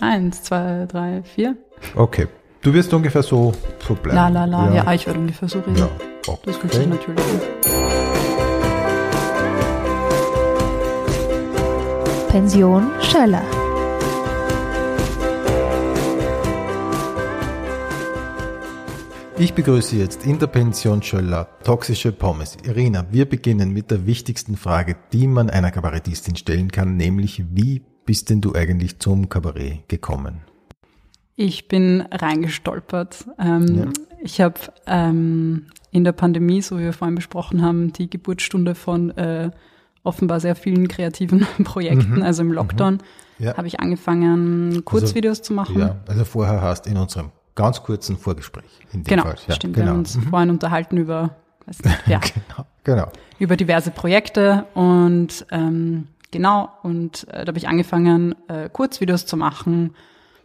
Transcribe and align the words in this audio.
Eins, 0.00 0.42
zwei, 0.42 0.86
drei, 0.86 1.22
vier. 1.22 1.56
Okay. 1.94 2.26
Du 2.62 2.72
wirst 2.72 2.94
ungefähr 2.94 3.22
so, 3.24 3.52
so 3.86 3.94
bleiben. 3.94 4.16
La 4.16 4.28
la 4.28 4.44
la, 4.44 4.72
ja, 4.72 4.92
ich 4.92 5.04
werde 5.06 5.18
ungefähr 5.18 5.48
so 5.48 5.58
reden. 5.60 5.76
Ja, 5.76 5.88
Das 6.44 6.56
fühlt 6.56 6.72
sich 6.72 6.86
okay. 6.86 6.90
natürlich 6.90 7.24
an. 7.24 7.40
Pension 12.28 12.90
Schöller. 13.00 13.42
Ich 19.38 19.54
begrüße 19.54 19.96
jetzt 19.96 20.24
in 20.24 20.38
der 20.38 20.46
Pension 20.46 21.02
Schöller 21.02 21.48
toxische 21.64 22.12
Pommes. 22.12 22.56
Irina, 22.64 23.04
wir 23.10 23.28
beginnen 23.28 23.72
mit 23.72 23.90
der 23.90 24.06
wichtigsten 24.06 24.56
Frage, 24.56 24.94
die 25.12 25.26
man 25.26 25.50
einer 25.50 25.72
Kabarettistin 25.72 26.36
stellen 26.36 26.70
kann, 26.70 26.96
nämlich 26.96 27.42
wie 27.50 27.82
bist 28.04 28.30
denn 28.30 28.40
du 28.40 28.54
eigentlich 28.54 28.98
zum 28.98 29.28
Kabarett 29.28 29.88
gekommen? 29.88 30.42
Ich 31.36 31.68
bin 31.68 32.02
reingestolpert. 32.10 33.26
Ähm, 33.38 33.92
Ich 34.24 34.40
habe 34.40 34.54
ähm, 34.86 35.66
in 35.90 36.04
der 36.04 36.12
Pandemie, 36.12 36.62
so 36.62 36.78
wie 36.78 36.84
wir 36.84 36.92
vorhin 36.92 37.16
besprochen 37.16 37.60
haben, 37.62 37.92
die 37.92 38.08
Geburtsstunde 38.08 38.74
von 38.76 39.10
äh, 39.16 39.50
offenbar 40.04 40.38
sehr 40.40 40.54
vielen 40.54 40.86
kreativen 40.88 41.40
Projekten, 41.64 42.22
also 42.22 42.42
im 42.42 42.52
Lockdown, 42.52 42.98
Ja. 43.38 43.56
habe 43.56 43.66
ich 43.66 43.80
angefangen, 43.80 44.84
Kurzvideos 44.84 45.42
zu 45.42 45.52
machen. 45.54 45.78
Ja, 45.80 45.96
also 46.06 46.24
vorher 46.24 46.60
hast 46.62 46.86
in 46.86 46.96
unserem 46.96 47.30
ganz 47.56 47.82
kurzen 47.82 48.16
Vorgespräch. 48.16 48.64
In 48.92 49.00
dem 49.02 49.04
Genau, 49.08 49.22
Fall. 49.24 49.36
Ja, 49.48 49.54
stimmt. 49.54 49.76
Wir 49.76 49.82
Genau. 49.82 49.92
haben 49.94 49.98
uns 50.00 50.16
vorhin 50.30 50.50
unterhalten 50.50 50.96
über, 50.98 51.34
nicht, 51.66 51.84
ja, 52.06 52.18
genau. 52.20 52.66
genau. 52.84 53.12
über 53.40 53.56
diverse 53.56 53.90
Projekte 53.90 54.66
und 54.74 55.44
ähm, 55.50 56.06
genau, 56.32 56.70
und 56.82 57.28
äh, 57.28 57.44
da 57.44 57.48
habe 57.48 57.58
ich 57.58 57.68
angefangen, 57.68 58.34
äh, 58.48 58.68
Kurzvideos 58.68 59.26
zu 59.26 59.36
machen. 59.36 59.94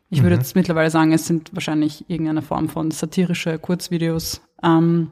Ich 0.10 0.24
würde 0.24 0.36
jetzt 0.36 0.56
mittlerweile 0.56 0.90
sagen, 0.90 1.12
es 1.12 1.28
sind 1.28 1.54
wahrscheinlich 1.54 2.10
irgendeine 2.10 2.42
Form 2.42 2.70
von 2.70 2.92
satirische 2.92 3.60
Kurzvideos. 3.60 4.42
Ähm, 4.64 5.12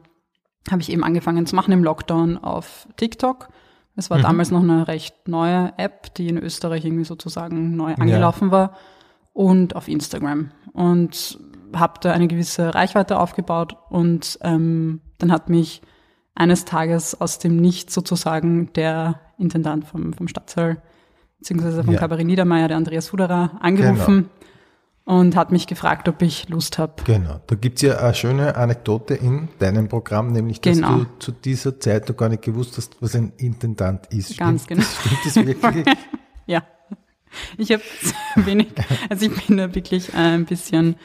habe 0.71 0.81
ich 0.81 0.91
eben 0.91 1.03
angefangen 1.03 1.45
zu 1.45 1.55
machen 1.55 1.73
im 1.73 1.83
Lockdown 1.83 2.37
auf 2.37 2.87
TikTok. 2.95 3.49
Es 3.97 4.09
war 4.09 4.19
damals 4.19 4.51
noch 4.51 4.61
eine 4.61 4.87
recht 4.87 5.27
neue 5.27 5.73
App, 5.77 6.13
die 6.15 6.27
in 6.27 6.37
Österreich 6.37 6.85
irgendwie 6.85 7.05
sozusagen 7.05 7.75
neu 7.75 7.93
angelaufen 7.95 8.51
war. 8.51 8.75
Und 9.33 9.75
auf 9.75 9.87
Instagram. 9.87 10.51
Und 10.73 11.39
habe 11.73 11.99
da 12.01 12.11
eine 12.11 12.27
gewisse 12.27 12.73
Reichweite 12.73 13.19
aufgebaut. 13.19 13.77
Und 13.89 14.39
ähm, 14.41 15.01
dann 15.17 15.31
hat 15.31 15.49
mich 15.49 15.81
eines 16.35 16.65
Tages 16.65 17.19
aus 17.19 17.39
dem 17.39 17.55
Nichts 17.57 17.93
sozusagen 17.93 18.71
der 18.73 19.19
Intendant 19.37 19.85
vom, 19.85 20.13
vom 20.13 20.27
Stadtsaal, 20.27 20.81
beziehungsweise 21.39 21.83
vom 21.83 21.93
Ja. 21.93 21.99
Kabarett 21.99 22.25
Niedermeyer, 22.27 22.67
der 22.67 22.77
Andreas 22.77 23.09
Fuderer, 23.09 23.51
angerufen 23.61 24.29
und 25.05 25.35
hat 25.35 25.51
mich 25.51 25.67
gefragt, 25.67 26.09
ob 26.09 26.21
ich 26.21 26.49
Lust 26.49 26.77
habe. 26.77 26.93
Genau. 27.05 27.39
Da 27.47 27.55
gibt's 27.55 27.81
ja 27.83 27.97
eine 27.97 28.13
schöne 28.15 28.55
Anekdote 28.55 29.13
in 29.13 29.49
deinem 29.59 29.87
Programm, 29.87 30.31
nämlich, 30.31 30.61
dass 30.61 30.75
Genau. 30.77 30.97
du 30.99 31.05
zu 31.19 31.31
dieser 31.31 31.79
Zeit 31.79 32.09
noch 32.09 32.17
gar 32.17 32.29
nicht 32.29 32.41
gewusst 32.43 32.77
hast, 32.77 33.01
was 33.01 33.15
ein 33.15 33.31
Intendant 33.37 34.07
ist. 34.07 34.37
Ganz 34.37 34.63
stimmt 34.63 34.81
Das, 34.81 34.95
stimmt 35.05 35.25
das 35.25 35.35
wirklich? 35.73 35.95
Ja. 36.47 36.61
Ich 37.57 37.71
habe 37.71 37.81
wenig, 38.35 38.67
also 39.09 39.25
ich 39.25 39.45
bin 39.47 39.57
da 39.57 39.73
wirklich 39.75 40.13
ein 40.15 40.45
bisschen, 40.45 40.95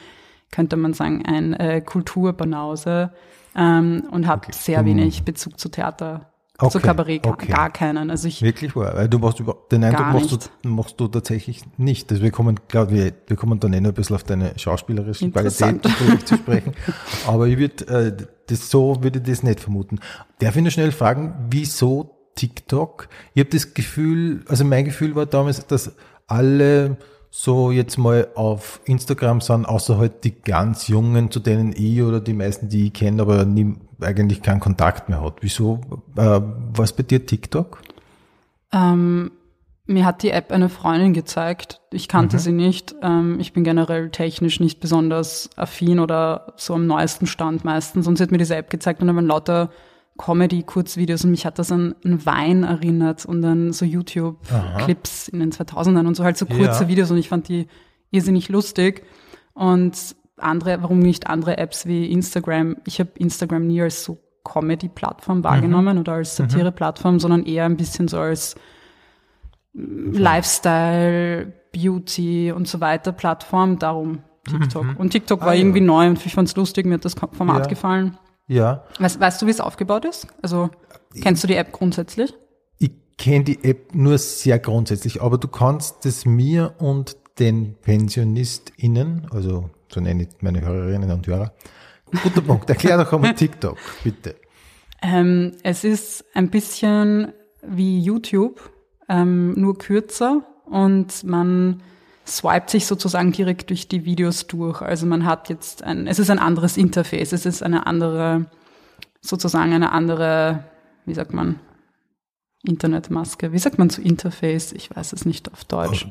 könnte 0.51 0.77
man 0.77 0.93
sagen, 0.93 1.23
ein 1.25 1.53
äh, 1.53 1.81
Kulturbanause 1.81 3.11
ähm, 3.55 4.03
und 4.11 4.27
habe 4.27 4.47
sehr 4.51 4.85
wenig 4.85 5.23
Bezug 5.23 5.59
zu 5.59 5.69
Theater, 5.69 6.31
zu 6.69 6.77
Okay, 6.77 6.79
Kabarett, 6.79 7.23
gar, 7.23 7.33
okay. 7.33 7.51
gar 7.51 7.69
keinen. 7.71 8.11
Also 8.11 8.27
ich, 8.27 8.41
Wirklich 8.41 8.75
wahr, 8.75 8.95
weil 8.95 9.09
du 9.09 9.17
machst 9.17 9.39
über, 9.39 9.57
den 9.71 9.83
Eindruck 9.83 10.13
machst 10.13 10.31
du, 10.63 10.69
machst 10.69 10.99
du 10.99 11.07
tatsächlich 11.07 11.63
nicht. 11.77 12.11
Also 12.11 12.21
wir 12.21 12.31
kommen, 12.31 12.59
glaube 12.67 12.91
wir, 12.91 13.13
wir 13.25 13.37
kommen 13.37 13.59
dann 13.59 13.73
eh 13.73 13.81
noch 13.81 13.89
ein 13.89 13.95
bisschen 13.95 14.15
auf 14.15 14.23
deine 14.23 14.57
schauspielerischen. 14.57 15.31
Qualitäten 15.31 15.81
zu 16.25 16.37
sprechen. 16.37 16.73
Aber 17.27 17.47
ich 17.47 17.57
würde, 17.57 17.87
äh, 17.87 18.25
das 18.47 18.69
so 18.69 19.01
würde 19.01 19.19
ich 19.19 19.25
das 19.25 19.43
nicht 19.43 19.59
vermuten. 19.59 19.99
Darf 20.39 20.55
ich 20.55 20.61
nur 20.61 20.71
schnell 20.71 20.91
fragen, 20.91 21.33
wieso 21.49 22.15
TikTok? 22.35 23.07
Ich 23.33 23.39
habe 23.39 23.49
das 23.49 23.73
Gefühl, 23.73 24.43
also 24.47 24.63
mein 24.63 24.85
Gefühl 24.85 25.15
war 25.15 25.25
damals, 25.25 25.65
dass 25.65 25.95
alle 26.27 26.97
so 27.31 27.71
jetzt 27.71 27.97
mal 27.97 28.27
auf 28.35 28.81
Instagram 28.85 29.41
sind, 29.41 29.65
außer 29.65 29.97
halt 29.97 30.23
die 30.25 30.39
ganz 30.41 30.87
Jungen, 30.87 31.31
zu 31.31 31.39
denen 31.39 31.73
ich 31.75 32.01
oder 32.03 32.19
die 32.19 32.33
meisten, 32.33 32.69
die 32.69 32.87
ich 32.87 32.93
kenne, 32.93 33.21
aber 33.21 33.45
nie, 33.45 33.73
eigentlich 34.01 34.43
keinen 34.43 34.59
Kontakt 34.59 35.09
mehr 35.09 35.23
hat. 35.23 35.37
Wieso, 35.41 35.79
äh, 36.17 36.41
was 36.73 36.93
bei 36.93 37.03
dir 37.03 37.25
TikTok? 37.25 37.81
ähm, 38.71 39.31
mir 39.87 40.05
hat 40.05 40.23
die 40.23 40.31
App 40.31 40.51
eine 40.51 40.69
Freundin 40.69 41.13
gezeigt. 41.13 41.81
Ich 41.91 42.07
kannte 42.07 42.39
sie 42.39 42.51
nicht. 42.51 42.95
Ähm, 43.01 43.39
ich 43.39 43.51
bin 43.51 43.63
generell 43.63 44.09
technisch 44.09 44.59
nicht 44.59 44.79
besonders 44.79 45.49
affin 45.57 45.99
oder 45.99 46.53
so 46.55 46.75
am 46.75 46.87
neuesten 46.87 47.27
Stand 47.27 47.65
meistens. 47.65 48.07
Und 48.07 48.17
sie 48.17 48.23
hat 48.23 48.31
mir 48.31 48.37
diese 48.37 48.55
App 48.55 48.69
gezeigt 48.69 49.01
und 49.01 49.07
dann 49.07 49.15
waren 49.15 49.27
lauter 49.27 49.69
Comedy-Kurzvideos 50.23 51.23
und 51.25 51.31
mich 51.31 51.45
hat 51.45 51.57
das 51.59 51.71
an, 51.71 51.95
an 52.03 52.25
Wein 52.25 52.63
erinnert 52.63 53.25
und 53.25 53.43
an 53.43 53.73
so 53.73 53.85
YouTube-Clips 53.85 55.27
in 55.29 55.39
den 55.39 55.51
2000ern 55.51 56.05
und 56.07 56.15
so 56.15 56.23
halt 56.23 56.37
so 56.37 56.45
kurze 56.45 56.83
Ja. 56.83 56.87
Videos 56.87 57.09
und 57.11 57.17
ich 57.17 57.27
fand 57.29 57.47
die 57.47 57.67
irrsinnig 58.11 58.49
lustig. 58.49 59.03
Und 59.53 60.15
andere, 60.37 60.81
warum 60.81 60.99
nicht 60.99 61.27
andere 61.27 61.57
Apps 61.57 61.85
wie 61.85 62.11
Instagram? 62.11 62.77
Ich 62.85 62.99
habe 62.99 63.11
Instagram 63.17 63.65
nie 63.67 63.81
als 63.81 64.03
so 64.03 64.17
Comedy-Plattform 64.43 65.43
wahrgenommen 65.43 65.97
oder 65.97 66.13
als 66.13 66.35
Satire-Plattform, 66.35 67.19
sondern 67.19 67.43
eher 67.45 67.65
ein 67.65 67.77
bisschen 67.77 68.07
so 68.07 68.19
als 68.19 68.55
Lifestyle, 70.21 71.53
Beauty 71.71 72.51
und 72.51 72.67
so 72.67 72.81
weiter 72.81 73.11
Plattform. 73.11 73.79
Darum 73.79 74.19
TikTok. 74.49 74.85
Und 74.97 75.11
TikTok 75.11 75.41
war 75.41 75.49
Ah, 75.49 75.53
ja. 75.53 75.59
irgendwie 75.59 75.81
neu 75.81 76.07
und 76.07 76.25
ich 76.25 76.33
fand's 76.33 76.55
lustig, 76.55 76.85
mir 76.85 76.95
hat 76.95 77.05
das 77.05 77.15
Format 77.31 77.63
Ja. 77.65 77.67
gefallen. 77.67 78.17
Ja, 78.47 78.83
Weißt, 78.99 79.19
weißt 79.19 79.41
du, 79.41 79.45
wie 79.45 79.51
es 79.51 79.61
aufgebaut 79.61 80.05
ist? 80.05 80.27
Also 80.41 80.69
kennst 81.21 81.43
du 81.43 81.47
die 81.47 81.55
App 81.55 81.71
grundsätzlich? 81.71 82.33
ich 82.79 82.91
kenne 83.17 83.43
die 83.43 83.63
App 83.63 83.93
nur 83.93 84.17
sehr 84.17 84.57
grundsätzlich, 84.57 85.21
aber 85.21 85.37
du 85.37 85.47
kannst 85.47 86.05
es 86.07 86.25
mir 86.25 86.73
und 86.79 87.17
den 87.39 87.75
PensionistInnen, 87.81 89.27
also 89.31 89.69
so 89.93 89.99
nenne 89.99 90.23
ich 90.23 90.29
meine 90.41 90.61
Hörerinnen 90.61 91.11
und 91.11 91.27
Hörer, 91.27 91.53
guter 92.23 92.41
Punkt, 92.41 92.69
erklär 92.69 92.97
doch 92.97 93.13
einmal 93.13 93.35
TikTok, 93.35 93.77
bitte. 94.03 94.35
Ähm, 95.03 95.53
es 95.63 95.83
ist 95.83 96.25
ein 96.33 96.49
bisschen 96.49 97.31
wie 97.61 97.99
YouTube, 97.99 98.59
ähm, 99.07 99.53
nur 99.53 99.77
kürzer 99.77 100.41
und 100.65 101.23
man 101.23 101.81
swiped 102.31 102.69
sich 102.69 102.85
sozusagen 102.87 103.31
direkt 103.31 103.69
durch 103.69 103.87
die 103.87 104.05
Videos 104.05 104.47
durch. 104.47 104.81
Also 104.81 105.05
man 105.05 105.25
hat 105.25 105.49
jetzt 105.49 105.83
ein, 105.83 106.07
es 106.07 106.19
ist 106.19 106.29
ein 106.29 106.39
anderes 106.39 106.77
Interface, 106.77 107.33
es 107.33 107.45
ist 107.45 107.61
eine 107.61 107.85
andere, 107.85 108.45
sozusagen 109.21 109.73
eine 109.73 109.91
andere, 109.91 110.63
wie 111.05 111.13
sagt 111.13 111.33
man, 111.33 111.59
Internetmaske. 112.63 113.51
Wie 113.51 113.59
sagt 113.59 113.79
man 113.79 113.89
zu 113.89 114.01
Interface? 114.01 114.71
Ich 114.71 114.95
weiß 114.95 115.13
es 115.13 115.25
nicht 115.25 115.51
auf 115.51 115.65
Deutsch. 115.65 116.07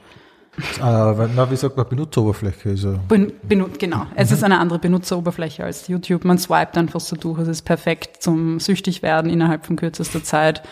Äh, 0.79 0.79
na, 0.81 1.51
wie 1.51 1.57
sagt 1.57 1.77
man, 1.77 1.89
Benutzeroberfläche, 1.89 2.71
also, 2.71 2.99
Ben, 3.09 3.33
benut, 3.45 3.79
genau. 3.79 4.07
Es 4.17 4.33
ist 4.33 4.43
eine 4.43 4.59
andere 4.59 4.81
Benutzeroberfläche 4.81 5.65
als 5.65 5.87
YouTube. 5.87 6.25
Man 6.25 6.39
swiped 6.39 6.77
einfach 6.77 7.01
so 7.01 7.17
durch. 7.17 7.39
Es 7.39 7.49
ist 7.49 7.63
perfekt 7.63 8.23
zum 8.23 8.59
süchtig 8.59 9.03
werden 9.03 9.31
innerhalb 9.31 9.65
von 9.65 9.77
kürzester 9.77 10.25
Zeit. 10.25 10.63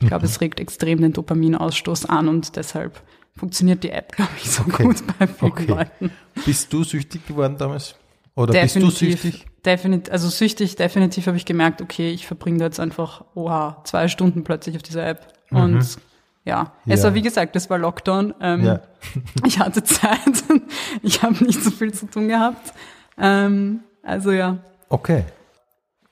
Ich 0.00 0.08
glaube, 0.08 0.26
es 0.26 0.40
regt 0.40 0.60
extrem 0.60 1.00
den 1.00 1.12
Dopaminausstoß 1.12 2.06
an 2.06 2.28
und 2.28 2.56
deshalb 2.56 3.02
funktioniert 3.36 3.82
die 3.82 3.90
App, 3.90 4.12
glaube 4.12 4.30
ich, 4.36 4.50
so 4.50 4.62
Okay. 4.62 4.84
gut 4.84 5.02
bei 5.18 5.26
vielen 5.26 5.52
Okay. 5.52 5.64
Leuten. 5.66 6.10
bist 6.44 6.72
du 6.72 6.84
süchtig 6.84 7.26
geworden 7.26 7.56
damals? 7.58 7.94
Oder 8.36 8.60
bist 8.60 8.76
du 8.76 8.90
süchtig? 8.90 9.46
Definitiv, 9.64 10.12
also 10.12 10.28
süchtig, 10.28 10.76
definitiv 10.76 11.26
habe 11.26 11.36
ich 11.36 11.44
gemerkt, 11.44 11.80
okay, 11.80 12.10
ich 12.10 12.26
verbringe 12.26 12.58
da 12.58 12.64
jetzt 12.66 12.80
einfach, 12.80 13.24
oha, 13.34 13.80
zwei 13.84 14.08
Stunden 14.08 14.44
plötzlich 14.44 14.76
auf 14.76 14.82
dieser 14.82 15.06
App. 15.06 15.32
Und 15.50 15.96
ja, 16.44 16.72
es 16.86 17.00
Ja. 17.00 17.04
war 17.06 17.14
wie 17.14 17.22
gesagt, 17.22 17.56
es 17.56 17.70
war 17.70 17.78
Lockdown. 17.78 18.34
Ähm, 18.40 18.64
Ja. 18.64 18.80
Ich 19.46 19.58
hatte 19.58 19.82
Zeit, 19.84 20.18
ich 21.02 21.22
habe 21.22 21.42
nicht 21.44 21.62
so 21.62 21.70
viel 21.70 21.92
zu 21.94 22.06
tun 22.06 22.28
gehabt. 22.28 22.72
Ähm, 23.18 23.80
also 24.02 24.30
ja, 24.32 24.58
Okay. 24.90 25.24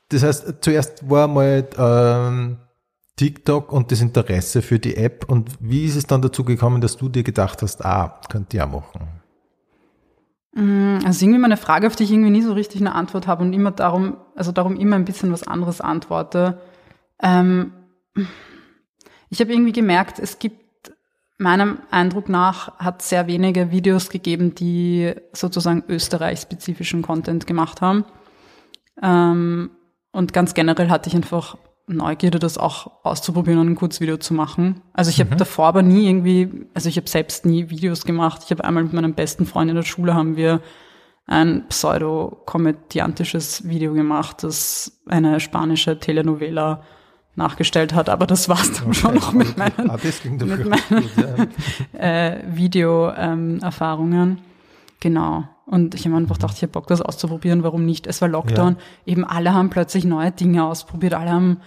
Das 0.08 0.22
heißt, 0.22 0.54
zuerst 0.60 1.08
war 1.08 1.26
mal 1.28 1.66
ähm, 1.78 2.56
TikTok 3.22 3.72
und 3.72 3.92
das 3.92 4.00
Interesse 4.00 4.62
für 4.62 4.80
die 4.80 4.96
App 4.96 5.26
und 5.28 5.48
wie 5.60 5.84
ist 5.84 5.94
es 5.94 6.08
dann 6.08 6.22
dazu 6.22 6.42
gekommen, 6.42 6.80
dass 6.80 6.96
du 6.96 7.08
dir 7.08 7.22
gedacht 7.22 7.62
hast, 7.62 7.84
ah, 7.84 8.20
könnte 8.28 8.56
ich 8.56 8.62
auch 8.62 8.68
machen? 8.68 9.08
also 10.54 11.24
irgendwie 11.24 11.38
mal 11.38 11.46
eine 11.46 11.56
Frage, 11.56 11.86
auf 11.86 11.96
die 11.96 12.02
ich 12.02 12.10
irgendwie 12.10 12.30
nie 12.30 12.42
so 12.42 12.52
richtig 12.52 12.80
eine 12.80 12.94
Antwort 12.94 13.26
habe 13.28 13.44
und 13.44 13.52
immer 13.52 13.70
darum, 13.70 14.16
also 14.34 14.50
darum 14.52 14.76
immer 14.76 14.96
ein 14.96 15.04
bisschen 15.04 15.32
was 15.32 15.46
anderes 15.46 15.80
antworte. 15.80 16.60
Ähm, 17.22 17.72
ich 19.30 19.40
habe 19.40 19.52
irgendwie 19.52 19.72
gemerkt, 19.72 20.18
es 20.18 20.40
gibt 20.40 20.92
meinem 21.38 21.78
Eindruck 21.90 22.28
nach 22.28 22.78
hat 22.78 23.02
sehr 23.02 23.28
wenige 23.28 23.70
Videos 23.70 24.10
gegeben, 24.10 24.54
die 24.54 25.14
sozusagen 25.32 25.84
österreichspezifischen 25.88 27.02
Content 27.02 27.46
gemacht 27.46 27.80
haben. 27.80 28.04
Ähm, 29.00 29.70
und 30.10 30.32
ganz 30.32 30.54
generell 30.54 30.90
hatte 30.90 31.08
ich 31.08 31.14
einfach 31.14 31.56
Neugierde, 31.88 32.38
das 32.38 32.58
auch 32.58 33.04
auszuprobieren 33.04 33.60
und 33.60 33.68
ein 33.68 33.74
Kurzvideo 33.74 34.16
zu 34.16 34.34
machen. 34.34 34.82
Also 34.92 35.10
ich 35.10 35.20
habe 35.20 35.36
davor 35.36 35.66
aber 35.66 35.82
nie 35.82 36.08
irgendwie, 36.08 36.66
also 36.74 36.88
ich 36.88 36.96
habe 36.96 37.08
selbst 37.08 37.44
nie 37.44 37.70
Videos 37.70 38.04
gemacht. 38.04 38.42
Ich 38.44 38.50
habe 38.50 38.64
einmal 38.64 38.84
mit 38.84 38.92
meinem 38.92 39.14
besten 39.14 39.46
Freund 39.46 39.70
in 39.70 39.76
der 39.76 39.82
Schule 39.82 40.14
haben 40.14 40.36
wir 40.36 40.60
ein 41.26 41.66
pseudo-komödiantisches 41.68 43.68
Video 43.68 43.94
gemacht, 43.94 44.42
das 44.42 45.00
eine 45.06 45.40
spanische 45.40 45.98
Telenovela 45.98 46.82
nachgestellt 47.34 47.94
hat, 47.94 48.08
aber 48.10 48.26
das 48.26 48.48
war's 48.48 48.72
dann 48.72 48.92
schon 48.92 49.14
noch 49.14 49.32
mit 49.32 49.56
meinen, 49.56 49.90
Ah, 49.90 49.96
das 50.02 50.20
klingt 50.20 50.44
mit 50.44 50.66
meinen 50.66 51.48
äh, 51.98 52.40
Video-Erfahrungen. 52.46 54.38
genau. 55.00 55.44
Und 55.66 55.94
ich 55.94 56.04
habe 56.06 56.16
einfach 56.16 56.36
gedacht, 56.36 56.54
ich 56.56 56.62
habe 56.62 56.72
Bock, 56.72 56.86
das 56.88 57.00
auszuprobieren. 57.00 57.62
Warum 57.62 57.84
nicht? 57.86 58.06
Es 58.06 58.20
war 58.20 58.28
Lockdown. 58.28 58.76
Eben 59.06 59.24
alle 59.24 59.54
haben 59.54 59.70
plötzlich 59.70 60.04
neue 60.04 60.30
Dinge 60.32 60.64
ausprobiert. 60.64 61.14
Alle 61.14 61.30
haben, 61.30 61.60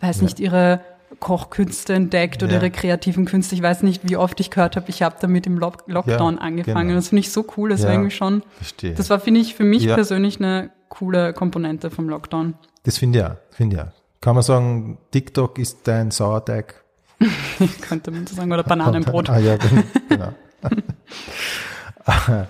weiß 0.00 0.22
nicht, 0.22 0.38
ihre 0.40 0.80
Kochkünste 1.18 1.92
entdeckt 1.94 2.42
oder 2.44 2.52
Ja. 2.52 2.58
ihre 2.58 2.70
kreativen 2.70 3.24
Künste. 3.24 3.56
Ich 3.56 3.62
weiß 3.62 3.82
nicht, 3.82 4.08
wie 4.08 4.16
oft 4.16 4.38
ich 4.38 4.50
gehört 4.50 4.76
habe, 4.76 4.88
ich 4.88 5.02
habe 5.02 5.16
damit 5.20 5.46
im 5.46 5.58
Lock 5.58 5.82
Lockdown 5.88 6.36
Ja, 6.36 6.40
angefangen. 6.40 6.86
genau. 6.88 6.98
Das 6.98 7.08
finde 7.08 7.20
ich 7.20 7.32
so 7.32 7.44
cool. 7.56 7.70
Das 7.70 7.82
war 7.82 7.88
Ja. 7.88 7.94
irgendwie 7.94 8.12
schon, 8.12 8.42
Verstehe. 8.56 8.94
das 8.94 9.10
war, 9.10 9.18
finde 9.18 9.40
ich, 9.40 9.54
für 9.56 9.64
mich 9.64 9.82
Ja. 9.82 9.94
persönlich 9.96 10.38
eine 10.38 10.70
coole 10.88 11.32
Komponente 11.32 11.90
vom 11.90 12.08
Lockdown. 12.08 12.54
Das 12.84 12.98
finde 12.98 13.18
ich 13.18 13.24
auch, 13.24 13.34
finde 13.50 13.76
ich 13.76 13.82
auch. 13.82 13.88
Kann 14.20 14.34
man 14.36 14.42
sagen, 14.44 14.98
TikTok 15.10 15.58
ist 15.58 15.78
dein 15.84 16.12
Sauerteig? 16.12 16.84
Könnte 17.82 18.12
man 18.12 18.26
so 18.26 18.36
sagen. 18.36 18.52
Oder 18.52 18.62
Bananenbrot. 18.62 19.28
Ah 19.28 19.38
ja, 19.38 19.56
gen- 19.56 19.82
genau. 20.08 20.32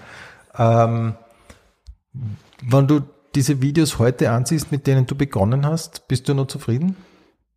ähm, 0.56 1.14
wenn 2.62 2.86
du 2.86 3.00
diese 3.34 3.62
Videos 3.62 3.98
heute 3.98 4.30
ansiehst, 4.30 4.72
mit 4.72 4.86
denen 4.86 5.06
du 5.06 5.14
begonnen 5.14 5.64
hast, 5.64 6.08
bist 6.08 6.28
du 6.28 6.34
noch 6.34 6.46
zufrieden? 6.46 6.96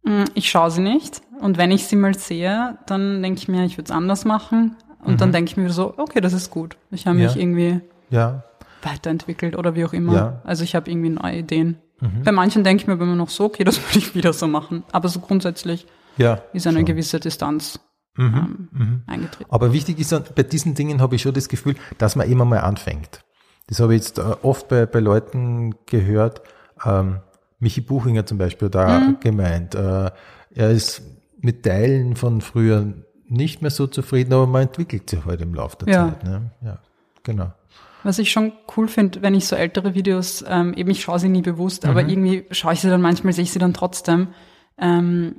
Mm, 0.04 0.24
Ich 0.36 0.50
schaue 0.50 0.70
sie 0.72 0.82
nicht. 0.82 1.22
Und 1.40 1.58
wenn 1.58 1.72
ich 1.72 1.88
sie 1.88 1.96
mal 1.96 2.18
sehe, 2.18 2.78
dann 2.86 3.22
denke 3.24 3.40
ich 3.40 3.48
mir, 3.48 3.66
ich 3.66 3.78
würde 3.78 3.86
es 3.92 3.92
anders 3.92 4.24
machen. 4.26 4.76
Und 5.04 5.20
dann 5.20 5.32
denke 5.34 5.50
ich 5.52 5.58
mir 5.58 5.70
so, 5.72 5.94
okay, 5.98 6.22
das 6.22 6.32
ist 6.32 6.50
gut. 6.52 6.78
Ich 6.92 7.06
habe 7.08 7.16
Mhm. 7.18 7.22
Ja. 7.24 7.28
mich 7.30 7.38
irgendwie 7.38 7.82
Ja, 8.10 8.44
weiterentwickelt 8.84 9.58
oder 9.58 9.76
wie 9.76 9.84
auch 9.86 9.94
immer. 9.94 10.14
Ja. 10.16 10.26
Mhm. 10.28 10.36
Also 10.44 10.64
ich 10.64 10.76
habe 10.76 10.90
irgendwie 10.90 11.10
neue 11.10 11.40
Ideen. 11.40 11.78
Bei 12.26 12.34
manchen 12.34 12.66
denke 12.66 12.82
ich 12.82 12.88
mir 12.88 12.94
aber 12.94 13.04
immer 13.04 13.16
noch 13.16 13.30
so, 13.30 13.46
okay, 13.46 13.64
das 13.64 13.78
würde 13.82 13.98
ich 14.00 14.14
wieder 14.14 14.34
so 14.34 14.46
machen. 14.48 14.84
Aber 14.92 15.08
so 15.08 15.20
grundsätzlich 15.22 15.88
ja. 16.18 16.42
ist 16.52 16.68
eine 16.68 16.80
schon. 16.80 16.86
gewisse 16.86 17.20
Distanz 17.22 17.80
Mhm, 18.16 18.70
ähm, 18.80 19.02
eingetreten. 19.08 19.50
Aber 19.52 19.74
wichtig 19.74 20.00
ist, 20.00 20.12
dann, 20.12 20.24
bei 20.36 20.44
diesen 20.44 20.76
Dingen 20.76 21.02
habe 21.02 21.16
ich 21.16 21.22
schon 21.24 21.34
das 21.34 21.50
Gefühl, 21.50 21.76
dass 21.98 22.16
man 22.16 22.30
immer 22.30 22.46
mal 22.46 22.60
anfängt. 22.60 23.22
Das 23.68 23.80
habe 23.80 23.96
ich 23.96 24.02
jetzt 24.04 24.20
äh, 24.20 24.22
oft 24.44 24.68
bei, 24.68 24.86
bei 24.86 25.00
Leuten 25.00 25.74
gehört. 25.88 26.42
Ähm, 26.86 27.22
Michi 27.60 27.82
Buchinger 27.82 28.26
zum 28.26 28.38
Beispiel 28.38 28.70
da 28.70 29.00
Mhm. 29.00 29.18
gemeint, 29.20 29.74
äh, 29.76 30.12
er 30.52 30.70
ist 30.70 31.02
mit 31.40 31.64
Teilen 31.64 32.16
von 32.16 32.42
früher 32.42 32.94
nicht 33.28 33.62
mehr 33.62 33.72
so 33.72 33.88
zufrieden, 33.88 34.34
aber 34.34 34.46
man 34.48 34.64
entwickelt 34.64 35.10
sich 35.10 35.26
halt 35.26 35.42
im 35.42 35.54
Laufe 35.56 35.78
der 35.86 35.94
Ja. 35.94 36.10
Zeit. 36.10 36.24
Ne? 36.24 36.52
Ja, 36.64 36.80
genau. 37.24 37.54
Was 38.04 38.20
ich 38.20 38.32
schon 38.32 38.52
cool 38.76 38.90
finde, 38.90 39.22
wenn 39.22 39.34
ich 39.34 39.48
so 39.48 39.56
ältere 39.56 39.96
Videos, 39.96 40.44
ähm, 40.48 40.74
eben 40.74 40.90
ich 40.92 41.02
schaue 41.02 41.20
sie 41.20 41.30
nie 41.30 41.42
bewusst, 41.42 41.84
Mhm. 41.86 41.90
aber 41.90 42.02
irgendwie 42.08 42.46
schaue 42.52 42.74
ich 42.74 42.82
sie 42.82 42.90
dann 42.90 43.02
manchmal, 43.02 43.34
sehe 43.34 43.44
ich 43.46 43.52
sie 43.52 43.60
dann 43.60 43.74
trotzdem, 43.74 44.28
ähm, 44.78 45.36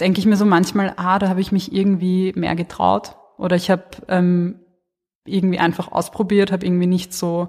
denke 0.00 0.18
ich 0.20 0.26
mir 0.26 0.36
so 0.36 0.44
manchmal, 0.44 0.94
ah, 0.96 1.18
da 1.18 1.28
habe 1.28 1.40
ich 1.40 1.52
mich 1.52 1.72
irgendwie 1.72 2.32
mehr 2.34 2.54
getraut 2.56 3.16
oder 3.38 3.56
ich 3.56 3.70
habe 3.70 3.84
ähm, 4.08 4.60
irgendwie 5.24 5.58
einfach 5.58 5.92
ausprobiert, 5.92 6.50
habe 6.52 6.66
irgendwie 6.66 6.86
nicht 6.86 7.14
so 7.14 7.48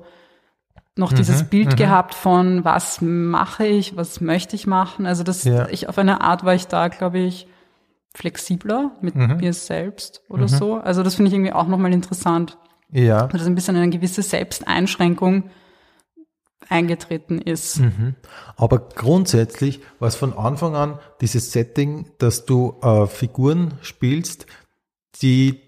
noch 0.95 1.11
Mhm, 1.11 1.15
dieses 1.17 1.43
Bild 1.45 1.75
gehabt 1.77 2.13
von, 2.13 2.63
was 2.63 3.01
mache 3.01 3.65
ich, 3.65 3.97
was 3.97 4.21
möchte 4.21 4.55
ich 4.55 4.67
machen. 4.67 5.05
Also 5.07 5.23
das, 5.23 5.43
Ja. 5.43 5.67
ich 5.69 5.89
auf 5.89 5.97
eine 5.97 6.21
Art 6.21 6.43
war 6.43 6.53
ich 6.53 6.67
da, 6.67 6.87
glaube 6.89 7.19
ich, 7.19 7.47
flexibler 8.13 8.91
mit 9.01 9.15
Mhm. 9.15 9.37
mir 9.37 9.53
selbst 9.53 10.21
oder 10.29 10.47
so. 10.47 10.75
Also 10.75 11.01
das 11.01 11.15
finde 11.15 11.29
ich 11.29 11.33
irgendwie 11.35 11.53
auch 11.53 11.67
nochmal 11.67 11.93
interessant 11.93 12.59
Ja. 12.91 13.25
dass 13.25 13.47
ein 13.47 13.55
bisschen 13.55 13.75
eine 13.75 13.89
gewisse 13.89 14.21
Selbsteinschränkung 14.21 15.45
eingetreten 16.69 17.39
ist. 17.39 17.79
Mhm. 17.79 18.15
Aber 18.55 18.79
grundsätzlich 18.79 19.81
war 19.99 20.07
es 20.07 20.15
von 20.15 20.33
Anfang 20.33 20.75
an 20.75 20.99
dieses 21.21 21.51
Setting, 21.51 22.11
dass 22.17 22.45
du 22.45 22.75
äh, 22.81 23.07
Figuren 23.07 23.75
spielst, 23.81 24.45
die 25.21 25.61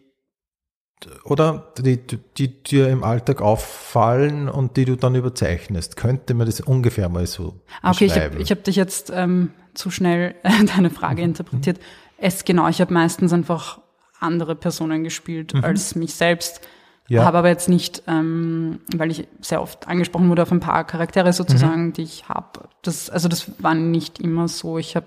oder 1.24 1.74
die, 1.78 2.00
die 2.38 2.64
dir 2.64 2.90
im 2.90 3.04
Alltag 3.04 3.42
auffallen 3.42 4.50
und 4.50 4.78
die 4.78 4.86
du 4.86 4.96
dann 4.96 5.14
überzeichnest. 5.16 5.98
Könnte 5.98 6.34
man 6.34 6.48
das 6.48 6.62
ungefähr 6.62 7.10
mal 7.10 7.28
so 7.28 7.60
Ah, 7.82 7.92
okay, 7.92 8.06
ich 8.06 8.14
habe 8.14 8.30
beschreiben? 8.30 8.46
hab 8.50 8.64
dich 8.64 8.76
jetzt 8.76 9.12
ähm, 9.14 9.52
zu 9.74 9.92
schnell 9.92 10.36
äh, 10.44 10.64
deine 10.76 10.90
Frage 10.90 11.22
interpretiert. 11.22 11.80
Es 12.18 12.46
genau, 12.46 12.68
ich 12.70 12.82
habe 12.82 12.94
meistens 12.94 13.34
einfach 13.34 13.82
andere 14.20 14.56
Personen 14.56 15.04
gespielt 15.04 15.54
als 15.64 15.96
mich 15.96 16.16
selbst. 16.16 16.62
Ja. 17.08 17.24
Habe 17.24 17.38
aber 17.38 17.50
jetzt 17.50 17.70
nicht, 17.70 18.04
ähm, 18.08 18.80
weil 18.96 19.12
ich 19.12 19.28
sehr 19.40 19.62
oft 19.62 19.88
angesprochen 19.88 20.30
wurde 20.30 20.42
auf 20.42 20.52
ein 20.52 20.60
paar 20.60 20.84
Charaktere 20.86 21.34
sozusagen, 21.34 21.94
die 21.94 22.02
ich 22.02 22.28
habe. 22.30 22.68
Das, 22.82 23.12
also 23.12 23.28
das 23.28 23.52
war 23.62 23.76
nicht 23.76 24.20
immer 24.20 24.48
so. 24.48 24.80
Ich 24.80 24.96
habe 24.96 25.06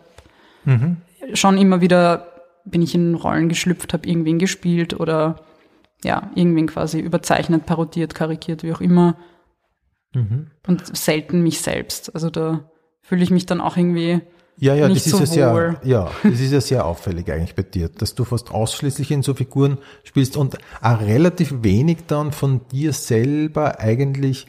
schon 1.34 1.58
immer 1.58 1.80
wieder 1.80 2.28
bin 2.70 2.82
ich 2.82 2.94
in 2.94 3.14
Rollen 3.14 3.48
geschlüpft, 3.48 3.92
habe 3.92 4.08
irgendwen 4.08 4.38
gespielt 4.38 4.98
oder 4.98 5.44
ja, 6.04 6.30
irgendwen 6.34 6.66
quasi 6.66 7.00
überzeichnet, 7.00 7.66
parodiert, 7.66 8.14
karikiert, 8.14 8.62
wie 8.62 8.72
auch 8.72 8.80
immer. 8.80 9.16
Und 10.66 10.96
selten 10.96 11.42
mich 11.42 11.60
selbst. 11.60 12.14
Also 12.14 12.30
da 12.30 12.70
fühle 13.02 13.22
ich 13.22 13.30
mich 13.30 13.46
dann 13.46 13.60
auch 13.60 13.76
irgendwie 13.76 14.20
Ja, 14.60 14.74
ja, 14.74 14.88
das 14.88 15.06
ist 15.06 15.10
so 15.10 15.20
ja 15.20 15.26
sehr, 15.26 15.80
ja, 15.84 16.10
das 16.22 16.40
ist 16.40 16.52
ja 16.52 16.60
sehr 16.60 16.84
auffällig 16.84 17.30
eigentlich 17.30 17.54
bei 17.54 17.62
dir, 17.62 17.88
dass 17.88 18.14
du 18.14 18.24
fast 18.24 18.50
ausschließlich 18.50 19.10
in 19.12 19.22
so 19.22 19.34
Figuren 19.34 19.78
spielst 20.02 20.36
und 20.36 20.58
auch 20.82 21.00
relativ 21.00 21.62
wenig 21.62 21.98
dann 22.08 22.32
von 22.32 22.62
dir 22.72 22.92
selber 22.92 23.78
eigentlich 23.78 24.46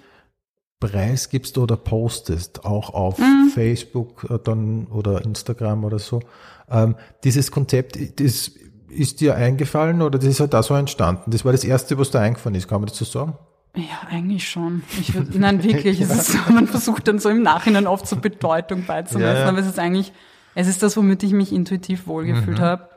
preisgibst 0.80 1.58
oder 1.58 1.76
postest, 1.78 2.66
auch 2.66 2.94
auf 2.94 3.20
Mhm. 3.20 3.52
Facebook 3.54 4.26
äh, 4.30 4.40
dann 4.44 4.88
oder 4.88 5.24
Instagram 5.26 5.84
oder 5.84 6.00
so. 6.00 6.22
Ähm, 6.70 6.96
dieses 7.24 7.52
Konzept, 7.52 7.98
das 8.20 8.52
ist 8.90 9.22
dir 9.22 9.36
eingefallen 9.36 10.02
oder 10.02 10.18
das 10.18 10.28
ist 10.30 10.40
halt 10.40 10.54
da 10.54 10.64
so 10.64 10.74
entstanden? 10.74 11.32
Das 11.32 11.46
war 11.46 11.52
das 11.52 11.64
erste, 11.64 11.98
was 12.00 12.12
da 12.12 12.20
eingefallen 12.22 12.56
ist, 12.56 12.68
kann 12.68 12.82
man 12.82 12.88
das 12.88 12.98
so 12.98 13.06
sagen? 13.06 13.34
Ja, 13.76 14.08
eigentlich 14.10 14.50
schon. 14.50 14.84
Ich 15.00 15.14
würd, 15.14 15.36
nein, 15.36 15.64
wirklich. 15.64 16.00
Es 16.02 16.10
ist 16.10 16.32
so, 16.34 16.52
man 16.52 16.68
versucht 16.68 17.08
dann 17.08 17.20
so 17.20 17.30
im 17.30 17.42
Nachhinein 17.44 17.88
oft 17.88 18.08
so 18.08 18.16
Bedeutung 18.16 18.86
beizumessen, 18.86 19.22
Ja, 19.36 19.44
ja. 19.44 19.50
aber 19.50 19.60
es 19.60 19.68
ist 19.68 19.80
eigentlich, 19.80 20.12
es 20.56 20.68
ist 20.68 20.82
das, 20.84 20.98
womit 20.98 21.22
ich 21.24 21.32
mich 21.34 21.52
intuitiv 21.54 22.08
wohlgefühlt 22.08 22.58
Mhm. 22.58 22.62
habe. 22.62 22.90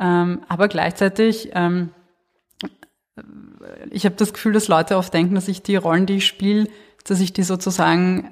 Ähm, 0.00 0.40
aber 0.48 0.68
gleichzeitig, 0.68 1.50
ähm, 1.54 1.90
ich 3.90 4.04
habe 4.06 4.14
das 4.16 4.32
Gefühl, 4.32 4.52
dass 4.52 4.68
Leute 4.68 4.96
oft 4.96 5.12
denken, 5.12 5.34
dass 5.34 5.48
ich 5.48 5.62
die 5.62 5.76
Rollen, 5.76 6.06
die 6.06 6.16
ich 6.16 6.26
spiele, 6.26 6.68
dass 7.04 7.20
ich 7.20 7.32
die 7.32 7.42
sozusagen, 7.42 8.30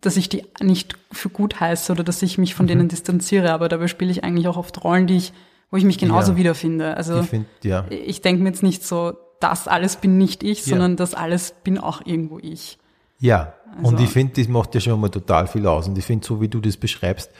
dass 0.00 0.16
ich 0.16 0.28
die 0.28 0.44
nicht 0.60 0.96
für 1.12 1.28
gut 1.28 1.60
heiße 1.60 1.92
oder 1.92 2.02
dass 2.02 2.22
ich 2.22 2.38
mich 2.38 2.52
Mhm. 2.52 2.56
von 2.56 2.66
denen 2.66 2.88
distanziere, 2.88 3.52
aber 3.52 3.68
dabei 3.68 3.86
spiele 3.86 4.10
ich 4.10 4.24
eigentlich 4.24 4.48
auch 4.48 4.56
oft 4.56 4.82
Rollen, 4.82 5.06
die 5.06 5.16
ich, 5.18 5.32
wo 5.70 5.76
ich 5.76 5.84
mich 5.84 5.98
genauso 5.98 6.32
Ja. 6.32 6.38
wiederfinde. 6.38 6.96
Also 6.96 7.20
Ich 7.20 7.28
finde, 7.28 7.46
ja. 7.62 7.86
ich 7.90 8.20
denke 8.20 8.42
mir 8.42 8.48
jetzt 8.48 8.62
nicht 8.62 8.84
so, 8.84 9.14
das 9.42 9.68
alles 9.68 9.96
bin 9.96 10.18
nicht 10.18 10.42
ich, 10.42 10.66
Ja. 10.66 10.70
sondern 10.70 10.96
das 10.96 11.14
alles 11.14 11.54
bin 11.64 11.78
auch 11.78 12.00
irgendwo 12.04 12.38
ich. 12.38 12.78
Ja, 13.18 13.54
und 13.78 13.94
Also- 13.94 14.04
ich 14.04 14.10
finde, 14.10 14.34
das 14.40 14.48
macht 14.48 14.74
ja 14.74 14.80
schon 14.80 15.00
mal 15.00 15.08
total 15.08 15.46
viel 15.46 15.66
aus. 15.66 15.86
Und 15.88 15.96
ich 15.98 16.04
finde, 16.04 16.26
so 16.26 16.40
wie 16.40 16.48
du 16.48 16.60
das 16.60 16.76
beschreibst, 16.76 17.30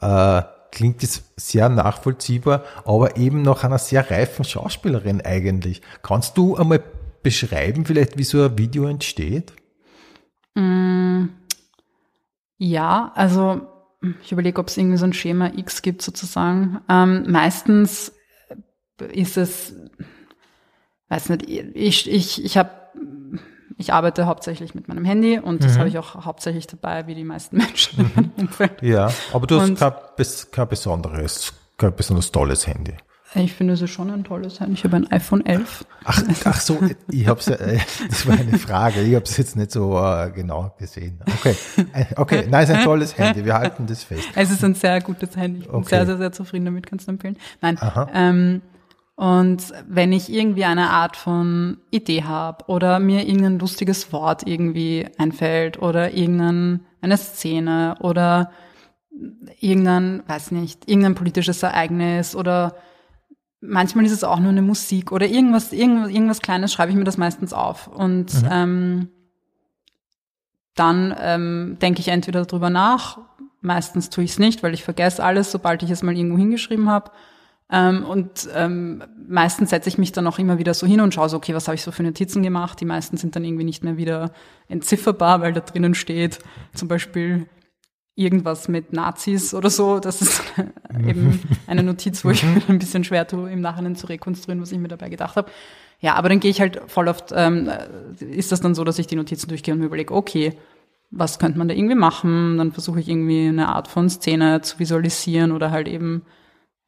äh, 0.00 0.42
klingt 0.72 1.02
es 1.02 1.22
sehr 1.36 1.68
nachvollziehbar, 1.68 2.62
aber 2.84 3.16
eben 3.16 3.42
nach 3.42 3.64
einer 3.64 3.78
sehr 3.78 4.08
reifen 4.10 4.44
Schauspielerin 4.44 5.20
eigentlich. 5.20 5.82
Kannst 6.02 6.36
du 6.38 6.56
einmal 6.56 6.82
beschreiben, 7.22 7.84
vielleicht, 7.84 8.16
wie 8.18 8.24
so 8.24 8.42
ein 8.44 8.56
Video 8.56 8.86
entsteht? 8.86 9.52
Ja, 12.58 13.12
also 13.14 13.60
ich 14.22 14.32
überlege, 14.32 14.60
ob 14.60 14.68
es 14.68 14.76
irgendwie 14.76 14.96
so 14.96 15.04
ein 15.06 15.12
Schema 15.12 15.52
X 15.56 15.82
gibt 15.82 16.02
sozusagen. 16.02 16.80
Ähm, 16.88 17.24
meistens 17.28 18.12
ist 19.12 19.36
es, 19.36 19.74
weiß 21.10 21.28
nicht, 21.30 21.48
ich, 21.48 22.10
ich, 22.10 22.44
ich 22.44 22.56
habe, 22.56 22.70
ich 23.76 23.92
arbeite 23.92 24.26
hauptsächlich 24.26 24.74
mit 24.74 24.88
meinem 24.88 25.04
Handy 25.04 25.38
und 25.38 25.56
Mhm. 25.60 25.64
das 25.64 25.78
habe 25.78 25.88
ich 25.88 25.98
auch 25.98 26.24
hauptsächlich 26.24 26.66
dabei, 26.66 27.06
wie 27.06 27.14
die 27.14 27.24
meisten 27.24 27.56
Menschen 27.58 28.00
in 28.00 28.10
meinem 28.14 28.32
Umfeld. 28.36 28.82
Ja, 28.82 29.10
aber 29.32 29.46
du 29.46 29.60
hast 29.60 29.70
Und- 29.70 29.78
kein, 29.78 29.92
bes- 30.16 30.50
kein 30.50 30.68
besonderes, 30.68 31.52
kein 31.78 31.94
besonders 31.94 32.30
tolles 32.30 32.66
Handy. 32.66 32.94
Ich 33.36 33.52
finde 33.52 33.74
es 33.74 33.88
schon 33.88 34.10
ein 34.10 34.24
tolles 34.24 34.58
Handy. 34.58 34.72
Ich 34.74 34.82
habe 34.82 34.96
ein 34.96 35.06
iPhone 35.12 35.46
11. 35.46 35.84
Ach, 36.02 36.20
ach 36.46 36.60
so, 36.60 36.80
ich 37.12 37.28
hab's, 37.28 37.46
äh, 37.46 37.78
das 38.08 38.26
war 38.26 38.36
eine 38.36 38.58
Frage. 38.58 39.02
Ich 39.02 39.14
habe 39.14 39.24
es 39.24 39.36
jetzt 39.36 39.54
nicht 39.54 39.70
so 39.70 39.96
äh, 40.00 40.32
genau 40.34 40.74
gesehen. 40.80 41.20
Okay, 41.38 41.54
Äh, 41.92 42.06
okay, 42.16 42.48
nein, 42.50 42.64
es 42.64 42.70
ist 42.70 42.74
ein 42.78 42.84
tolles 42.84 43.16
Handy. 43.16 43.44
Wir 43.44 43.54
halten 43.54 43.86
das 43.86 44.02
fest. 44.02 44.28
Es 44.34 44.50
ist 44.50 44.64
ein 44.64 44.74
sehr 44.74 45.00
gutes 45.00 45.36
Handy. 45.36 45.60
Ich 45.60 45.66
bin 45.66 45.76
Okay. 45.76 45.88
sehr, 45.90 46.06
sehr, 46.06 46.18
sehr 46.18 46.32
zufrieden 46.32 46.64
damit, 46.64 46.88
kannst 46.88 47.06
du 47.06 47.12
empfehlen. 47.12 47.36
Nein. 47.60 47.78
Aha. 47.80 48.08
Ähm, 48.12 48.62
und 49.20 49.74
wenn 49.86 50.12
ich 50.12 50.32
irgendwie 50.32 50.64
eine 50.64 50.88
Art 50.88 51.14
von 51.14 51.76
Idee 51.90 52.24
habe 52.24 52.64
oder 52.68 52.98
mir 53.00 53.28
irgendein 53.28 53.58
lustiges 53.58 54.14
Wort 54.14 54.46
irgendwie 54.46 55.06
einfällt 55.18 55.78
oder 55.78 56.14
irgendeine 56.14 56.80
eine 57.02 57.18
Szene 57.18 57.96
oder 58.00 58.50
irgendein, 59.60 60.22
weiß 60.26 60.52
nicht, 60.52 60.88
irgendein 60.88 61.16
politisches 61.16 61.62
Ereignis 61.62 62.34
oder 62.34 62.76
manchmal 63.60 64.06
ist 64.06 64.12
es 64.12 64.24
auch 64.24 64.38
nur 64.40 64.52
eine 64.52 64.62
Musik 64.62 65.12
oder 65.12 65.26
irgendwas, 65.26 65.74
irgendwas, 65.74 66.08
irgendwas 66.10 66.40
Kleines 66.40 66.72
schreibe 66.72 66.92
ich 66.92 66.96
mir 66.96 67.04
das 67.04 67.18
meistens 67.18 67.52
auf. 67.52 67.88
Und 67.88 68.32
Mhm. 68.32 68.48
ähm, 68.50 69.08
dann 70.74 71.14
ähm, 71.20 71.76
denke 71.82 72.00
ich 72.00 72.08
entweder 72.08 72.46
drüber 72.46 72.70
nach, 72.70 73.18
meistens 73.60 74.08
tue 74.08 74.24
ich 74.24 74.30
es 74.30 74.38
nicht, 74.38 74.62
weil 74.62 74.72
ich 74.72 74.82
vergesse 74.82 75.22
alles, 75.22 75.52
sobald 75.52 75.82
ich 75.82 75.90
es 75.90 76.02
mal 76.02 76.16
irgendwo 76.16 76.38
hingeschrieben 76.38 76.88
habe. 76.88 77.10
Ähm, 77.72 78.04
und 78.04 78.48
ähm, 78.54 79.02
meistens 79.28 79.70
setze 79.70 79.88
ich 79.88 79.98
mich 79.98 80.12
dann 80.12 80.26
auch 80.26 80.38
immer 80.38 80.58
wieder 80.58 80.74
so 80.74 80.86
hin 80.86 81.00
und 81.00 81.14
schaue 81.14 81.28
so, 81.28 81.36
okay, 81.36 81.54
was 81.54 81.68
habe 81.68 81.76
ich 81.76 81.82
so 81.82 81.92
für 81.92 82.02
Notizen 82.02 82.42
gemacht? 82.42 82.80
Die 82.80 82.84
meisten 82.84 83.16
sind 83.16 83.36
dann 83.36 83.44
irgendwie 83.44 83.64
nicht 83.64 83.84
mehr 83.84 83.96
wieder 83.96 84.32
entzifferbar, 84.68 85.40
weil 85.40 85.52
da 85.52 85.60
drinnen 85.60 85.94
steht 85.94 86.40
zum 86.74 86.88
Beispiel 86.88 87.46
irgendwas 88.16 88.68
mit 88.68 88.92
Nazis 88.92 89.54
oder 89.54 89.70
so. 89.70 90.00
Das 90.00 90.20
ist 90.20 90.42
eben 91.06 91.40
eine 91.66 91.82
Notiz, 91.82 92.24
wo 92.24 92.30
ich 92.30 92.42
mir 92.42 92.60
ein 92.68 92.78
bisschen 92.78 93.04
schwer 93.04 93.26
tue, 93.26 93.50
im 93.50 93.60
Nachhinein 93.60 93.96
zu 93.96 94.08
rekonstruieren, 94.08 94.60
was 94.60 94.72
ich 94.72 94.78
mir 94.78 94.88
dabei 94.88 95.08
gedacht 95.08 95.36
habe. 95.36 95.50
Ja, 96.00 96.14
aber 96.14 96.28
dann 96.28 96.40
gehe 96.40 96.50
ich 96.50 96.60
halt 96.60 96.80
voll 96.86 97.08
oft, 97.08 97.32
ähm, 97.34 97.68
äh, 97.68 98.24
ist 98.24 98.52
das 98.52 98.60
dann 98.60 98.74
so, 98.74 98.84
dass 98.84 98.98
ich 98.98 99.06
die 99.06 99.16
Notizen 99.16 99.48
durchgehe 99.48 99.74
und 99.74 99.80
mir 99.80 99.86
überlege, 99.86 100.14
okay, 100.14 100.56
was 101.10 101.38
könnte 101.38 101.58
man 101.58 101.68
da 101.68 101.74
irgendwie 101.74 101.96
machen? 101.96 102.58
Dann 102.58 102.72
versuche 102.72 103.00
ich 103.00 103.08
irgendwie 103.08 103.48
eine 103.48 103.68
Art 103.68 103.88
von 103.88 104.08
Szene 104.08 104.60
zu 104.60 104.78
visualisieren 104.78 105.52
oder 105.52 105.70
halt 105.70 105.88
eben, 105.88 106.22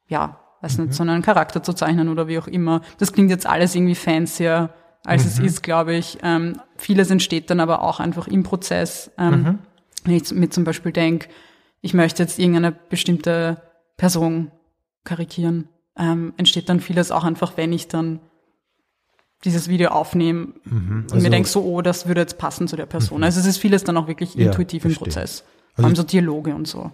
ja, 0.07 0.39
weiß 0.63 0.77
nicht, 0.79 0.93
so 0.93 1.03
einen 1.03 1.21
Charakter 1.21 1.61
zu 1.61 1.73
zeichnen 1.73 2.07
oder 2.09 2.27
wie 2.27 2.39
auch 2.39 2.47
immer. 2.47 2.81
Das 2.97 3.11
klingt 3.13 3.29
jetzt 3.29 3.45
alles 3.45 3.75
irgendwie 3.75 3.95
fancier, 3.95 4.69
als 5.05 5.25
es 5.25 5.37
ist, 5.39 5.61
glaube 5.61 5.93
ich. 5.95 6.17
Ähm, 6.23 6.59
vieles 6.77 7.11
entsteht 7.11 7.49
dann 7.49 7.59
aber 7.59 7.81
auch 7.81 7.99
einfach 7.99 8.27
im 8.27 8.43
Prozess. 8.43 9.11
Ähm, 9.17 9.59
Wenn 10.05 10.15
ich 10.15 10.31
mir 10.33 10.49
zum 10.49 10.63
Beispiel 10.63 10.91
denke, 10.91 11.27
ich 11.81 11.93
möchte 11.93 12.23
jetzt 12.23 12.39
irgendeine 12.39 12.71
bestimmte 12.71 13.61
Person 13.97 14.51
karikieren, 15.03 15.67
ähm, 15.97 16.33
entsteht 16.37 16.67
dann 16.69 16.79
vieles 16.79 17.11
auch 17.11 17.23
einfach, 17.25 17.57
wenn 17.57 17.71
ich 17.73 17.87
dann 17.89 18.19
dieses 19.43 19.67
Video 19.67 19.89
aufnehme 19.89 20.53
und 20.65 21.03
Also- 21.11 21.17
mir 21.23 21.29
denke 21.29 21.49
so, 21.49 21.61
oh, 21.63 21.81
das 21.81 22.07
würde 22.07 22.21
jetzt 22.21 22.37
passen 22.37 22.67
zu 22.69 22.77
der 22.77 22.85
Person. 22.85 23.23
Also 23.23 23.39
es 23.41 23.45
ist 23.45 23.57
vieles 23.57 23.83
dann 23.83 23.97
auch 23.97 24.07
wirklich 24.07 24.35
Ja, 24.35 24.45
intuitiv 24.47 24.85
im 24.85 24.91
verstehe. 24.91 25.03
Prozess. 25.13 25.39
Vor 25.41 25.49
Also- 25.79 25.85
allem 25.87 25.95
so 25.97 26.03
Dialoge 26.03 26.55
und 26.55 26.67
so. 26.67 26.91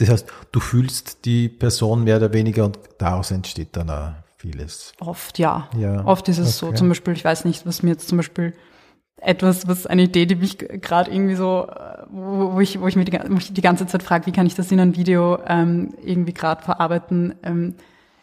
Das 0.00 0.08
heißt, 0.08 0.26
du 0.50 0.60
fühlst 0.60 1.24
die 1.24 1.48
Person 1.48 2.04
mehr 2.04 2.16
oder 2.16 2.32
weniger 2.32 2.64
und 2.64 2.78
daraus 2.98 3.30
entsteht 3.30 3.76
dann 3.76 3.90
auch 3.90 4.12
vieles. 4.38 4.92
Oft, 4.98 5.38
ja. 5.38 5.68
Ja, 5.76 6.04
Oft 6.06 6.28
ist 6.28 6.38
es 6.38 6.58
so. 6.58 6.68
okay. 6.68 6.76
Zum 6.76 6.88
Beispiel, 6.88 7.12
ich 7.12 7.24
weiß 7.24 7.44
nicht, 7.44 7.66
was 7.66 7.82
mir 7.82 7.90
jetzt 7.90 8.08
zum 8.08 8.16
Beispiel 8.16 8.54
etwas, 9.20 9.68
was 9.68 9.86
eine 9.86 10.02
Idee, 10.04 10.24
die 10.24 10.36
mich 10.36 10.56
gerade 10.56 11.10
irgendwie 11.10 11.34
so, 11.34 11.68
wo, 12.10 12.54
wo 12.54 12.60
ich, 12.60 12.80
wo 12.80 12.86
ich 12.88 12.96
mir 12.96 13.04
die, 13.04 13.18
die 13.52 13.60
ganze 13.60 13.86
Zeit 13.86 14.02
frage, 14.02 14.24
wie 14.26 14.32
kann 14.32 14.46
ich 14.46 14.54
das 14.54 14.72
in 14.72 14.80
ein 14.80 14.96
Video 14.96 15.38
ähm, 15.46 15.94
irgendwie 16.02 16.32
gerade 16.32 16.62
verarbeiten? 16.62 17.34
Ähm, 17.42 17.74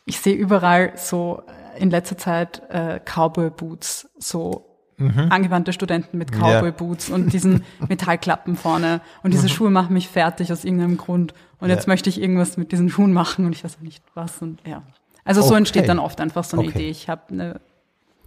ich 0.05 0.19
sehe 0.19 0.33
überall 0.35 0.93
so 0.95 1.43
äh, 1.75 1.79
in 1.81 1.91
letzter 1.91 2.17
Zeit 2.17 2.63
äh, 2.69 2.99
Cowboy 2.99 3.51
Boots, 3.51 4.09
so 4.17 4.63
angewandte 4.99 5.73
Studenten 5.73 6.17
mit 6.17 6.31
Mhm. 6.31 6.41
Ja. 6.41 6.57
Cowboy 6.59 6.71
Boots 6.71 7.11
und 7.11 7.31
diesen 7.31 7.63
Metallklappen 7.87 8.55
vorne. 8.55 9.01
Und 9.21 9.31
diese 9.31 9.47
Schuhe 9.47 9.69
machen 9.69 9.93
mich 9.93 10.07
fertig 10.07 10.51
aus 10.51 10.65
irgendeinem 10.65 10.97
Grund. 10.97 11.35
Und 11.59 11.69
jetzt. 11.69 11.85
Ja. 11.87 11.93
möchte 11.93 12.09
ich 12.09 12.21
irgendwas 12.21 12.57
mit 12.57 12.71
diesen 12.71 12.89
Schuhen 12.89 13.13
machen 13.13 13.45
und 13.45 13.53
ich 13.53 13.63
weiß 13.63 13.77
auch 13.77 13.81
nicht 13.83 14.03
was. 14.13 14.41
Und 14.41 14.59
ja. 14.65 14.83
Also 15.25 15.41
so 15.41 15.47
Okay. 15.49 15.57
entsteht 15.57 15.89
dann 15.89 15.99
oft 15.99 16.21
einfach 16.21 16.43
so 16.43 16.57
eine 16.57 16.67
Okay. 16.67 16.77
Idee. 16.79 16.89
Ich 16.89 17.09
habe 17.09 17.21
eine, 17.29 17.59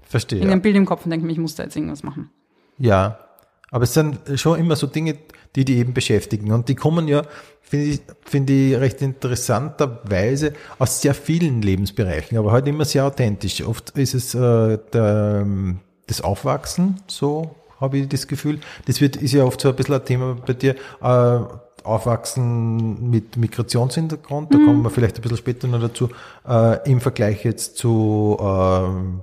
Verstehe. 0.03 0.39
irgendein 0.39 0.63
Bild 0.63 0.77
im 0.77 0.87
Kopf 0.87 1.05
und 1.05 1.11
denke 1.11 1.25
mir, 1.27 1.33
ich 1.33 1.39
muss 1.39 1.55
da 1.55 1.63
jetzt 1.63 1.77
irgendwas 1.77 2.03
machen. 2.03 2.31
Ja, 2.79 3.19
aber 3.71 3.85
es 3.85 3.95
sind 3.95 4.19
schon 4.35 4.59
immer 4.59 4.75
so 4.77 4.87
Dinge, 4.87 5.17
die 5.55 5.65
die 5.65 5.77
eben 5.79 5.95
beschäftigen. 5.95 6.53
Und 6.53 6.69
die 6.69 6.75
kommen 6.75 7.07
ja, 7.09 7.23
finde 7.63 7.87
ich, 7.87 8.01
finde 8.25 8.53
ich 8.53 8.77
recht 8.77 9.01
interessanterweise 9.03 10.53
aus 10.79 11.01
sehr 11.01 11.15
vielen 11.15 11.63
Lebensbereichen, 11.63 12.37
aber 12.39 12.53
halt 12.53 12.67
immer 12.67 12.85
sehr 12.85 13.05
authentisch. 13.05 13.63
Oft 13.63 13.91
ist 13.91 14.15
es 14.15 14.35
äh, 14.35 14.79
der, 14.93 15.41
ähm, 15.43 15.79
das 16.07 16.21
Aufwachsen, 16.21 17.01
so 17.07 17.55
habe 17.81 17.99
ich 17.99 18.09
das 18.09 18.27
Gefühl. 18.27 18.61
Das 18.87 19.01
wird, 19.01 19.17
ist 19.17 19.33
ja 19.33 19.45
oft 19.45 19.61
so 19.61 19.71
ein 19.71 19.77
bisschen 19.77 19.95
ein 19.95 20.05
Thema 20.05 20.37
bei 20.47 20.53
dir. 20.53 20.75
Äh, 21.01 21.41
Aufwachsen 21.85 23.11
mit 23.11 23.37
Migrationshintergrund, 23.37 24.53
da 24.55 24.59
kommen 24.59 24.83
wir 24.83 24.91
vielleicht 24.91 25.17
ein 25.17 25.23
bisschen 25.23 25.39
später 25.39 25.69
noch 25.69 25.81
dazu, 25.81 26.09
äh, 26.49 26.89
im 26.91 27.01
Vergleich 27.01 27.45
jetzt 27.45 27.77
zu 27.77 28.37
ähm, 28.41 29.21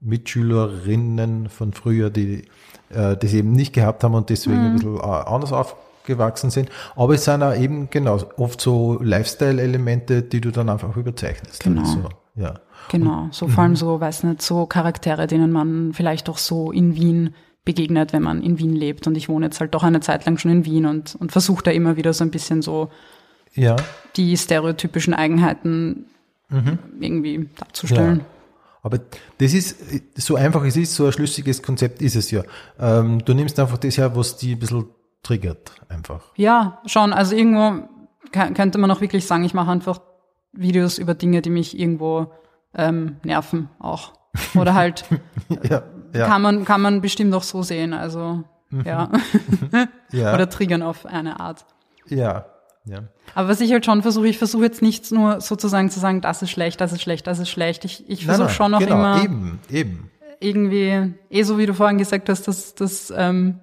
Mitschülerinnen 0.00 1.48
von 1.48 1.72
früher, 1.72 2.10
die 2.10 2.44
äh, 2.90 3.16
das 3.16 3.32
eben 3.32 3.52
nicht 3.52 3.72
gehabt 3.72 4.04
haben 4.04 4.14
und 4.14 4.30
deswegen 4.30 4.58
ein 4.58 4.74
bisschen 4.74 4.96
äh, 4.96 5.00
anders 5.00 5.52
aufgewachsen 5.52 6.50
sind. 6.50 6.70
Aber 6.94 7.14
es 7.14 7.24
sind 7.24 7.42
auch 7.42 7.54
eben 7.54 7.90
genau 7.90 8.18
oft 8.36 8.60
so 8.60 8.98
Lifestyle-Elemente, 9.02 10.22
die 10.22 10.40
du 10.40 10.50
dann 10.50 10.68
einfach 10.68 10.96
überzeichnest. 10.96 11.62
Genau. 11.62 11.80
Also, 11.80 12.08
ja. 12.36 12.54
Genau, 12.90 13.26
so 13.32 13.48
vor 13.48 13.64
allem 13.64 13.74
so, 13.74 14.00
weiß 14.00 14.22
nicht, 14.24 14.42
so 14.42 14.66
Charaktere, 14.66 15.26
denen 15.26 15.50
man 15.50 15.92
vielleicht 15.92 16.28
auch 16.28 16.38
so 16.38 16.70
in 16.70 16.94
Wien 16.94 17.34
begegnet, 17.66 18.14
wenn 18.14 18.22
man 18.22 18.42
in 18.42 18.58
Wien 18.58 18.74
lebt. 18.74 19.06
Und 19.06 19.14
ich 19.18 19.28
wohne 19.28 19.46
jetzt 19.46 19.60
halt 19.60 19.74
doch 19.74 19.82
eine 19.82 20.00
Zeit 20.00 20.24
lang 20.24 20.38
schon 20.38 20.50
in 20.50 20.64
Wien 20.64 20.86
und, 20.86 21.14
und 21.16 21.32
versuche 21.32 21.62
da 21.62 21.70
immer 21.70 21.96
wieder 21.96 22.14
so 22.14 22.24
ein 22.24 22.30
bisschen 22.30 22.62
so 22.62 22.90
Ja, 23.52 23.76
die 24.16 24.34
stereotypischen 24.38 25.12
Eigenheiten 25.12 26.06
irgendwie 27.00 27.48
darzustellen. 27.58 28.20
Ja. 28.20 28.24
aber 28.84 29.00
das 29.38 29.52
ist, 29.52 29.76
so 30.14 30.36
einfach 30.36 30.64
es 30.64 30.76
ist, 30.76 30.94
so 30.94 31.06
ein 31.06 31.12
schlüssiges 31.12 31.60
Konzept 31.60 32.00
ist 32.00 32.14
es 32.14 32.30
ja. 32.30 32.44
Ähm, 32.78 33.24
du 33.24 33.34
nimmst 33.34 33.58
einfach 33.58 33.78
das 33.78 33.98
her, 33.98 34.14
was 34.14 34.36
die 34.36 34.52
ein 34.54 34.60
bisschen 34.60 34.86
triggert, 35.24 35.72
einfach. 35.88 36.22
Ja, 36.36 36.80
schon. 36.86 37.12
Also 37.12 37.34
irgendwo 37.34 37.88
könnte 38.30 38.78
man 38.78 38.90
auch 38.92 39.00
wirklich 39.00 39.26
sagen, 39.26 39.42
ich 39.42 39.54
mache 39.54 39.72
einfach 39.72 40.00
Videos 40.52 40.98
über 40.98 41.14
Dinge, 41.14 41.42
die 41.42 41.50
mich 41.50 41.76
irgendwo 41.76 42.32
ähm, 42.76 43.16
nerven 43.24 43.68
auch. 43.80 44.12
Oder 44.54 44.74
halt 44.74 45.04
Ja, 45.68 45.82
ja, 46.16 46.26
kann 46.26 46.42
man 46.42 46.64
kann 46.64 46.80
man 46.80 47.00
bestimmt 47.00 47.34
auch 47.34 47.42
so 47.42 47.62
sehen. 47.62 47.92
Also 47.92 48.42
ja. 48.84 49.10
ja, 50.12 50.34
Oder 50.34 50.48
triggern 50.48 50.82
auf 50.82 51.06
eine 51.06 51.40
Art. 51.40 51.64
ja, 52.08 52.46
ja. 52.84 53.00
Aber 53.34 53.48
was 53.48 53.60
ich 53.60 53.72
halt 53.72 53.84
schon 53.84 54.02
versuche, 54.02 54.28
ich 54.28 54.38
versuche 54.38 54.64
jetzt 54.64 54.80
nicht 54.80 55.10
nur 55.10 55.40
sozusagen 55.40 55.90
zu 55.90 55.98
sagen, 55.98 56.20
das 56.20 56.42
ist 56.42 56.50
schlecht, 56.50 56.80
das 56.80 56.92
ist 56.92 57.02
schlecht, 57.02 57.26
das 57.26 57.40
ist 57.40 57.48
schlecht. 57.48 57.84
Ich, 57.84 58.08
ich 58.08 58.24
versuche 58.24 58.50
schon 58.50 58.70
noch 58.70 58.78
genau, 58.78 58.94
immer 58.94 59.24
eben, 59.24 59.58
eben. 59.70 60.10
irgendwie, 60.38 61.14
eh 61.28 61.42
so 61.42 61.58
wie 61.58 61.66
du 61.66 61.74
vorhin 61.74 61.98
gesagt 61.98 62.28
hast, 62.28 62.46
dass 62.46 62.76
das 62.76 63.12
ähm, 63.16 63.58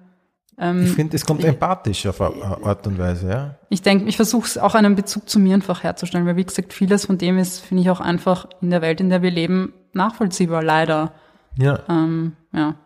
Ich 0.58 0.92
finde, 0.92 1.16
es 1.16 1.24
kommt 1.24 1.42
empathisch 1.42 2.06
auf 2.06 2.20
Art 2.20 2.86
und 2.86 2.98
Weise, 2.98 3.28
ja. 3.28 3.54
ich 3.70 3.80
denke, 3.80 4.04
ich 4.04 4.16
versuche 4.16 4.46
es 4.46 4.58
auch 4.58 4.74
einen 4.74 4.94
Bezug 4.94 5.28
zu 5.28 5.38
mir 5.38 5.54
einfach 5.54 5.82
herzustellen, 5.82 6.26
weil 6.26 6.36
wie 6.36 6.44
gesagt, 6.44 6.74
vieles 6.74 7.06
von 7.06 7.16
dem 7.16 7.38
ist, 7.38 7.60
finde 7.60 7.82
ich 7.82 7.90
auch 7.90 8.00
einfach 8.00 8.46
in 8.60 8.70
der 8.70 8.82
Welt, 8.82 9.00
in 9.00 9.08
der 9.08 9.22
wir 9.22 9.30
leben, 9.30 9.72
nachvollziehbar, 9.94 10.62
leider. 10.62 11.12
Ja. 11.58 11.80
Ähm, 11.88 12.36
ja. 12.52 12.76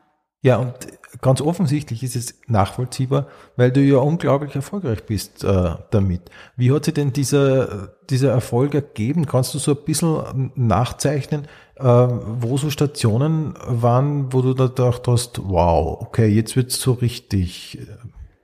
Ja, 0.40 0.58
und 0.58 0.74
ganz 1.20 1.40
offensichtlich 1.40 2.04
ist 2.04 2.14
es 2.14 2.40
nachvollziehbar, 2.46 3.26
weil 3.56 3.72
du 3.72 3.80
ja 3.80 3.98
unglaublich 3.98 4.54
erfolgreich 4.54 5.04
bist 5.04 5.42
äh, 5.42 5.74
damit. 5.90 6.30
Wie 6.56 6.70
hat 6.70 6.84
sich 6.84 6.94
denn 6.94 7.12
dieser, 7.12 7.88
dieser 8.08 8.30
Erfolg 8.30 8.74
ergeben? 8.74 9.26
Kannst 9.26 9.52
du 9.54 9.58
so 9.58 9.72
ein 9.72 9.84
bisschen 9.84 10.52
nachzeichnen, 10.54 11.48
äh, 11.74 11.84
wo 11.84 12.56
so 12.56 12.70
Stationen 12.70 13.54
waren, 13.66 14.32
wo 14.32 14.42
du 14.42 14.54
da 14.54 14.68
gedacht 14.68 15.08
hast, 15.08 15.40
wow, 15.42 16.00
okay, 16.00 16.28
jetzt 16.28 16.54
wird's 16.54 16.80
so 16.80 16.92
richtig 16.92 17.80
äh, 17.80 17.86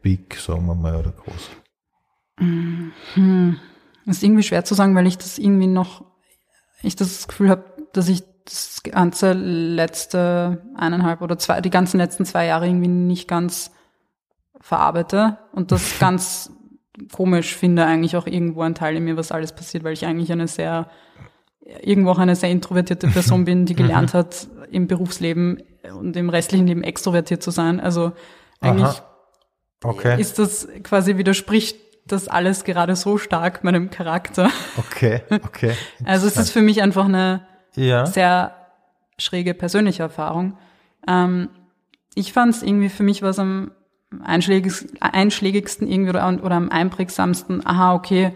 big, 0.02 0.36
sagen 0.36 0.66
wir 0.66 0.74
mal, 0.74 0.96
oder 0.96 1.12
groß? 1.12 1.50
Das 4.04 4.16
ist 4.16 4.22
irgendwie 4.24 4.42
schwer 4.42 4.64
zu 4.64 4.74
sagen, 4.74 4.96
weil 4.96 5.06
ich 5.06 5.16
das 5.16 5.38
irgendwie 5.38 5.68
noch, 5.68 6.04
ich 6.82 6.96
das 6.96 7.28
Gefühl 7.28 7.50
habe, 7.50 7.64
dass 7.92 8.08
ich 8.08 8.24
das 8.44 8.82
ganze 8.82 9.32
letzte 9.32 10.62
eineinhalb 10.76 11.22
oder 11.22 11.38
zwei, 11.38 11.60
die 11.60 11.70
ganzen 11.70 11.98
letzten 11.98 12.24
zwei 12.24 12.46
Jahre 12.46 12.66
irgendwie 12.66 12.88
nicht 12.88 13.28
ganz 13.28 13.70
verarbeite 14.60 15.38
und 15.52 15.72
das 15.72 15.98
ganz 16.00 16.50
komisch 17.12 17.56
finde 17.56 17.84
eigentlich 17.86 18.16
auch 18.16 18.26
irgendwo 18.26 18.62
ein 18.62 18.74
Teil 18.74 18.96
in 18.96 19.04
mir, 19.04 19.16
was 19.16 19.32
alles 19.32 19.52
passiert, 19.52 19.84
weil 19.84 19.94
ich 19.94 20.06
eigentlich 20.06 20.30
eine 20.30 20.46
sehr, 20.46 20.88
irgendwo 21.82 22.10
auch 22.10 22.18
eine 22.18 22.36
sehr 22.36 22.50
introvertierte 22.50 23.08
Person 23.08 23.44
bin, 23.44 23.66
die 23.66 23.74
gelernt 23.74 24.14
hat, 24.14 24.46
im 24.70 24.86
Berufsleben 24.86 25.62
und 25.98 26.16
im 26.16 26.30
restlichen 26.30 26.66
Leben 26.66 26.82
extrovertiert 26.82 27.42
zu 27.42 27.50
sein. 27.50 27.80
Also 27.80 28.12
eigentlich. 28.60 29.02
Okay, 29.82 30.18
ist 30.18 30.38
das 30.38 30.66
quasi 30.82 31.18
widerspricht 31.18 31.76
das 32.06 32.28
alles 32.28 32.64
gerade 32.64 32.96
so 32.96 33.18
stark 33.18 33.64
meinem 33.64 33.90
Charakter. 33.90 34.50
okay, 34.76 35.22
okay. 35.30 35.74
Also 36.04 36.26
es 36.26 36.36
ist 36.36 36.50
für 36.50 36.62
mich 36.62 36.82
einfach 36.82 37.06
eine 37.06 37.46
ja, 37.76 38.06
sehr 38.06 38.54
schräge 39.18 39.54
persönliche 39.54 40.02
Erfahrung. 40.02 40.56
Ähm, 41.06 41.48
ich 42.14 42.32
fand 42.32 42.54
es 42.54 42.62
irgendwie, 42.62 42.88
für 42.88 43.02
mich 43.02 43.22
was 43.22 43.38
am 43.38 43.72
einschlägigsten, 44.22 45.00
einschlägigsten 45.00 45.88
irgendwie 45.88 46.10
oder, 46.10 46.26
oder 46.42 46.54
am 46.54 46.70
einprägsamsten, 46.70 47.66
aha, 47.66 47.94
okay, 47.94 48.32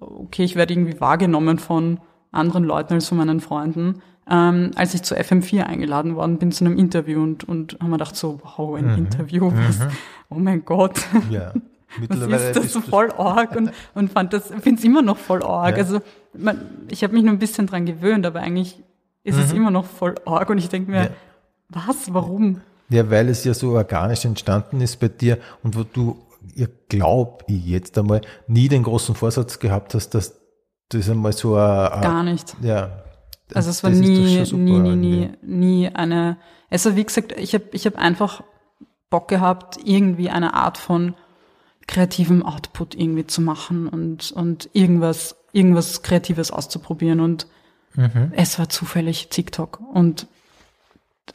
okay, 0.00 0.44
ich 0.44 0.56
werde 0.56 0.72
irgendwie 0.74 1.00
wahrgenommen 1.00 1.58
von 1.58 2.00
anderen 2.30 2.64
Leuten 2.64 2.94
als 2.94 3.08
von 3.08 3.18
meinen 3.18 3.40
Freunden. 3.40 4.02
Ähm, 4.30 4.70
als 4.74 4.94
ich 4.94 5.02
zu 5.02 5.14
FM4 5.14 5.64
eingeladen 5.64 6.16
worden 6.16 6.38
bin 6.38 6.50
zu 6.50 6.64
einem 6.64 6.78
Interview 6.78 7.22
und, 7.22 7.44
und 7.44 7.76
haben 7.80 7.90
wir 7.90 7.98
gedacht 7.98 8.16
so, 8.16 8.40
wow, 8.42 8.74
ein 8.76 8.96
Interview, 8.96 9.52
was, 9.52 9.80
oh 10.30 10.36
mein 10.36 10.64
Gott. 10.64 10.98
ja. 11.30 11.52
Mittlerweile 12.00 12.50
ist 12.50 12.56
das 12.56 12.72
so 12.72 12.80
voll 12.80 13.10
arg 13.12 13.54
und, 13.56 13.70
und 13.94 14.10
fand 14.12 14.32
das, 14.32 14.48
finde 14.48 14.74
es 14.78 14.84
immer 14.84 15.02
noch 15.02 15.16
voll 15.18 15.42
arg. 15.42 15.76
Ja. 15.76 15.82
Also 15.82 16.00
man, 16.36 16.60
ich 16.90 17.02
habe 17.04 17.14
mich 17.14 17.22
nur 17.22 17.32
ein 17.32 17.38
bisschen 17.38 17.66
dran 17.66 17.86
gewöhnt, 17.86 18.26
aber 18.26 18.40
eigentlich 18.40 18.82
ist 19.22 19.38
es 19.38 19.52
immer 19.52 19.70
noch 19.70 19.84
voll 19.86 20.14
arg 20.26 20.50
und 20.50 20.58
ich 20.58 20.68
denke 20.68 20.90
mir, 20.90 21.00
Mhm. 21.00 21.04
Ja. 21.76 21.82
was, 21.88 22.12
warum? 22.12 22.60
Ja, 22.90 23.10
weil 23.10 23.28
es 23.28 23.44
ja 23.44 23.54
so 23.54 23.70
organisch 23.72 24.24
entstanden 24.24 24.80
ist 24.80 25.00
bei 25.00 25.08
dir 25.08 25.38
und 25.62 25.76
wo 25.76 25.82
du, 25.84 26.18
ja, 26.54 26.66
glaub 26.88 27.42
ich 27.46 27.64
jetzt 27.64 27.96
einmal, 27.96 28.20
nie 28.46 28.68
den 28.68 28.82
großen 28.82 29.14
Vorsatz 29.14 29.58
gehabt 29.58 29.94
hast, 29.94 30.10
dass 30.10 30.38
das 30.90 31.08
einmal 31.08 31.32
so 31.32 31.54
ein, 31.56 32.02
Gar 32.02 32.22
nicht. 32.24 32.54
ja. 32.60 32.90
Also 33.54 33.70
es 33.70 33.82
war 33.82 33.90
das 33.90 34.00
nie, 34.00 34.44
super 34.44 34.62
nie, 34.62 34.80
nie, 34.80 34.96
nie, 34.96 35.30
nie 35.42 35.88
eine, 35.88 36.38
also 36.70 36.96
wie 36.96 37.04
gesagt, 37.04 37.32
ich 37.32 37.54
habe 37.54 37.64
ich 37.72 37.86
hab 37.86 37.96
einfach 37.96 38.42
Bock 39.10 39.28
gehabt, 39.28 39.78
irgendwie 39.84 40.28
eine 40.30 40.54
Art 40.54 40.76
von 40.78 41.14
kreativem 41.86 42.44
Output 42.44 42.94
irgendwie 42.94 43.26
zu 43.26 43.40
machen 43.42 43.88
und, 43.88 44.32
und 44.32 44.68
irgendwas, 44.72 45.36
irgendwas 45.52 46.02
Kreatives 46.02 46.50
auszuprobieren 46.50 47.20
und 47.20 47.46
Mhm. 47.96 48.32
es 48.34 48.58
war 48.58 48.68
zufällig 48.68 49.28
TikTok 49.28 49.78
und 49.92 50.26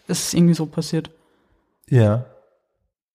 es 0.09 0.25
ist 0.25 0.33
irgendwie 0.33 0.53
so 0.55 0.65
passiert. 0.65 1.09
Ja. 1.89 2.25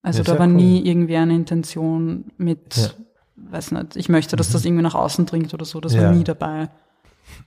Also 0.03 0.21
Ja, 0.21 0.25
da 0.25 0.39
war 0.39 0.47
cool. 0.47 0.55
nie 0.55 0.81
irgendwie 0.87 1.17
eine 1.19 1.35
Intention 1.35 2.25
mit, 2.39 2.75
Ja. 2.77 2.89
weiß 3.37 3.73
nicht, 3.73 3.97
ich 3.97 4.09
möchte, 4.09 4.37
dass 4.37 4.51
das 4.51 4.65
irgendwie 4.65 4.83
nach 4.83 4.95
außen 4.95 5.27
dringt 5.27 5.53
oder 5.53 5.67
so, 5.67 5.79
das 5.81 5.93
Ja. 5.93 6.05
war 6.05 6.13
nie 6.13 6.25
dabei. 6.25 6.71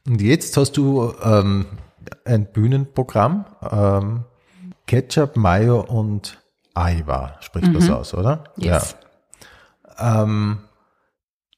Und 0.08 0.22
jetzt 0.22 0.56
hast 0.56 0.74
du 0.78 1.14
ähm, 1.24 1.66
ein 2.26 2.46
Bühnenprogramm, 2.46 3.46
ähm, 3.72 4.24
Ketchup, 4.86 5.36
Mayo 5.36 5.82
und 5.82 6.38
Aiwa, 6.76 7.38
spricht 7.42 7.76
das 7.76 7.90
aus, 7.90 8.14
oder? 8.14 8.44
Mhm. 8.58 8.64
Yes. 8.66 8.92
Ja. 9.02 9.07
Ähm, 10.00 10.60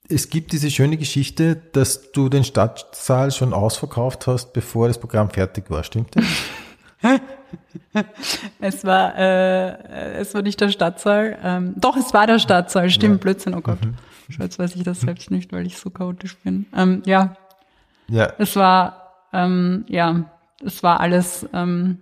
es 0.08 0.28
gibt 0.28 0.52
diese 0.52 0.70
schöne 0.70 0.96
Geschichte, 0.96 1.56
dass 1.56 2.10
du 2.12 2.28
den 2.28 2.42
Stadtsaal 2.44 3.30
schon 3.30 3.52
ausverkauft 3.52 4.26
hast, 4.26 4.52
bevor 4.52 4.88
das 4.88 4.98
Programm 4.98 5.30
fertig 5.30 5.70
war, 5.70 5.84
stimmt 5.84 6.16
das? 6.16 6.24
Es 8.60 8.84
war, 8.84 9.16
äh, 9.16 10.12
es 10.18 10.34
war 10.34 10.42
nicht 10.42 10.60
der 10.60 10.68
Stadtsaal. 10.68 11.36
Ähm, 11.42 11.74
doch, 11.76 11.96
es 11.96 12.14
war 12.14 12.26
der 12.26 12.38
Stadtsaal. 12.38 12.90
Stimmt, 12.90 13.20
Blödsinn. 13.20 13.54
Oh 13.54 13.60
Gott. 13.60 13.78
Schon 14.28 14.42
Jetzt 14.42 14.58
weiß 14.58 14.76
ich 14.76 14.84
das 14.84 15.00
selbst 15.00 15.30
nicht, 15.30 15.52
weil 15.52 15.66
ich 15.66 15.78
so 15.78 15.90
chaotisch 15.90 16.36
bin. 16.38 16.66
Ähm, 16.76 17.02
ja, 17.06 17.36
Ja, 18.08 18.32
es 18.38 18.54
war, 18.54 19.26
ähm, 19.32 19.84
ja, 19.88 20.30
es 20.64 20.82
war 20.82 21.00
alles 21.00 21.46
ähm, 21.52 21.98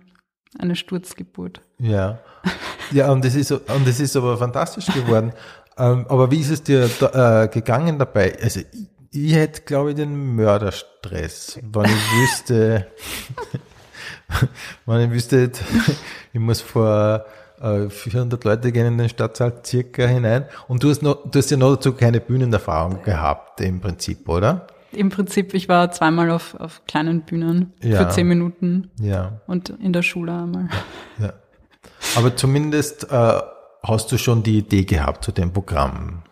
eine 0.59 0.75
Sturzgeburt. 0.75 1.61
Ja. 1.79 2.19
Ja, 2.91 3.11
und 3.11 3.23
das 3.23 3.35
ist, 3.35 3.51
und 3.51 3.87
das 3.87 3.99
ist 3.99 4.15
aber 4.15 4.37
fantastisch 4.37 4.87
geworden. 4.87 5.33
ähm, 5.79 6.05
aber 6.09 6.29
wie 6.31 6.39
ist 6.41 6.49
es 6.51 6.63
dir 6.63 6.89
da, 6.99 7.43
äh, 7.43 7.47
gegangen 7.47 7.97
dabei? 7.99 8.37
Also, 8.41 8.59
ich, 8.59 8.87
ich 9.11 9.33
hätte, 9.35 9.61
glaube 9.63 9.89
ich, 9.91 9.95
den 9.95 10.35
Mörderstress, 10.35 11.59
wenn 11.71 11.85
ich 11.85 11.91
wüsste, 12.21 12.87
wenn 14.85 15.01
ich 15.01 15.11
wüsste, 15.11 15.51
ich 16.33 16.39
muss 16.39 16.61
vor 16.61 17.25
äh, 17.61 17.89
400 17.89 18.43
Leute 18.43 18.71
gehen 18.71 18.85
in 18.85 18.97
den 18.97 19.09
Stadtsaal 19.09 19.61
circa 19.65 20.05
hinein. 20.05 20.45
Und 20.67 20.83
du 20.83 20.89
hast, 20.89 21.01
noch, 21.01 21.29
du 21.29 21.39
hast 21.39 21.49
ja 21.51 21.57
noch 21.57 21.75
dazu 21.75 21.93
keine 21.93 22.19
Bühnenerfahrung 22.19 23.01
gehabt, 23.03 23.61
im 23.61 23.81
Prinzip, 23.81 24.27
oder? 24.29 24.67
Im 24.91 25.09
Prinzip, 25.09 25.53
ich 25.53 25.69
war 25.69 25.91
zweimal 25.91 26.31
auf, 26.31 26.55
auf 26.55 26.81
kleinen 26.87 27.21
Bühnen 27.21 27.73
Ja. 27.83 27.97
für 28.05 28.09
zehn 28.09 28.27
Minuten 28.27 28.89
Ja. 28.99 29.41
und 29.45 29.69
in 29.69 29.93
der 29.93 30.01
Schule 30.01 30.31
einmal. 30.33 30.69
Ja. 31.19 31.33
Aber 32.15 32.35
zumindest 32.35 33.11
äh, 33.11 33.39
hast 33.83 34.11
du 34.11 34.17
schon 34.17 34.43
die 34.43 34.57
Idee 34.59 34.83
gehabt 34.83 35.23
zu 35.23 35.31
dem 35.31 35.53
Programm, 35.53 36.23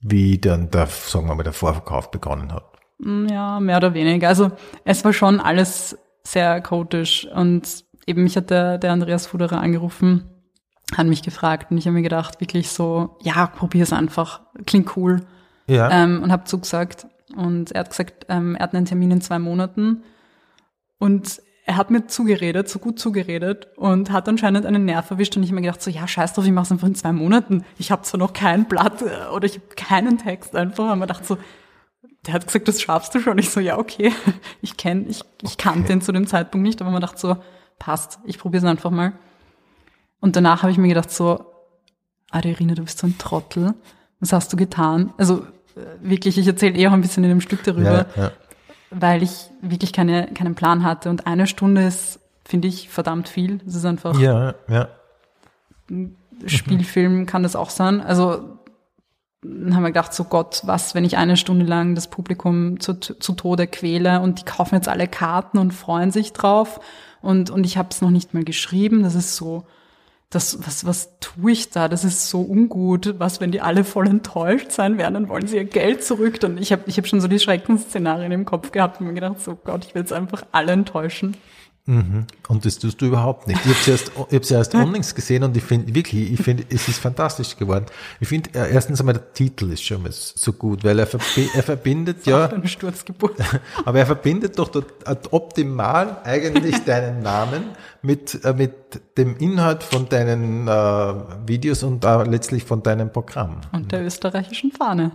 wie 0.00 0.38
dann 0.38 0.70
der, 0.70 0.86
sagen 0.86 1.28
wir 1.28 1.34
mal, 1.34 1.42
der 1.42 1.52
Vorverkauf 1.52 2.10
begonnen 2.10 2.52
hat. 2.52 2.64
Mm, 2.98 3.26
Ja, 3.28 3.60
mehr 3.60 3.76
oder 3.78 3.94
weniger. 3.94 4.28
Also 4.28 4.50
es 4.84 5.04
war 5.04 5.12
schon 5.12 5.40
alles 5.40 5.96
sehr 6.24 6.60
chaotisch 6.60 7.26
und 7.34 7.84
eben 8.06 8.22
mich 8.24 8.36
hat 8.36 8.50
der, 8.50 8.78
der 8.78 8.92
Andreas 8.92 9.26
Fuderer 9.26 9.60
angerufen, 9.60 10.24
hat 10.96 11.06
mich 11.06 11.22
gefragt 11.22 11.70
und 11.70 11.78
ich 11.78 11.86
habe 11.86 11.94
mir 11.94 12.02
gedacht, 12.02 12.40
wirklich 12.40 12.70
so, 12.70 13.16
ja, 13.22 13.46
probier 13.46 13.84
es 13.84 13.92
einfach, 13.92 14.40
klingt 14.66 14.96
cool 14.96 15.22
Ja. 15.66 15.88
ähm, 15.90 16.22
und 16.22 16.32
habe 16.32 16.44
zugesagt 16.44 17.06
und 17.36 17.72
er 17.72 17.80
hat 17.80 17.90
gesagt, 17.90 18.26
ähm, 18.28 18.56
er 18.56 18.64
hat 18.64 18.74
einen 18.74 18.86
Termin 18.86 19.12
in 19.12 19.20
zwei 19.20 19.38
Monaten 19.38 20.02
und 20.98 21.40
er 21.70 21.76
hat 21.76 21.92
mir 21.92 22.08
zugeredet, 22.08 22.68
so 22.68 22.80
gut 22.80 22.98
zugeredet 22.98 23.68
und 23.76 24.10
hat 24.10 24.28
anscheinend 24.28 24.66
einen 24.66 24.86
Nerv 24.86 25.08
erwischt 25.08 25.36
und 25.36 25.44
ich 25.44 25.50
habe 25.50 25.60
mir 25.60 25.68
gedacht, 25.68 25.80
so 25.80 25.88
ja, 25.88 26.08
scheiß 26.08 26.32
drauf, 26.32 26.44
ich 26.44 26.50
mache 26.50 26.64
es 26.64 26.72
einfach 26.72 26.88
in 26.88 26.96
zwei 26.96 27.12
Monaten. 27.12 27.64
Ich 27.78 27.92
habe 27.92 28.02
zwar 28.02 28.18
noch 28.18 28.32
kein 28.32 28.64
Blatt 28.64 29.02
äh, 29.02 29.28
oder 29.32 29.46
ich 29.46 29.54
habe 29.54 29.66
keinen 29.76 30.18
Text 30.18 30.56
einfach, 30.56 30.86
aber 30.86 30.96
mir 30.96 31.06
gedacht 31.06 31.24
so, 31.24 31.38
der 32.26 32.34
hat 32.34 32.44
gesagt, 32.44 32.66
das 32.66 32.82
schaffst 32.82 33.14
du 33.14 33.20
schon. 33.20 33.38
Ich 33.38 33.50
so, 33.50 33.60
ja, 33.60 33.78
okay. 33.78 34.12
Ich 34.62 34.76
kenne, 34.76 35.04
ich, 35.08 35.22
ich 35.42 35.58
kannte 35.58 35.92
ihn 35.92 36.00
zu 36.00 36.10
dem 36.10 36.26
Zeitpunkt 36.26 36.66
nicht, 36.66 36.80
aber 36.82 36.90
man 36.90 37.00
dachte 37.00 37.20
so, 37.20 37.36
passt, 37.78 38.18
ich 38.24 38.40
probiere 38.40 38.64
es 38.64 38.68
einfach 38.68 38.90
mal. 38.90 39.12
Und 40.20 40.34
danach 40.34 40.64
habe 40.64 40.72
ich 40.72 40.78
mir 40.78 40.88
gedacht 40.88 41.12
so, 41.12 41.44
Aderina, 42.32 42.74
du 42.74 42.82
bist 42.82 42.98
so 42.98 43.06
ein 43.06 43.16
Trottel. 43.16 43.74
Was 44.18 44.32
hast 44.32 44.52
du 44.52 44.56
getan? 44.56 45.12
Also 45.18 45.46
äh, 45.76 45.82
wirklich, 46.00 46.36
ich 46.36 46.48
erzähle 46.48 46.76
eher 46.76 46.88
auch 46.88 46.94
ein 46.94 47.00
bisschen 47.00 47.22
in 47.22 47.30
dem 47.30 47.40
Stück 47.40 47.62
darüber, 47.62 48.08
ja, 48.16 48.22
ja. 48.24 48.32
Weil 48.90 49.22
ich 49.22 49.50
wirklich 49.62 49.92
keine, 49.92 50.26
keinen 50.28 50.54
Plan 50.54 50.84
hatte. 50.84 51.10
Und 51.10 51.26
eine 51.26 51.46
Stunde 51.46 51.84
ist, 51.84 52.20
finde 52.44 52.68
ich, 52.68 52.88
verdammt 52.88 53.28
viel. 53.28 53.60
Es 53.66 53.74
ist 53.74 53.84
einfach 53.84 54.18
ja, 54.18 54.54
ja. 54.68 54.88
Spielfilm 56.46 57.26
kann 57.26 57.42
das 57.42 57.56
auch 57.56 57.70
sein. 57.70 58.00
Also 58.00 58.58
dann 59.42 59.74
haben 59.74 59.82
wir 59.82 59.90
gedacht, 59.90 60.12
so 60.12 60.24
Gott, 60.24 60.62
was, 60.64 60.94
wenn 60.94 61.04
ich 61.04 61.16
eine 61.16 61.36
Stunde 61.36 61.64
lang 61.64 61.94
das 61.94 62.08
Publikum 62.08 62.78
zu, 62.78 62.94
zu 62.94 63.32
Tode 63.32 63.66
quäle 63.66 64.20
und 64.20 64.40
die 64.40 64.44
kaufen 64.44 64.74
jetzt 64.74 64.88
alle 64.88 65.08
Karten 65.08 65.58
und 65.58 65.72
freuen 65.72 66.10
sich 66.10 66.32
drauf 66.32 66.80
und, 67.22 67.50
und 67.50 67.64
ich 67.64 67.78
habe 67.78 67.88
es 67.90 68.02
noch 68.02 68.10
nicht 68.10 68.34
mal 68.34 68.44
geschrieben. 68.44 69.02
Das 69.02 69.14
ist 69.14 69.36
so, 69.36 69.64
das, 70.30 70.64
was, 70.64 70.86
was 70.86 71.18
tue 71.18 71.50
ich 71.50 71.70
da? 71.70 71.88
Das 71.88 72.04
ist 72.04 72.30
so 72.30 72.40
ungut. 72.40 73.16
Was, 73.18 73.40
wenn 73.40 73.50
die 73.50 73.60
alle 73.60 73.82
voll 73.82 74.06
enttäuscht 74.06 74.70
sein 74.70 74.96
werden, 74.96 75.14
dann 75.14 75.28
wollen 75.28 75.48
sie 75.48 75.56
ihr 75.56 75.64
Geld 75.64 76.04
zurück. 76.04 76.38
Und 76.44 76.58
ich 76.60 76.70
habe 76.70 76.84
ich 76.86 76.96
hab 76.98 77.06
schon 77.08 77.20
so 77.20 77.26
die 77.26 77.40
Schreckensszenarien 77.40 78.30
im 78.30 78.44
Kopf 78.44 78.70
gehabt 78.70 79.00
und 79.00 79.08
mir 79.08 79.14
gedacht, 79.14 79.40
so 79.40 79.56
Gott, 79.56 79.84
ich 79.84 79.94
will 79.94 80.02
jetzt 80.02 80.12
einfach 80.12 80.44
alle 80.52 80.70
enttäuschen. 80.70 81.36
Und 81.86 82.64
das 82.64 82.78
tust 82.78 83.00
du 83.00 83.06
überhaupt 83.06 83.48
nicht. 83.48 83.58
Ich 83.64 83.70
habe 83.72 83.80
sie 83.82 83.90
erst, 83.90 84.12
ich 84.28 84.36
hab's 84.36 84.50
erst 84.52 84.74
unlängst 84.76 85.16
gesehen 85.16 85.42
und 85.42 85.56
ich 85.56 85.64
finde 85.64 85.92
wirklich, 85.92 86.32
ich 86.32 86.40
finde, 86.40 86.64
es 86.68 86.86
ist 86.86 87.00
fantastisch 87.00 87.56
geworden. 87.56 87.86
Ich 88.20 88.28
finde, 88.28 88.50
äh, 88.54 88.72
erstens 88.72 89.00
einmal 89.00 89.14
der 89.14 89.32
Titel 89.32 89.72
ist 89.72 89.82
schon 89.82 90.02
mal 90.02 90.12
so 90.12 90.52
gut, 90.52 90.84
weil 90.84 91.00
er, 91.00 91.06
verbi 91.08 91.48
er 91.52 91.62
verbindet 91.64 92.26
ja, 92.26 92.48
aber 93.84 93.98
er 93.98 94.06
verbindet 94.06 94.56
doch 94.58 94.68
dort, 94.68 94.86
äh, 95.04 95.16
optimal 95.32 96.18
eigentlich 96.22 96.78
deinen 96.84 97.22
Namen 97.22 97.62
mit, 98.02 98.44
äh, 98.44 98.52
mit 98.52 98.74
dem 99.18 99.36
Inhalt 99.38 99.82
von 99.82 100.08
deinen 100.08 100.68
äh, 100.68 101.14
Videos 101.46 101.82
und 101.82 102.04
äh, 102.04 102.22
letztlich 102.24 102.64
von 102.64 102.82
deinem 102.84 103.10
Programm. 103.10 103.62
Und 103.72 103.90
der 103.90 104.04
österreichischen 104.04 104.70
Fahne. 104.70 105.12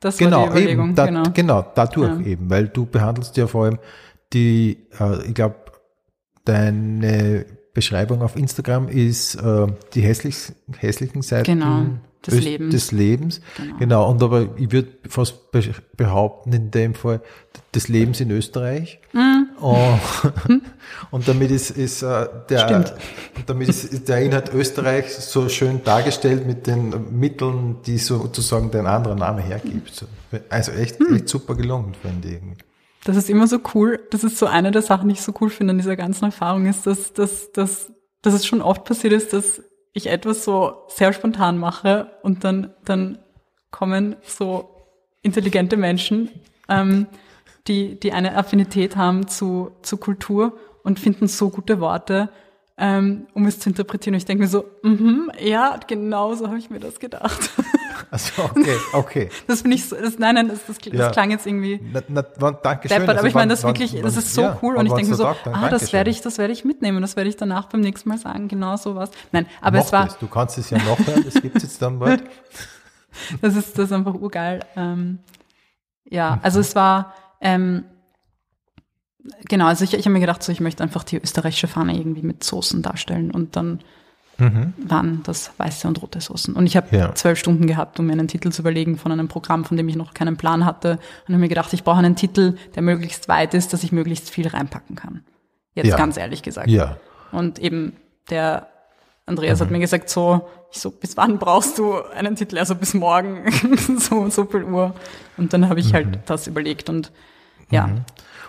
Das 0.00 0.18
Genau, 0.18 0.42
war 0.42 0.46
die 0.50 0.60
Überlegung. 0.60 0.86
eben, 0.88 0.94
da, 0.94 1.06
genau. 1.06 1.22
genau, 1.32 1.66
dadurch 1.74 2.20
Ja. 2.20 2.26
eben, 2.26 2.50
weil 2.50 2.68
du 2.68 2.84
behandelst 2.86 3.36
ja 3.38 3.46
vor 3.46 3.64
allem 3.64 3.78
die, 4.34 4.86
äh, 5.00 5.26
ich 5.26 5.34
glaube, 5.34 5.56
deine 6.48 7.44
Beschreibung 7.74 8.22
auf 8.22 8.34
Instagram 8.36 8.88
ist 8.88 9.36
äh, 9.36 9.66
die 9.94 10.00
hässlich, 10.00 10.36
hässlichen 10.78 11.22
Seiten 11.22 11.44
Genau, 11.58 11.82
des 12.26 12.34
Öst- 12.34 12.44
Lebens. 12.44 12.74
des 12.74 12.92
Lebens. 12.92 13.40
Genau. 13.78 14.10
und 14.10 14.22
aber 14.22 14.48
ich 14.56 14.72
würde 14.72 14.88
fast 15.08 15.52
be 15.52 15.62
behaupten, 15.96 16.52
in 16.52 16.70
dem 16.72 16.94
Fall 16.94 17.20
des 17.74 17.88
Lebens 17.88 18.20
in 18.20 18.30
Österreich. 18.32 18.98
Mhm. 19.12 19.48
Oh, 19.60 19.76
und 21.12 21.28
damit 21.28 21.50
ist, 21.50 21.70
ist 21.70 22.02
äh, 22.02 22.26
der 22.48 22.94
damit 23.46 23.68
ist, 23.68 24.08
der 24.08 24.22
Inhalt 24.22 24.52
Österreich 24.52 25.14
so 25.14 25.48
schön 25.48 25.82
dargestellt 25.84 26.46
mit 26.46 26.66
den 26.66 26.94
Mitteln, 27.18 27.76
die 27.86 27.98
sozusagen 27.98 28.70
den 28.72 28.86
anderen 28.86 29.18
Namen 29.18 29.40
hergibt. 29.40 29.94
So, 29.94 30.06
Also 30.48 30.72
echt, 30.72 30.98
Hm. 30.98 31.14
echt 31.14 31.28
super 31.28 31.54
gelungen, 31.54 31.94
finde 32.00 32.28
ich. 32.28 32.40
Das 33.04 33.16
ist 33.16 33.30
immer 33.30 33.46
so 33.46 33.60
cool. 33.74 34.00
Das 34.10 34.24
ist 34.24 34.38
so 34.38 34.46
eine 34.46 34.70
der 34.70 34.82
Sachen, 34.82 35.08
die 35.08 35.14
ich 35.14 35.22
so 35.22 35.32
cool 35.40 35.50
finde 35.50 35.72
an 35.72 35.78
dieser 35.78 35.96
ganzen 35.96 36.26
Erfahrung, 36.26 36.66
ist, 36.66 36.86
dass, 36.86 37.12
dass, 37.12 37.52
dass, 37.52 37.92
dass 38.22 38.34
es 38.34 38.46
schon 38.46 38.62
oft 38.62 38.84
passiert 38.84 39.12
ist, 39.12 39.32
dass 39.32 39.62
ich 39.92 40.08
etwas 40.08 40.44
so 40.44 40.84
sehr 40.88 41.12
spontan 41.12 41.58
mache 41.58 42.10
und 42.22 42.44
dann, 42.44 42.74
dann 42.84 43.18
kommen 43.70 44.16
so 44.22 44.68
intelligente 45.22 45.76
Menschen, 45.76 46.30
ähm, 46.68 47.06
die, 47.66 47.98
die 47.98 48.12
eine 48.12 48.36
Affinität 48.36 48.96
haben 48.96 49.28
zu, 49.28 49.72
zu 49.82 49.96
Kultur 49.96 50.58
und 50.82 50.98
finden 50.98 51.26
so 51.28 51.50
gute 51.50 51.80
Worte, 51.80 52.30
ähm, 52.78 53.26
um 53.34 53.46
es 53.46 53.58
zu 53.58 53.68
interpretieren. 53.68 54.14
Und 54.14 54.18
ich 54.18 54.24
denke 54.24 54.44
mir 54.44 54.48
so, 54.48 54.64
mhm, 54.82 55.30
ja, 55.40 55.78
genau 55.86 56.34
so 56.34 56.46
habe 56.46 56.58
ich 56.58 56.70
mir 56.70 56.80
das 56.80 56.98
gedacht. 56.98 57.50
Also 58.10 58.42
okay, 58.44 58.76
okay. 58.92 59.28
Das 59.46 59.62
finde 59.62 59.76
ich 59.76 59.88
so, 59.88 59.96
das, 59.96 60.18
nein, 60.18 60.34
nein, 60.34 60.48
das, 60.48 60.60
das, 60.66 60.78
das 60.78 60.92
Ja. 60.92 61.10
klang 61.10 61.30
jetzt 61.30 61.46
irgendwie 61.46 61.80
Na, 61.92 62.02
na, 62.08 62.24
wann, 62.38 62.56
danke 62.62 62.88
schön. 62.88 63.08
aber 63.08 63.24
ich 63.26 63.34
meine, 63.34 63.50
das 63.50 63.64
wirklich, 63.64 64.00
das 64.00 64.16
ist 64.16 64.34
so 64.34 64.50
cool 64.62 64.76
und 64.76 64.86
ich 64.86 64.92
denke 64.92 65.10
mir 65.10 65.16
so, 65.16 65.26
ah, 65.26 65.68
das 65.70 65.92
werde 65.92 66.10
ich, 66.10 66.20
das 66.20 66.38
werde 66.38 66.52
ich 66.52 66.64
mitnehmen, 66.64 67.00
das 67.02 67.16
werde 67.16 67.28
ich 67.30 67.36
danach 67.36 67.66
beim 67.66 67.80
nächsten 67.80 68.08
Mal 68.08 68.18
sagen, 68.18 68.48
genau 68.48 68.76
sowas. 68.76 69.10
Nein, 69.32 69.46
aber 69.60 69.78
es 69.78 69.92
war, 69.92 70.08
Du 70.20 70.26
kannst 70.26 70.58
es 70.58 70.70
ja 70.70 70.78
noch 70.78 70.98
hören, 71.06 71.24
das 71.24 71.34
gibt 71.42 71.56
es 71.56 71.62
jetzt 71.64 71.82
dann 71.82 71.98
bald. 71.98 72.22
das 73.42 73.56
ist 73.56 73.78
das 73.78 73.86
ist 73.86 73.92
einfach 73.92 74.14
urgeil. 74.14 74.60
Ähm, 74.76 75.18
ja, 76.08 76.38
also 76.42 76.60
es 76.60 76.74
war 76.74 77.14
ähm, 77.40 77.84
genau, 79.48 79.66
also 79.66 79.84
ich, 79.84 79.94
ich 79.94 80.04
habe 80.04 80.12
mir 80.12 80.20
gedacht, 80.20 80.42
so 80.42 80.52
ich 80.52 80.60
möchte 80.60 80.82
einfach 80.82 81.04
die 81.04 81.16
österreichische 81.20 81.68
Fahne 81.68 81.96
irgendwie 81.96 82.22
mit 82.22 82.42
Soßen 82.44 82.82
darstellen 82.82 83.30
und 83.30 83.56
dann 83.56 83.80
waren 84.38 85.22
das 85.24 85.50
weiße 85.56 85.88
und 85.88 86.00
rote 86.00 86.20
Soßen. 86.20 86.54
Und 86.54 86.66
ich 86.66 86.76
habe 86.76 86.96
Ja. 86.96 87.14
zwölf 87.14 87.38
Stunden 87.38 87.66
gehabt, 87.66 87.98
um 87.98 88.06
mir 88.06 88.12
einen 88.12 88.28
Titel 88.28 88.50
zu 88.50 88.62
überlegen 88.62 88.96
von 88.96 89.10
einem 89.10 89.26
Programm, 89.26 89.64
von 89.64 89.76
dem 89.76 89.88
ich 89.88 89.96
noch 89.96 90.14
keinen 90.14 90.36
Plan 90.36 90.64
hatte. 90.64 90.92
Und 91.26 91.34
habe 91.34 91.38
mir 91.38 91.48
gedacht, 91.48 91.72
ich 91.72 91.82
brauche 91.82 91.98
einen 91.98 92.14
Titel, 92.14 92.56
der 92.76 92.82
möglichst 92.82 93.28
weit 93.28 93.52
ist, 93.54 93.72
dass 93.72 93.82
ich 93.82 93.90
möglichst 93.90 94.30
viel 94.30 94.46
reinpacken 94.46 94.94
kann. 94.94 95.24
Jetzt 95.74 95.88
Ja. 95.88 95.96
ganz 95.96 96.16
ehrlich 96.16 96.42
gesagt. 96.42 96.68
Ja. 96.68 96.98
Und 97.32 97.58
eben 97.58 97.94
der 98.30 98.68
Andreas 99.26 99.58
Mhm. 99.58 99.64
hat 99.64 99.70
mir 99.72 99.78
gesagt, 99.80 100.08
so, 100.08 100.48
ich 100.72 100.78
so, 100.80 100.90
bis 100.90 101.16
wann 101.16 101.38
brauchst 101.38 101.78
du 101.78 101.96
einen 102.02 102.36
Titel? 102.36 102.58
Also 102.58 102.74
bis 102.76 102.94
morgen, 102.94 103.44
so 103.98 104.16
und 104.16 104.32
so 104.32 104.44
viel 104.44 104.62
Uhr. 104.64 104.94
Und 105.36 105.52
dann 105.52 105.68
habe 105.68 105.80
ich 105.80 105.88
Mhm. 105.90 105.94
halt 105.94 106.18
das 106.26 106.46
überlegt 106.46 106.88
und 106.88 107.10
ja. 107.70 107.90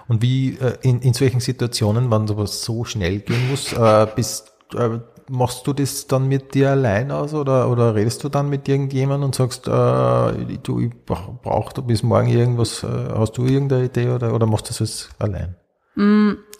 Und 0.08 0.21
wie 0.21 0.56
äh, 0.58 0.78
in, 0.82 1.02
in 1.02 1.13
solchen 1.13 1.39
Situationen, 1.39 2.10
wenn 2.12 2.28
sowas 2.28 2.63
so 2.63 2.86
schnell 2.86 3.19
gehen 3.19 3.49
muss, 3.49 3.73
äh, 3.73 4.08
bist, 4.15 4.52
äh, 4.75 4.99
machst 5.30 5.68
du 5.68 5.74
das 5.74 6.08
dann 6.08 6.28
mit 6.28 6.54
dir 6.54 6.72
allein 6.72 7.12
aus 7.12 7.34
oder, 7.34 7.70
oder 7.70 7.96
redest 7.96 8.24
du 8.24 8.30
dann 8.30 8.50
mit 8.50 8.68
irgendjemandem 8.68 9.28
und 9.28 9.36
sagst, 9.36 9.68
äh, 9.68 10.58
du, 10.63 10.80
ich 10.80 10.92
brauch, 11.06 11.74
du 11.74 11.82
bis 11.82 12.04
morgen 12.04 12.28
irgendwas, 12.28 12.84
äh, 12.84 12.88
hast 13.15 13.38
du 13.38 13.46
irgendeine 13.46 13.86
Idee 13.86 14.10
oder, 14.10 14.34
oder 14.34 14.46
machst 14.46 14.70
du 14.70 14.74
das 14.84 15.10
allein? 15.20 15.56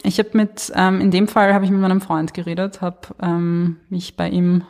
Ich 0.04 0.20
habe 0.20 0.30
mit, 0.34 0.72
ähm, 0.76 1.00
in 1.00 1.12
dem 1.12 1.28
Fall 1.28 1.54
habe 1.54 1.66
ich 1.66 1.72
mit 1.72 1.80
meinem 1.80 2.02
Freund 2.02 2.34
geredet, 2.34 2.82
habe 2.82 3.00
ähm, 3.22 3.78
mich 3.90 4.18
bei 4.18 4.30
ihm 4.30 4.64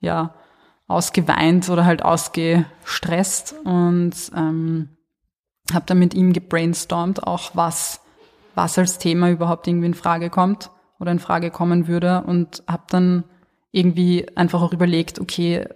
ja 0.00 0.34
ausgeweint 0.88 1.68
oder 1.70 1.84
halt 1.84 2.04
ausgestresst 2.04 3.54
und 3.64 4.14
ähm, 4.36 4.96
habe 5.72 5.86
dann 5.86 5.98
mit 5.98 6.14
ihm 6.14 6.32
gebrainstormt, 6.32 7.26
auch 7.26 7.52
was, 7.54 8.00
was 8.54 8.76
als 8.76 8.98
Thema 8.98 9.30
überhaupt 9.30 9.66
irgendwie 9.68 9.86
in 9.86 9.94
Frage 9.94 10.30
kommt 10.30 10.70
oder 11.02 11.12
in 11.12 11.18
Frage 11.18 11.50
kommen 11.50 11.88
würde 11.88 12.22
und 12.26 12.62
habe 12.66 12.84
dann 12.88 13.24
irgendwie 13.72 14.26
einfach 14.36 14.62
auch 14.62 14.72
überlegt, 14.72 15.20
okay, 15.20 15.66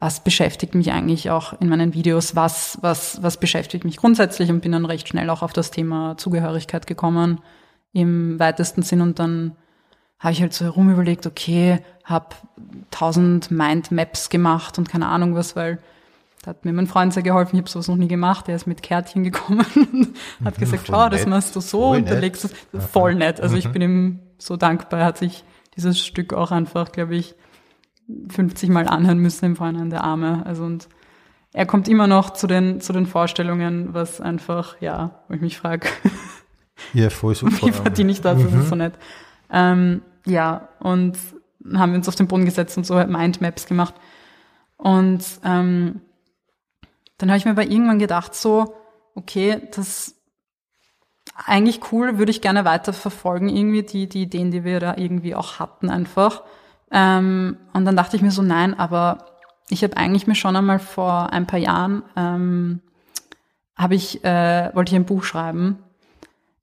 was 0.00 0.24
beschäftigt 0.24 0.74
mich 0.74 0.90
eigentlich 0.92 1.30
auch 1.30 1.60
in 1.60 1.68
meinen 1.68 1.92
Videos, 1.92 2.34
was, 2.34 2.78
was, 2.80 3.22
was 3.22 3.38
beschäftigt 3.38 3.84
mich 3.84 3.96
grundsätzlich? 3.96 4.50
Und 4.50 4.60
bin 4.60 4.72
dann 4.72 4.86
recht 4.86 5.08
schnell 5.08 5.28
auch 5.28 5.42
auf 5.42 5.52
das 5.52 5.70
Thema 5.70 6.16
Zugehörigkeit 6.16 6.86
gekommen 6.86 7.40
im 7.92 8.38
weitesten 8.38 8.82
Sinn. 8.82 9.00
Und 9.00 9.18
dann 9.18 9.56
habe 10.18 10.32
ich 10.32 10.40
halt 10.40 10.54
so 10.54 10.64
herum 10.64 10.90
überlegt, 10.90 11.26
okay, 11.26 11.80
habe 12.04 12.28
tausend 12.90 13.50
Mindmaps 13.50 14.30
gemacht 14.30 14.78
und 14.78 14.88
keine 14.88 15.08
Ahnung 15.08 15.34
was, 15.34 15.56
weil 15.56 15.78
da 16.42 16.50
hat 16.50 16.64
mir 16.64 16.72
mein 16.72 16.86
Freund 16.86 17.12
sehr 17.12 17.24
geholfen, 17.24 17.56
ich 17.56 17.62
habe 17.62 17.68
sowas 17.68 17.88
noch 17.88 17.96
nie 17.96 18.08
gemacht, 18.08 18.48
er 18.48 18.54
ist 18.54 18.66
mit 18.68 18.82
Kärtchen 18.82 19.24
gekommen 19.24 19.66
und 19.74 20.16
hat 20.46 20.56
gesagt, 20.58 20.86
voll 20.86 20.94
schau, 20.94 21.08
das 21.08 21.26
machst 21.26 21.56
du 21.56 21.60
so 21.60 21.80
Voll 21.80 21.96
und 21.98 22.04
nett. 22.04 22.20
legst 22.20 22.44
du 22.44 22.48
es 22.72 22.86
voll 22.86 23.14
nett. 23.16 23.40
Also 23.40 23.56
ich 23.56 23.68
bin 23.68 23.82
ihm 23.82 24.20
so 24.38 24.56
dankbar, 24.56 25.04
hat 25.04 25.18
sich 25.18 25.44
dieses 25.76 25.98
Stück 26.04 26.32
auch 26.32 26.50
einfach, 26.50 26.92
glaube 26.92 27.16
ich, 27.16 27.34
50 28.30 28.70
Mal 28.70 28.88
anhören 28.88 29.18
müssen 29.18 29.44
im 29.44 29.56
Vorhinein, 29.56 29.90
der 29.90 30.04
Arme. 30.04 30.44
Also 30.46 30.64
und 30.64 30.88
er 31.52 31.66
kommt 31.66 31.88
immer 31.88 32.06
noch 32.06 32.30
zu 32.30 32.46
den, 32.46 32.80
zu 32.80 32.92
den 32.92 33.06
Vorstellungen, 33.06 33.94
was 33.94 34.20
einfach, 34.20 34.80
ja, 34.80 35.22
wo 35.28 35.34
ich 35.34 35.40
mich 35.40 35.58
frage, 35.58 35.88
Ja, 36.92 37.10
voll 37.10 37.34
super. 37.34 37.52
wie 37.66 37.72
verdiene 37.72 38.12
ich 38.12 38.20
das? 38.20 38.42
Das 38.42 38.52
ist 38.52 38.68
so 38.68 38.74
nett. 38.74 38.94
Ähm, 39.50 40.02
ja, 40.26 40.68
und 40.80 41.18
haben 41.74 41.92
wir 41.92 41.98
uns 41.98 42.08
auf 42.08 42.14
den 42.14 42.28
Boden 42.28 42.44
gesetzt 42.44 42.76
und 42.76 42.84
so 42.84 42.94
Mindmaps 42.94 43.66
gemacht. 43.66 43.94
Und 44.76 45.24
ähm, 45.44 46.00
dann 47.18 47.30
habe 47.30 47.38
ich 47.38 47.44
mir 47.44 47.50
aber 47.50 47.64
irgendwann 47.64 47.98
gedacht, 47.98 48.34
so, 48.34 48.76
okay, 49.14 49.60
das 49.74 50.14
eigentlich 51.46 51.92
cool, 51.92 52.18
würde 52.18 52.30
ich 52.30 52.40
gerne 52.40 52.64
weiter 52.64 52.92
verfolgen, 52.92 53.48
irgendwie 53.48 53.82
die, 53.82 54.08
die 54.08 54.22
Ideen, 54.22 54.50
die 54.50 54.64
wir 54.64 54.80
da 54.80 54.96
irgendwie 54.96 55.34
auch 55.34 55.58
hatten, 55.58 55.88
einfach. 55.88 56.42
Ähm, 56.90 57.56
und 57.72 57.84
dann 57.84 57.96
dachte 57.96 58.16
ich 58.16 58.22
mir 58.22 58.30
so, 58.30 58.42
nein, 58.42 58.78
aber 58.78 59.26
ich 59.68 59.84
habe 59.84 59.96
eigentlich 59.96 60.26
mir 60.26 60.34
schon 60.34 60.56
einmal 60.56 60.78
vor 60.78 61.32
ein 61.32 61.46
paar 61.46 61.58
Jahren, 61.58 62.02
ähm, 62.16 62.80
habe 63.76 63.94
ich, 63.94 64.24
äh, 64.24 64.74
wollte 64.74 64.90
ich 64.92 64.96
ein 64.96 65.04
Buch 65.04 65.22
schreiben. 65.22 65.78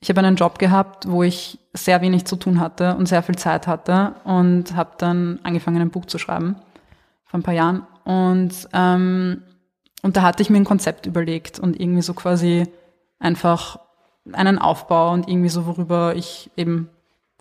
Ich 0.02 0.10
habe 0.10 0.20
einen 0.20 0.36
Job 0.36 0.60
gehabt, 0.60 1.10
wo 1.10 1.24
ich 1.24 1.60
sehr 1.74 2.02
wenig 2.02 2.26
zu 2.26 2.36
tun 2.36 2.60
hatte 2.60 2.96
und 2.96 3.08
sehr 3.08 3.24
viel 3.24 3.38
Zeit 3.38 3.68
hatte 3.68 4.16
und 4.24 4.76
habe 4.76 4.92
dann 4.98 5.40
angefangen, 5.44 5.82
ein 5.82 5.90
Buch 5.90 6.06
zu 6.06 6.18
schreiben 6.18 6.58
vor 7.26 7.40
ein 7.40 7.44
paar 7.44 7.54
Jahren. 7.54 7.88
Und, 8.04 8.68
ähm, 8.74 9.42
und 10.02 10.18
da 10.18 10.22
hatte 10.22 10.44
ich 10.44 10.50
mir 10.50 10.58
ein 10.58 10.66
Konzept 10.66 11.06
überlegt 11.06 11.60
und 11.60 11.80
irgendwie 11.80 12.02
so 12.02 12.14
quasi 12.14 12.68
einfach 13.20 13.80
einen 14.32 14.60
Aufbau 14.60 15.12
und 15.12 15.28
irgendwie 15.28 15.50
so, 15.50 15.66
worüber 15.66 16.16
ich 16.16 16.50
eben 16.58 16.90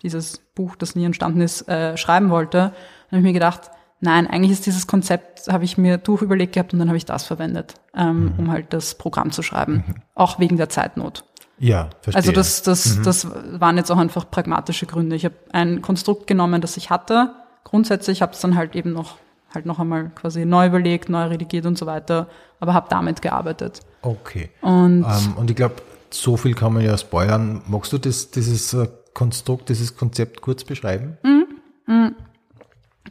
dieses 0.01 0.39
Buch, 0.53 0.75
das 0.75 0.95
nie 0.95 1.05
entstanden 1.05 1.41
ist, 1.41 1.67
äh, 1.67 1.97
schreiben 1.97 2.29
wollte. 2.29 2.57
Dann 2.57 2.71
habe 3.11 3.17
ich 3.17 3.23
mir 3.23 3.33
gedacht, 3.33 3.71
nein, 4.01 4.27
eigentlich 4.27 4.51
ist 4.51 4.65
dieses 4.65 4.87
Konzept, 4.87 5.47
habe 5.47 5.63
ich 5.63 5.77
mir 5.77 5.97
durchüberlegt 5.97 6.53
gehabt 6.53 6.73
und 6.73 6.79
dann 6.79 6.89
habe 6.89 6.97
ich 6.97 7.05
das 7.05 7.23
verwendet, 7.23 7.75
ähm, 7.95 8.33
um 8.37 8.51
halt 8.51 8.73
das 8.73 8.95
Programm 8.95 9.31
zu 9.31 9.41
schreiben. 9.41 9.83
Auch 10.13 10.39
wegen 10.39 10.57
der 10.57 10.69
Zeitnot. 10.69 11.23
Ja, 11.57 11.89
verstehe. 12.01 12.19
Also 12.19 12.31
das, 12.33 12.61
das, 12.63 13.01
das 13.01 13.27
waren 13.59 13.77
jetzt 13.77 13.89
auch 13.89 13.97
einfach 13.97 14.29
pragmatische 14.29 14.85
Gründe. 14.85 15.15
Ich 15.15 15.25
habe 15.25 15.35
ein 15.51 15.81
Konstrukt 15.81 16.27
genommen, 16.27 16.61
das 16.61 16.75
ich 16.77 16.89
hatte. 16.89 17.31
Grundsätzlich 17.63 18.21
habe 18.21 18.33
es 18.33 18.39
dann 18.41 18.55
halt 18.55 18.75
eben 18.75 18.91
noch 18.91 19.17
halt 19.53 19.65
noch 19.65 19.79
einmal 19.79 20.11
quasi 20.13 20.45
neu 20.45 20.67
überlegt, 20.67 21.07
neu 21.07 21.23
redigiert 21.23 21.65
und 21.65 21.77
so 21.77 21.85
weiter, 21.85 22.27
aber 22.59 22.73
habe 22.73 22.87
damit 22.89 23.21
gearbeitet. 23.21 23.79
Okay. 24.01 24.51
Und 24.61 25.05
Ähm, 25.05 25.33
und 25.37 25.49
ich 25.49 25.55
glaube, 25.55 25.75
so 26.21 26.37
viel 26.37 26.53
kann 26.53 26.73
man 26.73 26.83
ja 26.83 26.97
spoilern. 26.97 27.61
Magst 27.67 27.93
du 27.93 27.97
das, 27.97 28.31
dieses 28.31 28.73
äh, 28.73 28.87
Konstrukt, 29.13 29.69
dieses 29.69 29.95
Konzept 29.95 30.41
kurz 30.41 30.63
beschreiben? 30.63 31.17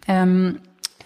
ähm, 0.06 0.60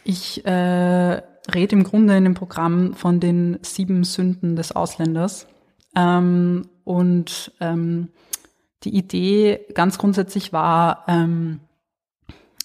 ich 0.05 0.45
äh, 0.47 1.23
rede 1.55 1.77
im 1.77 1.85
Grunde 1.85 2.17
in 2.17 2.25
dem 2.25 2.35
Programm 2.35 2.95
von 2.95 3.21
den 3.21 3.59
sieben 3.63 4.05
Sünden 4.05 4.57
des 4.57 4.73
Ausländers. 4.73 5.47
Ähm, 5.95 6.69
und 6.85 7.53
ähm, 7.61 8.09
die 8.85 8.97
Idee 8.97 9.61
ganz 9.75 9.99
grundsätzlich 9.99 10.53
war, 10.53 11.05
ähm, 11.09 11.61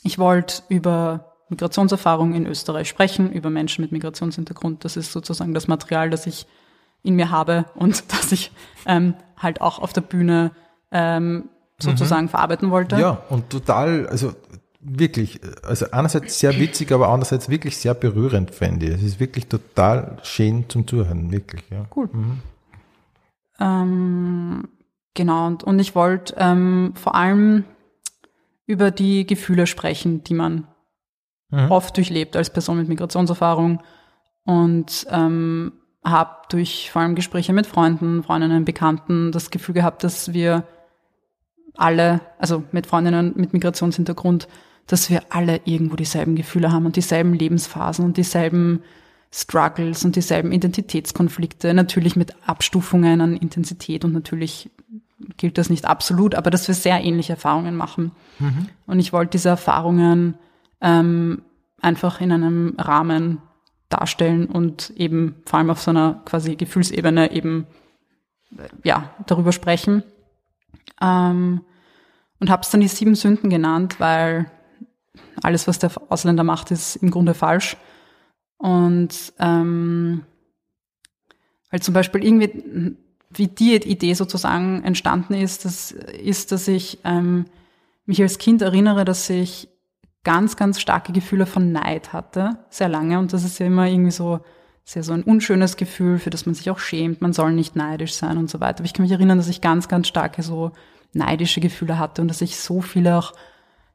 ich 0.03 0.19
wollte 0.19 0.63
über 0.69 1.33
Migrationserfahrung 1.49 2.33
in 2.33 2.45
Österreich 2.45 2.89
sprechen, 2.89 3.31
über 3.31 3.49
Menschen 3.49 3.81
mit 3.81 3.91
Migrationshintergrund. 3.91 4.85
Das 4.85 4.97
ist 4.97 5.11
sozusagen 5.11 5.53
das 5.53 5.67
Material, 5.67 6.09
das 6.09 6.27
ich 6.27 6.45
in 7.03 7.15
mir 7.15 7.29
habe 7.29 7.65
und 7.75 8.03
das 8.13 8.31
ich 8.31 8.51
ähm, 8.85 9.15
halt 9.37 9.61
auch 9.61 9.79
auf 9.79 9.93
der 9.93 10.01
Bühne 10.01 10.51
ähm, 10.91 11.49
sozusagen 11.79 12.29
verarbeiten 12.29 12.71
wollte. 12.71 12.97
Ja, 12.97 13.21
und 13.29 13.49
total, 13.49 14.07
also 14.07 14.33
wirklich, 14.79 15.41
also 15.63 15.85
einerseits 15.91 16.39
sehr 16.39 16.57
witzig, 16.59 16.91
aber 16.91 17.09
andererseits 17.09 17.49
wirklich 17.49 17.77
sehr 17.77 17.93
berührend, 17.93 18.51
fände 18.51 18.87
ich. 18.87 18.93
Es 18.93 19.03
ist 19.03 19.19
wirklich 19.19 19.47
total 19.47 20.17
schön 20.23 20.69
zum 20.69 20.87
Zuhören, 20.87 21.31
wirklich, 21.31 21.63
ja. 21.69 21.85
Cool. 21.95 22.09
Ähm, 23.59 24.67
genau, 25.13 25.47
und, 25.47 25.63
und 25.63 25.79
ich 25.79 25.95
wollte 25.95 26.35
ähm, 26.37 26.93
vor 26.95 27.15
allem 27.15 27.65
über 28.65 28.91
die 28.91 29.25
Gefühle 29.25 29.67
sprechen, 29.67 30.23
die 30.23 30.33
man 30.33 30.67
oft 31.69 31.95
durchlebt 31.97 32.35
als 32.35 32.49
Person 32.49 32.77
mit 32.77 32.89
Migrationserfahrung 32.89 33.83
und 34.43 35.05
ähm, 35.09 35.73
habe 36.03 36.31
durch 36.49 36.91
vor 36.91 37.01
allem 37.01 37.15
Gespräche 37.15 37.53
mit 37.53 37.65
Freunden, 37.65 38.23
Freundinnen, 38.23 38.65
Bekannten 38.65 39.31
das 39.31 39.51
Gefühl 39.51 39.75
gehabt, 39.75 40.03
dass 40.03 40.33
wir 40.33 40.65
alle, 41.75 42.21
also 42.37 42.63
mit 42.71 42.87
Freundinnen 42.87 43.33
mit 43.35 43.53
Migrationshintergrund, 43.53 44.47
dass 44.87 45.09
wir 45.09 45.23
alle 45.29 45.61
irgendwo 45.65 45.95
dieselben 45.95 46.35
Gefühle 46.35 46.71
haben 46.71 46.85
und 46.85 46.95
dieselben 46.95 47.33
Lebensphasen 47.33 48.03
und 48.05 48.17
dieselben 48.17 48.81
Struggles 49.31 50.05
und 50.05 50.15
dieselben 50.15 50.51
Identitätskonflikte, 50.51 51.73
natürlich 51.73 52.15
mit 52.15 52.35
Abstufungen 52.45 53.21
an 53.21 53.35
Intensität 53.35 54.05
und 54.05 54.13
natürlich 54.13 54.69
gilt 55.37 55.57
das 55.57 55.69
nicht 55.69 55.85
absolut, 55.85 56.35
aber 56.35 56.51
dass 56.51 56.67
wir 56.67 56.75
sehr 56.75 57.01
ähnliche 57.03 57.33
Erfahrungen 57.33 57.75
machen. 57.75 58.11
Und 58.85 58.99
ich 58.99 59.13
wollte 59.13 59.31
diese 59.31 59.49
Erfahrungen 59.49 60.35
ähm, 60.81 61.41
einfach 61.81 62.21
in 62.21 62.31
einem 62.31 62.75
Rahmen 62.77 63.39
darstellen 63.93 64.47
und 64.47 64.91
eben 64.91 65.35
vor 65.45 65.59
allem 65.59 65.69
auf 65.69 65.81
so 65.81 65.91
einer 65.91 66.21
quasi 66.25 66.55
Gefühlsebene 66.55 67.31
eben 67.31 67.67
ja 68.83 69.13
darüber 69.27 69.51
sprechen. 69.51 70.03
Ähm, 71.01 71.61
und 72.39 72.49
habe 72.49 72.63
es 72.63 72.69
dann 72.69 72.81
die 72.81 72.87
sieben 72.87 73.15
Sünden 73.15 73.49
genannt, 73.49 73.99
weil 73.99 74.51
alles, 75.41 75.67
was 75.67 75.79
der 75.79 75.91
Ausländer 76.09 76.43
macht, 76.43 76.71
ist 76.71 76.97
im 76.97 77.11
Grunde 77.11 77.33
falsch. 77.33 77.77
Und 78.57 79.33
ähm, 79.39 80.23
weil 81.69 81.81
zum 81.81 81.93
Beispiel 81.93 82.23
irgendwie, 82.23 82.97
wie 83.29 83.47
die 83.47 83.75
Idee 83.75 84.13
sozusagen 84.13 84.83
entstanden 84.83 85.33
ist, 85.33 85.65
das 85.65 85.91
ist, 85.91 86.51
dass 86.51 86.67
ich 86.67 86.99
ähm, 87.03 87.45
mich 88.05 88.21
als 88.21 88.37
Kind 88.37 88.61
erinnere, 88.61 89.05
dass 89.05 89.29
ich 89.29 89.69
ganz, 90.23 90.55
ganz 90.55 90.79
starke 90.79 91.11
Gefühle 91.11 91.45
von 91.45 91.71
Neid 91.71 92.13
hatte, 92.13 92.57
sehr 92.69 92.89
lange. 92.89 93.19
Und 93.19 93.33
das 93.33 93.43
ist 93.43 93.59
ja 93.59 93.65
immer 93.65 93.87
irgendwie 93.87 94.11
so 94.11 94.39
sehr 94.85 95.03
so 95.03 95.13
ein 95.13 95.23
unschönes 95.23 95.77
Gefühl, 95.77 96.19
für 96.19 96.29
das 96.29 96.45
man 96.45 96.55
sich 96.55 96.69
auch 96.69 96.79
schämt, 96.79 97.21
man 97.21 97.33
soll 97.33 97.53
nicht 97.53 97.75
neidisch 97.75 98.13
sein 98.13 98.37
und 98.37 98.49
so 98.49 98.59
weiter. 98.59 98.79
Aber 98.79 98.85
ich 98.85 98.93
kann 98.93 99.03
mich 99.03 99.11
erinnern, 99.11 99.37
dass 99.37 99.47
ich 99.47 99.61
ganz, 99.61 99.87
ganz 99.87 100.07
starke 100.07 100.43
so 100.43 100.71
neidische 101.13 101.61
Gefühle 101.61 101.99
hatte 101.99 102.21
und 102.21 102.27
dass 102.27 102.41
ich 102.41 102.57
so 102.57 102.81
viele 102.81 103.17
auch 103.17 103.33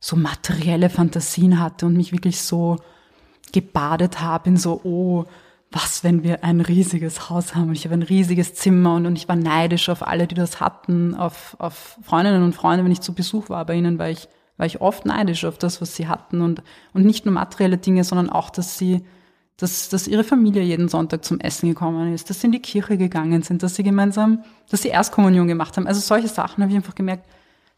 so 0.01 0.17
materielle 0.17 0.89
Fantasien 0.89 1.61
hatte 1.61 1.87
und 1.87 1.97
mich 1.97 2.13
wirklich 2.13 2.41
so 2.41 2.77
gebadet 3.53 4.21
habe 4.21 4.51
in 4.51 4.57
so, 4.57 4.81
oh, 4.85 5.25
was, 5.71 6.05
wenn 6.05 6.23
wir 6.23 6.45
ein 6.45 6.61
riesiges 6.61 7.29
Haus 7.29 7.55
haben 7.55 7.69
und 7.69 7.75
ich 7.75 7.85
habe 7.85 7.95
ein 7.95 8.03
riesiges 8.03 8.55
Zimmer 8.55 8.95
und, 8.95 9.05
und 9.05 9.17
ich 9.17 9.29
war 9.29 9.37
neidisch 9.37 9.89
auf 9.91 10.07
alle, 10.07 10.27
die 10.27 10.35
das 10.35 10.61
hatten, 10.61 11.15
auf, 11.15 11.57
auf 11.59 11.99
Freundinnen 12.03 12.43
und 12.43 12.55
Freunde, 12.55 12.85
wenn 12.85 12.93
ich 12.93 13.03
zu 13.03 13.13
Besuch 13.13 13.51
war 13.51 13.67
bei 13.67 13.75
ihnen, 13.75 13.99
war 13.99 14.09
ich, 14.09 14.29
war 14.59 14.67
ich 14.67 14.81
oft 14.83 15.07
neidisch 15.07 15.45
auf 15.45 15.57
das, 15.57 15.81
was 15.81 15.97
sie 15.97 16.09
hatten 16.09 16.43
und, 16.43 16.63
und 16.93 17.07
nicht 17.07 17.25
nur 17.25 17.33
materielle 17.33 17.79
Dinge, 17.79 18.05
sondern 18.05 18.29
auch, 18.29 18.51
dass 18.51 18.77
sie, 18.77 19.05
dass, 19.57 19.89
dass 19.89 20.07
ihre 20.07 20.25
Familie 20.25 20.63
jeden 20.63 20.89
Sonntag 20.89 21.25
zum 21.25 21.41
Essen 21.41 21.69
gekommen 21.69 22.13
ist, 22.13 22.29
dass 22.29 22.41
sie 22.41 22.49
in 22.49 22.53
die 22.53 22.61
Kirche 22.61 22.99
gegangen 22.99 23.43
sind, 23.43 23.63
dass 23.63 23.77
sie 23.77 23.85
gemeinsam, 23.85 24.43
dass 24.69 24.83
sie 24.83 24.89
Erstkommunion 24.89 25.49
gemacht 25.49 25.77
haben. 25.77 25.87
Also 25.87 26.01
solche 26.01 26.29
Sachen 26.29 26.63
habe 26.63 26.73
ich 26.73 26.77
einfach 26.77 26.97
gemerkt, 26.97 27.27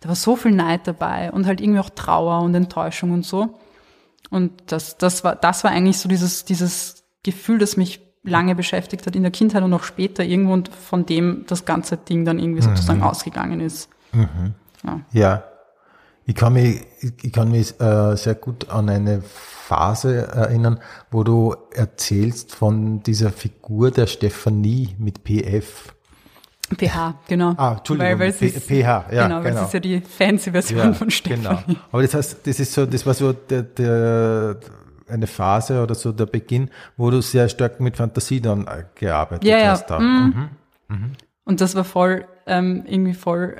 da 0.00 0.08
war 0.08 0.16
so 0.16 0.34
viel 0.34 0.52
Neid 0.52 0.86
dabei 0.86 1.30
und 1.30 1.46
halt 1.46 1.60
irgendwie 1.60 1.80
auch 1.80 1.90
Trauer 1.90 2.40
und 2.40 2.54
Enttäuschung 2.54 3.12
und 3.12 3.26
so. 3.26 3.58
Und 4.30 4.52
das, 4.66 4.96
das 4.96 5.22
war, 5.22 5.36
das 5.36 5.62
war 5.62 5.70
eigentlich 5.70 5.98
so 5.98 6.08
dieses, 6.08 6.46
dieses 6.46 7.04
Gefühl, 7.22 7.58
das 7.58 7.76
mich 7.76 8.00
lange 8.22 8.54
beschäftigt 8.54 9.06
hat 9.06 9.16
in 9.16 9.22
der 9.22 9.32
Kindheit 9.32 9.62
und 9.62 9.72
auch 9.74 9.82
später 9.82 10.24
irgendwo 10.24 10.54
und 10.54 10.68
von 10.68 11.04
dem 11.04 11.44
das 11.46 11.66
ganze 11.66 11.98
Ding 11.98 12.24
dann 12.24 12.38
irgendwie 12.38 12.62
sozusagen 12.62 13.00
mhm. 13.00 13.06
ausgegangen 13.06 13.60
ist. 13.60 13.90
Mhm. 14.12 14.54
Ja. 14.84 15.00
ja. 15.12 15.44
Ich 16.26 16.34
kann 16.34 16.52
mich, 16.52 16.80
ich 17.22 17.32
kann 17.32 17.50
mich 17.50 17.80
äh, 17.80 18.16
sehr 18.16 18.34
gut 18.34 18.70
an 18.70 18.88
eine 18.88 19.22
Phase 19.22 20.26
erinnern, 20.28 20.80
wo 21.10 21.24
du 21.24 21.54
erzählst 21.72 22.54
von 22.54 23.02
dieser 23.02 23.30
Figur 23.30 23.90
der 23.90 24.06
Stephanie 24.06 24.94
mit 24.98 25.24
PF. 25.24 25.94
PH, 26.76 27.14
genau. 27.26 27.54
Ah, 27.56 27.76
Entschuldigung, 27.78 28.18
weil, 28.18 28.34
weil 28.38 28.48
ist, 28.48 28.66
PH, 28.66 28.72
ja, 29.12 29.26
genau. 29.26 29.42
Genau. 29.42 29.60
es 29.60 29.66
ist 29.66 29.74
ja 29.74 29.80
die 29.80 30.00
fancy 30.00 30.52
Version 30.52 30.78
ja, 30.78 30.92
von 30.92 31.10
Stephanie. 31.10 31.64
Genau. 31.66 31.78
Aber 31.90 32.02
das 32.02 32.14
heißt, 32.14 32.46
das 32.46 32.60
ist 32.60 32.72
so, 32.72 32.86
das 32.86 33.04
war 33.06 33.14
so 33.14 33.32
der, 33.32 33.62
der, 33.62 34.56
eine 35.08 35.26
Phase 35.26 35.82
oder 35.82 35.94
so 35.94 36.12
der 36.12 36.26
Beginn, 36.26 36.70
wo 36.96 37.10
du 37.10 37.20
sehr 37.20 37.48
stark 37.48 37.80
mit 37.80 37.96
Fantasie 37.96 38.40
dann 38.40 38.66
äh, 38.66 38.84
gearbeitet 38.94 39.44
ja, 39.44 39.70
hast. 39.70 39.90
Ja. 39.90 39.98
Mhm. 39.98 40.48
Mhm. 40.88 41.12
Und 41.44 41.60
das 41.60 41.74
war 41.74 41.84
voll, 41.84 42.26
ähm, 42.46 42.84
irgendwie 42.86 43.14
voll 43.14 43.56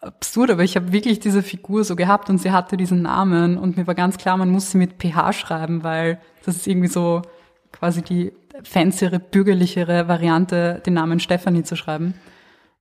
absurd, 0.00 0.50
aber 0.50 0.62
ich 0.64 0.76
habe 0.76 0.92
wirklich 0.92 1.20
diese 1.20 1.42
Figur 1.42 1.84
so 1.84 1.96
gehabt 1.96 2.30
und 2.30 2.38
sie 2.38 2.52
hatte 2.52 2.76
diesen 2.76 3.02
Namen 3.02 3.58
und 3.58 3.76
mir 3.76 3.86
war 3.86 3.94
ganz 3.94 4.16
klar, 4.18 4.36
man 4.36 4.50
muss 4.50 4.70
sie 4.70 4.78
mit 4.78 5.02
PH 5.02 5.32
schreiben, 5.32 5.82
weil 5.82 6.20
das 6.44 6.56
ist 6.56 6.66
irgendwie 6.66 6.88
so 6.88 7.22
quasi 7.72 8.02
die 8.02 8.32
fanciere, 8.62 9.18
bürgerlichere 9.18 10.08
Variante, 10.08 10.82
den 10.84 10.94
Namen 10.94 11.20
Stephanie 11.20 11.62
zu 11.62 11.76
schreiben. 11.76 12.14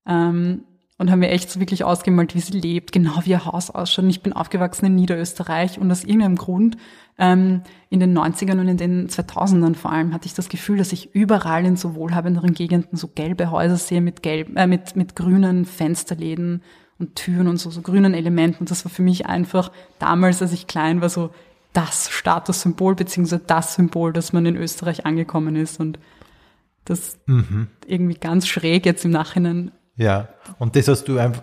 Ähm, 0.08 0.64
und 1.00 1.12
haben 1.12 1.20
mir 1.20 1.30
echt 1.30 1.52
so 1.52 1.60
wirklich 1.60 1.84
ausgemalt, 1.84 2.34
wie 2.34 2.40
sie 2.40 2.60
lebt, 2.60 2.92
genau 2.92 3.20
wie 3.24 3.32
ihr 3.32 3.46
Haus 3.46 3.70
ausschaut. 3.70 4.06
Und 4.06 4.10
ich 4.10 4.24
bin 4.24 4.34
aufgewachsen 4.34 4.88
in 4.88 4.96
Niederösterreich 4.96 5.80
und 5.80 5.92
aus 5.92 6.04
irgendeinem 6.04 6.38
Grund 6.38 6.78
ähm, 7.20 7.62
in 7.90 8.00
den 8.00 8.18
90ern 8.18 8.60
und 8.60 8.68
in 8.68 8.78
den 8.78 9.08
2000ern 9.08 9.76
vor 9.76 9.92
allem 9.92 10.14
hatte 10.14 10.26
ich 10.26 10.34
das 10.34 10.50
Gefühl, 10.50 10.78
dass 10.78 10.94
ich 10.94 11.14
überall 11.14 11.66
in 11.66 11.76
so 11.76 11.94
wohlhabenderen 11.94 12.54
Gegenden 12.54 12.98
so 12.98 13.10
gelbe 13.10 13.52
Häuser 13.52 13.78
sehe 13.78 14.02
mit 14.02 14.24
gelb, 14.24 14.58
äh, 14.58 14.66
mit, 14.66 14.96
mit 14.96 15.16
grünen 15.16 15.66
Fensterläden 15.66 16.64
und 17.00 17.16
Türen 17.16 17.48
und 17.48 17.58
so, 17.58 17.70
so 17.70 17.82
grünen 17.82 18.14
Elementen. 18.14 18.60
Und 18.62 18.72
das 18.72 18.86
war 18.86 18.92
für 18.92 19.02
mich 19.02 19.26
einfach 19.26 19.72
damals, 20.00 20.42
als 20.42 20.54
ich 20.54 20.68
klein 20.68 21.02
war, 21.02 21.10
so 21.10 21.32
das 21.74 22.10
Statussymbol 22.10 22.96
beziehungsweise 22.96 23.42
das 23.46 23.76
Symbol, 23.76 24.14
dass 24.14 24.34
man 24.34 24.46
in 24.46 24.56
Österreich 24.56 25.06
angekommen 25.06 25.56
ist 25.56 25.80
und 25.80 26.00
das 26.86 27.20
mhm. 27.26 27.68
irgendwie 27.86 28.16
ganz 28.16 28.48
schräg 28.48 28.86
jetzt 28.86 29.06
im 29.06 29.12
Nachhinein 29.12 29.72
ja, 29.98 30.28
und 30.60 30.76
das 30.76 30.88
hast 30.88 31.06
du 31.06 31.18
einfach, 31.18 31.42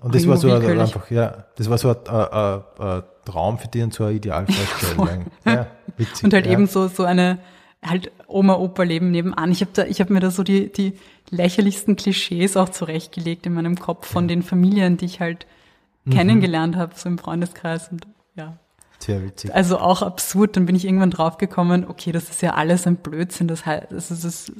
und 0.00 0.14
das 0.14 0.26
war 0.28 0.36
so 0.36 0.52
ein, 0.52 0.78
einfach, 0.78 1.10
ja, 1.10 1.46
das 1.56 1.68
war 1.68 1.78
so 1.78 1.88
ein, 1.88 1.96
ein, 2.06 2.62
ein, 2.78 3.02
Traum 3.24 3.58
für 3.58 3.66
dich 3.66 3.82
und 3.82 3.92
so 3.92 4.04
eine 4.04 4.14
Idealvorstellung. 4.14 5.26
ja, 5.44 5.66
witzig, 5.96 6.24
und 6.24 6.32
halt 6.32 6.46
ja. 6.46 6.52
eben 6.52 6.68
so, 6.68 6.86
so 6.86 7.02
eine, 7.02 7.40
halt 7.84 8.10
Oma-Opa-Leben 8.26 9.10
nebenan. 9.10 9.50
Ich 9.52 9.60
habe 9.60 9.70
da, 9.72 9.84
ich 9.84 10.00
habe 10.00 10.12
mir 10.12 10.20
da 10.20 10.30
so 10.30 10.42
die, 10.42 10.72
die 10.72 10.94
lächerlichsten 11.30 11.96
Klischees 11.96 12.56
auch 12.56 12.68
zurechtgelegt 12.68 13.46
in 13.46 13.54
meinem 13.54 13.78
Kopf 13.78 14.06
von 14.06 14.28
den 14.28 14.42
Familien, 14.42 14.96
die 14.96 15.04
ich 15.04 15.20
halt 15.20 15.46
mhm. 16.04 16.12
kennengelernt 16.12 16.76
habe, 16.76 16.94
so 16.96 17.08
im 17.08 17.18
Freundeskreis 17.18 17.88
und 17.90 18.06
ja. 18.34 18.56
Sehr 19.00 19.22
witzig. 19.22 19.54
Also 19.54 19.78
auch 19.78 20.02
absurd. 20.02 20.56
Dann 20.56 20.66
bin 20.66 20.74
ich 20.74 20.84
irgendwann 20.84 21.12
draufgekommen, 21.12 21.86
okay, 21.86 22.10
das 22.10 22.30
ist 22.30 22.42
ja 22.42 22.54
alles 22.54 22.86
ein 22.86 22.96
Blödsinn. 22.96 23.46
Das 23.46 23.64
heißt, 23.64 23.92
das 23.92 24.10
ist 24.10 24.52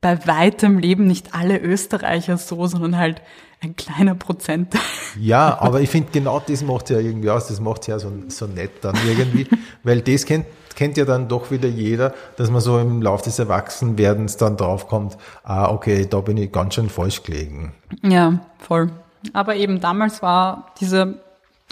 bei 0.00 0.26
weitem 0.26 0.78
leben 0.78 1.06
nicht 1.06 1.34
alle 1.34 1.58
Österreicher 1.58 2.38
so, 2.38 2.66
sondern 2.66 2.96
halt 2.96 3.20
ein 3.60 3.76
kleiner 3.76 4.14
Prozent. 4.14 4.74
Ja, 5.18 5.58
aber 5.60 5.80
ich 5.80 5.90
finde 5.90 6.10
genau 6.12 6.40
das 6.40 6.62
macht 6.62 6.88
ja 6.90 6.98
irgendwie 6.98 7.30
aus. 7.30 7.48
Das 7.48 7.60
macht 7.60 7.86
ja 7.88 7.98
so, 7.98 8.10
so 8.28 8.46
nett 8.46 8.70
dann 8.82 8.96
irgendwie, 9.06 9.46
weil 9.82 10.00
das 10.00 10.24
kennt, 10.24 10.46
kennt 10.76 10.96
ja 10.96 11.04
dann 11.04 11.28
doch 11.28 11.50
wieder 11.50 11.68
jeder, 11.68 12.14
dass 12.36 12.50
man 12.50 12.60
so 12.60 12.78
im 12.78 13.02
Laufe 13.02 13.24
des 13.24 13.38
Erwachsenwerdens 13.38 14.36
dann 14.38 14.56
draufkommt, 14.56 15.18
ah, 15.42 15.70
okay, 15.70 16.06
da 16.08 16.20
bin 16.20 16.36
ich 16.36 16.50
ganz 16.52 16.74
schön 16.74 16.88
falsch 16.88 17.22
gelegen. 17.22 17.74
Ja, 18.02 18.40
voll. 18.58 18.90
Aber 19.34 19.56
eben 19.56 19.80
damals 19.80 20.22
war 20.22 20.72
diese 20.80 21.22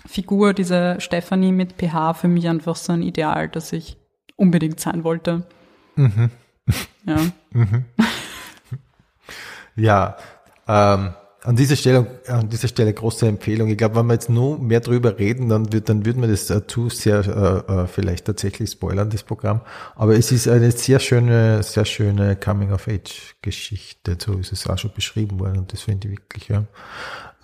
Figur, 0.06 0.52
diese 0.52 1.00
Stephanie 1.00 1.52
mit 1.52 1.74
PH, 1.78 2.14
für 2.14 2.28
mich 2.28 2.48
einfach 2.48 2.76
so 2.76 2.92
ein 2.92 3.02
Ideal, 3.02 3.48
das 3.48 3.72
ich 3.72 3.96
unbedingt 4.36 4.80
sein 4.80 5.04
wollte. 5.04 5.46
Mhm. 5.96 6.30
Ja. 7.06 7.16
Mhm. 7.52 7.84
ja, 9.76 10.16
ähm, 10.66 11.14
an 11.44 11.54
dieser 11.54 11.76
Stelle, 11.76 12.20
an 12.26 12.48
dieser 12.48 12.68
Stelle 12.68 12.92
große 12.92 13.26
Empfehlung. 13.26 13.68
Ich 13.68 13.78
glaube, 13.78 13.96
wenn 13.96 14.06
wir 14.06 14.14
jetzt 14.14 14.28
nur 14.28 14.58
mehr 14.58 14.80
drüber 14.80 15.18
reden, 15.18 15.48
dann 15.48 15.72
wird, 15.72 15.88
dann 15.88 16.04
würden 16.04 16.20
wir 16.20 16.28
das 16.28 16.50
äh, 16.50 16.66
zu 16.66 16.88
sehr 16.88 17.64
äh, 17.68 17.72
äh, 17.72 17.86
vielleicht 17.86 18.24
tatsächlich 18.24 18.70
spoilern, 18.70 19.10
das 19.10 19.22
Programm. 19.22 19.60
Aber 19.94 20.16
es 20.16 20.32
ist 20.32 20.48
eine 20.48 20.70
sehr 20.72 20.98
schöne, 20.98 21.62
sehr 21.62 21.84
schöne 21.84 22.34
Coming-of-Age-Geschichte. 22.34 24.18
So 24.20 24.34
ist 24.34 24.52
es 24.52 24.66
auch 24.68 24.78
schon 24.78 24.92
beschrieben 24.92 25.38
worden 25.38 25.58
und 25.58 25.72
das 25.72 25.82
finde 25.82 26.08
ich 26.08 26.18
wirklich, 26.18 26.48
ja. 26.48 26.64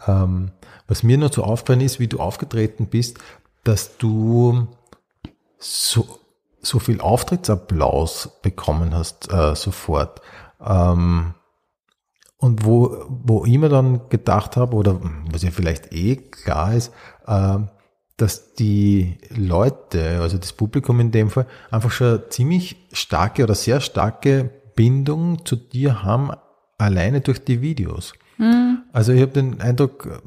Ähm, 0.06 0.50
was 0.86 1.02
mir 1.02 1.16
noch 1.16 1.32
so 1.32 1.44
aufgefallen 1.44 1.80
ist, 1.80 2.00
wie 2.00 2.08
du 2.08 2.18
aufgetreten 2.18 2.86
bist, 2.86 3.18
dass 3.62 3.96
du 3.96 4.68
so, 5.58 6.18
so 6.60 6.78
viel 6.78 7.00
Auftrittsapplaus 7.00 8.40
bekommen 8.42 8.94
hast 8.94 9.32
äh, 9.32 9.54
sofort. 9.54 10.20
Ähm, 10.60 11.34
und 12.44 12.66
wo, 12.66 13.06
wo 13.08 13.46
ich 13.46 13.56
mir 13.56 13.70
dann 13.70 14.10
gedacht 14.10 14.58
habe, 14.58 14.76
oder 14.76 15.00
was 15.32 15.42
ja 15.42 15.50
vielleicht 15.50 15.94
eh 15.94 16.16
klar 16.16 16.74
ist, 16.74 16.92
äh, 17.26 17.56
dass 18.18 18.52
die 18.52 19.16
Leute, 19.34 20.20
also 20.20 20.36
das 20.36 20.52
Publikum 20.52 21.00
in 21.00 21.10
dem 21.10 21.30
Fall, 21.30 21.46
einfach 21.70 21.90
schon 21.90 22.20
ziemlich 22.28 22.76
starke 22.92 23.44
oder 23.44 23.54
sehr 23.54 23.80
starke 23.80 24.50
Bindung 24.76 25.46
zu 25.46 25.56
dir 25.56 26.02
haben, 26.02 26.32
alleine 26.76 27.22
durch 27.22 27.42
die 27.42 27.62
Videos. 27.62 28.12
Mhm. 28.36 28.82
Also 28.92 29.12
ich 29.12 29.22
habe 29.22 29.32
den 29.32 29.62
Eindruck, 29.62 30.22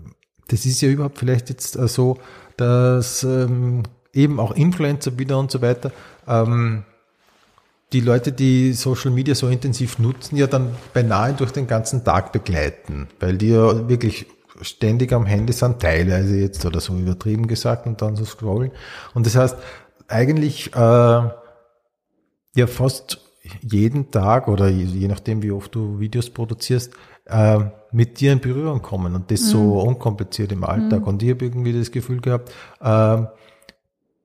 das 0.47 0.65
ist 0.65 0.81
ja 0.81 0.89
überhaupt 0.89 1.19
vielleicht 1.19 1.49
jetzt 1.49 1.75
äh, 1.75 1.87
so, 1.87 2.17
dass 2.57 3.23
ähm, 3.23 3.83
eben 4.11 4.39
auch 4.39 4.53
Influencer 4.53 5.19
wieder 5.19 5.37
und 5.37 5.51
so 5.51 5.61
weiter, 5.61 5.91
ähm, 6.27 6.83
die 7.93 8.01
Leute, 8.01 8.31
die 8.31 8.73
Social 8.73 9.11
Media 9.11 9.33
so 9.33 9.47
intensiv 9.47 9.99
nutzen, 9.99 10.35
ja 10.35 10.47
dann 10.47 10.69
beinahe 10.93 11.33
durch 11.33 11.51
den 11.51 11.67
ganzen 11.67 12.03
Tag 12.03 12.31
begleiten, 12.31 13.07
weil 13.19 13.37
die 13.37 13.49
ja 13.49 13.87
wirklich 13.87 14.27
ständig 14.61 15.13
am 15.13 15.25
Handy 15.25 15.53
sind, 15.53 15.79
teilweise 15.79 16.35
jetzt 16.37 16.65
oder 16.65 16.79
so 16.79 16.93
übertrieben 16.95 17.47
gesagt 17.47 17.85
und 17.85 18.01
dann 18.01 18.15
so 18.15 18.25
scrollen. 18.25 18.71
Und 19.13 19.25
das 19.25 19.35
heißt, 19.35 19.57
eigentlich 20.07 20.73
äh, 20.75 20.79
ja 20.79 22.67
fast 22.67 23.21
jeden 23.61 24.11
Tag 24.11 24.47
oder 24.47 24.67
je 24.67 25.07
nachdem, 25.07 25.41
wie 25.41 25.51
oft 25.51 25.73
du 25.73 25.99
Videos 25.99 26.29
produzierst, 26.29 26.93
äh, 27.25 27.59
mit 27.91 28.19
dir 28.19 28.33
in 28.33 28.39
Berührung 28.39 28.81
kommen 28.81 29.15
und 29.15 29.31
das 29.31 29.41
mhm. 29.41 29.45
so 29.45 29.81
unkompliziert 29.81 30.51
im 30.51 30.63
Alltag. 30.63 31.01
Mhm. 31.01 31.07
Und 31.07 31.23
ich 31.23 31.29
habe 31.29 31.45
irgendwie 31.45 31.73
das 31.73 31.91
Gefühl 31.91 32.19
gehabt, 32.19 32.51
äh, 32.81 33.23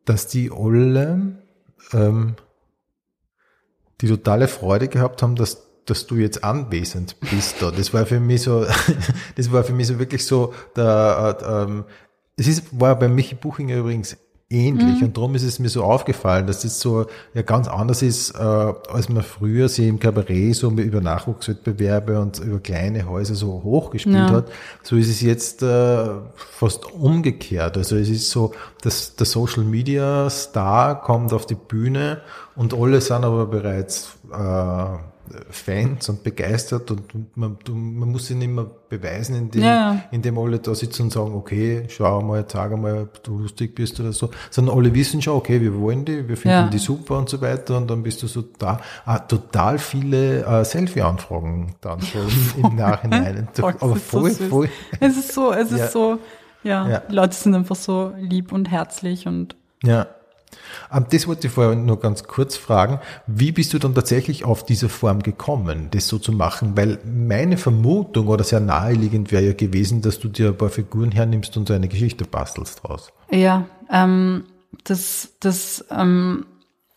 dass 0.04 0.26
die 0.26 0.50
alle 0.50 1.36
ähm, 1.92 2.34
die 4.00 4.08
totale 4.08 4.48
Freude 4.48 4.88
gehabt 4.88 5.22
haben, 5.22 5.36
dass 5.36 5.68
dass 5.86 6.06
du 6.06 6.16
jetzt 6.16 6.44
anwesend 6.44 7.16
bist 7.20 7.60
da. 7.60 7.70
Das 7.70 7.92
war 7.92 8.06
für 8.06 8.20
mich 8.20 8.42
so, 8.42 8.64
das 9.36 9.52
war 9.52 9.64
für 9.64 9.72
mich 9.72 9.88
so 9.88 9.98
wirklich 9.98 10.24
so, 10.24 10.54
der, 10.76 11.36
äh, 11.40 11.44
ähm, 11.44 11.84
es 12.36 12.46
ist, 12.46 12.78
war 12.78 12.98
bei 12.98 13.08
Michi 13.08 13.34
Buchinger 13.34 13.76
übrigens 13.76 14.16
ähnlich. 14.52 15.02
Und 15.02 15.16
darum 15.16 15.34
ist 15.34 15.42
es 15.42 15.58
mir 15.58 15.68
so 15.68 15.82
aufgefallen, 15.82 16.46
dass 16.46 16.64
es 16.64 16.78
so 16.78 17.06
ja 17.34 17.42
ganz 17.42 17.66
anders 17.68 18.02
ist, 18.02 18.32
äh, 18.32 18.38
als 18.38 19.08
man 19.08 19.22
früher 19.22 19.68
sie 19.68 19.88
im 19.88 19.98
Kabarett 19.98 20.54
so 20.54 20.70
über 20.70 21.00
Nachwuchswettbewerbe 21.00 22.20
und 22.20 22.38
über 22.40 22.60
kleine 22.60 23.08
Häuser 23.08 23.34
so 23.34 23.62
hochgespielt 23.64 24.14
Ja. 24.16 24.30
hat. 24.30 24.48
So 24.82 24.96
ist 24.96 25.08
es 25.08 25.20
jetzt 25.22 25.62
äh, 25.62 26.06
fast 26.36 26.92
umgekehrt. 26.92 27.76
Also 27.76 27.96
es 27.96 28.08
ist 28.08 28.30
so, 28.30 28.52
dass 28.82 29.16
der 29.16 29.26
Social 29.26 29.64
Media 29.64 30.28
Star 30.30 31.00
kommt 31.02 31.32
auf 31.32 31.46
die 31.46 31.54
Bühne 31.54 32.20
und 32.54 32.74
alle 32.74 33.00
sind 33.00 33.24
aber 33.24 33.46
bereits 33.46 34.10
äh, 34.32 34.84
Fans 35.50 36.08
und 36.08 36.22
begeistert 36.24 36.90
und 36.90 37.36
man, 37.36 37.56
man 37.68 38.10
muss 38.10 38.26
sich 38.26 38.36
nicht 38.36 38.48
mehr 38.50 38.66
beweisen, 38.88 39.34
indem, 39.36 39.62
Ja. 39.62 40.02
indem 40.10 40.36
alle 40.38 40.58
da 40.58 40.74
sitzen 40.74 41.02
und 41.04 41.12
sagen, 41.12 41.34
okay, 41.34 41.84
schau 41.88 42.20
mal, 42.22 42.44
sag 42.46 42.76
mal, 42.76 43.02
ob 43.02 43.22
du 43.22 43.38
lustig 43.38 43.74
bist 43.74 43.98
oder 44.00 44.12
so, 44.12 44.30
sondern 44.50 44.76
alle 44.76 44.92
wissen 44.94 45.22
schon, 45.22 45.34
okay, 45.36 45.60
wir 45.60 45.78
wollen 45.78 46.04
die, 46.04 46.28
wir 46.28 46.36
finden 46.36 46.56
Ja. 46.64 46.68
die 46.68 46.78
super 46.78 47.18
und 47.18 47.28
so 47.28 47.40
weiter 47.40 47.76
und 47.78 47.88
dann 47.88 48.02
bist 48.02 48.22
du 48.22 48.26
so 48.26 48.42
da. 48.58 48.80
Ah, 49.04 49.20
total 49.20 49.78
viele 49.78 50.44
äh, 50.44 50.64
Selfie-Anfragen 50.64 51.74
dann 51.80 52.00
so 52.12 52.18
im, 52.58 52.64
im 52.70 52.76
Nachhinein. 52.76 53.48
Voll, 53.54 53.74
Aber 53.80 53.96
ist 53.96 54.10
so 54.10 54.20
voll, 54.20 54.30
voll. 54.30 54.68
Es 55.00 55.16
ist 55.16 55.32
so, 55.32 55.52
es 55.52 55.70
ist 55.72 55.78
Ja. 55.78 55.88
so, 55.88 56.18
ja, 56.64 57.02
Leute 57.08 57.34
sind 57.34 57.54
einfach 57.54 57.76
so 57.76 58.12
lieb 58.18 58.52
und 58.52 58.70
herzlich 58.70 59.26
und 59.26 59.56
Ja. 59.82 60.06
Ähm, 60.92 61.06
Das 61.10 61.26
wollte 61.26 61.46
ich 61.46 61.52
vorher 61.52 61.74
nur 61.74 62.00
ganz 62.00 62.24
kurz 62.24 62.56
fragen. 62.56 63.00
Wie 63.26 63.52
bist 63.52 63.72
du 63.72 63.78
dann 63.78 63.94
tatsächlich 63.94 64.44
auf 64.44 64.64
diese 64.64 64.88
Form 64.88 65.22
gekommen, 65.22 65.88
das 65.90 66.08
so 66.08 66.18
zu 66.18 66.32
machen? 66.32 66.76
Weil 66.76 66.98
meine 67.04 67.56
Vermutung 67.56 68.28
oder 68.28 68.44
sehr 68.44 68.60
naheliegend 68.60 69.32
wäre 69.32 69.44
ja 69.44 69.52
gewesen, 69.52 70.02
dass 70.02 70.18
du 70.18 70.28
dir 70.28 70.48
ein 70.48 70.56
paar 70.56 70.70
Figuren 70.70 71.12
hernimmst 71.12 71.56
und 71.56 71.68
so 71.68 71.74
eine 71.74 71.88
Geschichte 71.88 72.24
bastelst 72.24 72.82
draus. 72.82 73.12
Ja, 73.30 73.66
ähm, 73.90 74.44
das, 74.84 75.34
das 75.40 75.84
ähm, 75.90 76.46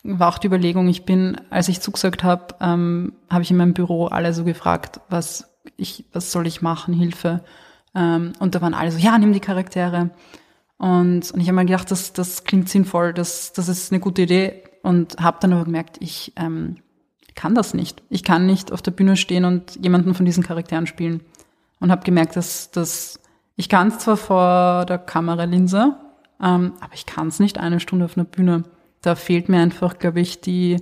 war 0.02 0.28
auch 0.28 0.38
die 0.38 0.46
Überlegung. 0.46 0.88
Ich 0.88 1.04
bin, 1.04 1.40
als 1.50 1.68
ich 1.68 1.80
zugesagt 1.80 2.24
habe, 2.24 2.54
ähm, 2.60 3.12
habe 3.30 3.42
ich 3.42 3.50
in 3.50 3.56
meinem 3.56 3.74
Büro 3.74 4.06
alle 4.06 4.32
so 4.32 4.44
gefragt, 4.44 5.00
was 5.08 5.50
ich, 5.76 6.04
was 6.12 6.32
soll 6.32 6.46
ich 6.46 6.62
machen, 6.62 6.94
Hilfe. 6.94 7.42
Ähm, 7.94 8.32
und 8.38 8.54
da 8.54 8.60
waren 8.60 8.74
alle 8.74 8.92
so, 8.92 8.98
ja, 8.98 9.18
nimm 9.18 9.32
die 9.32 9.40
Charaktere. 9.40 10.10
Und, 10.78 11.30
und 11.30 11.40
ich 11.40 11.48
habe 11.48 11.56
mir 11.56 11.64
gedacht, 11.64 11.90
das, 11.90 12.12
das 12.12 12.44
klingt 12.44 12.68
sinnvoll, 12.68 13.14
das, 13.14 13.52
das 13.52 13.68
ist 13.68 13.92
eine 13.92 14.00
gute 14.00 14.22
Idee. 14.22 14.62
Und 14.82 15.16
habe 15.18 15.38
dann 15.40 15.52
aber 15.52 15.64
gemerkt, 15.64 15.96
ich 16.00 16.32
ähm, 16.36 16.76
kann 17.34 17.54
das 17.54 17.74
nicht. 17.74 18.02
Ich 18.08 18.22
kann 18.22 18.46
nicht 18.46 18.72
auf 18.72 18.82
der 18.82 18.90
Bühne 18.90 19.16
stehen 19.16 19.44
und 19.44 19.76
jemanden 19.82 20.14
von 20.14 20.26
diesen 20.26 20.42
Charakteren 20.42 20.86
spielen. 20.86 21.22
Und 21.80 21.90
habe 21.90 22.04
gemerkt, 22.04 22.36
dass, 22.36 22.70
dass 22.70 23.20
ich 23.56 23.68
kann 23.68 23.88
es 23.88 23.98
zwar 23.98 24.16
vor 24.16 24.84
der 24.86 24.98
Kameralinse, 24.98 25.96
ähm, 26.42 26.72
aber 26.80 26.94
ich 26.94 27.06
kann 27.06 27.28
es 27.28 27.40
nicht 27.40 27.58
eine 27.58 27.80
Stunde 27.80 28.04
auf 28.04 28.16
einer 28.16 28.24
Bühne. 28.24 28.64
Da 29.02 29.14
fehlt 29.14 29.48
mir 29.48 29.60
einfach, 29.60 29.98
glaube 29.98 30.20
ich, 30.20 30.40
die, 30.40 30.78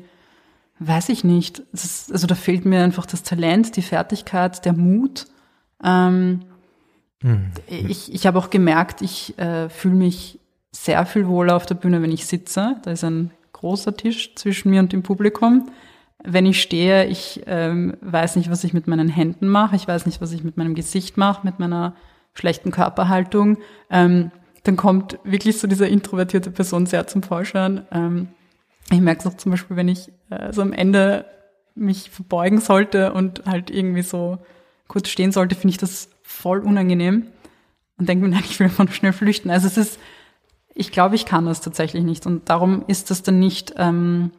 weiß 0.81 1.09
ich 1.11 1.25
nicht. 1.25 1.61
Ist, 1.73 2.13
also 2.13 2.27
da 2.27 2.35
fehlt 2.35 2.65
mir 2.65 2.83
einfach 2.83 3.07
das 3.07 3.23
Talent, 3.23 3.77
die 3.77 3.83
Fertigkeit, 3.83 4.65
der 4.65 4.73
Mut. 4.73 5.27
Ähm, 5.83 6.41
Ich, 7.67 8.13
ich 8.13 8.27
habe 8.27 8.39
auch 8.39 8.51
gemerkt, 8.51 9.01
ich 9.01 9.39
äh, 9.39 9.69
fühle 9.69 9.95
mich 9.95 10.39
sehr 10.73 11.07
viel 11.07 11.27
wohler 11.27 11.57
auf 11.57 11.67
der 11.67 11.77
Bühne, 11.77 12.03
wenn 12.03 12.13
ich 12.13 12.27
sitze. 12.27 12.77
Da 12.83 12.91
ist 12.91 13.05
ein 13.05 13.31
großer 13.53 13.97
Tisch 13.97 14.35
zwischen 14.35 14.71
mir 14.71 14.81
und 14.81 14.93
dem 14.93 15.03
Publikum. 15.03 15.71
Wenn 16.23 16.47
ich 16.47 16.61
stehe, 16.61 17.07
ich 17.07 17.43
ähm, 17.47 17.97
weiß 18.01 18.37
nicht, 18.37 18.51
was 18.51 18.65
ich 18.65 18.75
mit 18.75 18.87
meinen 18.87 19.09
Händen 19.09 19.49
mache, 19.49 19.77
ich 19.77 19.87
weiß 19.87 20.07
nicht, 20.07 20.21
was 20.21 20.33
ich 20.33 20.45
mit 20.45 20.57
meinem 20.57 20.75
Gesicht 20.75 21.17
mache, 21.17 21.47
mit 21.47 21.59
meiner 21.59 21.95
schlechten 22.35 22.71
Körperhaltung. 22.71 23.59
Ähm, 23.91 24.31
dann 24.65 24.77
kommt 24.77 25.19
wirklich 25.25 25.59
so 25.59 25.67
diese 25.67 25.87
introvertierte 25.87 26.51
Person 26.51 26.87
sehr 26.87 27.07
zum 27.07 27.23
Vorschein. 27.23 27.87
Ähm, 27.93 28.29
ich 28.91 29.01
merke 29.01 29.21
es 29.21 29.27
auch 29.27 29.37
zum 29.37 29.53
Beispiel, 29.53 29.77
wenn 29.77 29.89
ich 29.89 30.11
äh, 30.31 30.53
so 30.53 30.63
am 30.63 30.73
Ende 30.73 31.27
mich 31.75 32.11
verbeugen 32.11 32.61
sollte 32.61 33.13
und 33.13 33.45
halt 33.47 33.71
irgendwie 33.71 34.03
so 34.03 34.39
kurz 34.89 35.09
stehen 35.09 35.33
sollte, 35.33 35.55
finde 35.55 35.73
ich 35.73 35.79
das 35.79 36.11
voll 36.25 36.59
unangenehm 36.59 37.29
und 37.99 38.09
denke 38.09 38.25
mir, 38.27 38.31
nein, 38.35 38.45
ich 38.45 38.59
will 38.59 38.67
einfach 38.67 38.91
schnell 38.93 39.13
flüchten. 39.13 39.51
Also 39.51 39.69
es 39.69 39.77
ist, 39.77 40.01
ich 40.75 40.91
glaube, 40.91 41.15
ich 41.15 41.27
kann 41.27 41.47
das 41.47 41.61
tatsächlich 41.61 42.03
nicht 42.03 42.27
und 42.27 42.49
darum 42.49 42.85
ist 42.89 43.11
das 43.11 43.23
dann 43.23 43.39
nicht, 43.39 43.75
ähm, 43.77 44.33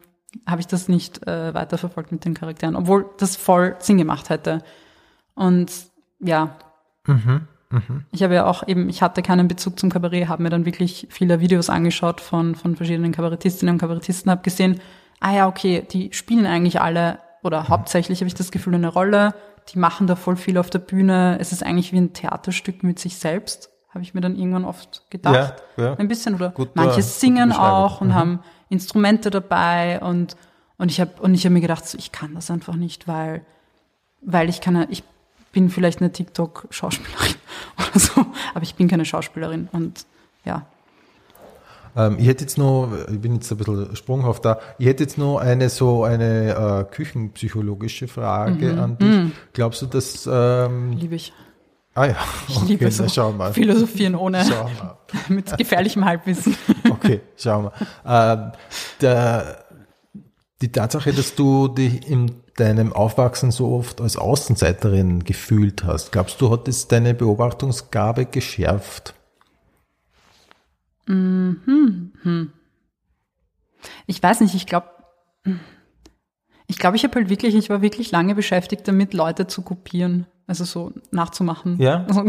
habe 0.46 0.60
ich 0.60 0.66
das 0.66 0.88
nicht 0.88 1.26
äh, 1.26 1.54
weiterverfolgt 1.54 2.12
mit 2.12 2.24
den 2.26 2.34
Charakteren, 2.34 2.76
obwohl 2.76 3.06
das 3.16 3.36
voll 3.36 3.76
Sinn 3.78 3.96
gemacht 3.96 4.28
hätte. 4.28 4.62
Und 5.34 5.72
ja, 6.20 6.56
ich 8.12 8.22
habe 8.22 8.34
ja 8.34 8.46
auch 8.46 8.66
eben, 8.66 8.88
ich 8.88 9.02
hatte 9.02 9.22
keinen 9.22 9.48
Bezug 9.48 9.78
zum 9.78 9.90
Kabarett, 9.90 10.28
habe 10.28 10.42
mir 10.42 10.50
dann 10.50 10.66
wirklich 10.66 11.08
viele 11.10 11.40
Videos 11.40 11.68
angeschaut 11.68 12.20
von, 12.20 12.54
von 12.54 12.76
verschiedenen 12.76 13.12
Kabarettistinnen 13.12 13.74
und 13.74 13.80
Kabarettisten, 13.80 14.30
habe 14.30 14.42
gesehen, 14.42 14.80
ah 15.20 15.32
ja, 15.32 15.48
okay, 15.48 15.86
die 15.90 16.12
spielen 16.12 16.46
eigentlich 16.46 16.80
alle, 16.80 17.18
oder 17.42 17.68
hauptsächlich 17.68 18.20
habe 18.20 18.28
ich 18.28 18.34
das 18.34 18.50
Gefühl, 18.50 18.74
eine 18.74 18.88
Rolle, 18.88 19.34
die 19.68 19.78
machen 19.78 20.06
da 20.06 20.16
voll 20.16 20.36
viel 20.36 20.58
auf 20.58 20.70
der 20.70 20.78
Bühne, 20.78 21.38
es 21.40 21.52
ist 21.52 21.62
eigentlich 21.62 21.92
wie 21.92 21.98
ein 21.98 22.12
Theaterstück 22.12 22.82
mit 22.82 22.98
sich 22.98 23.16
selbst, 23.16 23.70
habe 23.90 24.02
ich 24.02 24.14
mir 24.14 24.20
dann 24.20 24.36
irgendwann 24.36 24.64
oft 24.64 25.10
gedacht. 25.10 25.62
Ja, 25.76 25.84
ja. 25.84 25.94
Ein 25.94 26.08
bisschen, 26.08 26.34
oder 26.34 26.50
Gut, 26.50 26.70
manche 26.74 27.00
äh, 27.00 27.02
singen 27.02 27.52
auch 27.52 28.00
und 28.00 28.14
haben 28.14 28.40
Instrumente 28.68 29.30
dabei 29.30 30.00
und, 30.00 30.36
und 30.78 30.90
ich 30.90 31.00
habe 31.00 31.12
und 31.20 31.34
ich 31.34 31.44
habe 31.44 31.54
mir 31.54 31.60
gedacht, 31.60 31.86
so, 31.86 31.96
ich 31.98 32.12
kann 32.12 32.34
das 32.34 32.50
einfach 32.50 32.74
nicht, 32.74 33.08
weil 33.08 33.44
weil 34.20 34.48
ich 34.48 34.60
keine, 34.60 34.88
ich 34.90 35.02
bin 35.52 35.70
vielleicht 35.70 36.00
eine 36.00 36.12
TikTok-Schauspielerin 36.12 37.34
oder 37.78 37.98
so, 37.98 38.26
aber 38.54 38.62
ich 38.62 38.74
bin 38.74 38.88
keine 38.88 39.04
Schauspielerin 39.04 39.68
und 39.72 40.04
ja. 40.44 40.66
Ähm, 41.96 42.16
ich 42.18 42.26
hätte 42.26 42.44
jetzt 42.44 42.58
noch, 42.58 42.90
ich 43.10 43.20
bin 43.20 43.34
jetzt 43.34 43.50
ein 43.50 43.56
bisschen 43.58 43.96
sprunghaft 43.96 44.44
da, 44.44 44.58
ich 44.78 44.86
hätte 44.86 45.02
jetzt 45.04 45.16
noch 45.18 45.38
eine 45.38 45.68
so 45.70 46.04
eine 46.04 46.84
äh, 46.88 46.94
küchenpsychologische 46.94 48.06
Frage 48.08 48.72
Mhm. 48.74 48.78
an 48.78 48.98
dich. 48.98 49.32
Glaubst 49.52 49.82
du, 49.82 49.86
dass 49.86 50.28
ähm, 50.30 50.92
Liebe 50.92 51.14
ich. 51.14 51.32
ah 51.94 52.06
ja, 52.06 52.16
Ich 52.48 52.60
liebe 52.62 52.90
so 52.90 53.04
na, 53.04 53.08
schauen 53.08 53.36
wir. 53.38 53.52
Philosophieren 53.52 54.14
ohne, 54.14 54.44
Schauen 54.44 54.70
wir. 54.78 54.98
mit 55.34 55.56
gefährlichem 55.56 56.04
Halbwissen. 56.04 56.54
Okay, 56.90 57.20
schauen 57.36 57.64
wir. 57.64 57.72
Ähm, 58.04 58.52
der, 59.00 59.64
die 60.62 60.72
Tatsache, 60.72 61.12
dass 61.12 61.34
du 61.34 61.68
dich 61.68 62.08
in 62.10 62.30
deinem 62.56 62.92
Aufwachsen 62.94 63.50
so 63.50 63.72
oft 63.74 64.00
als 64.00 64.16
Außenseiterin 64.16 65.24
gefühlt 65.24 65.84
hast, 65.84 66.12
glaubst 66.12 66.40
du, 66.40 66.50
hat 66.50 66.66
es 66.68 66.88
deine 66.88 67.12
Beobachtungsgabe 67.14 68.24
geschärft? 68.26 69.14
Ich 74.06 74.22
weiß 74.22 74.40
nicht, 74.40 74.54
ich 74.54 74.66
glaube, 74.66 74.88
ich 76.66 76.78
glaube, 76.78 76.96
ich 76.96 77.04
habe 77.04 77.14
halt 77.14 77.28
wirklich, 77.30 77.54
ich 77.54 77.70
war 77.70 77.82
wirklich 77.82 78.10
lange 78.10 78.34
beschäftigt 78.34 78.86
damit, 78.88 79.14
Leute 79.14 79.46
zu 79.46 79.62
kopieren, 79.62 80.26
also 80.46 80.64
so 80.64 80.92
nachzumachen. 81.12 81.80
Ja. 81.80 82.04
Also, 82.08 82.24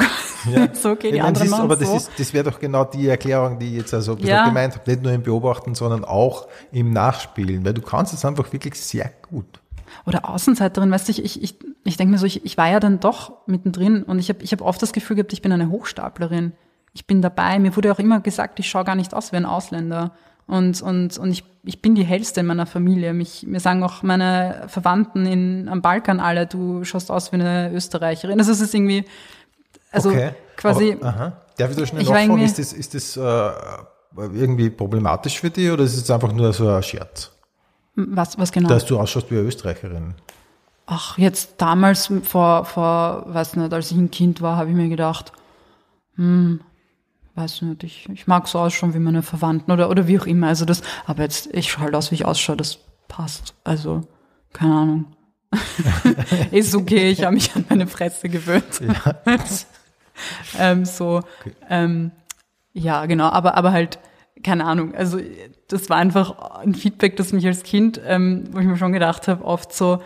Ja. 0.51 0.67
so 0.73 0.91
okay, 0.91 1.09
die 1.11 1.17
Ich 1.17 1.21
meine, 1.23 1.27
anderen 1.29 1.47
ist, 1.47 1.53
aber 1.53 1.75
das, 1.75 1.89
so. 1.89 1.95
ist, 1.97 2.11
das 2.19 2.33
wäre 2.33 2.49
doch 2.49 2.59
genau 2.59 2.83
die 2.85 3.07
Erklärung, 3.07 3.57
die 3.59 3.67
ich 3.69 3.77
jetzt 3.77 3.93
also 3.93 4.15
Ja. 4.17 4.45
gemeint 4.45 4.75
habe. 4.75 4.89
Nicht 4.89 5.01
nur 5.03 5.11
im 5.11 5.23
Beobachten, 5.23 5.73
sondern 5.75 6.05
auch 6.05 6.47
im 6.71 6.91
Nachspielen, 6.91 7.65
weil 7.65 7.73
du 7.73 7.81
kannst 7.81 8.13
es 8.13 8.23
einfach 8.25 8.51
wirklich 8.53 8.79
sehr 8.79 9.11
gut. 9.29 9.61
Oder 10.05 10.29
Außenseiterin, 10.29 10.91
weißt 10.91 11.07
du, 11.07 11.11
ich, 11.13 11.23
ich, 11.23 11.41
ich, 11.43 11.55
ich 11.83 11.97
denke 11.97 12.11
mir 12.11 12.17
so, 12.17 12.25
ich, 12.25 12.45
ich 12.45 12.57
war 12.57 12.69
ja 12.69 12.79
dann 12.79 12.99
doch 12.99 13.47
mittendrin 13.47 14.03
und 14.03 14.19
ich 14.19 14.29
habe 14.29 14.43
ich 14.43 14.51
hab 14.51 14.61
oft 14.61 14.81
das 14.81 14.93
Gefühl 14.93 15.15
gehabt, 15.15 15.33
ich 15.33 15.41
bin 15.41 15.51
eine 15.51 15.69
Hochstaplerin. 15.69 16.51
Ich 16.93 17.05
bin 17.05 17.21
dabei. 17.21 17.59
Mir 17.59 17.75
wurde 17.75 17.91
auch 17.91 17.99
immer 17.99 18.19
gesagt, 18.21 18.59
ich 18.59 18.69
schaue 18.69 18.83
gar 18.83 18.95
nicht 18.95 19.13
aus 19.13 19.31
wie 19.31 19.37
ein 19.37 19.45
Ausländer. 19.45 20.11
Und, 20.47 20.81
und, 20.81 21.17
und 21.17 21.31
ich, 21.31 21.43
ich 21.63 21.81
bin 21.81 21.95
die 21.95 22.05
hellste 22.05 22.39
in 22.39 22.45
meiner 22.45 22.65
Familie. 22.65 23.13
Mich, 23.13 23.45
mir 23.45 23.59
sagen 23.59 23.83
auch 23.83 24.01
meine 24.01 24.63
Verwandten 24.67 25.25
in, 25.25 25.67
am 25.69 25.81
Balkan 25.81 26.19
alle, 26.19 26.47
du 26.47 26.83
schaust 26.85 27.11
aus 27.11 27.31
wie 27.31 27.35
eine 27.35 27.71
Österreicherin. 27.73 28.39
Also 28.39 28.51
es 28.51 28.61
ist 28.61 28.73
irgendwie, 28.73 29.05
also 29.91 30.09
okay. 30.09 30.31
quasi, 30.55 30.93
Aber, 30.93 31.07
aha. 31.07 31.33
Darf 31.57 31.71
ich 31.71 31.77
da 31.77 31.85
schnell 31.85 32.03
nachfragen, 32.03 32.39
ist 32.39 32.59
das, 32.59 32.71
ist 32.71 32.93
das 32.93 33.17
äh, 33.17 33.51
irgendwie 34.15 34.69
problematisch 34.69 35.39
für 35.39 35.49
dich 35.49 35.71
oder 35.71 35.83
ist 35.83 35.97
es 35.97 36.09
einfach 36.09 36.31
nur 36.31 36.53
so 36.53 36.69
ein 36.69 36.83
Scherz? 36.83 37.31
was, 37.97 38.37
was 38.37 38.51
genau? 38.51 38.69
Dass 38.69 38.85
du 38.85 38.99
ausschaust 38.99 39.29
wie 39.31 39.37
eine 39.37 39.47
Österreicherin. 39.47 40.13
Ach, 40.85 41.17
jetzt 41.17 41.55
damals 41.57 42.11
vor, 42.23 42.63
vor, 42.63 43.25
weiß 43.27 43.57
nicht, 43.57 43.73
als 43.73 43.91
ich 43.91 43.97
ein 43.97 44.11
Kind 44.11 44.41
war, 44.41 44.55
habe 44.55 44.69
ich 44.69 44.75
mir 44.75 44.87
gedacht, 44.87 45.33
hm, 46.15 46.61
weiß 47.37 47.61
nicht, 47.61 47.83
ich, 47.83 48.09
ich 48.09 48.27
mag 48.27 48.47
so 48.47 48.59
ausschauen 48.59 48.93
wie 48.93 48.99
meine 48.99 49.21
Verwandten 49.21 49.71
oder, 49.71 49.89
oder 49.89 50.07
wie 50.07 50.19
auch 50.19 50.25
immer. 50.25 50.47
Also 50.47 50.65
das, 50.65 50.81
aber 51.05 51.23
jetzt, 51.23 51.53
ich 51.53 51.71
schaue 51.71 51.85
halt 51.85 51.95
aus, 51.95 52.11
wie 52.11 52.15
ich 52.15 52.25
ausschaue, 52.25 52.57
das 52.57 52.79
passt. 53.07 53.53
Also, 53.63 54.01
keine 54.53 54.73
Ahnung. 54.73 55.05
Ist 56.51 56.75
okay, 56.75 57.09
ich 57.09 57.23
habe 57.23 57.35
mich 57.35 57.55
an 57.55 57.65
meine 57.69 57.87
Fresse 57.87 58.27
gewöhnt. 58.27 58.81
ähm, 60.59 60.83
so, 60.83 61.21
ähm, 61.69 62.11
ja, 62.73 63.05
genau, 63.05 63.29
aber, 63.29 63.55
aber 63.55 63.71
halt, 63.71 63.99
keine 64.43 64.65
Ahnung, 64.65 64.93
also 64.93 65.19
das 65.67 65.89
war 65.89 65.97
einfach 65.97 66.59
ein 66.59 66.75
Feedback, 66.75 67.15
das 67.17 67.33
mich 67.33 67.45
als 67.45 67.63
Kind, 67.63 67.99
ähm, 68.05 68.45
wo 68.51 68.59
ich 68.59 68.65
mir 68.65 68.77
schon 68.77 68.93
gedacht 68.93 69.27
habe, 69.27 69.45
oft 69.45 69.73
so, 69.73 70.01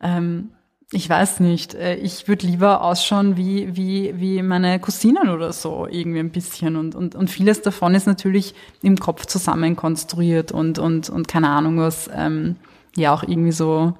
ähm, 0.00 0.50
ich 0.92 1.08
weiß 1.08 1.40
nicht. 1.40 1.74
Äh, 1.74 1.96
ich 1.96 2.26
würde 2.28 2.46
lieber 2.46 2.82
ausschauen 2.82 3.36
wie, 3.36 3.76
wie, 3.76 4.18
wie 4.18 4.42
meine 4.42 4.80
Cousinen 4.80 5.28
oder 5.28 5.52
so, 5.52 5.86
irgendwie 5.88 6.18
ein 6.18 6.30
bisschen. 6.30 6.76
Und, 6.76 6.94
und, 6.94 7.14
und 7.14 7.30
vieles 7.30 7.62
davon 7.62 7.94
ist 7.94 8.06
natürlich 8.06 8.54
im 8.82 8.96
Kopf 8.96 9.26
zusammen 9.26 9.76
konstruiert 9.76 10.52
und, 10.52 10.78
und, 10.78 11.08
und 11.08 11.28
keine 11.28 11.48
Ahnung 11.48 11.78
was, 11.78 12.10
ähm, 12.12 12.56
ja 12.96 13.12
auch 13.12 13.22
irgendwie 13.22 13.52
so 13.52 13.94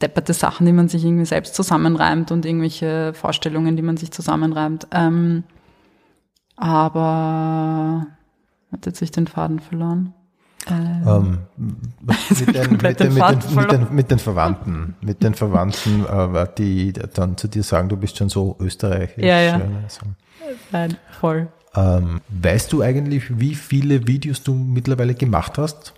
depperte 0.00 0.34
Sachen, 0.34 0.66
die 0.66 0.72
man 0.72 0.88
sich 0.88 1.04
irgendwie 1.04 1.24
selbst 1.24 1.54
zusammenreimt 1.54 2.30
und 2.30 2.44
irgendwelche 2.44 3.14
Vorstellungen, 3.14 3.76
die 3.76 3.82
man 3.82 3.96
sich 3.96 4.12
zusammenreimt. 4.12 4.86
Ähm, 4.92 5.44
aber 6.56 8.06
hat 8.70 8.86
jetzt 8.86 8.98
sich 8.98 9.10
den 9.10 9.26
Faden 9.26 9.58
verloren. 9.58 10.14
Ähm, 10.70 11.38
mit, 11.56 12.54
den, 12.54 12.72
mit, 12.72 13.00
den, 13.00 13.14
mit, 13.14 13.72
den, 13.72 13.94
mit, 13.94 14.10
den, 14.10 14.18
Verwandten, 14.18 14.94
mit 15.00 15.22
den 15.22 15.34
Verwandten, 15.34 16.04
äh, 16.06 16.46
die 16.56 16.92
dann 16.92 17.36
zu 17.36 17.48
dir 17.48 17.62
sagen, 17.62 17.88
du 17.88 17.96
bist 17.96 18.16
schon 18.16 18.28
so 18.28 18.56
österreichisch. 18.60 19.24
Ja, 19.24 19.40
ja. 19.40 19.60
Nein, 20.70 20.96
voll. 21.20 21.48
Ähm, 21.74 22.20
weißt 22.28 22.72
du 22.72 22.82
eigentlich, 22.82 23.40
wie 23.40 23.54
viele 23.54 24.06
Videos 24.06 24.42
du 24.42 24.54
mittlerweile 24.54 25.14
gemacht 25.14 25.58
hast? 25.58 25.94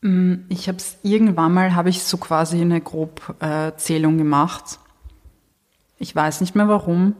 Mm, 0.00 0.34
ich 0.48 0.68
habe 0.68 0.78
es 0.78 0.98
irgendwann 1.02 1.52
mal, 1.52 1.74
habe 1.74 1.90
ich 1.90 2.02
so 2.02 2.16
quasi 2.16 2.60
eine 2.60 2.80
Grobzählung 2.80 4.14
äh, 4.14 4.18
gemacht. 4.18 4.78
Ich 5.98 6.16
weiß 6.16 6.40
nicht 6.40 6.54
mehr 6.54 6.66
warum, 6.68 7.14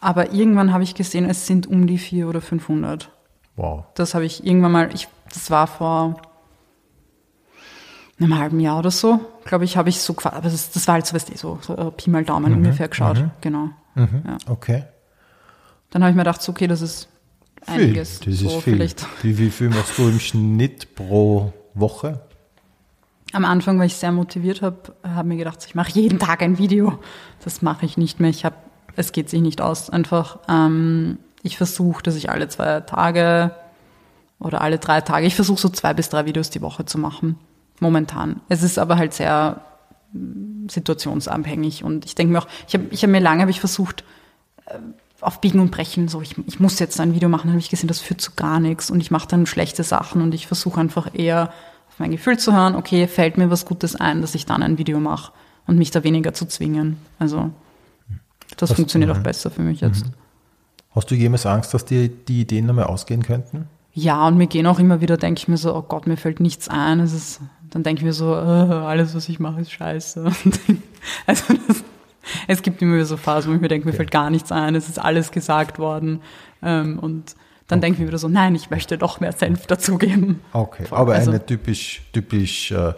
aber 0.00 0.32
irgendwann 0.32 0.72
habe 0.72 0.82
ich 0.82 0.94
gesehen, 0.94 1.24
es 1.24 1.46
sind 1.46 1.68
um 1.68 1.86
die 1.86 1.98
vier 1.98 2.28
oder 2.28 2.40
500. 2.40 3.10
Wow. 3.56 3.84
Das 3.94 4.14
habe 4.14 4.24
ich 4.24 4.46
irgendwann 4.46 4.72
mal, 4.72 4.94
ich, 4.94 5.08
das 5.32 5.50
war 5.50 5.66
vor 5.66 6.20
einem 8.18 8.38
halben 8.38 8.60
Jahr 8.60 8.78
oder 8.78 8.90
so, 8.90 9.20
glaube 9.44 9.64
ich, 9.64 9.76
habe 9.76 9.88
ich 9.88 10.00
so, 10.00 10.14
aber 10.24 10.48
das, 10.48 10.70
das 10.70 10.86
war 10.86 10.94
halt 10.94 11.06
so, 11.06 11.14
weißt 11.14 11.30
du, 11.30 11.36
so, 11.36 11.58
so 11.60 11.76
äh, 11.76 11.90
Pi 11.90 12.10
mal 12.10 12.24
Daumen 12.24 12.52
mhm, 12.52 12.58
ungefähr 12.58 12.88
geschaut. 12.88 13.18
Mhm. 13.18 13.30
Genau. 13.40 13.68
Mhm, 13.94 14.22
ja. 14.26 14.38
Okay. 14.48 14.84
Dann 15.90 16.02
habe 16.02 16.10
ich 16.10 16.16
mir 16.16 16.22
gedacht, 16.22 16.42
so, 16.42 16.52
okay, 16.52 16.66
das 16.66 16.80
ist 16.82 17.08
einiges. 17.66 18.18
Viel. 18.18 18.32
Das 18.32 18.40
so 18.40 18.46
ist 18.48 18.64
viel. 18.64 18.74
Vielleicht. 18.74 19.06
Wie, 19.22 19.38
wie 19.38 19.50
viel 19.50 19.70
machst 19.70 19.98
du 19.98 20.08
im 20.08 20.20
Schnitt 20.20 20.94
pro 20.94 21.52
Woche? 21.74 22.20
Am 23.32 23.44
Anfang, 23.44 23.78
weil 23.78 23.86
ich 23.86 23.96
sehr 23.96 24.12
motiviert 24.12 24.62
habe, 24.62 24.94
habe 25.02 25.28
mir 25.28 25.36
gedacht, 25.36 25.64
ich 25.66 25.74
mache 25.74 25.90
jeden 25.92 26.18
Tag 26.18 26.42
ein 26.42 26.58
Video. 26.58 26.98
Das 27.44 27.60
mache 27.60 27.84
ich 27.84 27.96
nicht 27.96 28.20
mehr. 28.20 28.30
Ich 28.30 28.44
habe, 28.44 28.56
es 28.94 29.12
geht 29.12 29.28
sich 29.28 29.40
nicht 29.40 29.60
aus. 29.60 29.90
Einfach, 29.90 30.38
ähm, 30.48 31.18
ich 31.46 31.56
versuche, 31.56 32.02
dass 32.02 32.16
ich 32.16 32.30
alle 32.30 32.48
zwei 32.48 32.80
Tage 32.80 33.52
oder 34.38 34.60
alle 34.60 34.78
drei 34.78 35.00
Tage, 35.00 35.26
ich 35.26 35.34
versuche 35.34 35.60
so 35.60 35.68
zwei 35.68 35.94
bis 35.94 36.08
drei 36.08 36.26
Videos 36.26 36.50
die 36.50 36.60
Woche 36.60 36.84
zu 36.84 36.98
machen. 36.98 37.38
Momentan. 37.80 38.40
Es 38.48 38.62
ist 38.62 38.78
aber 38.78 38.96
halt 38.96 39.12
sehr 39.14 39.60
mm, 40.12 40.68
situationsabhängig 40.68 41.84
und 41.84 42.04
ich 42.04 42.14
denke 42.14 42.32
mir 42.32 42.38
auch, 42.40 42.48
ich 42.66 42.74
habe 42.74 42.86
ich 42.90 43.02
hab 43.02 43.10
mir 43.10 43.20
lange 43.20 43.42
hab 43.42 43.48
ich 43.48 43.60
versucht, 43.60 44.04
äh, 44.66 44.78
auf 45.20 45.40
Biegen 45.40 45.60
und 45.60 45.70
Brechen, 45.70 46.08
so 46.08 46.20
ich, 46.20 46.36
ich 46.46 46.60
muss 46.60 46.78
jetzt 46.78 47.00
ein 47.00 47.14
Video 47.14 47.28
machen, 47.28 47.44
dann 47.44 47.52
habe 47.52 47.60
ich 47.60 47.70
gesehen, 47.70 47.88
das 47.88 48.00
führt 48.00 48.20
zu 48.20 48.32
gar 48.36 48.60
nichts 48.60 48.90
und 48.90 49.00
ich 49.00 49.10
mache 49.10 49.28
dann 49.28 49.46
schlechte 49.46 49.82
Sachen 49.82 50.20
und 50.22 50.34
ich 50.34 50.46
versuche 50.46 50.80
einfach 50.80 51.08
eher 51.14 51.52
auf 51.88 51.98
mein 51.98 52.10
Gefühl 52.10 52.38
zu 52.38 52.52
hören, 52.52 52.74
okay, 52.74 53.06
fällt 53.06 53.38
mir 53.38 53.50
was 53.50 53.64
Gutes 53.64 53.96
ein, 53.96 54.20
dass 54.20 54.34
ich 54.34 54.46
dann 54.46 54.62
ein 54.62 54.78
Video 54.78 55.00
mache 55.00 55.32
und 55.66 55.78
mich 55.78 55.90
da 55.90 56.04
weniger 56.04 56.34
zu 56.34 56.46
zwingen. 56.46 56.98
Also 57.18 57.50
das, 58.56 58.70
das 58.70 58.72
funktioniert 58.72 59.10
auch 59.10 59.18
besser 59.18 59.50
für 59.50 59.62
mich 59.62 59.80
jetzt. 59.80 60.06
Mhm. 60.06 60.12
Hast 60.96 61.10
du 61.10 61.14
jemals 61.14 61.44
Angst, 61.44 61.74
dass 61.74 61.84
dir 61.84 62.08
die 62.08 62.40
Ideen 62.40 62.64
nochmal 62.64 62.86
ausgehen 62.86 63.22
könnten? 63.22 63.68
Ja, 63.92 64.26
und 64.26 64.38
mir 64.38 64.46
gehen 64.46 64.66
auch 64.66 64.78
immer 64.78 65.02
wieder, 65.02 65.18
denke 65.18 65.38
ich 65.38 65.46
mir 65.46 65.58
so, 65.58 65.74
oh 65.74 65.82
Gott, 65.82 66.06
mir 66.06 66.16
fällt 66.16 66.40
nichts 66.40 66.68
ein. 66.68 67.00
Es 67.00 67.12
ist, 67.12 67.40
dann 67.70 67.82
denke 67.82 68.00
ich 68.00 68.04
mir 68.04 68.14
so, 68.14 68.26
oh, 68.26 68.34
alles, 68.34 69.14
was 69.14 69.28
ich 69.28 69.38
mache, 69.38 69.60
ist 69.60 69.72
scheiße. 69.72 70.24
also 71.26 71.54
das, 71.68 71.84
es 72.48 72.62
gibt 72.62 72.80
immer 72.80 72.94
wieder 72.94 73.04
so 73.04 73.18
Phasen, 73.18 73.50
wo 73.50 73.54
ich 73.54 73.60
mir 73.60 73.68
denke, 73.68 73.86
mir 73.86 73.90
okay. 73.90 73.98
fällt 73.98 74.10
gar 74.10 74.30
nichts 74.30 74.50
ein, 74.50 74.74
es 74.74 74.88
ist 74.88 74.98
alles 74.98 75.32
gesagt 75.32 75.78
worden. 75.78 76.22
Ähm, 76.62 76.98
und 76.98 77.36
dann 77.68 77.78
okay. 77.78 77.86
denke 77.86 77.96
ich 77.96 78.00
mir 78.00 78.08
wieder 78.08 78.18
so, 78.18 78.28
nein, 78.28 78.54
ich 78.54 78.70
möchte 78.70 78.96
doch 78.96 79.20
mehr 79.20 79.32
Senf 79.32 79.66
dazugeben. 79.66 80.40
Okay, 80.54 80.86
Voll, 80.86 80.98
aber 80.98 81.14
also, 81.14 81.30
eine 81.30 81.44
typisch, 81.44 82.02
typisch 82.12 82.72
äh, 82.72 82.94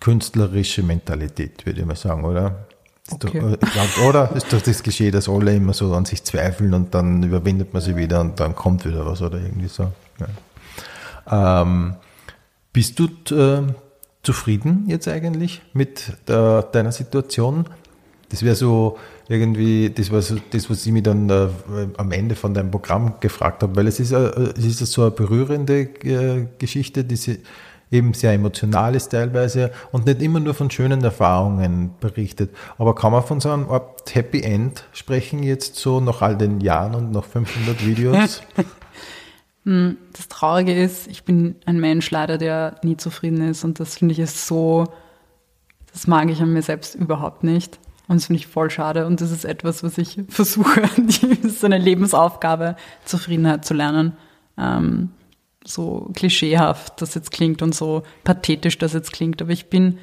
künstlerische 0.00 0.82
Mentalität, 0.82 1.64
würde 1.64 1.80
ich 1.80 1.86
mal 1.86 1.94
sagen, 1.94 2.24
oder? 2.24 2.66
Okay. 3.14 3.40
Doch, 3.40 3.72
glaub, 3.72 4.08
oder 4.08 4.32
ist 4.36 4.52
doch 4.52 4.60
das 4.60 4.82
Geschehen, 4.82 5.12
dass 5.12 5.28
alle 5.28 5.54
immer 5.54 5.72
so 5.72 5.92
an 5.94 6.04
sich 6.04 6.24
zweifeln 6.24 6.74
und 6.74 6.94
dann 6.94 7.22
überwindet 7.22 7.72
man 7.72 7.82
sie 7.82 7.96
wieder 7.96 8.20
und 8.20 8.38
dann 8.40 8.54
kommt 8.54 8.84
wieder 8.84 9.04
was 9.06 9.22
oder 9.22 9.38
irgendwie 9.38 9.68
so. 9.68 9.88
Ja. 10.18 11.62
Ähm, 11.62 11.94
bist 12.72 12.98
du 12.98 13.04
äh, 13.34 13.62
zufrieden 14.22 14.84
jetzt 14.88 15.08
eigentlich 15.08 15.62
mit 15.72 16.12
der, 16.28 16.62
deiner 16.62 16.92
Situation? 16.92 17.66
Das 18.30 18.42
wäre 18.42 18.54
so 18.54 18.98
irgendwie, 19.28 19.90
das 19.90 20.10
war 20.10 20.22
so 20.22 20.36
das, 20.50 20.70
was 20.70 20.86
ich 20.86 20.92
mich 20.92 21.02
dann 21.02 21.28
äh, 21.28 21.48
am 21.96 22.12
Ende 22.12 22.34
von 22.34 22.54
deinem 22.54 22.70
Programm 22.70 23.14
gefragt 23.20 23.62
habe, 23.62 23.76
weil 23.76 23.86
es 23.86 24.00
ist, 24.00 24.12
äh, 24.12 24.30
es 24.56 24.64
ist 24.64 24.92
so 24.92 25.02
eine 25.02 25.10
berührende 25.10 25.80
äh, 25.80 26.46
Geschichte, 26.58 27.04
diese 27.04 27.38
eben 27.92 28.14
sehr 28.14 28.32
emotional 28.32 28.94
ist 28.94 29.10
teilweise 29.10 29.70
und 29.92 30.06
nicht 30.06 30.22
immer 30.22 30.40
nur 30.40 30.54
von 30.54 30.70
schönen 30.70 31.04
Erfahrungen 31.04 31.90
berichtet. 32.00 32.50
Aber 32.78 32.94
kann 32.94 33.12
man 33.12 33.22
von 33.22 33.40
so 33.40 33.50
einem 33.50 33.68
Art 33.68 34.14
Happy 34.14 34.42
End 34.42 34.84
sprechen 34.92 35.42
jetzt 35.42 35.76
so 35.76 36.00
nach 36.00 36.22
all 36.22 36.36
den 36.36 36.60
Jahren 36.60 36.94
und 36.94 37.12
nach 37.12 37.24
500 37.24 37.86
Videos? 37.86 38.42
Hm, 39.64 39.96
das 40.12 40.26
Traurige 40.26 40.74
ist, 40.74 41.06
ich 41.06 41.22
bin 41.22 41.54
ein 41.66 41.78
Mensch 41.78 42.10
leider, 42.10 42.36
der 42.36 42.80
nie 42.82 42.96
zufrieden 42.96 43.48
ist 43.48 43.62
und 43.62 43.78
das 43.78 43.96
finde 43.96 44.12
ich 44.12 44.18
ist 44.18 44.48
so, 44.48 44.88
das 45.92 46.08
mag 46.08 46.28
ich 46.30 46.42
an 46.42 46.52
mir 46.52 46.62
selbst 46.62 46.96
überhaupt 46.96 47.44
nicht. 47.44 47.78
Und 48.08 48.16
das 48.16 48.26
finde 48.26 48.40
ich 48.40 48.48
voll 48.48 48.70
schade. 48.70 49.06
Und 49.06 49.20
das 49.20 49.30
ist 49.30 49.44
etwas, 49.44 49.84
was 49.84 49.98
ich 49.98 50.20
versuche, 50.28 50.82
die, 50.96 51.48
so 51.48 51.66
eine 51.66 51.78
Lebensaufgabe, 51.78 52.76
Zufriedenheit 53.04 53.64
zu 53.64 53.74
lernen. 53.74 54.16
Ähm, 54.58 55.10
so 55.64 56.10
klischeehaft 56.14 57.00
das 57.00 57.14
jetzt 57.14 57.30
klingt 57.30 57.62
und 57.62 57.74
so 57.74 58.02
pathetisch 58.24 58.78
das 58.78 58.92
jetzt 58.92 59.12
klingt, 59.12 59.40
aber 59.42 59.52
ich 59.52 59.70
bin 59.70 59.98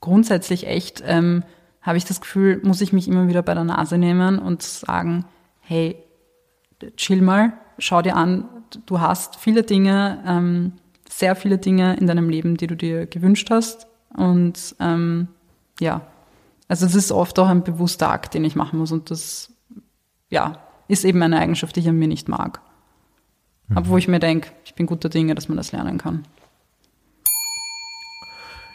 grundsätzlich 0.00 0.66
echt, 0.66 1.02
ähm, 1.06 1.42
habe 1.82 1.96
ich 1.96 2.04
das 2.04 2.20
Gefühl, 2.20 2.60
muss 2.62 2.80
ich 2.80 2.92
mich 2.92 3.08
immer 3.08 3.28
wieder 3.28 3.42
bei 3.42 3.54
der 3.54 3.64
Nase 3.64 3.98
nehmen 3.98 4.38
und 4.38 4.62
sagen, 4.62 5.24
hey, 5.60 5.96
chill 6.96 7.22
mal, 7.22 7.54
schau 7.78 8.02
dir 8.02 8.16
an, 8.16 8.44
du 8.86 9.00
hast 9.00 9.36
viele 9.36 9.62
Dinge, 9.62 10.22
ähm, 10.26 10.72
sehr 11.08 11.36
viele 11.36 11.58
Dinge 11.58 11.96
in 11.96 12.06
deinem 12.06 12.28
Leben, 12.28 12.56
die 12.56 12.66
du 12.66 12.76
dir 12.76 13.06
gewünscht 13.06 13.50
hast 13.50 13.86
und 14.14 14.76
ähm, 14.80 15.28
ja, 15.80 16.02
also 16.68 16.86
es 16.86 16.94
ist 16.94 17.12
oft 17.12 17.38
auch 17.38 17.48
ein 17.48 17.64
bewusster 17.64 18.10
Akt, 18.10 18.34
den 18.34 18.44
ich 18.44 18.56
machen 18.56 18.78
muss 18.78 18.92
und 18.92 19.10
das, 19.10 19.52
ja, 20.30 20.58
ist 20.88 21.04
eben 21.04 21.22
eine 21.22 21.38
Eigenschaft, 21.38 21.76
die 21.76 21.80
ich 21.80 21.88
an 21.88 21.98
mir 21.98 22.08
nicht 22.08 22.28
mag. 22.28 22.60
Mhm. 23.68 23.88
Wo 23.88 23.96
ich 23.96 24.08
mir 24.08 24.20
denke, 24.20 24.48
ich 24.64 24.74
bin 24.74 24.86
guter 24.86 25.08
Dinge, 25.08 25.34
dass 25.34 25.48
man 25.48 25.56
das 25.56 25.72
lernen 25.72 25.98
kann. 25.98 26.24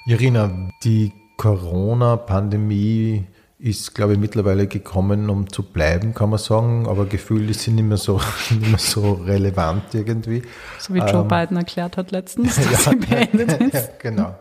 Irina, 0.05 0.69
die 0.83 1.13
Corona-Pandemie 1.37 3.25
ist, 3.59 3.93
glaube 3.93 4.13
ich, 4.13 4.19
mittlerweile 4.19 4.67
gekommen, 4.67 5.29
um 5.29 5.51
zu 5.51 5.63
bleiben, 5.63 6.13
kann 6.13 6.29
man 6.29 6.39
sagen. 6.39 6.87
Aber 6.87 7.05
Gefühle 7.05 7.53
sind 7.53 7.75
nicht 7.75 7.83
mehr 7.83 7.97
so, 7.97 8.21
nicht 8.49 8.69
mehr 8.69 8.79
so 8.79 9.13
relevant 9.13 9.93
irgendwie. 9.93 10.43
So 10.79 10.93
wie 10.93 10.99
Joe 10.99 11.21
ähm, 11.21 11.27
Biden 11.27 11.57
erklärt 11.57 11.97
hat 11.97 12.11
letztens, 12.11 12.55
dass 12.71 12.85
ja, 12.85 12.91
sie 12.91 12.95
beendet 12.95 13.61
ist. 13.61 13.73
Ja, 13.73 13.89
genau. 13.99 14.35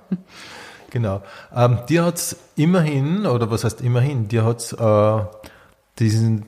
Genau. 0.91 1.23
Ähm, 1.55 1.81
dir 1.89 2.05
hat 2.05 2.17
es 2.17 2.37
immerhin, 2.57 3.27
oder 3.27 3.51
was 3.51 3.65
heißt 3.65 3.83
immerhin, 3.83 4.29
dir 4.29 4.45
hat 4.45 4.61
es 4.61 4.73
äh, 4.73 5.21
diesen 5.99 6.47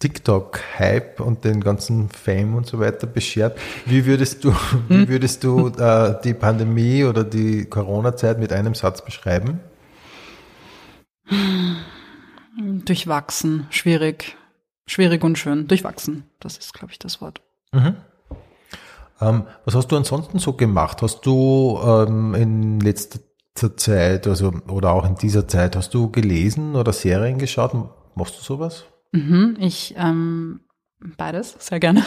TikTok-Hype 0.00 1.20
und 1.20 1.44
den 1.44 1.60
ganzen 1.60 2.08
Fame 2.08 2.56
und 2.56 2.66
so 2.66 2.80
weiter 2.80 3.06
beschert. 3.06 3.58
Wie 3.86 4.06
würdest 4.06 4.44
du, 4.44 4.52
wie 4.88 5.02
hm? 5.02 5.08
würdest 5.08 5.44
du 5.44 5.68
äh, 5.68 6.20
die 6.24 6.34
Pandemie 6.34 7.04
oder 7.04 7.22
die 7.22 7.66
Corona-Zeit 7.66 8.38
mit 8.38 8.52
einem 8.52 8.74
Satz 8.74 9.04
beschreiben? 9.04 9.60
Durchwachsen, 12.58 13.66
schwierig. 13.70 14.36
Schwierig 14.86 15.22
und 15.22 15.38
schön. 15.38 15.68
Durchwachsen, 15.68 16.24
das 16.40 16.56
ist, 16.56 16.74
glaube 16.74 16.92
ich, 16.92 16.98
das 16.98 17.20
Wort. 17.20 17.40
Mhm. 17.72 17.96
Ähm, 19.20 19.44
was 19.64 19.74
hast 19.74 19.88
du 19.88 19.96
ansonsten 19.96 20.38
so 20.38 20.54
gemacht? 20.54 21.02
Hast 21.02 21.26
du 21.26 21.78
ähm, 21.84 22.34
in 22.34 22.80
letzter 22.80 23.20
Zeit, 23.76 24.26
also 24.26 24.52
oder 24.66 24.92
auch 24.92 25.04
in 25.04 25.14
dieser 25.14 25.46
Zeit, 25.46 25.76
hast 25.76 25.92
du 25.92 26.10
gelesen 26.10 26.74
oder 26.74 26.92
Serien 26.92 27.38
geschaut? 27.38 27.72
Machst 28.14 28.38
du 28.38 28.42
sowas? 28.42 28.86
Mhm, 29.12 29.56
ich 29.58 29.94
ähm, 29.96 30.60
beides, 31.16 31.56
sehr 31.58 31.80
gerne. 31.80 32.02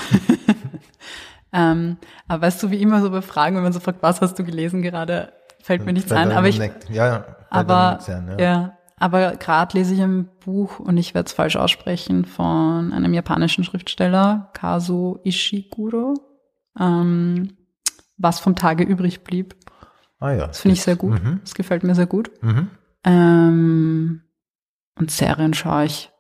ähm, 1.54 1.98
aber 2.28 2.44
weißt 2.44 2.64
du, 2.64 2.72
wie 2.72 2.82
immer 2.82 3.02
so 3.02 3.10
bei 3.10 3.22
Fragen, 3.22 3.56
wenn 3.56 3.64
man 3.64 3.74
so 3.74 3.80
fragt, 3.80 4.02
was 4.02 4.22
hast 4.22 4.38
du 4.40 4.44
gelesen 4.44 4.82
gerade, 4.82 5.34
fällt 5.62 5.86
mir 5.86 5.94
nichts 5.94 6.12
ein. 6.12 6.32
Aber 6.32 6.48
ich, 6.48 6.58
ja, 6.58 6.72
ja, 6.90 7.26
aber, 7.50 8.00
ja. 8.08 8.38
ja, 8.40 8.78
aber 8.98 9.36
gerade 9.36 9.78
lese 9.78 9.94
ich 9.94 10.02
ein 10.02 10.30
Buch 10.46 10.80
und 10.80 10.98
ich 10.98 11.14
werde 11.14 11.28
es 11.28 11.34
falsch 11.34 11.56
aussprechen 11.56 12.26
von 12.26 12.94
einem 12.94 13.14
japanischen 13.14 13.64
Schriftsteller, 13.64 14.50
Kazu 14.54 15.20
Ishiguro, 15.26 16.16
ähm, 16.80 17.58
was 18.18 18.40
vom 18.40 18.56
Tage 18.56 18.84
übrig 18.84 19.24
blieb. 19.24 19.56
Ah 20.20 20.32
ja. 20.32 20.48
Das 20.48 20.62
finde 20.62 20.74
ich 20.76 20.84
sehr 20.84 20.96
gut. 20.96 21.22
Mhm. 21.22 21.42
Das 21.44 21.54
gefällt 21.54 21.84
mir 21.84 21.96
sehr 21.96 22.06
gut. 22.06 22.32
Mhm. 22.42 22.70
Ähm, 23.04 24.22
und 24.98 25.12
Serien 25.12 25.54
schaue 25.54 25.86
ich 25.86 26.13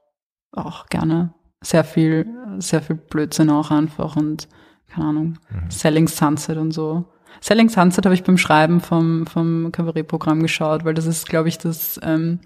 auch 0.54 0.88
gerne. 0.88 1.34
Sehr 1.62 1.84
viel, 1.84 2.28
sehr 2.60 2.82
viel 2.82 2.96
Blödsinn 2.96 3.50
auch 3.50 3.72
einfach 3.72 4.16
und 4.16 4.48
keine 4.90 5.08
Ahnung, 5.08 5.40
Mhm. 5.50 5.72
Selling 5.72 6.08
Sunset 6.08 6.58
und 6.58 6.72
so. 6.72 7.06
Selling 7.42 7.70
Sunset 7.70 8.06
habe 8.06 8.14
ich 8.16 8.24
beim 8.24 8.38
Schreiben 8.38 8.80
vom, 8.80 9.26
vom 9.26 9.72
Kabarettprogramm 9.72 10.42
geschaut, 10.42 10.86
weil 10.86 10.94
das 10.94 11.06
ist, 11.08 11.28
glaube 11.28 11.50
ich, 11.50 11.58
das, 11.58 12.00
ähm, 12.04 12.40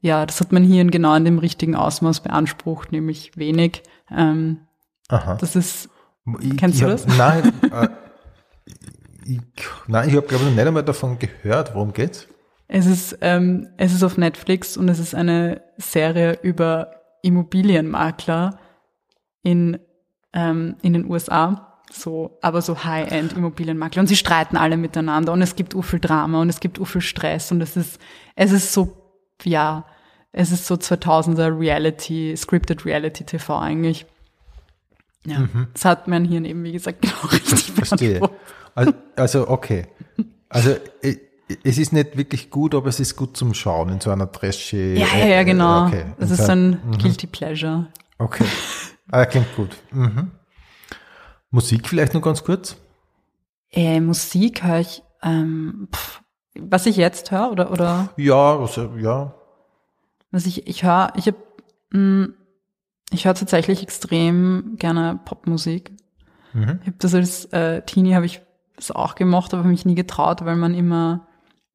ja, 0.00 0.26
das 0.26 0.40
hat 0.40 0.52
mein 0.52 0.64
Hirn 0.64 0.90
genau 0.90 1.14
in 1.14 1.24
dem 1.24 1.38
richtigen 1.38 1.74
Ausmaß 1.74 2.20
beansprucht, 2.20 2.92
nämlich 2.92 3.36
wenig. 3.36 3.82
Ähm, 4.10 4.58
Aha. 5.08 5.36
das 5.36 5.56
ist, 5.56 5.88
Kennst 6.58 6.76
ich 6.76 6.84
du 6.84 6.90
hab, 6.90 6.92
das? 6.92 7.06
Nein, 7.16 7.52
äh, 7.72 7.88
ich, 9.24 9.40
nein, 9.86 10.08
ich 10.08 10.16
habe 10.16 10.26
glaube 10.26 10.44
ich 10.44 10.50
noch 10.50 10.56
nicht 10.56 10.66
einmal 10.66 10.82
davon 10.84 11.18
gehört. 11.18 11.74
Worum 11.74 11.92
geht's? 11.92 12.26
es 12.72 12.86
ist, 12.86 13.18
ähm, 13.20 13.68
es 13.78 13.92
ist 13.92 14.04
auf 14.04 14.16
Netflix 14.16 14.76
und 14.76 14.88
es 14.88 15.00
ist 15.00 15.14
eine 15.14 15.60
Serie 15.76 16.38
über 16.42 16.99
Immobilienmakler 17.22 18.58
in, 19.42 19.78
ähm, 20.32 20.76
in 20.82 20.92
den 20.92 21.10
USA. 21.10 21.66
So, 21.92 22.38
aber 22.40 22.62
so 22.62 22.84
High-End 22.84 23.32
Immobilienmakler. 23.32 24.00
Und 24.00 24.06
sie 24.06 24.16
streiten 24.16 24.56
alle 24.56 24.76
miteinander 24.76 25.32
und 25.32 25.42
es 25.42 25.56
gibt 25.56 25.74
u 25.74 25.82
viel 25.82 25.98
Drama 25.98 26.40
und 26.40 26.48
es 26.48 26.60
gibt 26.60 26.78
u 26.78 26.84
viel 26.84 27.00
Stress 27.00 27.50
und 27.50 27.60
es 27.60 27.76
ist, 27.76 28.00
es 28.36 28.52
ist 28.52 28.72
so, 28.72 28.96
ja, 29.42 29.86
es 30.30 30.52
ist 30.52 30.66
so 30.66 30.74
2000er 30.74 31.58
Reality, 31.58 32.36
Scripted 32.36 32.84
Reality 32.84 33.24
TV 33.24 33.58
eigentlich. 33.58 34.06
Ja, 35.26 35.48
das 35.74 35.84
hat 35.84 36.08
mein 36.08 36.24
Hirn 36.24 36.44
eben, 36.44 36.62
wie 36.62 36.72
gesagt, 36.72 37.02
genau 37.02 37.26
richtig 37.32 37.72
Verstehe. 37.72 38.20
Also, 38.74 38.92
also 39.16 39.48
okay. 39.48 39.86
Also 40.48 40.76
äh, 41.02 41.16
es 41.64 41.78
ist 41.78 41.92
nicht 41.92 42.16
wirklich 42.16 42.50
gut, 42.50 42.74
aber 42.74 42.88
es 42.88 43.00
ist 43.00 43.16
gut 43.16 43.36
zum 43.36 43.54
Schauen 43.54 43.88
in 43.90 44.00
so 44.00 44.10
einer 44.10 44.30
trashy. 44.30 44.94
Ja, 44.94 45.06
ja, 45.18 45.26
ja, 45.26 45.42
genau. 45.42 45.86
Okay. 45.86 46.04
Das 46.18 46.30
In 46.30 46.34
ist 46.36 46.46
so- 46.46 46.52
ein 46.52 46.78
Guilty 47.00 47.26
Pleasure. 47.26 47.86
Okay. 48.18 48.44
Ah, 49.10 49.24
klingt 49.26 49.54
gut. 49.56 49.76
Mhm. 49.90 50.30
Musik 51.50 51.88
vielleicht 51.88 52.14
noch 52.14 52.22
ganz 52.22 52.44
kurz? 52.44 52.76
Äh, 53.72 54.00
Musik 54.00 54.62
höre 54.62 54.80
ich, 54.80 55.02
ähm, 55.22 55.88
pff, 55.94 56.22
was 56.58 56.86
ich 56.86 56.96
jetzt 56.96 57.30
höre 57.30 57.50
oder 57.50 57.70
oder 57.72 58.10
Ja, 58.16 58.56
also, 58.58 58.94
ja. 58.98 59.34
was 60.30 60.46
ich 60.46 60.66
ich 60.68 60.82
höre, 60.84 61.12
ich 61.16 61.26
habe 61.26 61.36
ich 63.12 63.24
höre 63.24 63.34
tatsächlich 63.34 63.82
extrem 63.82 64.76
gerne 64.78 65.18
Popmusik. 65.24 65.90
Mhm. 66.52 66.78
Ich 66.82 66.86
habe 66.86 66.96
das 67.00 67.14
als 67.14 67.44
äh, 67.46 67.82
Teenie 67.82 68.14
habe 68.14 68.26
ich 68.26 68.40
das 68.76 68.92
auch 68.92 69.14
gemacht, 69.16 69.52
aber 69.54 69.64
mich 69.64 69.84
nie 69.84 69.94
getraut, 69.96 70.44
weil 70.44 70.54
man 70.56 70.72
immer 70.74 71.26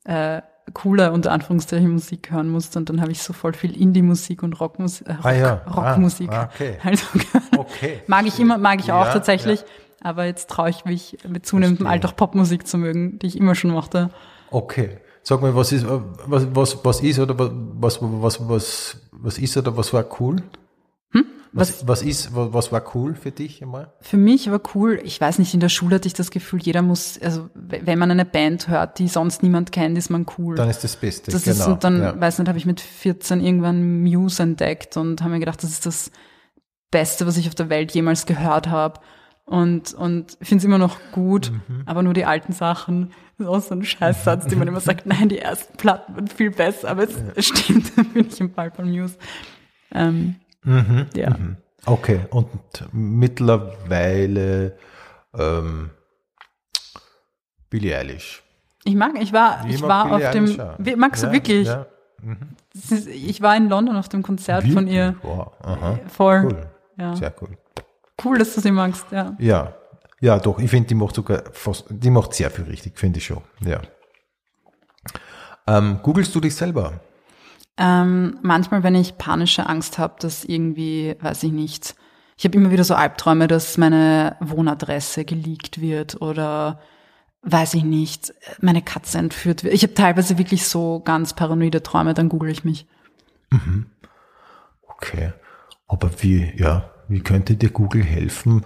äh, 0.05 0.41
coole 0.73 1.11
unter 1.11 1.31
Anführungszeichen 1.31 1.89
Musik 1.91 2.31
hören 2.31 2.49
musste 2.49 2.79
und 2.79 2.89
dann 2.89 2.99
habe 3.01 3.11
ich 3.11 3.21
so 3.21 3.33
voll 3.33 3.53
viel 3.53 3.79
Indie-Musik 3.79 4.41
und 4.43 4.59
Rockmusik, 4.59 5.07
äh, 5.07 5.13
Rock, 5.13 5.25
Ah 5.25 5.31
ja, 5.33 5.53
Rockmusik. 5.75 6.31
ah, 6.31 6.49
okay. 6.53 6.77
Also, 6.83 7.05
Okay. 7.57 8.01
mag 8.07 8.25
ich 8.25 8.39
immer, 8.39 8.57
mag 8.57 8.79
ich 8.79 8.91
auch 8.91 9.05
Ja, 9.05 9.13
tatsächlich, 9.13 9.59
ja. 9.61 9.65
aber 10.01 10.25
jetzt 10.25 10.49
traue 10.49 10.69
ich 10.69 10.83
mich 10.85 11.17
mit 11.27 11.45
zunehmendem. 11.45 11.85
Alter 11.87 12.09
auch 12.09 12.15
Popmusik 12.15 12.65
zu 12.67 12.77
mögen, 12.79 13.19
die 13.19 13.27
ich 13.27 13.37
immer 13.37 13.53
schon 13.55 13.71
mochte. 13.71 14.09
Okay. 14.51 14.97
Sag 15.21 15.41
mal, 15.41 15.55
was 15.55 15.71
ist, 15.71 15.83
äh, 15.83 15.99
was, 16.27 16.47
was, 16.55 16.83
was 16.85 17.01
ist 17.01 17.19
oder 17.19 17.35
was, 17.37 17.99
was, 18.01 18.49
was, 18.49 18.97
was 19.11 19.37
ist 19.39 19.57
oder 19.57 19.75
was 19.77 19.91
war 19.93 20.05
cool? 20.19 20.37
Was, 21.57 21.87
was 21.87 22.01
ist, 22.01 22.31
was, 22.33 22.73
war 22.73 22.83
cool 22.95 23.15
für 23.15 23.31
dich 23.31 23.61
einmal? 23.61 23.93
Für 24.01 24.17
mich 24.17 24.51
war 24.51 24.59
cool, 24.75 24.99
ich 25.03 25.21
weiß 25.21 25.39
nicht, 25.39 25.53
in 25.53 25.61
der 25.61 25.69
Schule 25.69 25.95
hatte 25.95 26.07
ich 26.07 26.13
das 26.13 26.29
Gefühl, 26.29 26.61
jeder 26.61 26.81
muss, 26.81 27.17
also 27.21 27.49
wenn 27.53 27.97
man 27.97 28.11
eine 28.11 28.25
Band 28.25 28.67
hört, 28.67 28.99
die 28.99 29.07
sonst 29.07 29.41
niemand 29.41 29.71
kennt, 29.71 29.97
ist 29.97 30.09
man 30.09 30.25
cool. 30.37 30.55
Dann 30.55 30.69
ist 30.69 30.83
das 30.83 30.97
Beste. 30.97 31.31
das 31.31 31.43
genau. 31.43 31.55
ist, 31.55 31.67
und 31.67 31.83
dann, 31.85 32.01
ja. 32.01 32.19
weiß 32.19 32.39
nicht, 32.39 32.49
habe 32.49 32.57
ich 32.57 32.65
mit 32.65 32.81
14 32.81 33.39
irgendwann 33.39 34.01
Muse 34.01 34.43
entdeckt 34.43 34.97
und 34.97 35.21
habe 35.21 35.31
mir 35.31 35.39
gedacht, 35.39 35.63
das 35.63 35.69
ist 35.69 35.85
das 35.85 36.11
Beste, 36.91 37.25
was 37.25 37.37
ich 37.37 37.47
auf 37.47 37.55
der 37.55 37.69
Welt 37.69 37.93
jemals 37.93 38.25
gehört 38.25 38.67
habe. 38.67 38.99
Und, 39.45 39.93
und 39.93 40.37
finde 40.41 40.57
es 40.57 40.65
immer 40.65 40.79
noch 40.79 40.97
gut, 41.11 41.51
Mhm. 41.67 41.83
aber 41.85 42.03
nur 42.03 42.13
die 42.13 42.25
alten 42.25 42.51
Sachen. 42.51 43.11
Das 43.37 43.47
ist 43.47 43.53
auch 43.53 43.61
so 43.61 43.75
ein 43.75 43.83
Scheißsatz, 43.85 44.47
den 44.47 44.59
man 44.59 44.67
immer 44.67 44.79
sagt, 44.81 45.05
nein, 45.05 45.29
die 45.29 45.39
ersten 45.39 45.77
Platten 45.77 46.15
waren 46.15 46.27
viel 46.27 46.51
besser, 46.51 46.89
aber 46.89 47.03
es, 47.03 47.15
es 47.35 47.45
stimmt, 47.49 47.95
bin 48.13 48.27
ich 48.27 48.41
im 48.41 48.53
Fall 48.53 48.71
von 48.71 48.89
Muse. 48.89 49.15
Ähm, 49.93 50.35
Mhm. 50.65 51.07
ja. 51.15 51.35
Okay, 51.85 52.21
und 52.31 52.47
mittlerweile 52.91 54.77
ähm, 55.37 55.91
Billie 57.69 57.95
Eilish. 57.97 58.43
Ich 58.83 58.95
mag, 58.95 59.13
ich 59.19 59.31
war, 59.33 59.65
ich 59.67 59.81
war 59.81 60.05
Billie 60.09 60.27
auf 60.27 60.31
dem, 60.31 60.45
Eilish 60.45 60.59
auch. 60.59 60.75
wie- 60.79 60.95
magst 60.95 61.23
du 61.23 61.27
Ja, 61.27 61.33
wirklich? 61.33 61.67
Ja. 61.67 61.85
Ist, 62.73 63.07
ich 63.07 63.41
war 63.41 63.55
in 63.55 63.69
London 63.69 63.95
auf 63.97 64.09
dem 64.09 64.23
Konzert 64.23 64.63
von 64.63 64.87
Wirklich? 64.87 64.93
ihr. 64.95 65.15
Wow. 65.21 65.51
Aha. 65.61 65.99
Voll. 66.07 66.43
Cool. 66.45 66.65
Ja. 66.97 67.15
Sehr 67.15 67.33
cool. 67.41 67.49
Cool, 68.23 68.37
dass 68.39 68.55
du 68.55 68.61
sie 68.61 68.71
magst, 68.71 69.05
ja. 69.11 69.35
Ja, 69.39 69.73
ja, 70.21 70.39
doch. 70.39 70.57
Ich 70.59 70.69
finde, 70.71 70.87
die 70.87 70.95
macht 70.95 71.13
sogar 71.15 71.43
fast, 71.51 71.85
die 71.89 72.09
macht 72.09 72.33
sehr 72.33 72.49
viel 72.49 72.65
richtig, 72.65 72.97
finde 72.97 73.19
ich 73.19 73.25
schon. 73.25 73.41
Ja. 73.61 73.81
Ähm, 75.67 75.99
googelst 76.01 76.33
du 76.33 76.39
dich 76.39 76.55
selber? 76.55 76.93
Ähm, 77.77 78.39
manchmal, 78.41 78.83
wenn 78.83 78.95
ich 78.95 79.17
panische 79.17 79.67
Angst 79.67 79.97
habe, 79.97 80.15
dass 80.19 80.45
irgendwie, 80.45 81.15
weiß 81.19 81.43
ich 81.43 81.51
nicht, 81.51 81.95
ich 82.37 82.45
habe 82.45 82.57
immer 82.57 82.71
wieder 82.71 82.83
so 82.83 82.95
Albträume, 82.95 83.47
dass 83.47 83.77
meine 83.77 84.35
Wohnadresse 84.39 85.25
geleakt 85.25 85.79
wird 85.79 86.21
oder 86.21 86.79
weiß 87.43 87.75
ich 87.75 87.83
nicht, 87.83 88.33
meine 88.59 88.81
Katze 88.81 89.19
entführt 89.19 89.63
wird. 89.63 89.73
Ich 89.73 89.83
habe 89.83 89.93
teilweise 89.93 90.37
wirklich 90.37 90.67
so 90.67 90.99
ganz 90.99 91.33
paranoide 91.33 91.83
Träume, 91.83 92.13
dann 92.13 92.29
google 92.29 92.49
ich 92.49 92.65
mich. 92.65 92.87
Okay. 94.87 95.33
Aber 95.87 96.09
wie, 96.21 96.51
ja, 96.57 96.89
wie 97.07 97.21
könnte 97.21 97.55
dir 97.55 97.69
Google 97.69 98.03
helfen 98.03 98.65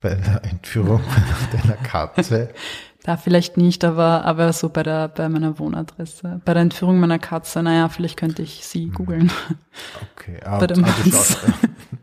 bei 0.00 0.14
der 0.14 0.44
Entführung 0.44 1.00
deiner 1.52 1.76
Katze? 1.76 2.52
Da 3.06 3.16
vielleicht 3.16 3.56
nicht, 3.56 3.84
aber, 3.84 4.24
aber 4.24 4.52
so 4.52 4.68
bei 4.68 4.82
der, 4.82 5.06
bei 5.06 5.28
meiner 5.28 5.60
Wohnadresse. 5.60 6.40
Bei 6.44 6.54
der 6.54 6.62
Entführung 6.62 6.98
meiner 6.98 7.20
Katze, 7.20 7.62
naja, 7.62 7.88
vielleicht 7.88 8.16
könnte 8.16 8.42
ich 8.42 8.66
sie 8.66 8.88
googeln. 8.88 9.30
Okay, 10.16 10.40
aber, 10.44 10.64
aber, 10.64 10.66
du 10.66 10.82
schaust, 11.12 11.38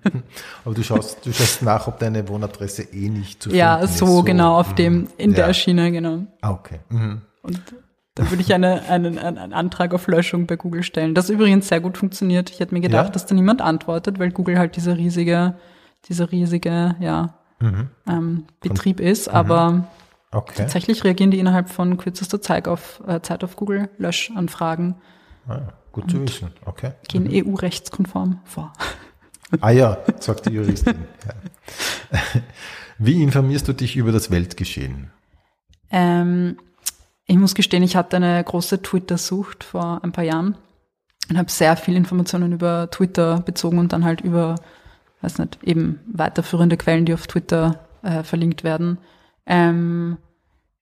aber 0.63 0.73
du 0.75 0.81
schaust, 0.81 1.25
du 1.25 1.33
schaust 1.33 1.61
nach, 1.61 1.87
ob 1.87 1.99
deine 1.99 2.25
Wohnadresse 2.29 2.83
eh 2.83 3.09
nicht 3.09 3.43
zu 3.43 3.49
Ja, 3.49 3.79
finden 3.79 3.93
so, 3.93 4.19
ist. 4.19 4.25
genau, 4.27 4.57
auf 4.57 4.75
dem, 4.75 5.09
in 5.17 5.31
Ja. 5.31 5.47
der 5.47 5.53
Schiene, 5.53 5.91
genau. 5.91 6.19
Ah, 6.41 6.51
okay. 6.51 6.79
Mhm. 6.87 7.21
Und 7.41 7.61
dann 8.15 8.29
würde 8.29 8.41
ich 8.41 8.53
eine, 8.53 8.83
einen, 8.87 9.17
einen, 9.17 9.37
einen 9.37 9.51
Antrag 9.53 9.93
auf 9.93 10.07
Löschung 10.07 10.47
bei 10.47 10.55
Google 10.55 10.83
stellen. 10.83 11.15
Das 11.15 11.29
übrigens 11.29 11.67
sehr 11.67 11.81
gut 11.81 11.97
funktioniert. 11.97 12.49
Ich 12.49 12.61
hätte 12.61 12.73
mir 12.73 12.79
gedacht, 12.79 13.07
Ja? 13.07 13.11
dass 13.11 13.25
da 13.25 13.35
niemand 13.35 13.61
antwortet, 13.61 14.19
weil 14.19 14.31
Google 14.31 14.57
halt 14.57 14.77
dieser 14.77 14.95
riesige, 14.95 15.55
dieser 16.07 16.31
riesige, 16.31 16.95
ja, 17.01 17.33
Mhm. 17.59 17.87
ähm, 18.07 18.43
Betrieb 18.61 18.99
ist. 19.01 19.27
Aber 19.29 19.85
Okay. 20.33 20.53
tatsächlich 20.57 21.03
reagieren 21.03 21.31
die 21.31 21.39
innerhalb 21.39 21.69
von 21.69 21.97
kürzester 21.97 22.41
Zeit 22.41 22.67
auf, 22.67 23.01
äh, 23.07 23.21
Zeit 23.21 23.43
auf 23.43 23.55
Google 23.55 23.89
Löschanfragen, 23.97 24.95
Ah, 25.47 25.59
gut 25.91 26.09
zu 26.09 26.21
wissen. 26.21 26.51
Okay. 26.65 26.93
gehen 27.07 27.27
EU-rechtskonform 27.29 28.39
vor. 28.45 28.73
Ah 29.61 29.69
ja, 29.71 29.97
sagt 30.19 30.47
die 30.47 30.53
Juristin. 30.53 30.95
Ja. 31.27 32.19
Wie 32.97 33.21
informierst 33.21 33.67
du 33.67 33.73
dich 33.73 33.95
über 33.95 34.11
das 34.11 34.31
Weltgeschehen? 34.31 35.11
Ähm, 35.91 36.57
ich 37.25 37.37
muss 37.37 37.53
gestehen, 37.55 37.83
ich 37.83 37.95
hatte 37.95 38.17
eine 38.17 38.43
große 38.43 38.81
Twitter-Sucht 38.81 39.63
vor 39.63 39.99
ein 40.03 40.11
paar 40.11 40.23
Jahren 40.23 40.57
und 41.29 41.37
habe 41.37 41.51
sehr 41.51 41.75
viel 41.77 41.95
Informationen 41.95 42.51
über 42.51 42.89
Twitter 42.89 43.41
bezogen 43.41 43.77
und 43.77 43.93
dann 43.93 44.03
halt 44.05 44.21
über, 44.21 44.55
weiß 45.21 45.37
nicht, 45.39 45.59
eben 45.63 45.99
weiterführende 46.11 46.77
Quellen, 46.77 47.05
die 47.05 47.13
auf 47.13 47.27
Twitter 47.27 47.79
äh, 48.01 48.23
verlinkt 48.23 48.63
werden. 48.63 48.97
Ähm, 49.45 50.17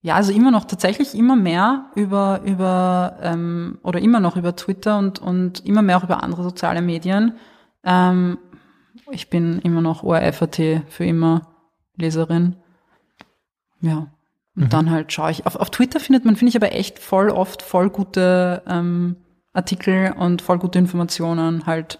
ja, 0.02 0.16
also 0.16 0.32
immer 0.32 0.52
noch 0.52 0.66
tatsächlich 0.66 1.14
immer 1.14 1.36
mehr 1.36 1.86
über 1.96 2.42
über 2.44 3.18
ähm, 3.22 3.80
oder 3.84 4.00
immer 4.02 4.20
noch 4.20 4.36
über 4.36 4.56
Twitter 4.56 4.98
und 4.98 5.20
und 5.20 5.66
immer 5.66 5.82
mehr 5.82 5.98
auch 5.98 6.04
über 6.04 6.24
andere 6.24 6.44
soziale 6.44 6.82
Medien. 6.82 7.34
Ähm, 7.84 8.40
ich 9.12 9.30
bin 9.30 9.60
immer 9.60 9.82
noch 9.82 10.04
ORFAT 10.04 10.84
für 10.88 11.06
immer 11.06 11.48
Leserin. 11.98 12.56
Ja. 13.82 14.08
Und 14.56 14.74
dann 14.74 14.92
halt 14.92 15.14
schaue 15.14 15.32
ich. 15.32 15.46
Auf, 15.46 15.56
auf 15.56 15.70
Twitter 15.70 16.00
findet 16.00 16.26
man, 16.26 16.36
finde 16.36 16.50
ich 16.50 16.56
aber 16.56 16.74
echt 16.74 17.00
voll 17.00 17.30
oft 17.30 17.62
voll 17.62 17.90
gute 17.90 18.62
ähm, 18.68 19.16
Artikel 19.54 20.14
und 20.18 20.42
voll 20.42 20.60
gute 20.60 20.80
Informationen 20.80 21.66
halt, 21.66 22.00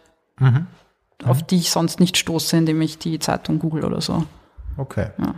auf 1.24 1.44
die 1.44 1.58
ich 1.58 1.72
sonst 1.72 2.00
nicht 2.00 2.18
stoße, 2.18 2.58
indem 2.58 2.82
ich 2.82 2.98
die 2.98 3.20
Zeitung 3.20 3.60
google 3.60 3.86
oder 3.86 4.02
so. 4.02 4.26
Okay. 4.78 5.10
Ja. 5.18 5.36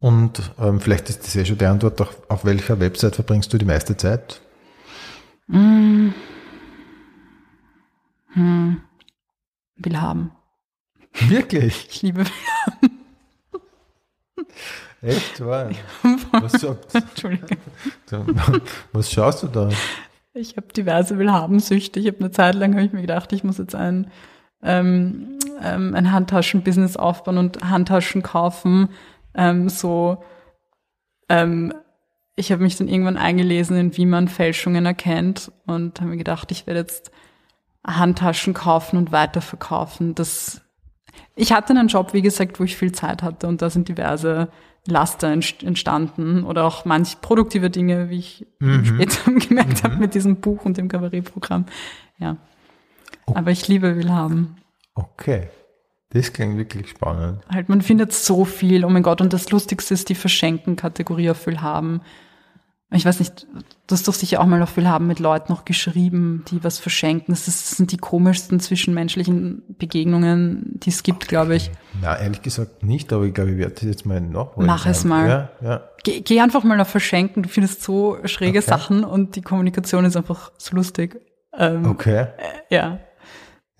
Und 0.00 0.52
ähm, 0.58 0.80
vielleicht 0.80 1.08
ist 1.10 1.24
das 1.24 1.34
ja 1.34 1.44
schon 1.44 1.58
die 1.58 1.66
Antwort, 1.66 2.00
auf, 2.00 2.16
auf 2.28 2.44
welcher 2.44 2.80
Website 2.80 3.14
verbringst 3.14 3.52
du 3.52 3.58
die 3.58 3.66
meiste 3.66 3.96
Zeit? 3.96 4.40
Will 9.76 10.00
haben. 10.00 10.32
Wirklich? 11.28 11.88
Ich 11.90 12.02
liebe 12.02 12.24
Echt? 15.02 15.44
Wahr? 15.44 15.70
Was, 16.32 16.62
Entschuldige. 16.92 17.56
was 18.92 19.10
schaust 19.10 19.42
du 19.42 19.46
da? 19.48 19.70
Ich 20.34 20.56
habe 20.56 20.68
diverse 20.72 21.18
Willhabensüchte. 21.18 21.98
Ich 21.98 22.06
habe 22.06 22.20
eine 22.20 22.30
Zeit 22.30 22.54
lang 22.54 22.74
habe 22.74 22.84
ich 22.84 22.92
mir 22.92 23.00
gedacht, 23.00 23.32
ich 23.32 23.42
muss 23.42 23.58
jetzt 23.58 23.74
ein, 23.74 24.10
ähm, 24.62 25.38
ähm, 25.62 25.94
ein 25.94 26.12
Handtaschenbusiness 26.12 26.96
aufbauen 26.96 27.38
und 27.38 27.68
Handtaschen 27.68 28.22
kaufen. 28.22 28.90
Ähm, 29.34 29.68
so, 29.68 30.22
ähm, 31.28 31.72
ich 32.36 32.52
habe 32.52 32.62
mich 32.62 32.76
dann 32.76 32.88
irgendwann 32.88 33.16
eingelesen, 33.16 33.76
in 33.76 33.96
wie 33.96 34.06
man 34.06 34.28
Fälschungen 34.28 34.86
erkennt 34.86 35.52
und 35.66 36.00
habe 36.00 36.10
mir 36.10 36.16
gedacht, 36.16 36.50
ich 36.50 36.66
werde 36.66 36.80
jetzt 36.80 37.10
Handtaschen 37.86 38.54
kaufen 38.54 38.96
und 38.96 39.12
weiterverkaufen. 39.12 40.14
Das, 40.14 40.62
ich 41.34 41.52
hatte 41.52 41.72
einen 41.72 41.88
Job, 41.88 42.12
wie 42.12 42.22
gesagt, 42.22 42.60
wo 42.60 42.64
ich 42.64 42.76
viel 42.76 42.92
Zeit 42.92 43.22
hatte 43.22 43.46
und 43.46 43.62
da 43.62 43.70
sind 43.70 43.88
diverse 43.88 44.48
Laster 44.86 45.28
entst- 45.28 45.64
entstanden 45.64 46.44
oder 46.44 46.64
auch 46.64 46.84
manch 46.84 47.20
produktive 47.20 47.68
Dinge, 47.70 48.08
wie 48.08 48.18
ich 48.18 48.46
später 48.84 49.30
gemerkt 49.48 49.84
habe 49.84 49.96
mit 49.96 50.14
diesem 50.14 50.36
Buch 50.36 50.64
und 50.64 50.76
dem 50.78 50.88
Kabarettprogramm. 50.88 51.66
Ja. 52.18 52.36
Aber 53.26 53.50
ich 53.50 53.68
liebe 53.68 53.96
Willhaben. 53.96 54.56
Okay. 54.94 55.48
Das 56.12 56.32
klingt 56.32 56.56
wirklich 56.58 56.88
spannend. 56.88 57.40
Halt, 57.48 57.68
man 57.68 57.82
findet 57.82 58.12
so 58.12 58.44
viel, 58.44 58.84
oh 58.84 58.88
mein 58.88 59.02
Gott. 59.04 59.20
Und 59.20 59.32
das 59.32 59.50
Lustigste 59.50 59.94
ist 59.94 60.08
die 60.08 60.14
Verschenken-Kategorie 60.16 61.30
auf 61.30 61.46
Willhaben. 61.46 62.00
Ich 62.92 63.04
weiß 63.04 63.20
nicht, 63.20 63.46
du 63.86 63.92
hast 63.92 64.08
doch 64.08 64.14
sicher 64.14 64.40
auch 64.40 64.46
mal 64.46 64.60
auf 64.60 64.76
Willhaben 64.76 65.06
mit 65.06 65.20
Leuten 65.20 65.52
noch 65.52 65.64
geschrieben, 65.64 66.44
die 66.50 66.64
was 66.64 66.80
verschenken. 66.80 67.32
Das, 67.32 67.46
ist, 67.46 67.70
das 67.70 67.76
sind 67.76 67.92
die 67.92 67.96
komischsten 67.98 68.58
zwischenmenschlichen 68.58 69.62
Begegnungen, 69.78 70.72
die 70.80 70.90
es 70.90 71.04
gibt, 71.04 71.28
glaube 71.28 71.54
ich. 71.54 71.70
Na, 72.02 72.18
ehrlich 72.18 72.42
gesagt 72.42 72.82
nicht, 72.82 73.12
aber 73.12 73.26
ich 73.26 73.34
glaube, 73.34 73.52
ich 73.52 73.58
werde 73.58 73.74
das 73.74 73.84
jetzt 73.84 74.06
mal 74.06 74.20
nachholen. 74.20 74.66
Mach 74.66 74.86
es 74.86 75.04
mal. 75.04 75.28
Ja, 75.28 75.50
ja. 75.62 75.82
Geh, 76.02 76.22
geh 76.22 76.40
einfach 76.40 76.64
mal 76.64 76.80
auf 76.80 76.88
Verschenken, 76.88 77.44
du 77.44 77.48
findest 77.48 77.84
so 77.84 78.18
schräge 78.24 78.58
Okay. 78.58 78.68
Sachen 78.68 79.04
und 79.04 79.36
die 79.36 79.42
Kommunikation 79.42 80.04
ist 80.04 80.16
einfach 80.16 80.50
so 80.58 80.74
lustig. 80.74 81.20
Ähm, 81.56 81.86
Okay. 81.86 82.26
Ja. 82.70 82.98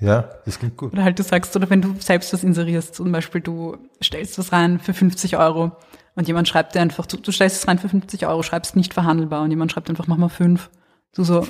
Ja, 0.01 0.31
das 0.47 0.59
klingt 0.59 0.77
gut. 0.77 0.93
Oder 0.93 1.05
halt 1.05 1.19
du 1.19 1.23
sagst, 1.23 1.55
oder 1.57 1.69
wenn 1.69 1.83
du 1.83 1.95
selbst 1.99 2.33
was 2.33 2.43
inserierst, 2.43 2.95
zum 2.95 3.13
Beispiel 3.13 3.41
du 3.41 3.77
stellst 4.03 4.39
was 4.39 4.53
rein 4.53 4.79
für 4.79 4.95
50 4.95 5.37
Euro 5.37 5.73
und 6.15 6.27
jemand 6.27 6.49
schreibt 6.49 6.75
dir 6.75 6.81
einfach, 6.81 7.07
du, 7.07 7.19
du 7.19 7.31
stellst 7.33 7.57
es 7.57 7.69
rein 7.69 7.79
für 7.79 7.89
50 7.89 8.27
Euro, 8.27 8.43
schreibst 8.43 8.77
nicht 8.77 8.95
verhandelbar 8.95 9.43
und 9.43 9.51
jemand 9.51 9.73
schreibt 9.73 9.91
einfach, 9.91 10.07
mach 10.07 10.17
mal 10.17 10.31
fünf. 10.31 10.71
Du 11.15 11.25
so, 11.25 11.47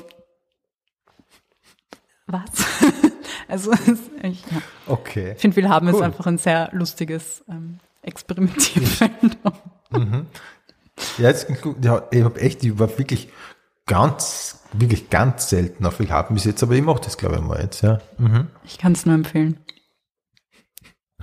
was? 2.26 2.42
also, 3.48 3.72
echt, 4.22 4.50
ja. 4.50 4.62
Okay. 4.86 5.32
ich 5.34 5.40
finde, 5.40 5.56
Willhaben 5.56 5.88
ist 5.88 5.96
Cool. 5.96 6.02
einfach 6.02 6.26
ein 6.26 6.38
sehr 6.38 6.70
lustiges 6.72 7.44
ähm, 7.48 7.78
Experimentierfeld. 8.02 9.38
Ja, 11.16 11.32
das 11.32 11.46
klingt 11.46 11.62
gut. 11.62 11.82
Ja, 11.82 12.02
ich 12.10 12.22
habe 12.22 12.38
echt, 12.40 12.62
ich 12.62 12.78
war 12.78 12.98
wirklich 12.98 13.30
ganz, 13.90 14.60
wirklich 14.72 15.10
ganz 15.10 15.50
selten 15.50 15.84
auf 15.84 15.98
Willhaben 15.98 16.34
bis 16.34 16.44
jetzt, 16.44 16.62
aber 16.62 16.74
ich 16.74 16.82
mache 16.82 17.00
das, 17.00 17.18
glaube 17.18 17.34
ich, 17.34 17.40
mal 17.42 17.60
jetzt, 17.60 17.82
ja. 17.82 17.98
Mhm. 18.18 18.46
ich 18.64 18.78
kann 18.78 18.92
es 18.92 19.04
nur 19.04 19.16
empfehlen. 19.16 19.58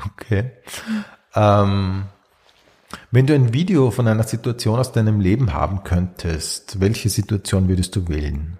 Okay. 0.05 0.51
Ähm, 1.33 2.07
wenn 3.11 3.25
du 3.25 3.33
ein 3.33 3.53
Video 3.53 3.89
von 3.89 4.05
einer 4.05 4.23
Situation 4.23 4.79
aus 4.79 4.91
deinem 4.91 5.21
Leben 5.21 5.53
haben 5.53 5.85
könntest, 5.85 6.81
welche 6.81 7.07
Situation 7.07 7.69
würdest 7.69 7.95
du 7.95 8.09
wählen? 8.09 8.59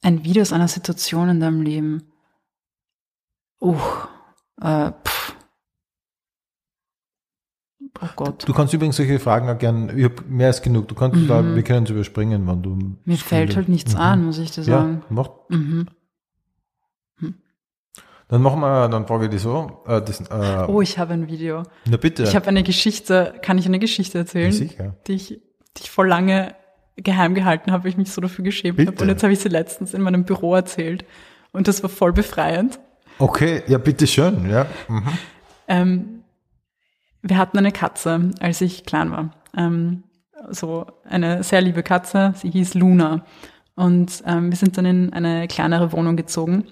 Ein 0.00 0.22
Video 0.22 0.42
aus 0.42 0.52
einer 0.52 0.68
Situation 0.68 1.28
in 1.30 1.40
deinem 1.40 1.62
Leben. 1.62 2.12
Uh, 3.60 3.76
äh, 4.62 4.92
pff. 5.04 5.17
Oh 8.00 8.06
Gott. 8.16 8.46
Du 8.48 8.52
kannst 8.52 8.72
übrigens 8.74 8.96
solche 8.96 9.18
Fragen 9.18 9.48
auch 9.48 9.58
gern, 9.58 9.96
ich 9.96 10.04
habe 10.04 10.14
mehr 10.28 10.48
als 10.48 10.62
genug, 10.62 10.88
du 10.88 10.94
kannst 10.94 11.28
da, 11.28 11.42
wir 11.54 11.62
können 11.62 11.84
es 11.84 11.90
überspringen, 11.90 12.46
wenn 12.46 12.62
du. 12.62 12.70
Mhm. 12.70 12.98
Mir 13.04 13.16
fällt 13.16 13.56
halt 13.56 13.68
nichts 13.68 13.94
ein, 13.96 14.24
muss 14.24 14.38
ich 14.38 14.50
dir 14.50 14.62
Ja, 14.62 14.78
sagen. 14.78 15.02
mach, 15.08 15.30
Mhm. 15.48 15.86
dann 18.28 18.42
machen 18.42 18.60
wir, 18.60 18.88
dann 18.88 19.06
frage 19.06 19.24
ich 19.24 19.30
dich 19.30 19.40
so, 19.42 19.82
äh, 19.86 20.02
das, 20.02 20.20
äh, 20.20 20.66
Oh, 20.68 20.82
ich 20.82 20.98
habe 20.98 21.14
ein 21.14 21.28
Video. 21.28 21.62
na 21.88 21.96
bitte. 21.96 22.24
Ich 22.24 22.36
habe 22.36 22.46
eine 22.48 22.62
Geschichte, 22.62 23.34
kann 23.42 23.56
ich 23.58 23.64
eine 23.66 23.78
Geschichte 23.78 24.18
erzählen? 24.18 24.52
Sicher. 24.52 24.96
Die 25.06 25.12
ich, 25.14 25.28
die 25.28 25.82
ich 25.82 25.90
vor 25.90 26.06
lange 26.06 26.54
geheim 26.96 27.34
gehalten 27.34 27.72
habe, 27.72 27.84
weil 27.84 27.90
ich 27.92 27.96
mich 27.96 28.10
so 28.12 28.20
dafür 28.20 28.44
geschämt 28.44 28.78
habe. 28.78 29.00
Und 29.02 29.08
jetzt 29.08 29.22
habe 29.22 29.32
ich 29.32 29.38
sie 29.38 29.48
letztens 29.48 29.94
in 29.94 30.02
meinem 30.02 30.24
Büro 30.24 30.54
erzählt. 30.54 31.04
Und 31.52 31.68
das 31.68 31.82
war 31.82 31.88
voll 31.88 32.12
befreiend. 32.12 32.78
Okay, 33.18 33.62
ja, 33.66 33.78
bitte 33.78 34.06
schön, 34.06 34.48
ja. 34.50 34.66
Mhm. 34.88 35.08
Ähm, 35.68 36.17
wir 37.28 37.38
hatten 37.38 37.58
eine 37.58 37.72
Katze, 37.72 38.30
als 38.40 38.60
ich 38.60 38.84
klein 38.84 39.10
war. 39.10 39.30
Ähm, 39.56 40.04
so 40.50 40.86
eine 41.04 41.42
sehr 41.42 41.60
liebe 41.60 41.82
Katze, 41.82 42.32
sie 42.36 42.50
hieß 42.50 42.74
Luna. 42.74 43.24
Und 43.74 44.22
ähm, 44.26 44.50
wir 44.50 44.56
sind 44.56 44.76
dann 44.76 44.86
in 44.86 45.12
eine 45.12 45.46
kleinere 45.48 45.92
Wohnung 45.92 46.16
gezogen. 46.16 46.64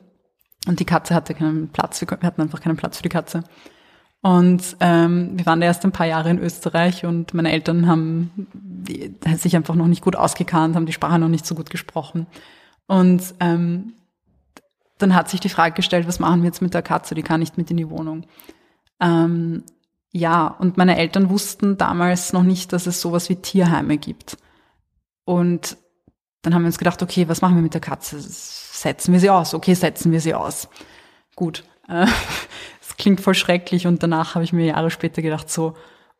Und 0.66 0.80
die 0.80 0.84
Katze 0.84 1.14
hatte 1.14 1.34
keinen 1.34 1.68
Platz, 1.68 2.00
wir 2.00 2.08
hatten 2.08 2.42
einfach 2.42 2.60
keinen 2.60 2.76
Platz 2.76 2.96
für 2.96 3.02
die 3.02 3.08
Katze. 3.08 3.44
Und 4.22 4.76
ähm, 4.80 5.32
wir 5.34 5.46
waren 5.46 5.60
da 5.60 5.66
erst 5.66 5.84
ein 5.84 5.92
paar 5.92 6.06
Jahre 6.06 6.30
in 6.30 6.38
Österreich 6.40 7.04
und 7.04 7.32
meine 7.32 7.52
Eltern 7.52 7.86
haben 7.86 8.48
die, 8.54 9.14
sich 9.36 9.54
einfach 9.54 9.76
noch 9.76 9.86
nicht 9.86 10.02
gut 10.02 10.16
ausgekannt, 10.16 10.74
haben 10.74 10.86
die 10.86 10.92
Sprache 10.92 11.18
noch 11.18 11.28
nicht 11.28 11.46
so 11.46 11.54
gut 11.54 11.70
gesprochen. 11.70 12.26
Und 12.88 13.22
ähm, 13.38 13.92
dann 14.98 15.14
hat 15.14 15.28
sich 15.28 15.38
die 15.40 15.48
Frage 15.48 15.74
gestellt, 15.74 16.08
was 16.08 16.18
machen 16.18 16.42
wir 16.42 16.46
jetzt 16.46 16.62
mit 16.62 16.74
der 16.74 16.82
Katze? 16.82 17.14
Die 17.14 17.22
kann 17.22 17.40
nicht 17.40 17.56
mit 17.56 17.70
in 17.70 17.76
die 17.76 17.90
Wohnung. 17.90 18.26
Ähm, 19.00 19.62
ja, 20.16 20.46
und 20.46 20.78
meine 20.78 20.96
Eltern 20.96 21.28
wussten 21.28 21.76
damals 21.76 22.32
noch 22.32 22.42
nicht, 22.42 22.72
dass 22.72 22.86
es 22.86 23.02
sowas 23.02 23.28
wie 23.28 23.36
Tierheime 23.36 23.98
gibt. 23.98 24.38
Und 25.26 25.76
dann 26.40 26.54
haben 26.54 26.62
wir 26.62 26.68
uns 26.68 26.78
gedacht, 26.78 27.02
okay, 27.02 27.28
was 27.28 27.42
machen 27.42 27.56
wir 27.56 27.62
mit 27.62 27.74
der 27.74 27.82
Katze? 27.82 28.16
Setzen 28.18 29.12
wir 29.12 29.20
sie 29.20 29.28
aus? 29.28 29.52
Okay, 29.52 29.74
setzen 29.74 30.12
wir 30.12 30.20
sie 30.20 30.34
aus. 30.34 30.68
Gut. 31.34 31.64
Es 32.88 32.96
klingt 32.96 33.20
voll 33.20 33.34
schrecklich 33.34 33.86
und 33.86 34.02
danach 34.02 34.36
habe 34.36 34.44
ich 34.44 34.54
mir 34.54 34.64
Jahre 34.64 34.90
später 34.90 35.20
gedacht, 35.20 35.50
so, 35.50 35.74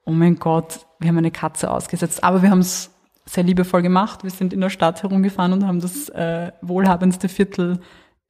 oh 0.05 0.11
mein 0.11 0.37
Gott, 0.37 0.81
wir 0.99 1.09
haben 1.09 1.17
eine 1.17 1.31
Katze 1.31 1.71
ausgesetzt. 1.71 2.23
Aber 2.23 2.43
wir 2.43 2.51
haben 2.51 2.59
es 2.59 2.91
sehr 3.25 3.45
liebevoll 3.45 3.81
gemacht. 3.81 4.25
Wir 4.25 4.31
sind 4.31 4.53
in 4.53 4.61
der 4.61 4.69
Stadt 4.69 5.03
herumgefahren 5.03 5.53
und 5.53 5.67
haben 5.67 5.81
das 5.81 6.11
äh, 6.11 6.53
wohlhabendste 6.61 7.29
Viertel 7.31 7.81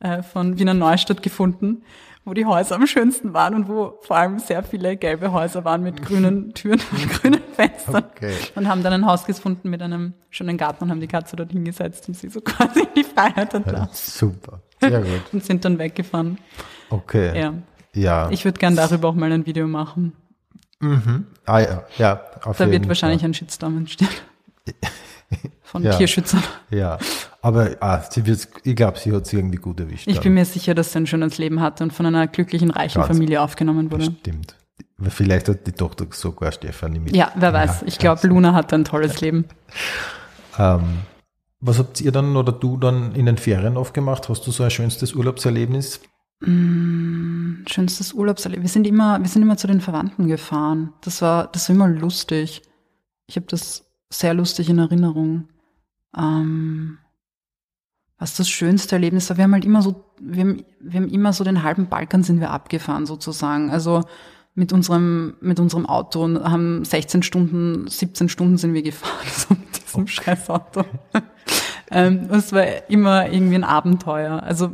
äh, 0.01 0.23
von 0.23 0.59
Wiener 0.59 0.75
Neustadt 0.75 1.23
gefunden, 1.23 1.83
wo 2.27 2.35
die 2.35 2.45
Häuser 2.45 2.75
am 2.75 2.87
schönsten 2.89 3.33
waren 3.33 3.55
und 3.55 3.69
wo 3.69 3.99
vor 4.03 4.17
allem 4.17 4.41
sehr 4.41 4.63
viele 4.65 4.97
gelbe 4.97 5.33
Häuser 5.33 5.65
waren 5.65 5.83
mit 5.83 6.03
grünen 6.05 6.53
Türen 6.55 6.81
und 6.91 7.09
grünen 7.23 7.41
Fenstern. 7.55 8.05
Okay. 8.15 8.35
Und 8.57 8.69
haben 8.69 8.83
dann 8.83 8.93
ein 8.93 9.07
Haus 9.07 9.25
gefunden 9.25 9.71
mit 9.71 9.81
einem 9.81 10.13
schönen 10.29 10.59
Garten 10.59 10.85
und 10.85 10.91
haben 10.91 11.01
die 11.01 11.07
Katze 11.07 11.37
dort 11.37 11.53
hingesetzt 11.53 12.09
und 12.09 12.15
sie 12.15 12.29
so 12.29 12.41
quasi 12.45 12.81
in 12.81 12.89
die 12.97 13.05
Freiheit 13.05 13.55
entlassen 13.55 13.89
Super, 13.93 14.61
sehr 14.81 15.01
gut. 15.01 15.23
und 15.33 15.45
sind 15.45 15.65
dann 15.65 15.79
weggefahren. 15.79 16.39
Okay. 16.91 17.41
Ja. 17.41 17.55
Ja. 17.95 18.29
Ich 18.31 18.45
würde 18.45 18.59
gern 18.59 18.75
darüber 18.77 19.09
auch 19.09 19.15
mal 19.15 19.31
ein 19.33 19.47
Video 19.47 19.67
machen. 19.69 20.13
ah, 21.47 21.61
ja, 21.61 21.85
ja, 21.97 22.21
auf 22.43 22.59
Da 22.59 22.71
wird 22.71 22.89
wahrscheinlich 22.89 23.21
Fall. 23.21 23.31
ein 23.31 23.35
Shitstorm 23.35 23.79
entstehen. 23.79 24.09
Von 25.63 25.83
Ja. 25.85 25.97
Tierschützern. 25.97 26.43
Ja, 26.71 26.99
aber 27.47 27.77
ah, 27.79 28.03
sie 28.11 28.27
wird, 28.27 28.49
ich 28.65 28.75
glaube, 28.75 28.99
sie 28.99 29.13
hat 29.13 29.25
es 29.25 29.33
irgendwie 29.33 29.59
gut 29.59 29.79
erwischt. 29.79 30.09
Ich 30.09 30.21
bin 30.21 30.35
mir 30.35 30.45
sicher, 30.45 30.75
dass 30.75 30.91
sie 30.91 30.99
ein 30.99 31.07
schönes 31.07 31.39
Leben 31.39 31.61
hatte 31.61 31.85
und 31.85 31.93
von 31.93 32.05
einer 32.05 32.27
glücklichen, 32.27 32.73
reichen 32.73 32.99
Ganz 32.99 33.07
Familie 33.07 33.41
aufgenommen 33.41 33.93
wurde. 33.93 34.07
Stimmt. 34.07 34.57
Vielleicht 35.01 35.49
hat 35.49 35.65
die 35.65 35.71
Tochter 35.71 36.07
sogar 36.11 36.51
Stefanie 36.51 36.99
mit. 36.99 37.15
Ja, 37.15 37.31
wer 37.37 37.53
weiß. 37.53 37.85
Ich 37.87 38.01
glaube, 38.01 38.27
Luna 38.27 38.53
hatte 38.53 38.75
ein 38.75 38.85
tolles 38.85 39.21
Leben. 39.21 39.45
Ähm, 40.59 41.03
was 41.61 41.79
habt 41.79 42.01
ihr 42.01 42.11
dann 42.11 42.37
oder 42.37 42.51
du 42.51 42.79
dann 42.79 43.15
in 43.15 43.27
den 43.27 43.37
Ferien 43.37 43.77
oft 43.77 43.95
gemacht? 43.95 44.29
Hast 44.29 44.45
du 44.45 44.51
so 44.51 44.65
ein 44.65 44.71
schönstes 44.71 45.15
Urlaubserlebnis? 45.15 46.01
Schönstes 46.41 48.13
Urlaubserlebnis. 48.13 48.71
Wir 48.71 48.73
sind 48.73 48.89
immer, 48.89 49.21
wir 49.21 49.29
sind 49.29 49.43
immer 49.43 49.57
zu 49.57 49.69
den 49.69 49.81
Verwandten 49.81 50.27
gefahren. 50.27 50.95
Das 51.01 51.23
war, 51.23 51.47
das 51.53 51.69
war 51.69 51.77
immer 51.77 51.87
lustig. 51.87 52.63
Ich 53.29 53.37
habe 53.37 53.47
das 53.47 53.85
sehr 54.11 54.35
lustig 54.35 54.69
in 54.69 54.81
Erinnerung. 54.81 55.47
Ähm, 56.17 56.99
was 58.19 58.37
das 58.37 58.49
schönste 58.49 58.97
Erlebnis 58.97 59.29
war, 59.29 59.37
wir 59.37 59.45
haben 59.45 59.53
halt 59.53 59.65
immer 59.65 59.83
so, 59.83 60.05
wir 60.21 60.43
haben, 60.43 60.65
wir 60.81 61.01
haben 61.01 61.09
immer 61.09 61.33
so 61.33 61.45
den 61.45 61.63
halben 61.63 61.89
Balkan 61.89 62.23
sind 62.23 62.41
wir 62.41 62.51
abgefahren 62.51 63.07
sozusagen. 63.07 63.71
Also 63.71 64.03
mit 64.55 64.73
unserem, 64.73 65.35
mit 65.41 65.61
unserem 65.61 65.85
Auto 65.85 66.25
und 66.25 66.43
haben 66.43 66.85
16 66.85 67.23
Stunden, 67.23 67.87
17 67.87 68.31
Stunden 68.31 68.57
sind 68.57 68.73
wir 68.73 68.83
gefahren, 68.83 69.27
so 69.27 69.55
mit 69.55 69.87
diesem 69.87 70.07
scheiß 70.07 70.49
Auto. 70.49 70.85
ähm, 71.91 72.29
es 72.31 72.53
war 72.53 72.89
immer 72.89 73.31
irgendwie 73.31 73.57
ein 73.57 73.65
Abenteuer. 73.65 74.43
Also 74.43 74.73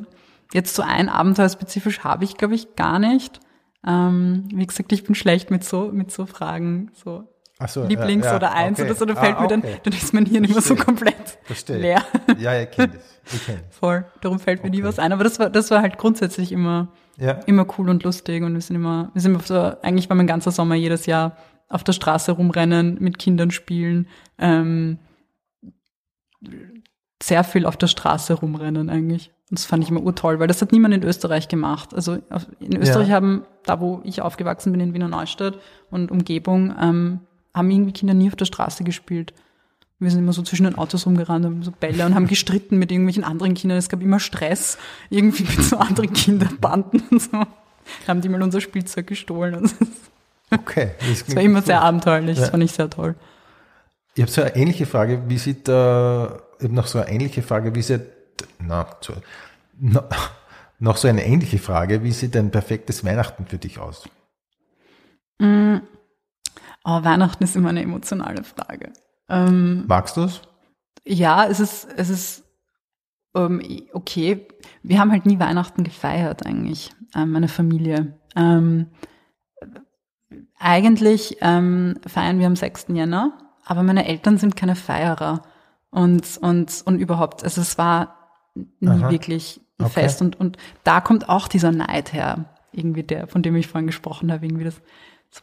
jetzt 0.52 0.74
so 0.74 0.82
ein 0.82 1.08
Abenteuer 1.08 1.48
spezifisch 1.48 2.00
habe 2.00 2.24
ich, 2.24 2.36
glaube 2.36 2.54
ich, 2.54 2.76
gar 2.76 3.00
nicht. 3.00 3.40
Ähm, 3.84 4.44
wie 4.54 4.66
gesagt, 4.66 4.92
ich 4.92 5.02
bin 5.02 5.16
schlecht 5.16 5.50
mit 5.50 5.64
so, 5.64 5.90
mit 5.92 6.12
so 6.12 6.26
Fragen, 6.26 6.92
so 6.94 7.28
so, 7.68 7.84
Lieblings 7.84 8.24
ja, 8.24 8.32
ja, 8.32 8.36
oder 8.36 8.52
eins 8.52 8.78
okay. 8.78 8.88
oder 8.88 8.98
so, 8.98 9.04
da 9.04 9.14
fällt 9.14 9.36
Ah, 9.36 9.42
mir 9.42 9.48
dann, 9.48 9.60
okay. 9.60 9.80
dann 9.84 9.92
ist 9.92 10.12
mein 10.14 10.26
Hirn 10.26 10.44
immer 10.44 10.60
so 10.60 10.74
komplett 10.76 11.38
Verstehe. 11.44 11.78
leer. 11.78 12.02
Ja, 12.38 12.60
ich 12.60 12.70
kenne 12.70 12.92
das. 12.94 13.18
Ich 13.34 13.46
kenne 13.46 13.60
Voll. 13.70 14.04
Darum 14.20 14.38
fällt 14.38 14.62
mir 14.64 14.70
nie 14.70 14.78
Okay. 14.78 14.88
was 14.88 14.98
ein. 14.98 15.12
Aber 15.12 15.24
das 15.24 15.38
war, 15.38 15.48
das 15.50 15.70
war 15.70 15.80
halt 15.82 15.98
grundsätzlich 15.98 16.50
immer, 16.52 16.88
Ja. 17.18 17.32
immer 17.46 17.66
cool 17.78 17.88
und 17.90 18.02
lustig 18.04 18.42
und 18.42 18.54
wir 18.54 18.60
sind 18.60 18.76
immer, 18.76 19.10
wir 19.14 19.20
sind 19.22 19.40
so, 19.46 19.54
eigentlich 19.82 20.08
war 20.08 20.16
mein 20.16 20.26
ganzer 20.26 20.50
Sommer 20.50 20.74
jedes 20.74 21.06
Jahr 21.06 21.36
auf 21.68 21.84
der 21.84 21.92
Straße 21.92 22.32
rumrennen, 22.32 22.98
mit 23.00 23.18
Kindern 23.18 23.50
spielen, 23.50 24.06
ähm, 24.38 24.98
sehr 27.22 27.44
viel 27.44 27.66
auf 27.66 27.76
der 27.76 27.86
Straße 27.86 28.34
rumrennen 28.34 28.90
eigentlich. 28.90 29.30
Und 29.50 29.58
das 29.58 29.64
fand 29.66 29.84
ich 29.84 29.90
immer 29.90 30.02
urtoll, 30.02 30.40
weil 30.40 30.48
das 30.48 30.60
hat 30.62 30.72
niemand 30.72 30.94
in 30.94 31.02
Österreich 31.04 31.46
gemacht. 31.48 31.94
Also 31.94 32.18
in 32.58 32.76
Österreich 32.76 33.08
Ja. 33.08 33.14
haben, 33.14 33.44
da 33.64 33.80
wo 33.80 34.00
ich 34.04 34.20
aufgewachsen 34.22 34.72
bin, 34.72 34.80
in 34.80 34.94
Wiener 34.94 35.08
Neustadt 35.08 35.58
und 35.90 36.10
Umgebung, 36.10 36.74
ähm, 36.80 37.20
haben 37.54 37.70
irgendwie 37.70 37.92
Kinder 37.92 38.14
nie 38.14 38.28
auf 38.28 38.36
der 38.36 38.44
Straße 38.44 38.84
gespielt. 38.84 39.34
Wir 39.98 40.10
sind 40.10 40.20
immer 40.20 40.32
so 40.32 40.42
zwischen 40.42 40.64
den 40.64 40.74
Autos 40.76 41.06
rumgerannt, 41.06 41.44
haben 41.44 41.62
so 41.62 41.70
Bälle 41.70 42.04
und 42.06 42.14
haben 42.14 42.26
gestritten 42.26 42.78
mit 42.78 42.90
irgendwelchen 42.90 43.22
anderen 43.22 43.54
Kindern. 43.54 43.78
Es 43.78 43.88
gab 43.88 44.02
immer 44.02 44.18
Stress, 44.18 44.76
irgendwie 45.10 45.44
mit 45.44 45.62
so 45.62 45.76
anderen 45.76 46.12
Kinderbanden 46.12 47.02
und 47.10 47.22
so. 47.22 47.44
Haben 48.08 48.20
die 48.20 48.28
mal 48.28 48.42
unser 48.42 48.60
Spielzeug 48.60 49.06
gestohlen. 49.06 49.54
Und 49.54 49.74
Okay. 50.50 50.90
Das, 51.08 51.24
das 51.24 51.34
war 51.36 51.42
immer 51.42 51.62
sehr 51.62 51.80
abenteuerlich, 51.82 52.36
das 52.36 52.46
Ja. 52.46 52.50
fand 52.50 52.62
ich 52.64 52.72
sehr 52.72 52.90
toll. 52.90 53.14
Ich 54.14 54.22
habe 54.22 54.30
so 54.30 54.42
eine 54.42 54.54
ähnliche 54.54 54.84
Frage, 54.86 55.22
wie 55.28 55.38
sieht, 55.38 55.68
äh, 55.68 55.72
ich 55.72 55.72
habe 55.72 56.74
noch 56.74 56.86
so 56.86 56.98
eine 56.98 57.08
ähnliche 57.10 57.42
Frage, 57.42 57.74
wie 57.74 57.80
sieht, 57.82 58.02
na, 58.58 58.86
zu, 59.00 59.14
na, 59.80 60.06
noch 60.78 60.96
so 60.98 61.08
eine 61.08 61.24
ähnliche 61.24 61.58
Frage, 61.58 62.02
wie 62.02 62.12
sieht 62.12 62.36
ein 62.36 62.50
perfektes 62.50 63.04
Weihnachten 63.04 63.46
für 63.46 63.56
dich 63.56 63.78
aus? 63.78 64.06
Mm. 65.38 65.76
Oh, 66.84 67.02
Weihnachten 67.04 67.44
ist 67.44 67.56
immer 67.56 67.70
eine 67.70 67.82
emotionale 67.82 68.42
Frage. 68.44 68.92
Ähm, 69.28 69.84
Magst 69.86 70.16
du 70.16 70.22
es? 70.22 70.42
ja, 71.04 71.46
es 71.46 71.60
ist, 71.60 71.88
es 71.96 72.10
ist 72.10 72.44
ähm, 73.34 73.60
okay. 73.92 74.46
Wir 74.82 75.00
haben 75.00 75.10
halt 75.10 75.26
nie 75.26 75.38
Weihnachten 75.38 75.84
gefeiert 75.84 76.46
eigentlich, 76.46 76.90
ähm, 77.14 77.32
meine 77.32 77.48
Familie. 77.48 78.18
Ähm, 78.36 78.88
eigentlich 80.58 81.38
ähm, 81.40 81.98
feiern 82.06 82.38
wir 82.38 82.46
am 82.46 82.56
6. 82.56 82.86
Jänner, 82.88 83.38
aber 83.64 83.82
meine 83.82 84.06
Eltern 84.06 84.38
sind 84.38 84.56
keine 84.56 84.76
Feierer. 84.76 85.42
Und, 85.90 86.38
und, 86.40 86.82
und 86.86 86.98
überhaupt, 86.98 87.44
also 87.44 87.60
es 87.60 87.76
war 87.76 88.16
nie 88.54 88.88
Aha. 88.88 89.10
wirklich 89.10 89.60
ein 89.78 89.86
Okay. 89.86 90.00
Fest. 90.02 90.22
Und, 90.22 90.38
und 90.38 90.56
da 90.84 91.00
kommt 91.00 91.28
auch 91.28 91.48
dieser 91.48 91.72
Neid 91.72 92.12
her, 92.12 92.46
irgendwie 92.72 93.02
der, 93.02 93.26
von 93.26 93.42
dem 93.42 93.56
ich 93.56 93.66
vorhin 93.66 93.86
gesprochen 93.86 94.32
habe, 94.32 94.46
irgendwie 94.46 94.64
das 94.64 94.80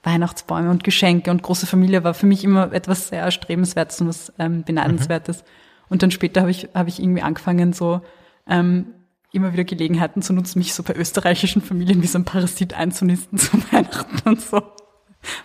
Weihnachtsbäume 0.03 0.69
und 0.69 0.83
Geschenke 0.83 1.31
und 1.31 1.41
große 1.41 1.65
Familie 1.65 2.03
war 2.03 2.13
für 2.13 2.27
mich 2.27 2.43
immer 2.43 2.71
etwas 2.73 3.09
sehr 3.09 3.23
erstrebenswertes 3.23 4.01
und 4.01 4.07
was 4.09 4.33
ähm, 4.37 4.63
beneidenswertes. 4.63 5.43
Und 5.89 6.03
dann 6.03 6.11
später 6.11 6.41
habe 6.41 6.51
ich, 6.51 6.69
habe 6.73 6.89
ich 6.89 7.01
irgendwie 7.01 7.23
angefangen, 7.23 7.73
so 7.73 8.01
ähm, 8.47 8.87
immer 9.31 9.53
wieder 9.53 9.63
Gelegenheiten 9.63 10.21
zu 10.21 10.33
nutzen, 10.33 10.59
mich 10.59 10.73
so 10.73 10.83
bei 10.83 10.95
österreichischen 10.95 11.61
Familien 11.61 12.01
wie 12.01 12.07
so 12.07 12.19
ein 12.19 12.25
Parasit 12.25 12.73
einzunisten 12.73 13.37
zu 13.37 13.57
Weihnachten 13.71 14.29
und 14.29 14.41
so. 14.41 14.61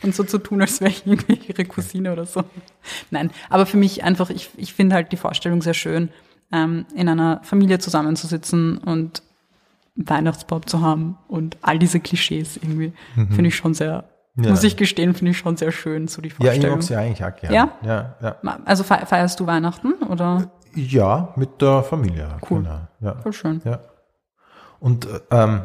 Und 0.02 0.14
so 0.14 0.22
zu 0.22 0.38
tun, 0.38 0.60
als 0.60 0.80
wäre 0.80 0.90
ich 0.90 1.04
irgendwie 1.04 1.40
ihre 1.48 1.64
Cousine 1.64 2.12
oder 2.12 2.26
so. 2.26 2.44
Nein, 3.10 3.30
aber 3.48 3.66
für 3.66 3.76
mich 3.76 4.04
einfach, 4.04 4.30
ich, 4.30 4.50
ich 4.56 4.72
finde 4.72 4.94
halt 4.94 5.10
die 5.10 5.16
Vorstellung 5.16 5.62
sehr 5.62 5.74
schön, 5.74 6.10
ähm, 6.52 6.86
in 6.94 7.08
einer 7.08 7.40
Familie 7.42 7.80
zusammenzusitzen 7.80 8.78
und 8.78 9.22
Weihnachtsbaum 9.96 10.66
zu 10.66 10.80
haben 10.80 11.18
und 11.28 11.56
all 11.62 11.78
diese 11.78 11.98
Klischees 11.98 12.56
irgendwie, 12.56 12.92
finde 13.14 13.48
ich 13.48 13.56
schon 13.56 13.74
sehr, 13.74 14.04
Ja. 14.36 14.50
muss 14.50 14.64
ich 14.64 14.76
gestehen, 14.76 15.14
finde 15.14 15.30
ich 15.30 15.38
schon 15.38 15.56
sehr 15.56 15.70
schön, 15.70 16.08
so 16.08 16.20
die 16.20 16.28
Ja, 16.28 16.32
ich 16.32 16.36
Vorstellung. 16.46 16.76
mag 16.78 16.82
sie 16.82 16.96
eigentlich 16.96 17.24
auch 17.24 17.36
gerne. 17.36 17.54
Ja? 17.54 17.68
Ja, 17.82 18.14
ja. 18.20 18.36
Also 18.64 18.82
fe- 18.82 19.06
feierst 19.06 19.38
du 19.38 19.46
Weihnachten 19.46 19.92
oder? 20.10 20.50
Ja, 20.74 21.28
mit 21.36 21.62
der 21.62 21.82
Familie. 21.84 22.28
Cool. 22.50 22.62
Genau. 22.64 22.80
Ja. 23.00 23.14
Voll 23.22 23.32
schön. 23.32 23.60
Ja. 23.64 23.78
Und 24.80 25.06
ähm, 25.30 25.62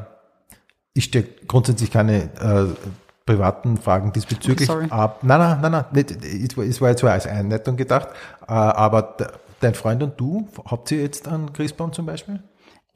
ich 0.94 1.06
stelle 1.06 1.26
grundsätzlich 1.48 1.90
keine 1.90 2.24
äh, 2.40 2.66
privaten 3.26 3.78
Fragen 3.78 4.14
diesbezüglich 4.14 4.68
Sorry. 4.68 4.86
ab. 4.92 5.24
Nein, 5.24 5.40
nein, 5.40 5.62
nein, 5.62 5.72
nein. 5.72 5.86
Nicht, 5.92 6.12
es 6.58 6.80
war- 6.82 6.90
jetzt 6.90 7.04
als 7.04 7.26
Einleitung 7.26 7.76
gedacht. 7.76 8.10
Äh, 8.48 8.54
aber 8.54 9.02
de, 9.20 9.28
dein 9.62 9.74
Freund 9.74 10.04
und 10.04 10.20
du, 10.20 10.48
habt 10.70 10.92
ihr 10.92 11.02
jetzt 11.02 11.28
einen 11.28 11.52
Christbaum 11.54 11.92
zum 11.92 12.06
Beispiel? 12.06 12.40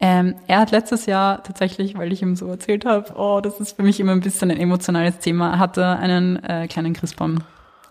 Ähm, 0.05 0.35
er 0.47 0.59
hat 0.59 0.71
letztes 0.71 1.05
Jahr 1.05 1.41
tatsächlich, 1.43 1.97
weil 1.97 2.11
ich 2.11 2.21
ihm 2.21 2.35
so 2.35 2.49
erzählt 2.49 2.83
habe, 2.83 3.13
oh, 3.15 3.39
das 3.41 3.61
ist 3.61 3.77
für 3.77 3.83
mich 3.83 4.01
immer 4.01 4.11
ein 4.11 4.19
bisschen 4.19 4.51
ein 4.51 4.57
emotionales 4.57 5.19
Thema, 5.19 5.57
hatte 5.59 5.85
einen 5.85 6.43
äh, 6.43 6.67
kleinen 6.67 6.91
Christbaum 6.91 7.37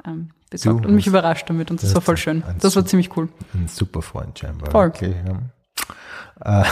ähm, 0.06 0.28
besorgt 0.50 0.84
Du 0.84 0.88
und 0.88 0.94
mich 0.94 1.06
überrascht 1.06 1.48
damit 1.48 1.70
und 1.70 1.82
das 1.82 1.94
war 1.94 2.02
voll 2.02 2.18
schön. 2.18 2.42
Das 2.60 2.76
war 2.76 2.84
ziemlich 2.84 3.16
cool. 3.16 3.30
Ein 3.54 3.66
super 3.66 4.02
Freund 4.02 4.38
scheinbar. 4.38 4.70
Voll. 4.70 4.88
Okay, 4.88 5.14
ja. 6.44 6.60
äh, 6.60 6.66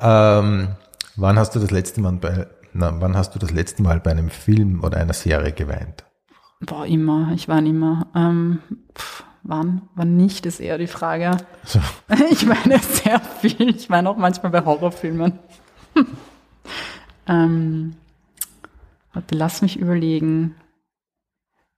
ähm, 0.40 0.68
wann 1.14 1.38
hast 1.38 1.54
du 1.54 1.60
das 1.60 1.70
letzte 1.70 2.00
Mal 2.00 2.14
bei 2.14 2.48
na, 2.72 3.00
wann 3.00 3.16
hast 3.16 3.36
du 3.36 3.38
das 3.38 3.52
letzte 3.52 3.84
Mal 3.84 4.00
bei 4.00 4.10
einem 4.10 4.28
Film 4.28 4.82
oder 4.82 4.98
einer 4.98 5.12
Serie 5.12 5.52
geweint? 5.52 6.04
Boah, 6.58 6.84
immer, 6.84 7.30
ich 7.32 7.48
weine 7.48 7.68
immer. 7.68 8.08
Ähm, 8.16 8.58
pff, 8.98 9.24
wann? 9.42 9.88
Wann 9.94 10.16
nicht, 10.16 10.46
ist 10.46 10.60
eher 10.60 10.78
die 10.78 10.86
Frage. 10.86 11.36
So. 11.64 11.80
Ich 12.30 12.46
meine 12.46 12.78
sehr 12.78 13.20
viel. 13.20 13.70
Ich 13.70 13.88
meine 13.88 14.08
auch 14.10 14.16
manchmal 14.16 14.52
bei 14.52 14.64
Horrorfilmen. 14.64 15.38
ähm, 17.26 17.96
warte, 19.12 19.34
lass 19.34 19.62
mich 19.62 19.78
überlegen. 19.78 20.54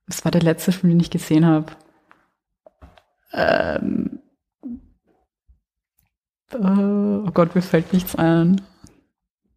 Was 0.06 0.24
war 0.24 0.32
der 0.32 0.42
letzte 0.42 0.72
Film, 0.72 0.90
den 0.90 1.00
ich 1.00 1.10
gesehen 1.10 1.46
habe? 1.46 1.72
Ähm, 3.32 4.20
äh, 6.52 6.56
oh 6.56 7.30
Gott, 7.32 7.54
mir 7.54 7.62
fällt 7.62 7.92
nichts 7.92 8.16
ein. 8.16 8.60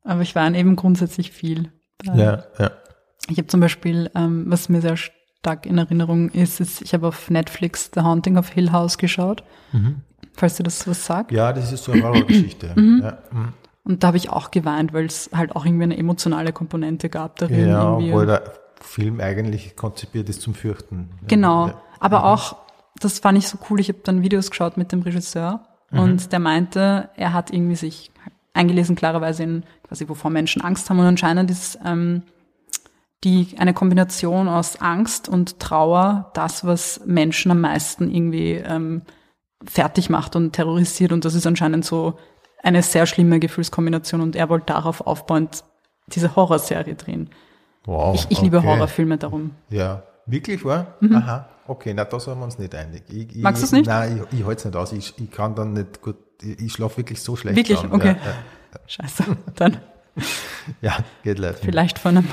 Aber 0.04 0.22
ich 0.22 0.36
weine 0.36 0.58
eben 0.58 0.76
grundsätzlich 0.76 1.32
viel. 1.32 1.72
Ja, 2.04 2.46
ja. 2.60 2.72
ich 3.30 3.38
habe 3.38 3.48
zum 3.48 3.60
Beispiel, 3.60 4.12
ähm, 4.16 4.46
was 4.48 4.70
mir 4.70 4.82
sehr 4.82 4.98
stark 5.46 5.66
in 5.68 5.78
Erinnerung 5.78 6.30
ist, 6.30 6.60
ist, 6.60 6.82
ich 6.82 6.94
habe 6.96 7.08
auf 7.08 7.30
Netflix 7.30 7.92
The 7.94 8.02
Haunting 8.02 8.38
of 8.38 8.50
Hill 8.50 8.72
House 8.72 8.98
geschaut, 8.98 9.44
falls 10.34 10.56
dir 10.58 10.64
das 10.64 10.88
was 10.88 11.06
sagt. 11.06 11.32
Ja, 11.32 11.54
das 11.54 11.72
ist 11.72 11.84
so 11.84 11.92
eine 11.92 12.04
Horrorgeschichte. 12.04 12.72
Mhm. 12.76 13.02
ja. 13.04 13.18
mhm. 13.32 13.54
Und 13.84 14.02
da 14.02 14.08
habe 14.08 14.18
ich 14.18 14.32
auch 14.32 14.50
geweint, 14.50 14.94
weil 14.94 15.06
es 15.06 15.30
halt 15.32 15.56
auch 15.56 15.64
irgendwie 15.64 15.84
eine 15.84 15.98
emotionale 15.98 16.52
Komponente 16.52 17.08
gab 17.10 17.36
darin. 17.36 17.70
Ja, 17.70 17.94
obwohl 17.94 18.26
der 18.26 18.42
Film 18.82 19.20
eigentlich 19.20 19.76
konzipiert 19.76 20.28
ist 20.28 20.42
zum 20.42 20.56
Fürchten. 20.56 21.12
Genau. 21.28 21.68
Ja. 21.68 21.74
Mhm. 21.74 21.80
Aber 22.00 22.26
auch, 22.26 22.56
das 23.00 23.20
fand 23.20 23.38
ich 23.38 23.48
so 23.48 23.60
cool, 23.70 23.80
ich 23.80 23.90
habe 23.90 24.00
dann 24.04 24.24
Videos 24.24 24.50
geschaut 24.50 24.78
mit 24.78 24.92
dem 24.92 25.04
Regisseur 25.04 25.62
Mhm. 25.92 26.00
und 26.00 26.32
der 26.32 26.40
meinte, 26.40 27.10
er 27.16 27.34
hat 27.34 27.52
irgendwie 27.52 27.76
sich 27.76 28.12
eingelesen, 28.54 28.96
klarerweise 28.96 29.44
in 29.44 29.64
quasi, 29.88 30.10
wovor 30.10 30.32
Menschen 30.32 30.62
Angst 30.62 30.90
haben 30.90 31.00
und 31.00 31.06
anscheinend 31.06 31.52
ist 31.52 31.78
ähm, 31.86 32.24
die 33.24 33.56
eine 33.58 33.74
Kombination 33.74 34.48
aus 34.48 34.82
Angst 34.82 35.30
und 35.30 35.60
Trauer 35.60 36.32
das, 36.34 36.66
was 36.66 37.02
Menschen 37.06 37.52
am 37.52 37.62
meisten 37.62 38.14
irgendwie 38.14 38.54
ähm, 38.54 39.02
fertig 39.66 40.10
macht 40.10 40.36
und 40.36 40.54
terrorisiert 40.54 41.12
und 41.12 41.26
das 41.26 41.34
ist 41.34 41.48
anscheinend 41.48 41.86
so 41.86 42.18
eine 42.62 42.82
sehr 42.84 43.06
schlimme 43.06 43.40
Gefühlskombination 43.40 44.22
und 44.22 44.36
er 44.36 44.50
wollte 44.50 44.68
darauf 44.68 45.02
aufbauend 45.06 45.64
diese 46.08 46.36
Horrorserie 46.36 46.96
drehen. 46.96 47.30
Wow, 47.86 48.16
Ich, 48.16 48.28
ich 48.30 48.42
liebe 48.42 48.58
okay. 48.58 48.68
Horrorfilme 48.68 49.18
darum. 49.18 49.52
Ja, 49.70 50.04
wirklich, 50.26 50.66
war? 50.66 50.96
Aha, 51.14 51.50
okay, 51.68 51.94
na, 51.96 52.06
da 52.06 52.20
sind 52.20 52.38
wir 52.38 52.44
uns 52.44 52.58
nicht 52.58 52.74
einig. 52.74 53.04
Ich, 53.10 53.36
ich, 53.36 53.44
Magst 53.44 53.64
du's 53.64 53.72
nicht? 53.72 53.88
Nein, 53.88 54.24
ich, 54.32 54.40
ich 54.40 54.46
halte 54.46 54.60
es 54.60 54.66
nicht 54.66 54.76
aus. 54.76 54.92
Ich, 54.92 55.14
ich 55.18 55.32
kann 55.32 55.56
dann 55.56 55.74
nicht 55.74 56.02
gut, 56.02 56.18
ich, 56.42 56.60
ich 56.60 56.74
schlafe 56.74 56.98
wirklich 56.98 57.22
so 57.22 57.36
schlecht. 57.36 57.56
Wirklich? 57.56 57.80
dann. 57.80 57.94
Okay. 57.94 58.16
Ja, 58.24 58.80
Scheiße. 58.88 59.24
Dann 59.56 59.78
ja, 60.82 60.98
geht 61.24 61.40
leider. 61.40 61.58
vielleicht 61.58 62.00
von 62.00 62.18
einem, 62.18 62.28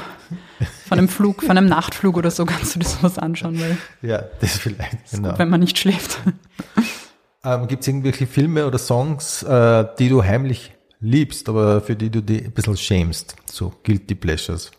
von 0.87 0.99
einem 0.99 1.09
Flug, 1.09 1.43
von 1.43 1.57
einem 1.57 1.69
Nachtflug 1.69 2.17
oder 2.17 2.31
so 2.31 2.45
kannst 2.45 2.75
du 2.75 2.79
dir 2.81 2.87
sowas 2.89 3.19
anschauen, 3.19 3.61
weil 3.61 3.77
Ja, 4.03 4.23
das 4.41 4.59
vielleicht, 4.59 5.11
genau. 5.11 5.37
wenn 5.39 5.49
man 5.51 5.61
nicht 5.61 5.79
schläft. 5.79 6.19
Ähm, 7.45 7.67
Gibt 7.67 7.81
es 7.83 7.89
irgendwelche 7.89 8.29
Filme 8.29 8.65
oder 8.69 8.79
Songs, 8.79 9.43
äh, 9.43 9.85
die 9.99 10.09
du 10.09 10.23
heimlich 10.23 10.73
liebst, 11.01 11.49
aber 11.49 11.81
für 11.81 11.97
die 11.97 12.09
du 12.09 12.23
dich 12.23 12.45
ein 12.45 12.53
bisschen 12.53 12.77
schämst? 12.77 13.35
So 13.51 13.73
Guilty 13.83 14.15
Pleasures. 14.15 14.71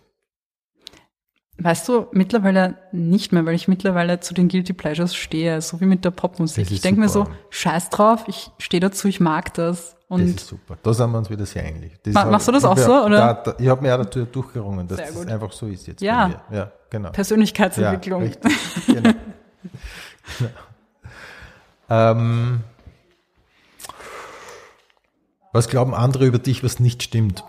Weißt 1.57 1.87
du, 1.89 2.07
mittlerweile 2.13 2.77
nicht 2.93 3.33
mehr, 3.33 3.45
weil 3.45 3.55
ich 3.55 3.67
mittlerweile 3.67 4.21
zu 4.21 4.33
den 4.33 4.47
Guilty 4.47 4.71
Pleasures 4.71 5.13
stehe, 5.13 5.61
so 5.61 5.81
wie 5.81 5.85
mit 5.85 6.05
der 6.05 6.11
Popmusik. 6.11 6.63
Ist 6.65 6.71
Ich 6.71 6.79
denke 6.79 7.01
mir 7.01 7.09
so, 7.09 7.27
scheiß 7.49 7.89
drauf, 7.89 8.23
ich 8.27 8.49
stehe 8.59 8.79
dazu, 8.79 9.09
ich 9.09 9.19
mag 9.19 9.53
das. 9.55 9.97
Das 10.13 10.21
Und 10.29 10.35
ist 10.35 10.47
super. 10.47 10.77
Da 10.81 10.93
sind 10.93 11.11
wir 11.11 11.17
uns 11.17 11.29
wieder 11.29 11.45
sehr 11.45 11.65
ähnlich. 11.65 11.93
Das 12.03 12.13
Ma- 12.13 12.25
machst 12.25 12.47
du 12.47 12.51
das 12.51 12.63
ich 12.63 12.69
auch 12.69 12.77
so, 12.77 13.05
oder? 13.05 13.17
Da, 13.17 13.33
da, 13.33 13.55
ich 13.59 13.67
habe 13.67 13.81
mir 13.81 13.93
auch 13.95 14.03
dazu 14.03 14.25
durchgerungen, 14.25 14.87
dass 14.87 14.97
das 14.97 15.27
einfach 15.27 15.51
so 15.51 15.67
ist 15.67 15.87
jetzt 15.87 16.01
Ja. 16.01 16.27
bei 16.27 16.27
mir. 16.51 16.57
Ja, 16.57 16.71
genau. 16.89 17.09
Persönlichkeitsentwicklung. 17.11 18.21
Ja, 18.21 18.27
richtig. 18.27 18.85
genau. 18.87 19.09
genau. 20.39 20.49
Ähm, 21.89 22.61
was 25.51 25.67
glauben 25.67 25.93
andere 25.93 26.25
über 26.25 26.39
dich, 26.39 26.63
was 26.63 26.79
nicht 26.79 27.03
stimmt? 27.03 27.43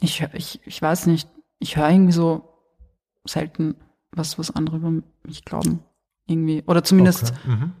Ich, 0.00 0.20
hör- 0.20 0.34
ich, 0.34 0.60
ich 0.66 0.80
weiß 0.80 1.06
nicht, 1.06 1.28
ich 1.58 1.76
höre 1.76 1.88
irgendwie 1.90 2.12
so 2.12 2.48
selten 3.26 3.74
was, 4.16 4.38
was 4.38 4.50
andere 4.54 4.76
über 4.76 4.92
mich 5.24 5.44
glauben. 5.44 5.80
Irgendwie. 6.26 6.62
Oder 6.66 6.82
zumindest, 6.82 7.32
Okay. 7.44 7.48
Mhm. 7.48 7.72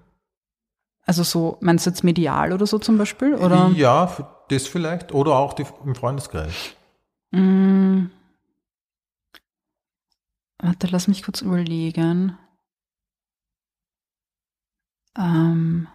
also 1.04 1.22
so, 1.22 1.58
meinst 1.60 1.86
du 1.86 1.90
jetzt 1.90 2.04
medial 2.04 2.52
oder 2.52 2.66
so 2.66 2.78
zum 2.78 2.98
Beispiel? 2.98 3.34
Oder? 3.34 3.70
Ja, 3.74 4.14
das 4.48 4.66
vielleicht 4.68 5.12
oder 5.12 5.36
auch 5.36 5.54
die, 5.54 5.64
im 5.84 5.94
Freundeskreis. 5.94 6.52
Mm. 7.32 8.06
Warte, 10.58 10.86
lass 10.86 11.08
mich 11.08 11.22
kurz 11.22 11.42
überlegen. 11.42 12.38
Ähm. 15.18 15.88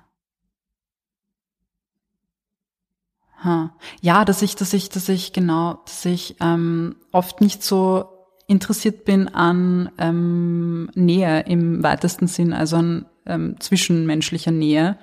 Ha. 3.44 3.76
Ja, 4.02 4.24
dass 4.24 4.42
ich, 4.44 4.56
dass 4.56 4.74
ich, 4.74 4.90
dass 4.90 5.10
ich 5.10 5.34
genau, 5.34 5.80
dass 5.86 6.06
ich 6.06 6.36
ähm, 6.42 6.96
oft 7.12 7.42
nicht 7.42 7.64
so 7.64 8.21
interessiert 8.52 9.06
bin 9.06 9.30
an 9.30 9.90
ähm, 9.98 10.92
Nähe 10.94 11.40
im 11.48 11.82
weitesten 11.84 12.28
Sinn, 12.28 12.52
also 12.52 12.76
an 12.76 13.06
ähm, 13.26 13.56
zwischenmenschlicher 13.60 14.52
Nähe, 14.52 14.98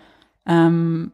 ähm, 0.46 1.12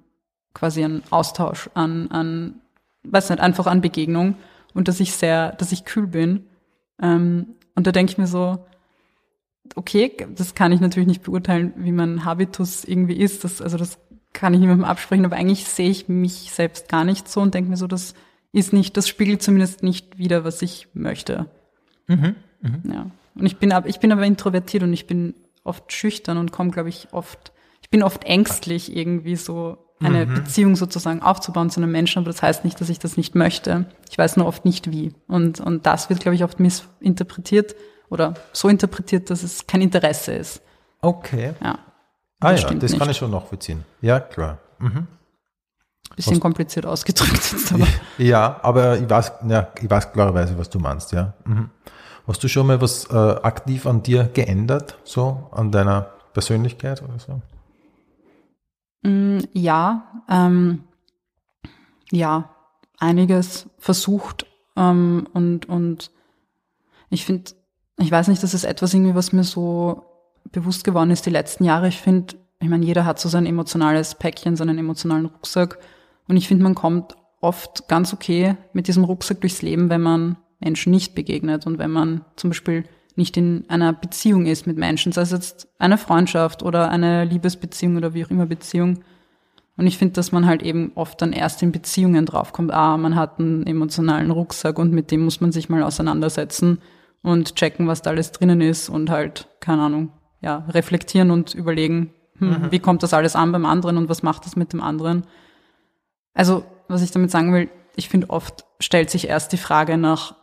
quasi 0.52 0.82
an 0.82 1.02
Austausch, 1.10 1.70
an, 1.74 2.10
an, 2.10 2.60
weiß 3.04 3.30
nicht, 3.30 3.40
einfach 3.40 3.66
an 3.66 3.80
Begegnung 3.80 4.34
und 4.74 4.88
dass 4.88 4.98
ich 4.98 5.12
sehr, 5.12 5.52
dass 5.52 5.70
ich 5.70 5.84
kühl 5.84 6.08
bin. 6.08 6.46
Ähm, 7.00 7.54
und 7.76 7.86
da 7.86 7.92
denke 7.92 8.10
ich 8.10 8.18
mir 8.18 8.26
so, 8.26 8.66
okay, 9.76 10.12
das 10.34 10.56
kann 10.56 10.72
ich 10.72 10.80
natürlich 10.80 11.08
nicht 11.08 11.22
beurteilen, 11.22 11.72
wie 11.76 11.92
mein 11.92 12.24
Habitus 12.24 12.84
irgendwie 12.84 13.16
ist. 13.16 13.44
Das, 13.44 13.62
also 13.62 13.78
das 13.78 13.98
kann 14.32 14.54
ich 14.54 14.60
niemandem 14.60 14.84
absprechen, 14.84 15.24
aber 15.24 15.36
eigentlich 15.36 15.66
sehe 15.66 15.88
ich 15.88 16.08
mich 16.08 16.50
selbst 16.52 16.88
gar 16.88 17.04
nicht 17.04 17.28
so 17.28 17.40
und 17.40 17.54
denke 17.54 17.70
mir 17.70 17.76
so, 17.76 17.86
das 17.86 18.14
ist 18.50 18.72
nicht, 18.72 18.96
das 18.96 19.08
spiegelt 19.08 19.40
zumindest 19.40 19.84
nicht 19.84 20.18
wieder, 20.18 20.42
was 20.42 20.62
ich 20.62 20.88
möchte. 20.94 21.48
Mhm. 22.06 22.36
Mhm. 22.60 22.82
Ja. 22.92 23.06
Und 23.34 23.46
ich 23.46 23.56
bin 23.58 23.72
aber, 23.72 23.88
ich 23.88 24.00
bin 24.00 24.12
aber 24.12 24.24
introvertiert 24.24 24.82
und 24.82 24.92
ich 24.92 25.06
bin 25.06 25.34
oft 25.64 25.92
schüchtern 25.92 26.38
und 26.38 26.52
komme, 26.52 26.70
glaube 26.70 26.88
ich, 26.88 27.08
oft, 27.12 27.52
ich 27.82 27.90
bin 27.90 28.02
oft 28.02 28.24
ängstlich, 28.24 28.94
irgendwie 28.96 29.36
so 29.36 29.78
eine 30.00 30.26
Mhm. 30.26 30.34
Beziehung 30.34 30.76
sozusagen 30.76 31.22
aufzubauen 31.22 31.70
zu 31.70 31.80
einem 31.80 31.90
Menschen, 31.92 32.18
aber 32.18 32.26
das 32.30 32.42
heißt 32.42 32.64
nicht, 32.64 32.80
dass 32.80 32.88
ich 32.90 32.98
das 32.98 33.16
nicht 33.16 33.34
möchte. 33.34 33.86
Ich 34.10 34.18
weiß 34.18 34.36
nur 34.36 34.46
oft 34.46 34.64
nicht 34.64 34.90
wie. 34.90 35.14
Und, 35.28 35.60
und 35.60 35.86
das 35.86 36.10
wird, 36.10 36.20
glaube 36.20 36.34
ich, 36.34 36.44
oft 36.44 36.60
missinterpretiert 36.60 37.74
oder 38.10 38.34
so 38.52 38.68
interpretiert, 38.68 39.30
dass 39.30 39.42
es 39.42 39.66
kein 39.66 39.80
Interesse 39.80 40.32
ist. 40.34 40.60
Okay. 41.00 41.54
Ja. 41.62 41.78
Ah 42.40 42.50
Das 42.52 42.62
ja, 42.62 42.70
das 42.74 42.90
kann 42.92 43.00
nicht. 43.00 43.10
ich 43.12 43.16
schon 43.16 43.30
nachvollziehen. 43.30 43.84
Ja, 44.02 44.20
klar. 44.20 44.58
Mhm. 44.78 45.06
Bisschen 46.16 46.40
kompliziert 46.40 46.86
ausgedrückt 46.86 47.52
jetzt, 47.52 47.72
aber. 47.72 47.86
Ja, 48.18 48.60
aber 48.62 48.98
ich 48.98 49.08
weiß, 49.10 49.32
ja, 49.48 49.68
ich 49.80 49.90
weiß 49.90 50.12
klarerweise, 50.12 50.56
was 50.56 50.70
du 50.70 50.78
meinst, 50.78 51.12
ja. 51.12 51.34
Mhm. 51.44 51.70
Hast 52.26 52.42
du 52.42 52.48
schon 52.48 52.66
mal 52.66 52.80
was 52.80 53.10
äh, 53.10 53.14
aktiv 53.16 53.86
an 53.86 54.02
dir 54.02 54.24
geändert, 54.32 54.96
so 55.04 55.48
an 55.50 55.70
deiner 55.72 56.10
Persönlichkeit 56.32 57.02
oder 57.02 57.18
so? 57.18 57.42
Mm, 59.08 59.40
Ja, 59.52 60.22
ähm, 60.30 60.84
ja, 62.10 62.50
einiges 62.98 63.66
versucht 63.78 64.46
ähm, 64.76 65.26
und 65.32 65.68
und 65.68 66.10
ich 67.10 67.24
finde, 67.26 67.52
ich 67.98 68.10
weiß 68.10 68.28
nicht, 68.28 68.42
das 68.42 68.54
ist 68.54 68.64
etwas 68.64 68.94
irgendwie, 68.94 69.14
was 69.14 69.32
mir 69.32 69.44
so 69.44 70.04
bewusst 70.50 70.84
geworden 70.84 71.10
ist 71.10 71.26
die 71.26 71.30
letzten 71.30 71.64
Jahre. 71.64 71.88
Ich 71.88 72.00
finde, 72.00 72.36
ich 72.60 72.68
meine, 72.68 72.84
jeder 72.86 73.04
hat 73.04 73.18
so 73.20 73.28
sein 73.28 73.46
emotionales 73.46 74.14
Päckchen, 74.14 74.56
seinen 74.56 74.78
emotionalen 74.78 75.26
Rucksack 75.26 75.78
und 76.28 76.36
ich 76.36 76.48
finde, 76.48 76.64
man 76.64 76.74
kommt 76.74 77.16
oft 77.40 77.88
ganz 77.88 78.12
okay 78.12 78.56
mit 78.72 78.88
diesem 78.88 79.04
Rucksack 79.04 79.40
durchs 79.40 79.62
Leben, 79.62 79.90
wenn 79.90 80.00
man 80.00 80.36
Menschen 80.60 80.90
nicht 80.90 81.14
begegnet 81.14 81.66
und 81.66 81.78
wenn 81.78 81.90
man 81.90 82.24
zum 82.36 82.50
Beispiel 82.50 82.84
nicht 83.16 83.36
in 83.36 83.64
einer 83.68 83.92
Beziehung 83.92 84.46
ist 84.46 84.66
mit 84.66 84.76
Menschen, 84.76 85.12
sei 85.12 85.22
es 85.22 85.30
jetzt 85.30 85.68
eine 85.78 85.98
Freundschaft 85.98 86.62
oder 86.62 86.90
eine 86.90 87.24
Liebesbeziehung 87.24 87.96
oder 87.96 88.14
wie 88.14 88.24
auch 88.24 88.30
immer 88.30 88.46
Beziehung. 88.46 89.00
Und 89.76 89.86
ich 89.86 89.98
finde, 89.98 90.14
dass 90.14 90.32
man 90.32 90.46
halt 90.46 90.62
eben 90.62 90.92
oft 90.94 91.20
dann 91.20 91.32
erst 91.32 91.62
in 91.62 91.72
Beziehungen 91.72 92.26
draufkommt, 92.26 92.72
ah, 92.72 92.96
man 92.96 93.16
hat 93.16 93.38
einen 93.38 93.66
emotionalen 93.66 94.30
Rucksack 94.30 94.78
und 94.78 94.92
mit 94.92 95.10
dem 95.10 95.24
muss 95.24 95.40
man 95.40 95.52
sich 95.52 95.68
mal 95.68 95.82
auseinandersetzen 95.82 96.78
und 97.22 97.56
checken, 97.56 97.86
was 97.86 98.02
da 98.02 98.10
alles 98.10 98.32
drinnen 98.32 98.60
ist 98.60 98.88
und 98.88 99.10
halt, 99.10 99.48
keine 99.60 99.82
Ahnung, 99.82 100.10
ja, 100.40 100.58
reflektieren 100.68 101.30
und 101.30 101.54
überlegen, 101.54 102.12
hm, 102.38 102.70
wie 102.70 102.78
kommt 102.78 103.02
das 103.02 103.14
alles 103.14 103.36
an 103.36 103.52
beim 103.52 103.64
anderen 103.64 103.96
und 103.96 104.08
was 104.08 104.22
macht 104.22 104.44
das 104.44 104.56
mit 104.56 104.72
dem 104.72 104.80
anderen. 104.80 105.24
Also, 106.34 106.64
was 106.88 107.02
ich 107.02 107.12
damit 107.12 107.30
sagen 107.30 107.52
will, 107.54 107.70
ich 107.96 108.08
finde, 108.08 108.30
oft 108.30 108.64
stellt 108.80 109.10
sich 109.10 109.28
erst 109.28 109.52
die 109.52 109.56
Frage 109.56 109.96
nach, 109.96 110.34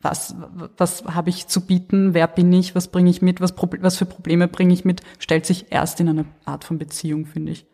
was, 0.00 0.36
was 0.76 1.04
habe 1.06 1.30
ich 1.30 1.48
zu 1.48 1.62
bieten, 1.62 2.14
wer 2.14 2.28
bin 2.28 2.52
ich, 2.52 2.74
was 2.74 2.88
bringe 2.88 3.10
ich 3.10 3.20
mit, 3.20 3.40
was, 3.40 3.54
was 3.80 3.96
für 3.96 4.06
Probleme 4.06 4.46
bringe 4.46 4.72
ich 4.72 4.84
mit, 4.84 5.02
stellt 5.18 5.44
sich 5.44 5.72
erst 5.72 5.98
in 5.98 6.08
einer 6.08 6.24
Art 6.44 6.64
von 6.64 6.78
Beziehung, 6.78 7.26
finde 7.26 7.52
ich. 7.52 7.66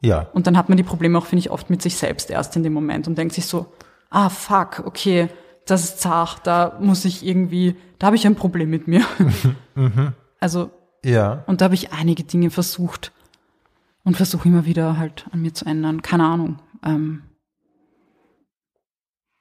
Ja, 0.00 0.26
Und 0.32 0.48
dann 0.48 0.56
hat 0.56 0.68
man 0.68 0.76
die 0.76 0.82
Probleme 0.82 1.16
auch, 1.18 1.26
finde 1.26 1.40
ich, 1.40 1.50
oft 1.50 1.70
mit 1.70 1.82
sich 1.82 1.96
selbst 1.96 2.30
erst 2.30 2.56
in 2.56 2.64
dem 2.64 2.72
Moment 2.72 3.06
und 3.06 3.16
denkt 3.16 3.34
sich 3.34 3.46
so, 3.46 3.72
ah, 4.10 4.28
fuck, 4.28 4.82
okay, 4.84 5.28
das 5.66 5.84
ist 5.84 6.00
zart, 6.00 6.44
da 6.46 6.76
muss 6.80 7.04
ich 7.04 7.24
irgendwie, 7.24 7.76
da 8.00 8.08
habe 8.08 8.16
ich 8.16 8.26
ein 8.26 8.34
Problem 8.34 8.70
mit 8.70 8.88
mir. 8.88 9.04
Also, 10.40 10.72
ja, 11.04 11.44
und 11.46 11.60
da 11.60 11.66
habe 11.66 11.76
ich 11.76 11.92
einige 11.92 12.24
Dinge 12.24 12.50
versucht 12.50 13.12
und 14.04 14.16
versuche 14.16 14.48
immer 14.48 14.64
wieder 14.64 14.98
halt 14.98 15.26
an 15.30 15.42
mir 15.42 15.54
zu 15.54 15.64
ändern. 15.64 16.02
Keine 16.02 16.24
Ahnung. 16.24 16.58
Ähm, 16.84 17.22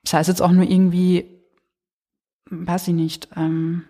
sei 0.05 0.19
es 0.19 0.27
jetzt 0.27 0.41
auch 0.41 0.51
nur 0.51 0.63
irgendwie, 0.65 1.25
weiß 2.49 2.87
ich 2.89 2.93
nicht, 2.93 3.29
ähm, 3.35 3.83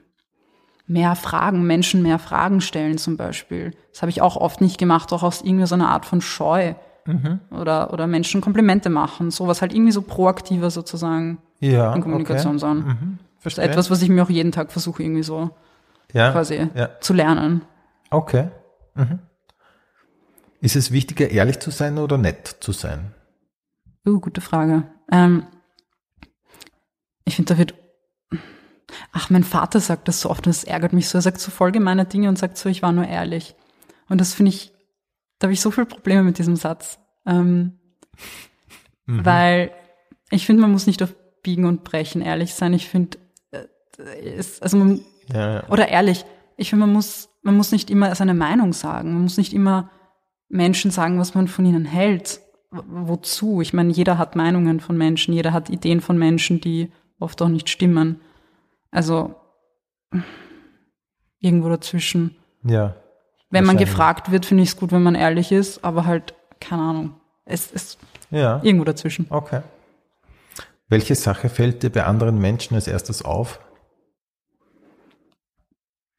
mehr 0.88 1.16
Fragen, 1.16 1.64
Menschen 1.66 2.02
mehr 2.02 2.20
Fragen 2.20 2.62
stellen 2.62 2.98
zum 2.98 3.18
Beispiel. 3.18 3.72
Das 3.92 4.02
habe 4.02 4.10
ich 4.10 4.22
auch 4.22 4.36
oft 4.36 4.62
nicht 4.62 4.78
gemacht, 4.78 5.14
auch 5.14 5.24
aus 5.24 5.42
irgendwie 5.42 5.66
so 5.66 5.76
einer 5.76 5.90
Art 5.90 6.06
von 6.06 6.22
Scheu. 6.22 6.74
Oder, 7.50 7.92
oder 7.92 8.06
Menschen 8.06 8.42
Komplimente 8.42 8.90
machen, 8.90 9.32
sowas 9.32 9.62
halt 9.62 9.74
irgendwie 9.74 9.92
so 9.92 10.04
proaktiver 10.04 10.70
sozusagen 10.70 11.40
ja. 11.60 11.94
in 11.96 12.02
Kommunikation 12.02 12.54
okay. 12.54 12.60
sein. 12.60 12.78
Mhm. 12.78 13.20
Das 13.44 13.54
ist 13.54 13.60
etwas, 13.60 13.90
was 13.90 14.04
ich 14.04 14.10
mir 14.10 14.24
auch 14.24 14.30
jeden 14.30 14.52
Tag 14.52 14.72
versuche, 14.72 15.02
irgendwie 15.02 15.24
so 15.24 15.50
ja, 16.14 16.32
quasi 16.32 16.70
Ja. 16.76 16.90
zu 17.00 17.14
lernen. 17.14 17.64
Okay. 18.12 18.50
Mhm. 18.94 19.20
Ist 20.62 20.76
es 20.76 20.92
wichtiger, 20.92 21.30
ehrlich 21.30 21.60
zu 21.60 21.72
sein 21.72 21.98
oder 21.98 22.18
nett 22.18 22.58
zu 22.60 22.72
sein? 22.72 23.14
Uh, 24.08 24.20
gute 24.20 24.42
Frage. 24.42 24.84
Ähm, 25.12 25.48
ich 27.26 27.36
finde, 27.36 27.54
da 27.54 27.58
wird. 27.58 27.74
Ach, 29.12 29.30
mein 29.30 29.44
Vater 29.44 29.80
sagt 29.80 30.08
das 30.08 30.22
so 30.22 30.30
oft 30.30 30.46
und 30.46 30.56
das 30.56 30.64
ärgert 30.64 30.94
mich 30.94 31.10
so. 31.10 31.18
Er 31.18 31.22
sagt 31.22 31.40
so 31.40 31.50
voll 31.50 31.72
gemeine 31.72 32.06
Dinge 32.06 32.30
und 32.30 32.38
sagt 32.38 32.58
so, 32.58 32.70
ich 32.70 32.82
war 32.82 32.92
nur 32.92 33.08
ehrlich. 33.08 33.56
Und 34.10 34.20
das 34.22 34.34
finde 34.34 34.50
ich, 34.50 34.72
da 35.40 35.46
habe 35.46 35.54
ich 35.54 35.62
so 35.62 35.72
viele 35.72 35.86
Probleme 35.88 36.24
mit 36.24 36.38
diesem 36.38 36.56
Satz. 36.56 37.00
Ähm, 37.26 37.80
Weil 39.06 39.72
ich 40.30 40.46
finde, 40.46 40.62
man 40.62 40.72
muss 40.72 40.88
nicht 40.88 41.02
auf 41.02 41.16
Biegen 41.42 41.66
und 41.66 41.84
Brechen 41.84 42.22
ehrlich 42.22 42.54
sein. 42.54 42.74
Ich 42.74 42.88
finde, 42.88 43.18
äh, 43.52 44.44
also 44.60 44.78
man, 44.78 45.02
Ja, 45.34 45.54
ja. 45.56 45.70
oder 45.70 45.88
ehrlich, 45.88 46.26
ich 46.58 46.70
finde, 46.70 46.86
man 46.86 46.94
muss, 46.94 47.30
man 47.42 47.58
muss 47.58 47.72
nicht 47.72 47.90
immer 47.90 48.14
seine 48.16 48.34
Meinung 48.34 48.74
sagen. 48.74 49.14
Man 49.14 49.24
muss 49.24 49.38
nicht 49.38 49.54
immer 49.54 49.90
Menschen 50.52 50.92
sagen, 50.92 51.18
was 51.20 51.34
man 51.34 51.48
von 51.48 51.66
ihnen 51.66 51.86
hält. 51.86 52.42
Wozu? 52.72 53.62
Ich 53.62 53.74
meine, 53.74 53.92
jeder 53.92 54.18
hat 54.18 54.36
Meinungen 54.36 54.80
von 54.80 54.98
Menschen, 54.98 55.34
jeder 55.34 55.52
hat 55.54 55.70
Ideen 55.70 56.02
von 56.02 56.18
Menschen, 56.18 56.62
die 56.62 56.92
oft 57.20 57.42
auch 57.42 57.48
nicht 57.50 57.70
stimmen. 57.70 58.22
Also 58.92 59.36
irgendwo 61.40 61.70
dazwischen. 61.70 62.36
ja. 62.64 62.96
Wenn 63.54 63.66
man 63.66 63.76
gefragt 63.76 64.32
wird, 64.32 64.46
finde 64.46 64.64
ich 64.64 64.70
es 64.70 64.78
gut, 64.78 64.94
wenn 64.94 65.04
man 65.04 65.14
ehrlich 65.14 65.52
ist, 65.52 65.84
aber 65.84 66.06
halt, 66.06 66.34
keine 66.62 66.84
Ahnung. 66.84 67.16
Es 67.44 67.70
ist 67.70 67.98
Ja, 68.30 68.62
irgendwo 68.64 68.86
dazwischen. 68.86 69.26
okay. 69.30 69.62
Welche 70.88 71.16
Sache 71.16 71.50
fällt 71.50 71.84
dir 71.84 71.90
bei 71.90 72.06
anderen 72.06 72.40
Menschen 72.40 72.76
als 72.76 72.88
erstes 72.88 73.24
auf? 73.26 73.60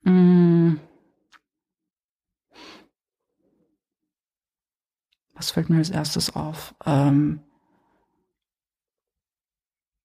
Mm. 0.04 0.74
Was 5.42 5.50
fällt 5.50 5.70
mir 5.70 5.78
als 5.78 5.90
erstes 5.90 6.36
auf? 6.36 6.72
Ähm 6.86 7.40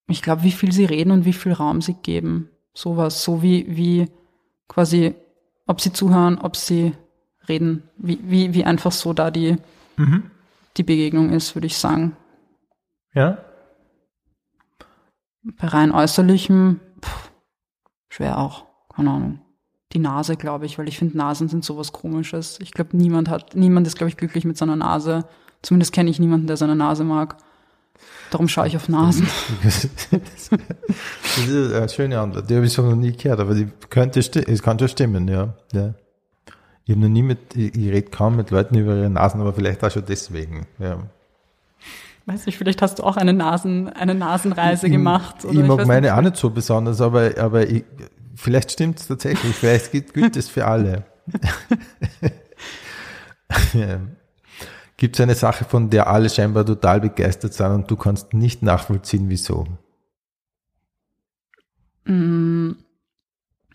ich 0.07 0.23
glaube, 0.23 0.41
wie 0.41 0.51
viel 0.51 0.71
sie 0.71 0.85
reden 0.85 1.11
und 1.11 1.25
wie 1.25 1.33
viel 1.33 1.53
Raum 1.53 1.79
sie 1.83 1.93
geben. 1.93 2.49
Sowas, 2.73 3.21
so 3.23 3.43
wie, 3.43 3.67
wie 3.77 4.09
quasi, 4.67 5.13
ob 5.67 5.79
sie 5.79 5.93
zuhören, 5.93 6.39
ob 6.39 6.55
sie 6.55 6.93
reden, 7.47 7.83
wie, 7.97 8.19
wie, 8.23 8.55
wie 8.55 8.65
einfach 8.65 8.91
so 8.91 9.13
da 9.13 9.29
die, 9.29 9.57
die 10.75 10.83
Begegnung 10.83 11.29
ist, 11.29 11.53
würde 11.53 11.67
ich 11.67 11.77
sagen. 11.77 12.17
Ja? 13.13 13.37
Bei 15.43 15.67
rein 15.67 15.91
äußerlichem, 15.91 16.79
pff, 17.05 17.31
schwer 18.09 18.39
auch, 18.39 18.65
keine 18.89 19.11
Ahnung. 19.11 19.39
Die 19.93 19.99
Nase, 19.99 20.35
glaube 20.35 20.65
ich, 20.65 20.77
weil 20.77 20.87
ich 20.87 20.97
finde, 20.97 21.17
Nasen 21.17 21.47
sind 21.47 21.63
sowas 21.63 21.93
komisches. 21.93 22.59
Ich 22.61 22.71
glaube, 22.71 22.95
niemand 22.97 23.29
hat, 23.29 23.55
niemand 23.55 23.87
ist, 23.87 23.97
glaube 23.97 24.09
ich, 24.09 24.17
glücklich 24.17 24.43
mit 24.43 24.57
seiner 24.57 24.75
Nase. 24.75 25.25
Zumindest 25.61 25.93
kenne 25.93 26.09
ich 26.09 26.19
niemanden, 26.19 26.47
der 26.47 26.57
seine 26.57 26.75
Nase 26.75 27.03
mag. 27.03 27.37
Darum 28.29 28.47
schaue 28.47 28.67
ich 28.67 28.75
auf 28.75 28.89
Nasen. 28.89 29.27
das 29.63 29.85
ist 31.47 31.73
eine 31.73 31.89
schöne 31.89 32.19
Antwort. 32.19 32.49
Die 32.49 32.55
habe 32.55 32.65
ich 32.65 32.73
so 32.73 32.81
noch 32.81 32.95
nie 32.95 33.13
gehört, 33.13 33.39
aber 33.39 33.53
die 33.53 33.69
könnte, 33.89 34.19
es 34.19 34.61
schon 34.61 34.87
stimmen, 34.87 35.27
ja. 35.27 35.53
ja. 35.71 35.93
Ich 36.83 36.91
habe 36.91 37.01
noch 37.01 37.09
nie 37.09 37.23
mit, 37.23 37.55
ich 37.55 37.75
rede 37.75 38.09
kaum 38.09 38.35
mit 38.35 38.51
Leuten 38.51 38.75
über 38.75 38.95
ihre 38.95 39.09
Nasen, 39.09 39.39
aber 39.39 39.53
vielleicht 39.53 39.83
auch 39.83 39.91
schon 39.91 40.05
deswegen, 40.05 40.67
ja. 40.79 40.99
Weiß 42.27 42.45
nicht, 42.45 42.57
vielleicht 42.57 42.81
hast 42.81 42.99
du 42.99 43.03
auch 43.03 43.15
eine, 43.15 43.31
Nasen, 43.31 43.87
eine 43.87 44.13
Nasenreise 44.13 44.89
gemacht. 44.89 45.45
Oder 45.45 45.61
ich 45.61 45.65
mag 45.65 45.79
ich 45.79 45.87
meine 45.87 46.07
nicht. 46.07 46.11
auch 46.11 46.21
nicht 46.21 46.35
so 46.35 46.49
besonders, 46.49 46.99
aber, 46.99 47.37
aber 47.37 47.69
ich, 47.69 47.85
vielleicht 48.35 48.73
stimmt 48.73 48.99
es 48.99 49.07
tatsächlich. 49.07 49.55
Vielleicht 49.55 49.93
gilt 50.13 50.35
es 50.35 50.49
für 50.49 50.67
alle. 50.67 51.05
Gibt 54.97 55.15
es 55.15 55.21
eine 55.21 55.35
Sache, 55.35 55.63
von 55.63 55.89
der 55.89 56.07
alle 56.07 56.29
scheinbar 56.29 56.65
total 56.65 56.99
begeistert 56.99 57.53
sind 57.53 57.71
und 57.71 57.89
du 57.89 57.95
kannst 57.95 58.33
nicht 58.33 58.61
nachvollziehen, 58.61 59.29
wieso? 59.29 59.65
Mm, 62.03 62.71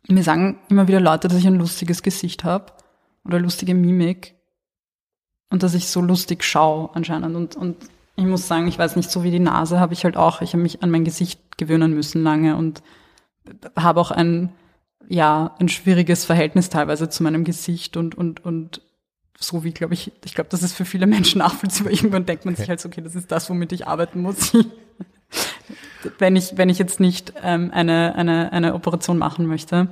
mir 0.09 0.23
sagen 0.23 0.59
immer 0.69 0.89
wieder 0.89 1.01
Leute, 1.01 1.29
dass 1.29 1.39
ich 1.39 1.47
ein 1.47 1.55
lustiges 1.55 2.03
Gesicht 2.03 2.45
habe 2.45 2.67
oder 3.25 3.39
lustige 3.39 3.75
Mimik 3.75 4.35
und 5.49 5.63
dass 5.63 5.73
ich 5.73 5.89
so 5.89 6.03
lustig 6.03 6.45
schaue 6.45 6.95
anscheinend. 6.95 7.35
Und, 7.35 7.57
und 7.57 7.77
ich 8.17 8.25
muss 8.25 8.47
sagen, 8.47 8.69
ich 8.69 8.79
weiß 8.79 8.97
nicht, 8.97 9.11
so 9.11 9.23
wie 9.23 9.31
die 9.31 9.39
Nase 9.39 9.81
habe 9.81 9.95
ich 9.95 10.05
halt 10.05 10.17
auch, 10.17 10.43
ich 10.43 10.53
habe 10.53 10.63
mich 10.63 10.83
an 10.83 10.91
mein 10.91 11.05
Gesicht 11.05 11.59
gewöhnen 11.59 11.95
müssen 11.95 12.23
lange 12.23 12.57
und 12.57 12.83
habe 13.77 14.01
auch 14.01 14.11
ein, 14.11 14.53
ja, 15.09 15.55
ein 15.59 15.69
schwieriges 15.69 16.25
Verhältnis 16.25 16.69
teilweise 16.69 17.09
zu 17.09 17.23
meinem 17.23 17.45
Gesicht 17.45 17.97
und, 17.97 18.15
und, 18.15 18.45
und 18.45 18.83
so 19.39 19.65
wie, 19.65 19.73
glaube 19.73 19.95
ich, 19.95 20.13
ich 20.25 20.35
glaube, 20.35 20.51
das 20.51 20.63
ist 20.63 20.75
für 20.75 20.85
viele 20.85 21.07
Menschen 21.07 21.39
nachvollziehbar. 21.41 21.93
Irgendwann 21.93 22.27
denkt 22.27 22.45
man 22.45 22.55
sich 22.55 22.69
halt, 22.69 22.85
okay, 22.85 23.01
das 23.01 23.15
ist 23.15 23.33
das, 23.33 23.49
womit 23.51 23.73
ich 23.73 23.87
arbeiten 23.87 24.21
muss. 24.21 24.53
wenn 26.19 26.37
ich, 26.37 26.57
wenn 26.57 26.69
ich 26.69 26.79
jetzt 26.79 27.01
nicht 27.01 27.33
ähm, 27.43 27.71
eine, 27.73 28.15
eine, 28.15 28.53
eine 28.53 28.75
Operation 28.75 29.19
machen 29.19 29.47
möchte 29.47 29.89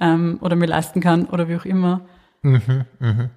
ähm, 0.00 0.38
oder 0.40 0.56
mir 0.56 0.66
leisten 0.66 1.00
kann 1.00 1.26
oder 1.26 1.48
wie 1.48 1.56
auch 1.56 1.64
immer. 1.64 2.06
Mhm, 2.42 2.84
mh. 2.98 3.30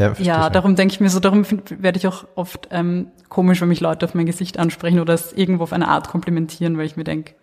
Ja, 0.00 0.14
ja 0.18 0.50
darum 0.50 0.76
denke 0.76 0.94
ich 0.94 1.00
mir 1.00 1.10
so, 1.10 1.20
darum 1.20 1.44
werde 1.68 1.98
ich 1.98 2.06
auch 2.06 2.24
oft 2.34 2.68
ähm, 2.70 3.08
komisch, 3.28 3.60
wenn 3.60 3.68
mich 3.68 3.80
Leute 3.80 4.06
auf 4.06 4.14
mein 4.14 4.26
Gesicht 4.26 4.58
ansprechen 4.58 4.98
oder 4.98 5.12
es 5.12 5.32
irgendwo 5.32 5.64
auf 5.64 5.72
eine 5.72 5.88
Art 5.88 6.08
komplimentieren, 6.08 6.78
weil 6.78 6.86
ich 6.86 6.96
mir 6.96 7.04
denke, 7.04 7.34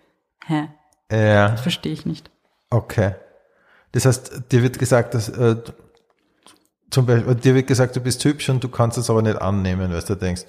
hä? 0.46 0.70
Ja. 1.12 1.50
Das 1.50 1.62
verstehe 1.62 1.94
ich 1.94 2.06
nicht. 2.06 2.32
Okay. 2.70 3.14
Das 3.92 4.06
heißt, 4.06 4.52
dir 4.52 4.64
wird 4.64 4.80
gesagt, 4.80 5.14
dass 5.14 5.30
äh, 5.30 5.56
zum 6.90 7.06
Beispiel, 7.06 7.36
dir 7.36 7.56
wird 7.56 7.68
gesagt, 7.68 7.96
du 7.96 8.00
bist 8.00 8.24
hübsch 8.24 8.50
und 8.50 8.64
du 8.64 8.70
kannst 8.70 8.98
es 8.98 9.10
aber 9.10 9.22
nicht 9.22 9.42
annehmen, 9.42 9.92
weil 9.92 10.02
du 10.02 10.16
denkst, 10.16 10.46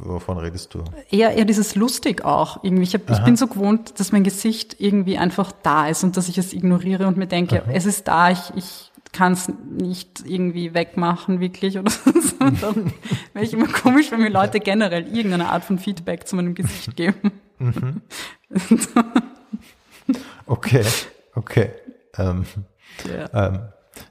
wovon 0.00 0.38
redest 0.38 0.74
du? 0.74 0.82
Eher, 1.10 1.32
eher 1.32 1.44
dieses 1.44 1.74
lustig 1.74 2.24
auch. 2.24 2.64
Irgendwie. 2.64 2.84
Ich, 2.84 2.94
hab, 2.94 3.08
ich 3.10 3.22
bin 3.24 3.36
so 3.36 3.46
gewohnt, 3.46 4.00
dass 4.00 4.10
mein 4.10 4.24
Gesicht 4.24 4.76
irgendwie 4.78 5.18
einfach 5.18 5.52
da 5.62 5.88
ist 5.88 6.02
und 6.02 6.16
dass 6.16 6.28
ich 6.28 6.38
es 6.38 6.52
ignoriere 6.52 7.06
und 7.06 7.18
mir 7.18 7.26
denke, 7.26 7.62
Aha. 7.62 7.72
es 7.72 7.84
ist 7.84 8.08
da, 8.08 8.30
ich, 8.30 8.52
ich 8.56 8.91
kann 9.12 9.34
es 9.34 9.48
nicht 9.48 10.24
irgendwie 10.26 10.74
wegmachen, 10.74 11.40
wirklich. 11.40 11.78
Oder 11.78 11.90
so. 11.90 12.38
Dann 12.38 12.92
wäre 13.32 13.44
ich 13.44 13.52
immer 13.52 13.68
komisch, 13.68 14.10
wenn 14.10 14.20
mir 14.22 14.30
Leute 14.30 14.58
generell 14.58 15.06
irgendeine 15.06 15.50
Art 15.50 15.64
von 15.64 15.78
Feedback 15.78 16.26
zu 16.26 16.36
meinem 16.36 16.54
Gesicht 16.54 16.96
geben. 16.96 17.32
Mhm. 17.58 18.00
okay, 20.46 20.84
okay. 21.34 21.70
Ähm, 22.16 22.44
ja. 23.08 23.48
ähm, 23.48 23.60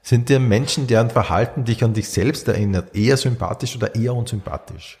sind 0.02 0.28
dir 0.28 0.40
Menschen, 0.40 0.86
deren 0.86 1.10
Verhalten 1.10 1.64
dich 1.64 1.82
an 1.84 1.92
dich 1.92 2.08
selbst 2.08 2.48
erinnert, 2.48 2.94
eher 2.94 3.16
sympathisch 3.16 3.76
oder 3.76 3.94
eher 3.94 4.14
unsympathisch? 4.14 4.98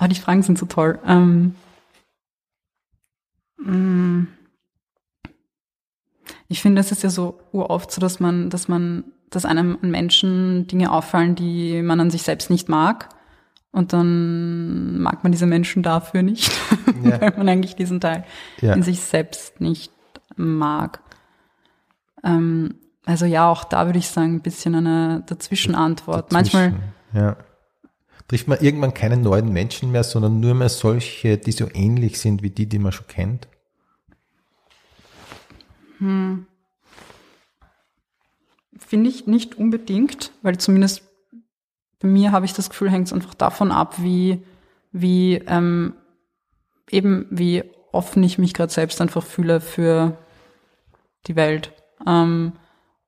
Oh, 0.00 0.06
die 0.06 0.16
Fragen 0.16 0.42
sind 0.42 0.58
so 0.58 0.66
toll. 0.66 0.98
Ähm, 1.06 1.54
mm, 3.58 4.26
ich 6.48 6.62
finde, 6.62 6.80
es 6.80 6.90
ist 6.92 7.02
ja 7.02 7.10
so 7.10 7.40
uroft 7.52 7.92
so, 7.92 8.00
dass 8.00 8.20
man, 8.20 8.50
dass 8.50 8.68
man, 8.68 9.04
dass 9.30 9.44
einem 9.44 9.78
an 9.82 9.90
Menschen 9.90 10.66
Dinge 10.66 10.90
auffallen, 10.90 11.34
die 11.34 11.82
man 11.82 12.00
an 12.00 12.10
sich 12.10 12.22
selbst 12.22 12.50
nicht 12.50 12.68
mag. 12.68 13.10
Und 13.70 13.92
dann 13.92 14.98
mag 14.98 15.22
man 15.22 15.30
diese 15.30 15.46
Menschen 15.46 15.82
dafür 15.82 16.22
nicht, 16.22 16.50
ja. 17.04 17.20
weil 17.20 17.34
man 17.36 17.48
eigentlich 17.48 17.76
diesen 17.76 18.00
Teil 18.00 18.24
ja. 18.62 18.72
in 18.72 18.82
sich 18.82 19.00
selbst 19.00 19.60
nicht 19.60 19.92
mag. 20.36 21.00
Ähm, 22.24 22.76
also 23.04 23.26
ja, 23.26 23.50
auch 23.50 23.64
da 23.64 23.86
würde 23.86 23.98
ich 23.98 24.08
sagen, 24.08 24.36
ein 24.36 24.42
bisschen 24.42 24.74
eine 24.74 25.22
Dazwischenantwort. 25.26 26.32
Dazwischen, 26.32 26.80
Manchmal. 27.12 27.22
Ja. 27.22 27.36
Trifft 28.26 28.48
man 28.48 28.58
irgendwann 28.60 28.94
keine 28.94 29.16
neuen 29.18 29.52
Menschen 29.52 29.92
mehr, 29.92 30.04
sondern 30.04 30.40
nur 30.40 30.54
mehr 30.54 30.68
solche, 30.68 31.36
die 31.38 31.52
so 31.52 31.68
ähnlich 31.72 32.18
sind 32.18 32.42
wie 32.42 32.50
die, 32.50 32.66
die 32.66 32.78
man 32.78 32.92
schon 32.92 33.06
kennt? 33.06 33.48
Hm. 35.98 36.46
Finde 38.76 39.10
ich 39.10 39.26
nicht 39.26 39.56
unbedingt, 39.56 40.32
weil 40.42 40.58
zumindest 40.58 41.02
bei 42.00 42.08
mir 42.08 42.32
habe 42.32 42.46
ich 42.46 42.52
das 42.52 42.70
Gefühl, 42.70 42.90
hängt 42.90 43.08
es 43.08 43.12
einfach 43.12 43.34
davon 43.34 43.72
ab, 43.72 43.96
wie, 43.98 44.42
wie 44.92 45.34
ähm, 45.46 45.94
eben 46.90 47.26
wie 47.30 47.64
offen 47.92 48.22
ich 48.22 48.38
mich 48.38 48.54
gerade 48.54 48.72
selbst 48.72 49.00
einfach 49.00 49.24
fühle 49.24 49.60
für 49.60 50.16
die 51.26 51.36
Welt. 51.36 51.72
Ähm, 52.06 52.52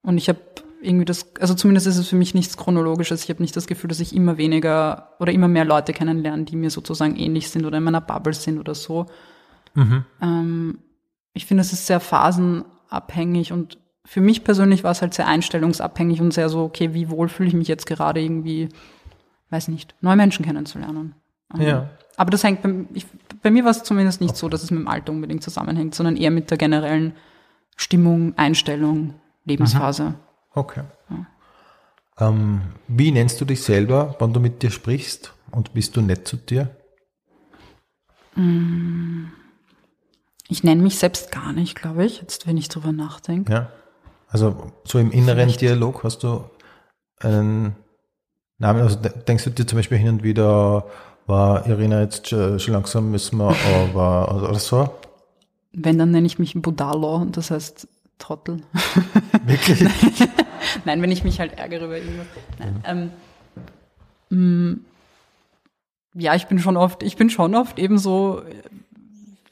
und 0.02 0.18
ich 0.18 0.28
habe 0.28 0.40
irgendwie 0.82 1.04
das, 1.04 1.26
also 1.38 1.54
zumindest 1.54 1.86
ist 1.86 1.98
es 1.98 2.08
für 2.08 2.16
mich 2.16 2.34
nichts 2.34 2.56
Chronologisches. 2.56 3.22
Ich 3.24 3.30
habe 3.30 3.42
nicht 3.42 3.54
das 3.54 3.66
Gefühl, 3.66 3.88
dass 3.88 4.00
ich 4.00 4.14
immer 4.14 4.38
weniger 4.38 5.14
oder 5.18 5.32
immer 5.32 5.48
mehr 5.48 5.64
Leute 5.64 5.92
kennenlerne, 5.92 6.44
die 6.44 6.56
mir 6.56 6.70
sozusagen 6.70 7.16
ähnlich 7.16 7.50
sind 7.50 7.66
oder 7.66 7.78
in 7.78 7.84
meiner 7.84 8.00
Bubble 8.00 8.32
sind 8.32 8.58
oder 8.58 8.74
so. 8.74 9.06
Mhm. 9.74 10.04
Ähm, 10.20 10.78
ich 11.34 11.46
finde, 11.46 11.60
es 11.60 11.72
ist 11.72 11.86
sehr 11.86 12.00
phasenabhängig 12.90 13.52
und 13.52 13.78
für 14.04 14.20
mich 14.20 14.44
persönlich 14.44 14.82
war 14.82 14.90
es 14.90 15.02
halt 15.02 15.14
sehr 15.14 15.26
einstellungsabhängig 15.26 16.20
und 16.20 16.32
sehr 16.32 16.48
so, 16.48 16.64
okay, 16.64 16.94
wie 16.94 17.10
wohl 17.10 17.28
fühle 17.28 17.48
ich 17.48 17.54
mich 17.54 17.68
jetzt 17.68 17.86
gerade 17.86 18.20
irgendwie, 18.20 18.68
weiß 19.50 19.68
nicht, 19.68 19.94
neue 20.00 20.16
Menschen 20.16 20.44
kennenzulernen. 20.44 21.14
Ähm, 21.54 21.60
ja. 21.60 21.90
Aber 22.16 22.30
das 22.30 22.42
hängt 22.42 22.62
bei, 22.62 22.74
ich, 22.92 23.06
bei 23.42 23.50
mir 23.50 23.64
war 23.64 23.70
es 23.70 23.82
zumindest 23.82 24.20
nicht 24.20 24.30
okay. 24.30 24.38
so, 24.38 24.48
dass 24.48 24.62
es 24.62 24.70
mit 24.70 24.80
dem 24.80 24.88
Alter 24.88 25.12
unbedingt 25.12 25.42
zusammenhängt, 25.42 25.94
sondern 25.94 26.16
eher 26.16 26.30
mit 26.30 26.50
der 26.50 26.58
generellen 26.58 27.14
Stimmung, 27.76 28.36
Einstellung, 28.36 29.14
Lebensphase. 29.44 30.04
Mhm. 30.04 30.14
Okay. 30.54 30.82
Ja. 31.10 32.28
Ähm, 32.28 32.62
wie 32.88 33.12
nennst 33.12 33.40
du 33.40 33.44
dich 33.44 33.62
selber, 33.62 34.16
wenn 34.18 34.32
du 34.32 34.40
mit 34.40 34.62
dir 34.62 34.70
sprichst 34.70 35.32
und 35.50 35.72
bist 35.72 35.96
du 35.96 36.00
nett 36.00 36.26
zu 36.26 36.36
dir? 36.36 36.74
Mm. 38.34 39.26
Ich 40.50 40.64
nenne 40.64 40.82
mich 40.82 40.98
selbst 40.98 41.30
gar 41.30 41.52
nicht, 41.52 41.76
glaube 41.76 42.04
ich, 42.04 42.20
jetzt 42.20 42.46
wenn 42.48 42.56
ich 42.56 42.68
drüber 42.68 42.90
nachdenke. 42.90 43.52
Ja. 43.52 43.68
Also 44.28 44.72
so 44.84 44.98
im 44.98 45.12
inneren 45.12 45.38
Vielleicht. 45.38 45.60
Dialog 45.60 46.02
hast 46.02 46.24
du 46.24 46.44
einen 47.18 47.76
Namen, 48.58 48.82
also 48.82 48.96
denkst 48.96 49.44
du 49.44 49.50
dir 49.50 49.66
zum 49.66 49.78
Beispiel 49.78 49.98
hin 49.98 50.08
und 50.08 50.22
wieder, 50.24 50.86
war 51.26 51.66
Irina 51.68 52.00
jetzt 52.00 52.28
schon 52.28 52.58
langsam 52.66 53.12
müssen 53.12 53.38
wir, 53.38 53.54
aber 53.94 54.34
oder 54.34 54.58
so? 54.58 54.90
Wenn, 55.72 55.98
dann 55.98 56.10
nenne 56.10 56.26
ich 56.26 56.40
mich 56.40 56.54
Budalo, 56.54 57.26
das 57.30 57.52
heißt 57.52 57.86
Trottel. 58.18 58.62
Wirklich? 59.46 59.88
Nein, 60.84 61.00
wenn 61.00 61.12
ich 61.12 61.22
mich 61.22 61.38
halt 61.38 61.56
ärgere 61.58 61.84
über 61.84 61.96
irgendwas. 61.96 62.26
Nein, 62.58 63.10
ähm, 64.30 64.72
mm, 64.74 64.84
ja, 66.14 66.34
ich 66.34 66.48
bin 66.48 66.58
schon 66.58 66.76
oft, 66.76 67.04
ich 67.04 67.16
bin 67.16 67.30
schon 67.30 67.54
oft 67.54 67.78
eben 67.78 67.98
so 67.98 68.42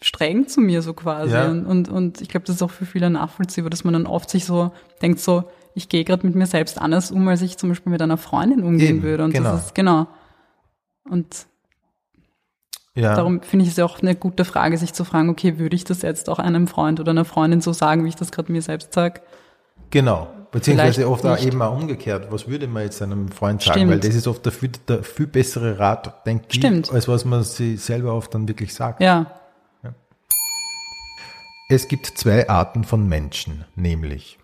streng 0.00 0.46
zu 0.48 0.60
mir 0.60 0.82
so 0.82 0.94
quasi. 0.94 1.34
Ja. 1.34 1.48
Und, 1.48 1.88
und, 1.88 2.20
ich 2.20 2.28
glaube, 2.28 2.46
das 2.46 2.56
ist 2.56 2.62
auch 2.62 2.70
für 2.70 2.86
viele 2.86 3.10
nachvollziehbar, 3.10 3.70
dass 3.70 3.84
man 3.84 3.94
dann 3.94 4.06
oft 4.06 4.30
sich 4.30 4.44
so 4.44 4.72
denkt, 5.02 5.20
so, 5.20 5.44
ich 5.74 5.88
gehe 5.88 6.04
gerade 6.04 6.26
mit 6.26 6.36
mir 6.36 6.46
selbst 6.46 6.80
anders 6.80 7.10
um, 7.10 7.26
als 7.28 7.42
ich 7.42 7.56
zum 7.56 7.68
Beispiel 7.68 7.92
mit 7.92 8.02
einer 8.02 8.16
Freundin 8.16 8.62
umgehen 8.62 8.96
eben, 8.96 9.02
würde. 9.02 9.24
Und 9.24 9.32
genau. 9.32 9.52
das 9.52 9.66
ist, 9.66 9.74
genau. 9.74 10.06
Und 11.08 11.46
ja. 12.94 13.14
Darum 13.14 13.42
finde 13.42 13.64
ich 13.64 13.70
es 13.70 13.76
ja 13.76 13.84
auch 13.84 14.00
eine 14.00 14.16
gute 14.16 14.44
Frage, 14.44 14.76
sich 14.76 14.92
zu 14.92 15.04
fragen, 15.04 15.28
okay, 15.28 15.58
würde 15.58 15.76
ich 15.76 15.84
das 15.84 16.02
jetzt 16.02 16.28
auch 16.28 16.40
einem 16.40 16.66
Freund 16.66 16.98
oder 16.98 17.12
einer 17.12 17.24
Freundin 17.24 17.60
so 17.60 17.72
sagen, 17.72 18.04
wie 18.04 18.08
ich 18.08 18.16
das 18.16 18.32
gerade 18.32 18.50
mir 18.50 18.60
selbst 18.60 18.92
sage? 18.92 19.20
Genau. 19.90 20.28
Beziehungsweise 20.50 21.08
oft 21.08 21.24
auch 21.24 21.38
eben 21.38 21.62
auch 21.62 21.76
umgekehrt. 21.76 22.28
Was 22.30 22.48
würde 22.48 22.66
man 22.66 22.82
jetzt 22.82 23.00
einem 23.02 23.28
Freund 23.28 23.62
sagen? 23.62 23.78
Stimmt. 23.78 23.92
Weil 23.92 24.00
das 24.00 24.14
ist 24.14 24.26
oft 24.26 24.44
der 24.44 24.52
viel, 24.52 24.70
der 24.88 25.02
viel 25.02 25.26
bessere 25.26 25.78
Rat, 25.78 26.26
denke 26.26 26.46
ich, 26.50 26.92
als 26.92 27.06
was 27.06 27.24
man 27.24 27.44
sich 27.44 27.80
selber 27.80 28.14
oft 28.14 28.34
dann 28.34 28.48
wirklich 28.48 28.74
sagt. 28.74 29.00
Ja. 29.00 29.26
Es 31.70 31.86
gibt 31.86 32.06
zwei 32.06 32.48
Arten 32.48 32.82
von 32.82 33.06
Menschen, 33.06 33.66
nämlich. 33.76 34.38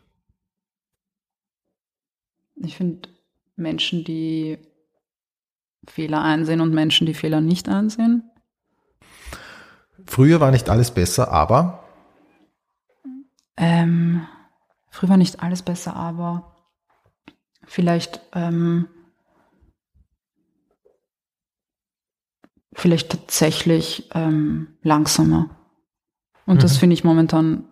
Ich 2.57 2.77
finde 2.77 3.09
Menschen, 3.57 4.05
die 4.05 4.59
Fehler 5.89 6.23
einsehen 6.23 6.61
und 6.61 6.75
Menschen, 6.75 7.07
die 7.07 7.15
Fehler 7.15 7.41
nicht 7.41 7.67
einsehen. 7.67 8.31
Früher 10.07 10.41
war 10.41 10.51
nicht 10.51 10.69
alles 10.69 10.91
besser, 10.91 11.31
aber? 11.31 11.83
Ähm, 13.57 14.27
früher 14.91 15.09
war 15.09 15.17
nicht 15.17 15.43
alles 15.43 15.63
besser, 15.63 15.97
aber 15.97 16.55
vielleicht, 17.65 18.21
ähm, 18.35 18.87
vielleicht 22.75 23.11
tatsächlich 23.11 24.11
ähm, 24.15 24.77
langsamer. 24.83 25.54
Und 26.47 26.57
mhm. 26.57 26.61
das 26.61 26.77
finde 26.77 26.95
ich 26.95 27.05
momentan 27.05 27.65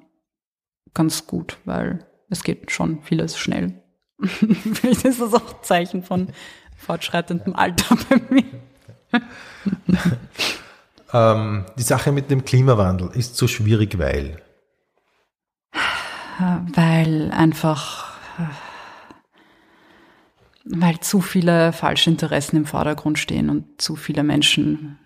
ganz 0.95 1.27
gut, 1.27 1.59
weil 1.65 2.07
es 2.29 2.43
geht 2.43 2.71
schon 2.71 3.03
vieles 3.03 3.39
schnell. 3.39 3.83
vielleicht 4.19 5.05
ist 5.05 5.21
das 5.21 5.35
auch 5.35 5.55
ein 5.55 5.63
Zeichen 5.63 6.03
von 6.03 6.29
fortschreitendem 6.77 7.55
Alter 7.55 7.97
bei 8.09 8.21
mir. 8.31 8.45
ähm, 11.13 11.67
die 11.77 11.83
Sache 11.83 12.13
mit 12.13 12.31
dem 12.31 12.45
Klimawandel 12.45 13.11
ist 13.15 13.37
so 13.37 13.47
schwierig, 13.47 13.99
weil. 13.99 14.41
Weil 16.75 17.31
einfach, 17.31 18.17
weil 20.65 20.99
zu 21.01 21.21
viele 21.21 21.73
falsche 21.73 22.11
Interessen 22.11 22.57
im 22.57 22.67
Vordergrund 22.67 23.19
stehen 23.19 23.51
und 23.51 23.81
zu 23.81 23.97
viele 23.97 24.23
Menschen 24.25 24.99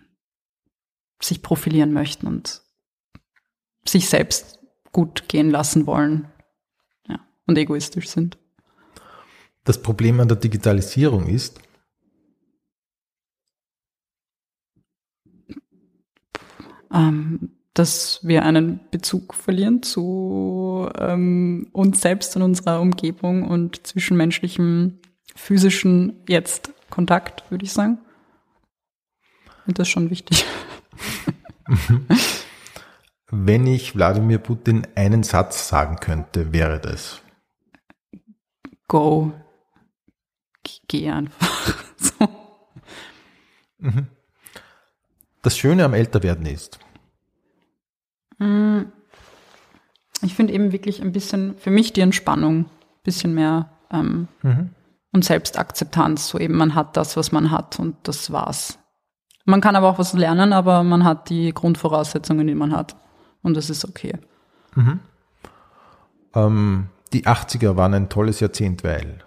sich 1.20 1.42
profilieren 1.42 1.92
möchten 1.92 2.26
und 2.26 2.62
sich 3.88 4.08
selbst 4.08 4.58
gut 4.92 5.28
gehen 5.28 5.50
lassen 5.50 5.86
wollen 5.86 6.26
ja, 7.08 7.20
und 7.46 7.58
egoistisch 7.58 8.08
sind. 8.08 8.38
Das 9.64 9.82
Problem 9.82 10.20
an 10.20 10.28
der 10.28 10.36
Digitalisierung 10.36 11.26
ist, 11.26 11.60
ähm, 16.92 17.50
dass 17.74 18.20
wir 18.22 18.44
einen 18.44 18.80
Bezug 18.90 19.34
verlieren 19.34 19.82
zu 19.82 20.88
ähm, 20.98 21.68
uns 21.72 22.00
selbst 22.00 22.36
und 22.36 22.42
unserer 22.42 22.80
Umgebung 22.80 23.46
und 23.46 23.86
zwischenmenschlichem 23.86 25.00
physischen 25.34 26.22
jetzt 26.26 26.72
Kontakt, 26.88 27.44
würde 27.50 27.64
ich 27.64 27.72
sagen. 27.72 27.98
Und 29.66 29.78
das 29.78 29.88
ist 29.88 29.92
schon 29.92 30.10
wichtig. 30.10 30.44
Wenn 33.30 33.66
ich 33.66 33.96
Wladimir 33.96 34.38
Putin 34.38 34.86
einen 34.94 35.22
Satz 35.22 35.68
sagen 35.68 35.96
könnte, 35.96 36.52
wäre 36.52 36.80
das. 36.80 37.20
Go. 38.88 39.32
Geh 40.88 41.10
einfach. 41.10 41.74
So. 41.98 42.28
Mhm. 43.78 44.06
Das 45.42 45.56
Schöne 45.56 45.84
am 45.86 45.94
Älterwerden 45.94 46.44
ist. 46.44 46.78
Mm. 48.38 48.82
Ich 50.22 50.34
finde 50.34 50.52
eben 50.52 50.72
wirklich 50.72 51.00
ein 51.00 51.12
bisschen, 51.12 51.56
für 51.56 51.70
mich 51.70 51.94
die 51.94 52.02
Entspannung, 52.02 52.58
ein 52.60 52.70
bisschen 53.02 53.34
mehr 53.34 53.70
ähm, 53.90 54.28
Mhm. 54.42 54.70
und 55.12 55.24
Selbstakzeptanz. 55.24 56.28
So 56.28 56.38
eben, 56.38 56.54
man 56.56 56.74
hat 56.74 56.96
das, 56.98 57.16
was 57.16 57.32
man 57.32 57.50
hat 57.50 57.78
und 57.78 57.96
das 58.02 58.30
war's. 58.30 58.78
Man 59.46 59.62
kann 59.62 59.74
aber 59.74 59.88
auch 59.88 59.98
was 59.98 60.12
lernen, 60.12 60.52
aber 60.52 60.82
man 60.82 61.04
hat 61.04 61.30
die 61.30 61.52
Grundvoraussetzungen, 61.54 62.46
die 62.46 62.54
man 62.54 62.76
hat. 62.76 62.94
Und 63.42 63.56
das 63.56 63.70
ist 63.70 63.84
okay. 63.84 64.14
Ähm, 66.34 66.88
die 67.12 67.24
80er 67.24 67.76
waren 67.76 67.94
ein 67.94 68.08
tolles 68.08 68.40
Jahrzehnt, 68.40 68.84
weil. 68.84 69.18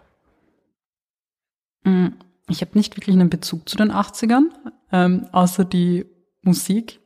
Mm, 1.84 2.08
Ich 2.48 2.62
habe 2.62 2.78
nicht 2.78 2.98
wirklich 2.98 3.16
einen 3.16 3.30
Bezug 3.30 3.70
zu 3.70 3.78
den 3.78 3.92
80ern, 3.92 4.50
ähm, 4.92 5.28
außer 5.32 5.66
die 5.66 6.06
Musik, 6.42 7.00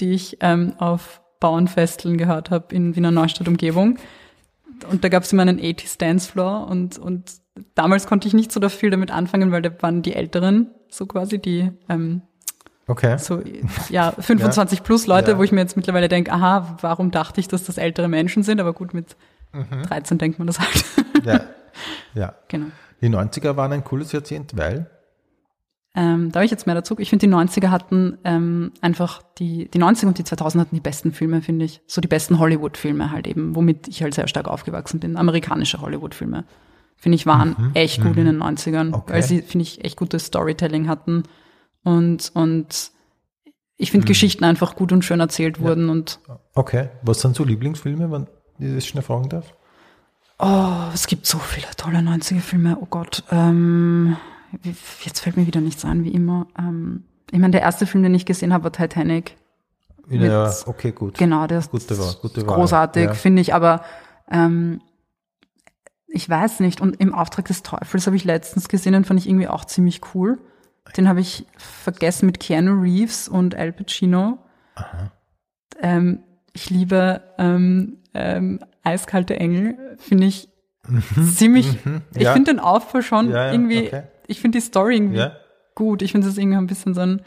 die 0.00 0.10
ich 0.12 0.38
ähm, 0.40 0.74
auf 0.78 1.22
Bauernfesteln 1.40 2.18
gehört 2.18 2.50
habe 2.50 2.74
in 2.74 2.96
Wiener 2.96 3.10
Neustadt 3.12 3.48
Umgebung. 3.48 3.98
Und 4.90 5.04
da 5.04 5.08
gab 5.08 5.22
es 5.22 5.32
immer 5.32 5.42
einen 5.42 5.60
80s 5.60 5.98
Dancefloor 5.98 6.68
und, 6.68 6.98
und 6.98 7.32
damals 7.74 8.06
konnte 8.06 8.28
ich 8.28 8.34
nicht 8.34 8.52
so 8.52 8.66
viel 8.68 8.90
damit 8.90 9.10
anfangen, 9.10 9.50
weil 9.50 9.62
da 9.62 9.70
waren 9.82 10.02
die 10.02 10.14
Älteren, 10.14 10.72
so 10.88 11.06
quasi 11.06 11.38
die 11.38 11.70
ähm, 11.88 12.22
Okay. 12.88 13.16
so 13.18 13.40
ja 13.90 14.10
25 14.12 14.82
plus 14.82 15.06
Leute, 15.06 15.32
Ja. 15.32 15.38
wo 15.38 15.42
ich 15.44 15.52
mir 15.52 15.60
jetzt 15.60 15.76
mittlerweile 15.76 16.08
denke, 16.08 16.32
aha, 16.32 16.76
warum 16.80 17.10
dachte 17.10 17.38
ich, 17.40 17.46
dass 17.46 17.62
das 17.64 17.78
ältere 17.78 18.08
Menschen 18.08 18.42
sind? 18.42 18.60
Aber 18.60 18.72
gut, 18.72 18.94
mit 18.94 19.16
Mhm. 19.52 19.82
13 19.84 20.18
denkt 20.18 20.38
man 20.38 20.46
das 20.46 20.58
halt. 20.60 20.84
Ja. 21.24 21.40
ja. 22.14 22.34
genau. 22.48 22.66
Die 23.00 23.08
90er 23.08 23.56
waren 23.56 23.72
ein 23.72 23.84
cooles 23.84 24.12
Jahrzehnt, 24.12 24.56
weil. 24.56 24.90
Ähm, 25.94 26.30
da 26.30 26.40
habe 26.40 26.44
ich 26.44 26.50
jetzt 26.50 26.66
mehr 26.66 26.74
dazu. 26.74 26.94
Ich 26.98 27.08
finde, 27.10 27.26
die 27.26 27.32
90er 27.32 27.70
hatten 27.70 28.18
ähm, 28.24 28.72
einfach 28.82 29.22
die, 29.38 29.68
die 29.70 29.80
90er 29.80 30.06
und 30.06 30.18
die 30.18 30.22
2000er 30.22 30.60
hatten 30.60 30.74
die 30.76 30.80
besten 30.82 31.12
Filme, 31.12 31.40
finde 31.42 31.64
ich. 31.64 31.80
So 31.86 32.00
die 32.00 32.08
besten 32.08 32.38
Hollywood-Filme 32.38 33.10
halt 33.10 33.26
eben, 33.26 33.56
womit 33.56 33.88
ich 33.88 34.02
halt 34.02 34.14
sehr 34.14 34.28
stark 34.28 34.48
aufgewachsen 34.48 35.00
bin. 35.00 35.16
Amerikanische 35.16 35.80
Hollywood-Filme. 35.80 36.44
Finde 36.96 37.16
ich, 37.16 37.26
waren 37.26 37.70
echt 37.74 38.02
gut 38.02 38.16
in 38.16 38.26
den 38.26 38.42
90ern, 38.42 38.92
Okay. 38.92 39.12
weil 39.14 39.22
sie, 39.22 39.40
finde 39.42 39.62
ich, 39.62 39.84
echt 39.84 39.96
gutes 39.96 40.26
Storytelling 40.26 40.88
hatten. 40.88 41.22
Und, 41.84 42.30
und 42.34 42.90
ich 43.76 43.90
finde 43.90 44.06
Geschichten 44.06 44.44
einfach 44.44 44.74
gut 44.76 44.92
und 44.92 45.04
schön 45.04 45.20
erzählt 45.20 45.60
wurden 45.60 45.88
und 45.88 46.20
Okay. 46.54 46.88
Was 47.02 47.20
sind 47.20 47.36
so 47.36 47.44
Lieblingsfilme, 47.44 48.10
wenn 48.10 48.26
ich 48.58 48.74
das 48.74 48.86
schnell 48.86 49.02
fragen 49.04 49.28
darf? 49.28 49.54
Oh, 50.40 50.90
es 50.94 51.06
gibt 51.06 51.26
so 51.26 51.38
viele 51.38 51.66
tolle 51.76 51.98
90er-Filme. 51.98 52.78
Oh 52.80 52.86
Gott. 52.90 53.24
Ähm, 53.30 54.16
jetzt 55.04 55.20
fällt 55.20 55.36
mir 55.36 55.46
wieder 55.46 55.60
nichts 55.60 55.84
ein, 55.84 56.04
wie 56.04 56.12
immer. 56.12 56.46
Ähm, 56.58 57.04
ich 57.30 57.38
meine, 57.38 57.52
der 57.52 57.62
erste 57.62 57.86
Film, 57.86 58.02
den 58.02 58.14
ich 58.14 58.26
gesehen 58.26 58.52
habe, 58.52 58.64
war 58.64 58.72
Titanic. 58.72 59.36
Ja, 60.10 60.46
Mit- 60.48 60.66
okay, 60.66 60.92
gut. 60.92 61.18
Genau, 61.18 61.46
der 61.46 61.58
ist 61.58 61.70
Gute 61.70 61.98
Wahl, 61.98 62.14
gute 62.22 62.46
Wahl. 62.46 62.54
großartig, 62.56 63.04
Ja. 63.04 63.14
finde 63.14 63.42
ich. 63.42 63.52
Aber 63.54 63.82
ähm, 64.30 64.80
ich 66.06 66.28
weiß 66.28 66.60
nicht. 66.60 66.80
Und 66.80 67.00
im 67.00 67.14
Auftrag 67.14 67.44
des 67.46 67.62
Teufels 67.62 68.06
habe 68.06 68.16
ich 68.16 68.24
letztens 68.24 68.68
gesehen, 68.68 68.92
den 68.94 69.04
fand 69.04 69.20
ich 69.20 69.28
irgendwie 69.28 69.48
auch 69.48 69.64
ziemlich 69.64 70.00
cool. 70.14 70.38
Den 70.96 71.08
habe 71.08 71.20
ich 71.20 71.46
vergessen 71.56 72.26
mit 72.26 72.40
Keanu 72.40 72.80
Reeves 72.80 73.28
und 73.28 73.54
Al 73.54 73.72
Pacino. 73.72 74.38
Ähm, 75.80 76.20
ich 76.52 76.70
liebe 76.70 77.22
ähm, 77.38 77.98
ähm, 78.14 78.60
Eiskalte 78.82 79.38
Engel, 79.38 79.96
finde 79.98 80.26
ich 80.26 80.48
ziemlich. 81.34 81.68
Ich 81.76 81.84
Mhm. 81.84 82.02
ja. 82.16 82.32
finde 82.32 82.52
den 82.52 82.60
Aufbau 82.60 83.02
schon 83.02 83.30
Ja, 83.30 83.46
ja, 83.46 83.52
irgendwie. 83.52 83.86
okay. 83.86 84.02
Ich 84.26 84.40
finde 84.40 84.58
die 84.58 84.64
Story 84.64 84.96
irgendwie 84.96 85.26
gut. 85.74 86.02
Ich 86.02 86.12
finde 86.12 86.28
es 86.28 86.36
irgendwie 86.38 86.56
ein 86.58 86.66
bisschen 86.66 86.94
so 86.94 87.02
ein 87.02 87.22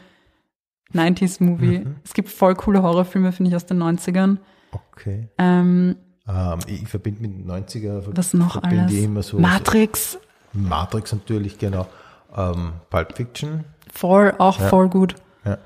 90s-Movie. 0.92 1.78
Mhm. 1.80 1.96
Es 2.04 2.12
gibt 2.14 2.28
voll 2.28 2.54
coole 2.54 2.82
Horrorfilme, 2.82 3.32
finde 3.32 3.50
ich, 3.50 3.56
aus 3.56 3.66
den 3.66 3.78
90ern. 3.82 4.38
Okay. 4.72 5.28
Ähm, 5.38 5.96
Ähm, 6.28 6.58
ich 6.66 6.86
verbinde 6.88 7.22
mit 7.22 7.32
den 7.32 7.46
90er. 7.50 8.02
ver- 8.02 8.16
was 8.16 8.34
noch 8.34 8.62
alles? 8.62 8.92
ich 8.92 9.02
immer 9.04 9.22
so. 9.22 9.38
Matrix, 9.38 10.12
So 10.12 10.18
Matrix 10.52 11.12
natürlich, 11.12 11.58
genau. 11.58 11.86
Ähm, 12.36 12.72
Pulp 12.90 13.16
Fiction. 13.16 13.64
voll, 13.92 14.34
auch 14.38 14.58
Ja. 14.60 14.68
voll 14.68 14.88
gut. 14.88 15.14
Ja. 15.44 15.58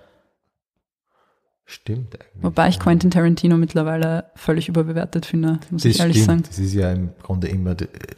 Stimmt 1.65 2.15
eigentlich. 2.15 2.43
Wobei 2.45 2.69
ich 2.69 2.79
Quentin 2.79 3.11
Tarantino 3.11 3.57
mittlerweile 3.57 4.31
völlig 4.37 4.69
überbewertet 4.69 5.27
finde, 5.27 5.59
muss 5.71 5.83
Das 5.83 5.93
ich 5.93 6.01
ehrlich 6.01 6.23
stimmt. 6.23 6.27
sagen. 6.29 6.43
Das 6.49 6.59
ist 6.61 6.75
ja 6.75 6.93
im 6.93 7.11
Grunde 7.23 7.49
immer, 7.49 7.75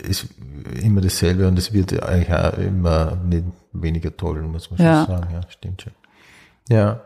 ist 0.07 0.26
immer 0.82 1.01
dasselbe 1.01 1.49
und 1.49 1.59
es 1.59 1.72
wird 1.72 1.92
ja 1.92 2.01
eigentlich 2.03 2.32
auch 2.34 2.59
immer 2.59 3.16
nicht 3.16 3.44
weniger 3.72 4.14
toll, 4.14 4.42
muss 4.42 4.70
man 4.70 4.80
Ja. 4.80 5.07
schon 5.07 5.16
sagen. 5.16 5.32
Ja, 5.34 5.40
stimmt 5.51 5.82
schon. 5.82 5.92
Ja. 6.68 7.01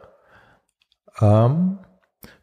Ähm, 1.21 1.79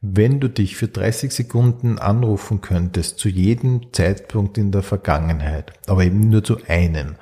wenn 0.01 0.39
du 0.39 0.47
dich 0.49 0.77
für 0.77 0.87
30 0.87 1.33
Sekunden 1.33 1.99
anrufen 1.99 2.61
könntest, 2.61 3.19
zu 3.19 3.27
jedem 3.27 3.91
Zeitpunkt 3.91 4.57
in 4.57 4.71
der 4.71 4.83
Vergangenheit, 4.83 5.73
aber 5.89 6.05
eben 6.05 6.29
nur 6.29 6.41
zu 6.43 6.57
einem, 6.67 7.15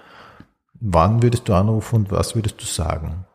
wann 0.80 1.22
würdest 1.22 1.48
du 1.48 1.54
anrufen 1.54 1.96
und 1.96 2.12
was 2.12 2.36
würdest 2.36 2.62
du 2.62 2.66
sagen? 2.66 3.26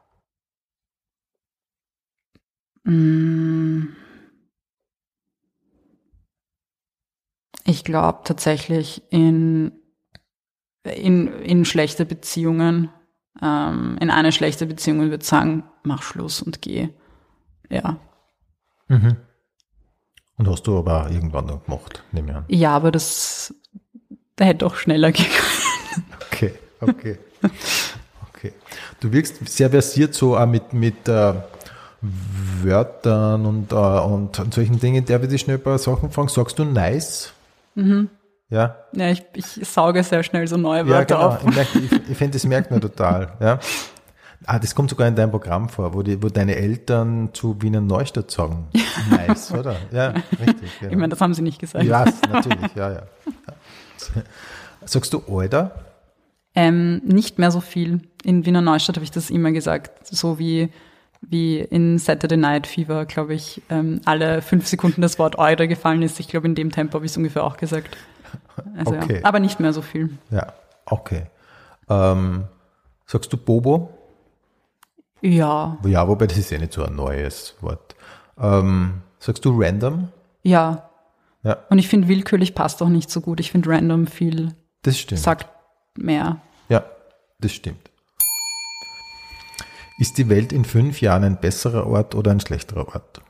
Mm. 2.84 3.88
Ich 7.64 7.84
glaube 7.84 8.20
tatsächlich 8.24 9.03
in, 9.11 9.72
in, 10.82 11.28
in 11.28 11.64
schlechte 11.64 12.05
Beziehungen, 12.05 12.90
ähm, 13.40 13.97
in 14.01 14.11
eine 14.11 14.32
schlechte 14.32 14.66
Beziehung 14.66 14.99
und 14.99 15.11
würde 15.11 15.24
sagen, 15.24 15.64
mach 15.84 16.03
Schluss 16.03 16.43
und 16.43 16.61
geh. 16.61 16.88
Ja. 17.70 17.99
Und 20.36 20.48
hast 20.48 20.66
du 20.66 20.77
aber 20.77 21.09
irgendwann 21.10 21.47
noch 21.47 21.64
gemacht, 21.64 22.02
nehme 22.10 22.31
ich 22.31 22.36
an. 22.36 22.44
Ja, 22.48 22.74
aber 22.74 22.90
das 22.90 23.55
hätte 24.39 24.66
auch 24.66 24.74
schneller 24.74 25.12
können. 25.12 25.28
Okay, 26.32 26.52
okay. 26.81 27.19
Okay. 28.35 28.52
Du 28.98 29.12
wirkst 29.12 29.48
sehr 29.48 29.70
versiert 29.70 30.14
so 30.14 30.36
auch 30.36 30.47
mit, 30.47 30.73
mit 30.73 31.06
äh, 31.06 31.35
Wörtern 32.01 33.47
und, 33.47 33.70
äh, 33.70 33.74
und, 33.77 34.39
und 34.39 34.55
solchen 34.55 34.81
Dingen. 34.81 35.05
Darf 35.05 35.23
ich 35.23 35.28
dich 35.28 35.43
schnell 35.43 35.59
ein 35.59 35.62
paar 35.62 35.78
Sachen 35.78 36.10
fragen? 36.10 36.28
Sagst 36.28 36.59
du 36.59 36.64
nice? 36.64 37.32
Ja? 38.51 38.77
Ja, 38.93 39.10
ich, 39.10 39.23
ich 39.35 39.47
sauge 39.69 40.02
sehr 40.02 40.23
schnell 40.24 40.48
so 40.48 40.56
neue 40.56 40.81
Ja, 40.81 40.89
Wörter 40.89 41.14
genau. 41.14 41.28
auf. 41.28 41.74
Ich, 41.74 41.93
ich, 41.93 42.10
ich 42.10 42.16
finde, 42.19 42.32
das 42.32 42.44
merkt 42.44 42.70
man 42.73 42.81
total. 42.81 43.32
Ja? 43.39 43.60
Ah, 44.44 44.59
das 44.59 44.74
kommt 44.74 44.90
sogar 44.90 45.06
in 45.06 45.14
deinem 45.14 45.31
Programm 45.31 45.69
vor, 45.69 45.94
wo, 45.94 46.02
die, 46.02 46.20
wo 46.20 46.28
deine 46.28 46.56
Eltern 46.56 47.31
zu 47.32 47.60
Wiener 47.62 47.81
Neustadt 47.81 48.31
sagen. 48.31 48.69
Nice, 49.10 49.52
oder? 49.59 49.77
Ja, 49.93 50.09
richtig. 50.40 50.81
Genau. 50.81 50.93
Ich 50.93 50.98
meine, 50.98 51.10
das 51.10 51.20
haben 51.20 51.35
sie 51.35 51.43
nicht 51.43 51.60
gesagt. 51.60 51.85
ja, 51.85 52.05
natürlich, 52.31 52.74
ja, 52.74 52.93
ja. 52.93 53.02
Sagst 54.85 55.12
du 55.12 55.23
Alter? 55.28 55.70
Ähm, 56.55 57.01
nicht 57.05 57.39
mehr 57.39 57.51
so 57.51 57.61
viel. 57.61 58.01
In 58.24 58.45
Wiener 58.47 58.61
Neustadt 58.61 58.97
habe 58.97 59.05
ich 59.05 59.11
das 59.11 59.31
immer 59.31 59.53
gesagt. 59.53 60.07
So 60.07 60.39
wie, 60.39 60.70
wie 61.23 61.59
in 61.59 61.99
Saturday 61.99 62.37
Night 62.37 62.66
Fever, 62.66 63.07
glaube 63.07 63.35
ich, 63.35 63.62
ähm, 63.70 64.01
alle 64.05 64.43
fünf 64.43 64.66
Sekunden 64.66 65.01
das 65.01 65.19
Wort 65.19 65.39
Eure 65.39 65.66
gefallen 65.69 66.03
ist. 66.03 66.20
Ich 66.20 66.29
glaube, 66.29 66.47
in 66.47 66.55
dem 66.55 66.70
Tempo 66.70 66.95
habe 66.95 67.07
ich 67.07 67.12
es 67.12 67.16
ungefähr 67.16 67.45
auch 67.45 67.57
gesagt. 67.57 67.97
Also, 68.77 68.95
Okay. 68.97 69.20
ja. 69.20 69.24
Aber 69.24 69.41
nicht 69.41 69.61
mehr 69.61 69.73
so 69.73 69.81
viel. 69.83 70.11
Ja, 70.31 70.53
okay. 70.87 71.24
Ähm, 71.89 72.45
sagst 73.07 73.33
du 73.33 73.37
Bobo? 73.37 73.91
Ja, 75.20 75.79
Ja, 75.85 76.09
wobei 76.09 76.27
das 76.27 76.37
ist 76.39 76.51
ja 76.51 76.59
nicht 76.59 76.73
so 76.73 76.85
ein 76.85 76.95
neues 76.97 77.55
Wort. 77.61 77.95
Ähm, 78.39 79.03
sagst 79.19 79.45
du 79.45 79.59
random? 79.61 80.09
ja. 80.43 80.89
Ja, 81.45 81.57
Und 81.70 81.79
ich 81.79 81.89
finde, 81.89 82.07
willkürlich 82.07 82.55
passt 82.55 82.81
auch 82.85 82.89
nicht 82.89 83.11
so 83.11 83.20
gut. 83.20 83.41
Ich 83.41 83.51
finde 83.51 83.69
random 83.70 84.07
viel, 84.07 84.55
das 84.83 84.97
stimmt. 84.97 85.20
sagt 85.20 85.49
mehr. 85.97 86.40
Ja, 86.69 86.85
das 87.40 87.52
stimmt. 87.52 87.90
Ist 89.98 90.19
die 90.19 90.28
Welt 90.28 90.52
in 90.52 90.64
fünf 90.64 91.01
Jahren 91.01 91.24
ein 91.24 91.40
besserer 91.40 91.86
Ort 91.86 92.14
oder 92.14 92.31
ein 92.31 92.40
schlechterer 92.40 92.89
Ort? 92.89 93.23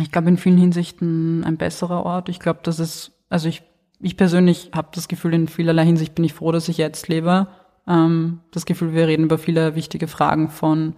Ich 0.00 0.10
glaube, 0.10 0.28
in 0.28 0.36
vielen 0.36 0.58
Hinsichten 0.58 1.44
ein 1.44 1.56
besserer 1.56 2.04
Ort. 2.04 2.28
Ich 2.28 2.40
glaube, 2.40 2.60
das 2.62 2.80
ist, 2.80 3.12
also 3.30 3.48
ich, 3.48 3.62
ich 4.00 4.16
persönlich 4.16 4.70
habe 4.74 4.88
das 4.92 5.08
Gefühl, 5.08 5.34
in 5.34 5.48
vielerlei 5.48 5.84
Hinsicht 5.84 6.14
bin 6.14 6.24
ich 6.24 6.34
froh, 6.34 6.52
dass 6.52 6.68
ich 6.68 6.78
jetzt 6.78 7.08
lebe. 7.08 7.46
Ähm, 7.86 8.40
das 8.50 8.66
Gefühl, 8.66 8.92
wir 8.92 9.06
reden 9.06 9.24
über 9.24 9.38
viele 9.38 9.74
wichtige 9.74 10.08
Fragen 10.08 10.48
von, 10.48 10.94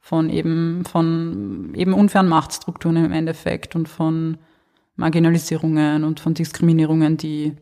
von 0.00 0.30
eben, 0.30 0.84
von 0.84 1.72
eben 1.74 1.94
unfairen 1.94 2.28
Machtstrukturen 2.28 2.96
im 2.96 3.12
Endeffekt 3.12 3.76
und 3.76 3.88
von 3.88 4.38
Marginalisierungen 5.00 6.04
und 6.04 6.20
von 6.20 6.34
Diskriminierungen, 6.34 7.16
die 7.16 7.56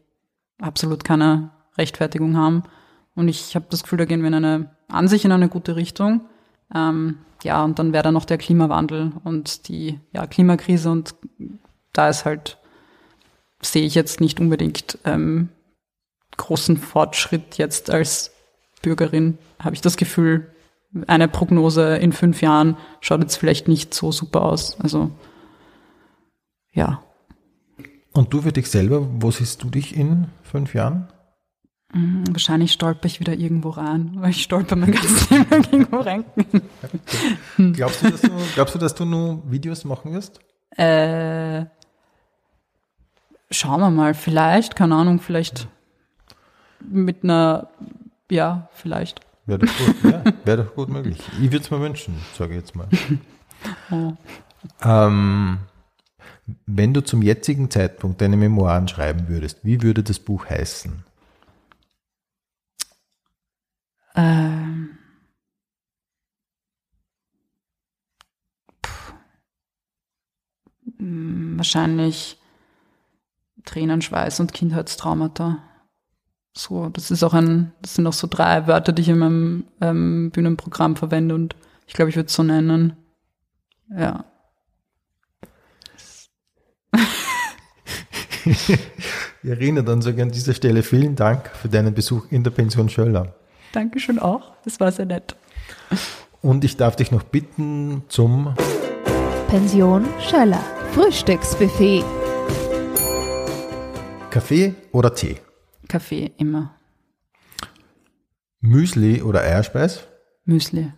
absolut 0.60 1.04
keine 1.04 1.50
Rechtfertigung 1.78 2.36
haben. 2.36 2.64
Und 3.14 3.28
ich 3.28 3.54
habe 3.54 3.66
das 3.70 3.82
Gefühl, 3.82 3.98
da 3.98 4.04
gehen 4.04 4.20
wir 4.20 4.28
in 4.28 4.34
eine, 4.34 4.70
an 4.88 5.08
sich 5.08 5.24
in 5.24 5.32
eine 5.32 5.48
gute 5.48 5.76
Richtung. 5.76 6.22
Ähm, 6.74 7.18
ja, 7.42 7.64
und 7.64 7.78
dann 7.78 7.92
wäre 7.92 8.02
da 8.02 8.12
noch 8.12 8.24
der 8.24 8.38
Klimawandel 8.38 9.12
und 9.24 9.68
die 9.68 10.00
ja, 10.12 10.26
Klimakrise 10.26 10.90
und 10.90 11.14
da 11.92 12.08
ist 12.08 12.24
halt, 12.24 12.58
sehe 13.62 13.86
ich 13.86 13.94
jetzt 13.94 14.20
nicht 14.20 14.40
unbedingt 14.40 14.98
ähm, 15.04 15.48
großen 16.36 16.76
Fortschritt 16.76 17.56
jetzt 17.56 17.90
als 17.90 18.32
Bürgerin, 18.82 19.38
habe 19.60 19.74
ich 19.74 19.80
das 19.80 19.96
Gefühl, 19.96 20.52
eine 21.06 21.28
Prognose 21.28 21.96
in 21.96 22.12
fünf 22.12 22.40
Jahren 22.40 22.76
schaut 23.00 23.20
jetzt 23.20 23.36
vielleicht 23.36 23.68
nicht 23.68 23.94
so 23.94 24.10
super 24.10 24.42
aus. 24.42 24.80
Also 24.80 25.10
ja, 26.72 27.02
Und 28.12 28.32
du 28.32 28.42
für 28.42 28.52
dich 28.52 28.70
selber, 28.70 29.06
wo 29.20 29.30
siehst 29.30 29.62
du 29.62 29.70
dich 29.70 29.96
in 29.96 30.28
fünf 30.42 30.74
Jahren? 30.74 31.08
wahrscheinlich 31.90 32.72
stolper 32.72 33.06
ich 33.06 33.18
wieder 33.18 33.32
irgendwo 33.32 33.70
rein, 33.70 34.12
weil 34.16 34.30
ich 34.30 34.42
stolper 34.42 34.76
mein 34.76 34.92
ganzes 34.92 35.30
Leben 35.30 35.46
irgendwo 35.50 36.00
rein. 36.00 36.24
Glaubst 37.72 38.02
du, 38.02 38.10
dass 38.10 38.20
du, 38.20 38.30
glaubst 38.54 38.74
du, 38.74 38.78
dass 38.78 38.94
du 38.94 39.04
nur 39.04 39.42
Videos 39.50 39.84
machen 39.84 40.12
wirst? 40.12 40.38
Äh, 40.76 41.64
schauen 43.50 43.80
wir 43.80 43.90
mal, 43.90 44.14
vielleicht, 44.14 44.76
keine 44.76 44.94
Ahnung, 44.96 45.20
vielleicht 45.20 45.68
mit 46.80 47.24
einer, 47.24 47.70
ja, 48.30 48.68
vielleicht. 48.74 49.20
Wäre 49.46 49.60
doch 49.60 49.78
gut, 49.78 50.12
ja, 50.12 50.22
wäre 50.44 50.64
doch 50.64 50.74
gut 50.74 50.90
möglich. 50.90 51.18
Ich 51.40 51.50
würde 51.50 51.64
es 51.64 51.70
mir 51.70 51.80
wünschen, 51.80 52.14
sage 52.36 52.52
ich 52.52 52.60
jetzt 52.60 52.76
mal. 52.76 52.88
Oh. 53.90 54.12
Ähm, 54.84 55.58
wenn 56.66 56.94
du 56.94 57.02
zum 57.02 57.22
jetzigen 57.22 57.70
Zeitpunkt 57.70 58.20
deine 58.20 58.36
Memoiren 58.36 58.88
schreiben 58.88 59.28
würdest, 59.28 59.58
wie 59.64 59.82
würde 59.82 60.02
das 60.02 60.18
Buch 60.18 60.46
heißen? 60.48 61.04
Ähm. 64.16 64.98
Hm, 70.98 71.56
wahrscheinlich 71.56 72.38
Tränen, 73.64 74.02
Schweiß 74.02 74.40
und 74.40 74.54
Kindheitstraumata. 74.54 75.58
So, 76.56 76.88
das 76.88 77.10
ist 77.10 77.22
auch 77.22 77.34
ein, 77.34 77.72
das 77.82 77.94
sind 77.94 78.06
auch 78.06 78.12
so 78.12 78.26
drei 78.26 78.66
Wörter, 78.66 78.92
die 78.92 79.02
ich 79.02 79.08
in 79.08 79.18
meinem 79.18 79.64
ähm, 79.80 80.30
Bühnenprogramm 80.32 80.96
verwende 80.96 81.34
und 81.34 81.54
ich 81.86 81.94
glaube, 81.94 82.10
ich 82.10 82.16
würde 82.16 82.26
es 82.26 82.34
so 82.34 82.42
nennen. 82.42 82.96
Ja. 83.90 84.24
Irina, 89.42 89.82
dann 89.82 90.02
sage 90.02 90.16
ich 90.16 90.22
an 90.22 90.30
dieser 90.30 90.54
Stelle 90.54 90.82
vielen 90.82 91.16
Dank 91.16 91.48
für 91.48 91.68
deinen 91.68 91.94
Besuch 91.94 92.26
in 92.30 92.44
der 92.44 92.50
Pension 92.50 92.88
Schöller. 92.88 93.34
Dankeschön 93.72 94.18
auch. 94.18 94.52
Das 94.64 94.80
war 94.80 94.90
sehr 94.92 95.06
nett. 95.06 95.36
Und 96.40 96.64
ich 96.64 96.76
darf 96.76 96.96
dich 96.96 97.10
noch 97.10 97.22
bitten 97.22 98.02
zum 98.08 98.54
Pension 99.48 100.06
Schöller. 100.20 100.62
Frühstücksbuffet. 100.92 102.04
Kaffee 104.30 104.74
oder 104.92 105.14
Tee? 105.14 105.36
Kaffee 105.88 106.32
immer. 106.36 106.74
Müsli 108.60 109.22
oder 109.22 109.40
Eierspeis? 109.40 110.06
Müsli. 110.44 110.92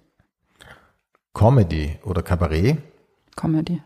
Comedy 1.32 1.98
oder 2.04 2.22
Kabarett? 2.22 2.78
Comedy. 3.36 3.82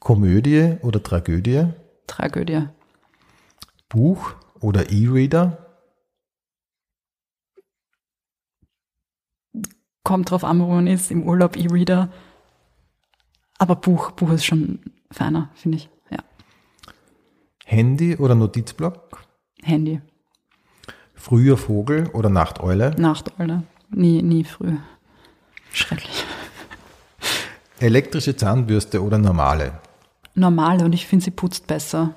Komödie 0.00 0.76
oder 0.82 1.02
Tragödie? 1.02 1.66
Tragödie. 2.06 2.68
Buch 3.88 4.34
oder 4.60 4.90
E-Reader? 4.90 5.58
Kommt 10.02 10.30
drauf 10.30 10.44
an, 10.44 10.60
wo 10.60 10.66
man 10.66 10.86
ist. 10.86 11.10
Im 11.10 11.26
Urlaub 11.26 11.56
E-Reader. 11.56 12.10
Aber 13.58 13.76
Buch, 13.76 14.10
Buch 14.12 14.30
ist 14.30 14.44
schon 14.44 14.80
feiner, 15.10 15.50
finde 15.54 15.78
ich. 15.78 15.88
Ja. 16.10 16.18
Handy 17.64 18.16
oder 18.16 18.34
Notizblock? 18.34 19.24
Handy. 19.62 20.02
Früher 21.14 21.56
Vogel 21.56 22.08
oder 22.08 22.28
Nachteule? 22.28 22.94
Nachteule. 22.98 23.62
Nie, 23.90 24.22
nie 24.22 24.44
früh. 24.44 24.76
Schrecklich. 25.72 26.24
Elektrische 27.78 28.36
Zahnbürste 28.36 29.02
oder 29.02 29.18
normale? 29.18 29.80
Normale 30.34 30.84
und 30.84 30.92
ich 30.92 31.06
finde, 31.06 31.24
sie 31.24 31.30
putzt 31.30 31.66
besser. 31.66 32.14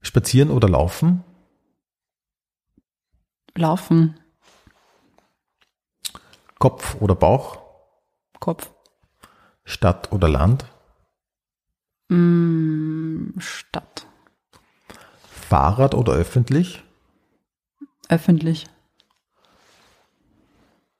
Spazieren 0.00 0.50
oder 0.50 0.68
laufen? 0.68 1.22
Laufen. 3.54 4.18
Kopf 6.58 6.96
oder 7.00 7.14
Bauch? 7.14 7.58
Kopf. 8.40 8.70
Stadt 9.64 10.10
oder 10.12 10.28
Land? 10.28 10.64
Mm, 12.08 13.38
Stadt. 13.38 14.06
Fahrrad 15.28 15.94
oder 15.94 16.12
öffentlich? 16.12 16.82
Öffentlich. 18.08 18.66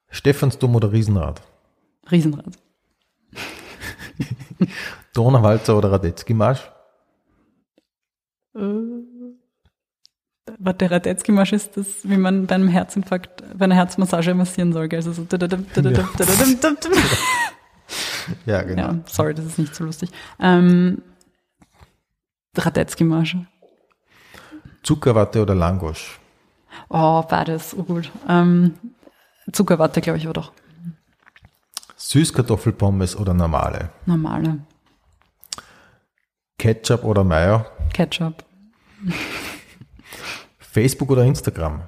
Stephansdom 0.09 0.77
oder 0.77 0.93
Riesenrad? 0.93 1.43
Riesenrad. 2.11 2.59
Donauwalzer 5.15 5.77
oder 5.77 5.93
Radetzky-Marsch? 5.93 6.71
Was 10.59 10.77
der 10.79 10.91
Radetzky-Marsch 10.91 11.53
ist, 11.53 11.77
das, 11.77 12.09
wie 12.09 12.17
man 12.17 12.47
bei 12.47 12.55
einem 12.55 12.69
Herzinfarkt, 12.69 13.43
bei 13.57 13.65
einer 13.65 13.75
Herzmassage 13.75 14.35
massieren 14.35 14.73
soll. 14.73 14.89
Also 14.93 15.13
so 15.13 15.27
Ja, 18.47 18.63
genau. 18.63 18.83
Ja, 18.83 18.99
sorry, 19.07 19.35
das 19.35 19.45
ist 19.45 19.59
nicht 19.59 19.75
so 19.75 19.85
lustig. 19.85 20.11
Ähm, 20.41 21.03
Radetzky-Marsch. 22.57 23.37
Zuckerwatte 24.83 25.43
oder 25.43 25.55
Langosch? 25.55 26.19
Oh, 26.89 27.23
beides, 27.23 27.75
oh 27.77 27.85
gut. 27.85 28.11
Ähm, 28.29 28.75
Zuckerwatte, 29.53 30.01
glaube 30.01 30.19
ich, 30.19 30.25
aber 30.25 30.35
doch. 30.35 30.53
Süßkartoffelpommes 32.13 33.17
oder 33.17 33.33
normale? 33.33 33.89
Normale. 34.05 34.59
Ketchup 36.59 37.05
oder 37.05 37.25
Mayo? 37.25 37.65
Ketchup. 37.95 38.45
Facebook 40.59 41.11
oder 41.11 41.25
Instagram? 41.25 41.85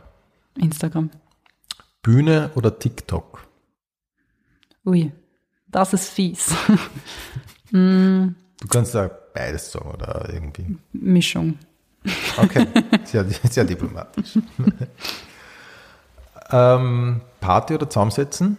Instagram. 0.56 1.10
Bühne 2.00 2.50
oder 2.54 2.78
TikTok? 2.78 3.46
Ui, 4.86 5.12
das 5.66 5.92
ist 5.92 6.08
fies. 6.08 6.54
Du 7.70 8.68
kannst 8.70 8.94
da 8.94 9.10
beides 9.34 9.72
sagen 9.72 9.90
oder 9.90 10.30
irgendwie. 10.32 10.78
Mischung. 10.92 11.58
Okay, 12.36 12.66
sehr, 13.04 13.24
sehr 13.24 13.64
diplomatisch. 13.64 14.38
ähm, 16.50 17.20
Party 17.40 17.74
oder 17.74 17.90
zusammensetzen? 17.90 18.58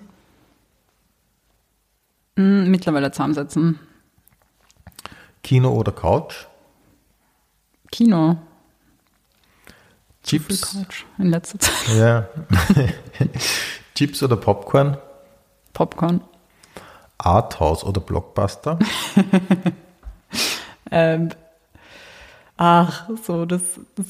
Mm, 2.35 2.69
Mittlerweile 2.69 3.11
zusammensetzen. 3.11 3.79
Kino 5.43 5.69
oder 5.73 5.91
Couch? 5.91 6.47
Kino. 7.91 8.37
Chips? 10.23 10.73
Couch 10.73 11.05
in 11.19 11.29
letzter 11.29 11.59
Zeit. 11.59 11.95
Ja. 11.95 12.27
Chips 13.95 14.23
oder 14.23 14.35
Popcorn? 14.37 14.97
Popcorn. 15.73 16.21
Arthouse 17.17 17.83
oder 17.83 18.01
Blockbuster? 18.01 18.79
Ähm, 20.91 21.29
ach, 22.57 23.09
so, 23.23 23.45
das, 23.45 23.61
das 23.95 24.05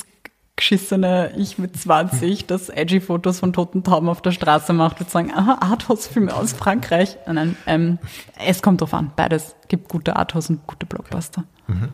geschissene 0.55 1.33
Ich 1.37 1.57
mit 1.57 1.77
20, 1.77 2.45
das 2.47 2.69
edgy 2.69 3.01
Fotos 3.01 3.39
von 3.39 3.51
toten 3.51 3.83
Tauben 3.83 4.07
auf 4.07 4.21
der 4.21 4.31
Straße 4.31 4.71
macht, 4.73 4.99
würde 4.99 5.11
sagen, 5.11 5.31
aha, 5.33 5.57
Arthouse-Filme 5.59 6.33
aus 6.33 6.53
Frankreich. 6.53 7.17
Nein, 7.27 7.57
ähm, 7.65 7.99
es 8.43 8.61
kommt 8.61 8.81
drauf 8.81 8.93
an, 8.93 9.11
beides. 9.15 9.55
Gibt 9.67 9.89
gute 9.89 10.15
Arthouse 10.15 10.49
und 10.49 10.65
gute 10.65 10.85
Blockbuster. 10.85 11.43
Mhm. 11.67 11.89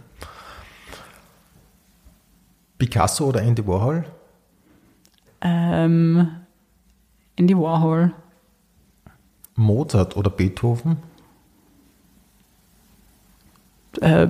Picasso 2.77 3.25
oder 3.27 3.41
Andy 3.41 3.65
Warhol? 3.65 4.05
Ähm, 5.41 6.29
Andy 7.35 7.57
Warhol. 7.57 8.11
Mozart 9.55 10.15
oder 10.15 10.29
Beethoven? 10.29 10.97
Äh, 13.99 14.27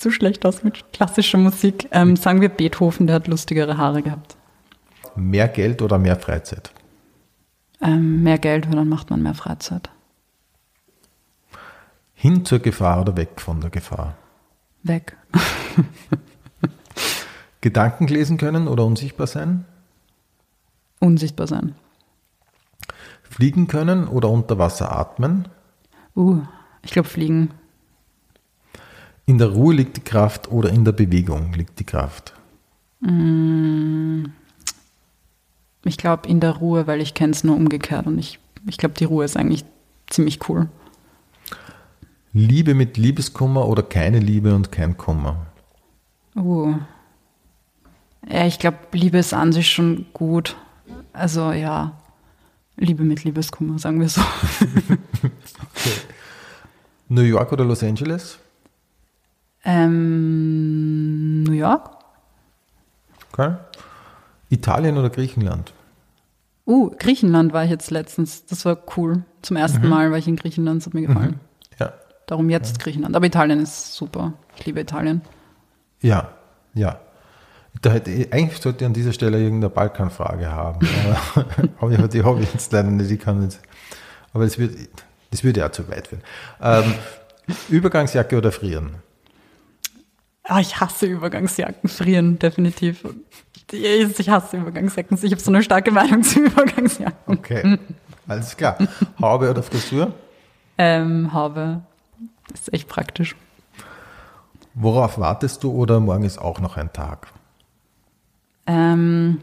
so 0.00 0.10
schlecht 0.10 0.46
aus 0.46 0.62
mit 0.62 0.92
klassischer 0.92 1.38
Musik. 1.38 1.88
Ähm, 1.92 2.16
sagen 2.16 2.40
wir 2.40 2.48
Beethoven, 2.48 3.06
der 3.06 3.16
hat 3.16 3.28
lustigere 3.28 3.76
Haare 3.76 4.02
gehabt. 4.02 4.36
Mehr 5.16 5.48
Geld 5.48 5.82
oder 5.82 5.98
mehr 5.98 6.16
Freizeit? 6.16 6.72
Ähm, 7.80 8.22
mehr 8.22 8.38
Geld, 8.38 8.68
weil 8.68 8.76
dann 8.76 8.88
macht 8.88 9.10
man 9.10 9.22
mehr 9.22 9.34
Freizeit. 9.34 9.90
Hin 12.14 12.44
zur 12.44 12.58
Gefahr 12.58 13.00
oder 13.00 13.16
weg 13.16 13.40
von 13.40 13.60
der 13.60 13.70
Gefahr? 13.70 14.16
Weg. 14.82 15.16
Gedanken 17.60 18.08
lesen 18.08 18.38
können 18.38 18.68
oder 18.68 18.84
unsichtbar 18.84 19.26
sein? 19.26 19.64
Unsichtbar 20.98 21.46
sein. 21.46 21.74
Fliegen 23.22 23.68
können 23.68 24.06
oder 24.06 24.28
unter 24.28 24.58
Wasser 24.58 24.92
atmen? 24.92 25.48
Uh, 26.16 26.42
ich 26.82 26.92
glaube 26.92 27.08
fliegen. 27.08 27.50
In 29.30 29.38
der 29.38 29.52
Ruhe 29.52 29.72
liegt 29.72 29.96
die 29.96 30.00
Kraft 30.00 30.50
oder 30.50 30.70
in 30.70 30.84
der 30.84 30.90
Bewegung 30.90 31.52
liegt 31.52 31.78
die 31.78 31.84
Kraft? 31.84 32.34
Mm, 32.98 34.24
ich 35.84 35.96
glaube 35.98 36.28
in 36.28 36.40
der 36.40 36.56
Ruhe, 36.56 36.88
weil 36.88 37.00
ich 37.00 37.14
kenne 37.14 37.30
es 37.30 37.44
nur 37.44 37.54
umgekehrt 37.54 38.08
und 38.08 38.18
ich, 38.18 38.40
ich 38.66 38.76
glaube, 38.76 38.96
die 38.98 39.04
Ruhe 39.04 39.24
ist 39.24 39.36
eigentlich 39.36 39.64
ziemlich 40.08 40.48
cool. 40.48 40.68
Liebe 42.32 42.74
mit 42.74 42.96
Liebeskummer 42.96 43.68
oder 43.68 43.84
keine 43.84 44.18
Liebe 44.18 44.52
und 44.52 44.72
kein 44.72 44.96
Kummer? 44.96 45.46
Uh. 46.34 46.74
Ja, 48.28 48.48
ich 48.48 48.58
glaube, 48.58 48.78
Liebe 48.90 49.18
ist 49.18 49.32
an 49.32 49.52
sich 49.52 49.70
schon 49.70 50.06
gut. 50.12 50.56
Also 51.12 51.52
ja, 51.52 51.96
Liebe 52.76 53.04
mit 53.04 53.22
Liebeskummer, 53.22 53.78
sagen 53.78 54.00
wir 54.00 54.08
so. 54.08 54.22
okay. 55.22 55.94
New 57.08 57.22
York 57.22 57.52
oder 57.52 57.64
Los 57.64 57.84
Angeles? 57.84 58.40
Ähm, 59.64 61.42
New 61.42 61.52
York. 61.52 61.90
Okay. 63.32 63.54
Italien 64.48 64.98
oder 64.98 65.10
Griechenland? 65.10 65.72
Uh, 66.66 66.90
Griechenland 66.98 67.52
war 67.52 67.64
ich 67.64 67.70
jetzt 67.70 67.90
letztens. 67.90 68.46
Das 68.46 68.64
war 68.64 68.78
cool. 68.96 69.24
Zum 69.42 69.56
ersten 69.56 69.82
mhm. 69.82 69.88
Mal 69.88 70.10
war 70.10 70.18
ich 70.18 70.28
in 70.28 70.36
Griechenland, 70.36 70.80
das 70.80 70.86
hat 70.86 70.94
mir 70.94 71.06
gefallen. 71.06 71.32
Mhm. 71.32 71.76
Ja. 71.78 71.92
Darum 72.26 72.50
jetzt 72.50 72.78
ja. 72.78 72.84
Griechenland. 72.84 73.16
Aber 73.16 73.26
Italien 73.26 73.60
ist 73.60 73.94
super. 73.94 74.34
Ich 74.56 74.66
liebe 74.66 74.80
Italien. 74.80 75.22
Ja, 76.00 76.28
ja. 76.74 76.98
Da 77.82 77.90
hätte 77.90 78.10
ich, 78.10 78.32
eigentlich 78.32 78.60
sollte 78.60 78.84
ich 78.84 78.86
an 78.86 78.92
dieser 78.92 79.12
Stelle 79.12 79.38
irgendeine 79.38 79.70
Balkanfrage 79.70 80.50
haben. 80.50 80.86
aber 81.80 81.90
die 82.08 82.22
habe 82.22 82.40
ich 82.40 82.52
jetzt 82.52 82.72
leider 82.72 82.90
nicht. 82.90 83.10
Ich 83.10 83.20
kann 83.20 83.40
nicht. 83.40 83.58
Aber 84.32 84.44
das, 84.44 84.58
wird, 84.58 84.76
das 85.30 85.44
würde 85.44 85.60
ja 85.60 85.72
zu 85.72 85.88
weit 85.88 86.08
führen. 86.08 86.22
Ähm, 86.60 86.94
Übergangsjacke 87.68 88.36
oder 88.36 88.52
frieren? 88.52 88.96
Ah, 90.50 90.58
ich 90.58 90.80
hasse 90.80 91.06
Übergangsjacken. 91.06 91.88
Frieren, 91.88 92.36
definitiv. 92.40 93.04
Ich 93.70 94.28
hasse 94.28 94.56
Übergangsjacken. 94.56 95.16
Ich 95.22 95.30
habe 95.30 95.40
so 95.40 95.52
eine 95.52 95.62
starke 95.62 95.92
Meinung 95.92 96.24
zu 96.24 96.40
Übergangsjacken. 96.40 97.38
Okay, 97.38 97.78
alles 98.26 98.56
klar. 98.56 98.76
Haube 99.20 99.48
oder 99.48 99.62
Frisur? 99.62 100.12
Ähm, 100.76 101.32
Haube. 101.32 101.82
Ist 102.52 102.72
echt 102.72 102.88
praktisch. 102.88 103.36
Worauf 104.74 105.18
wartest 105.18 105.62
du 105.62 105.70
oder 105.70 106.00
morgen 106.00 106.24
ist 106.24 106.38
auch 106.38 106.58
noch 106.58 106.76
ein 106.76 106.92
Tag? 106.92 107.28
Ähm, 108.66 109.42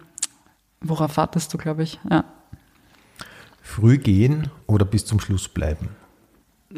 worauf 0.82 1.16
wartest 1.16 1.54
du, 1.54 1.58
glaube 1.58 1.84
ich, 1.84 2.02
ja. 2.10 2.26
Früh 3.62 3.98
gehen 3.98 4.50
oder 4.66 4.84
bis 4.84 5.06
zum 5.06 5.22
Schluss 5.22 5.48
bleiben? 5.48 5.88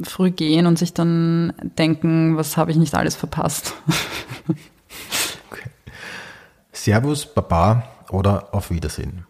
Früh 0.03 0.31
gehen 0.31 0.65
und 0.65 0.77
sich 0.77 0.93
dann 0.93 1.53
denken, 1.77 2.37
was 2.37 2.57
habe 2.57 2.71
ich 2.71 2.77
nicht 2.77 2.95
alles 2.95 3.15
verpasst. 3.15 3.73
okay. 5.51 5.69
Servus, 6.71 7.25
Baba 7.25 7.83
oder 8.09 8.53
auf 8.53 8.71
Wiedersehen. 8.71 9.25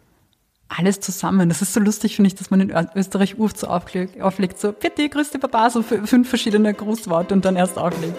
Alles 0.68 1.00
zusammen. 1.00 1.48
Das 1.48 1.62
ist 1.62 1.72
so 1.72 1.80
lustig, 1.80 2.16
finde 2.16 2.28
ich, 2.28 2.36
dass 2.36 2.50
man 2.50 2.60
in 2.60 2.88
Österreich 2.94 3.38
oft 3.40 3.58
so 3.58 3.66
auflegt, 3.66 4.20
auflegt 4.20 4.60
so, 4.60 4.72
bitte, 4.72 5.08
grüß 5.08 5.30
dich, 5.30 5.40
Baba, 5.40 5.68
so 5.68 5.82
fünf 5.82 6.28
verschiedene 6.28 6.72
Grußworte 6.72 7.34
und 7.34 7.44
dann 7.44 7.56
erst 7.56 7.76
auflegt. 7.76 8.16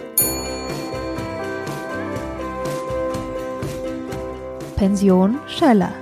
Pension 4.75 5.37
Schöller. 5.47 5.93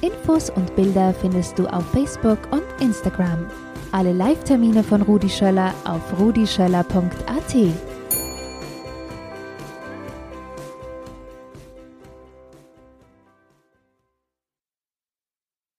Infos 0.00 0.50
und 0.50 0.74
Bilder 0.76 1.14
findest 1.14 1.58
du 1.58 1.66
auf 1.66 1.84
Facebook 1.92 2.40
und 2.50 2.64
Instagram. 2.80 3.46
Alle 3.94 4.12
Live-Termine 4.12 4.82
von 4.82 5.02
Rudi 5.02 5.28
Schöller 5.28 5.72
auf 5.84 6.18
rudischöller.at. 6.18 7.93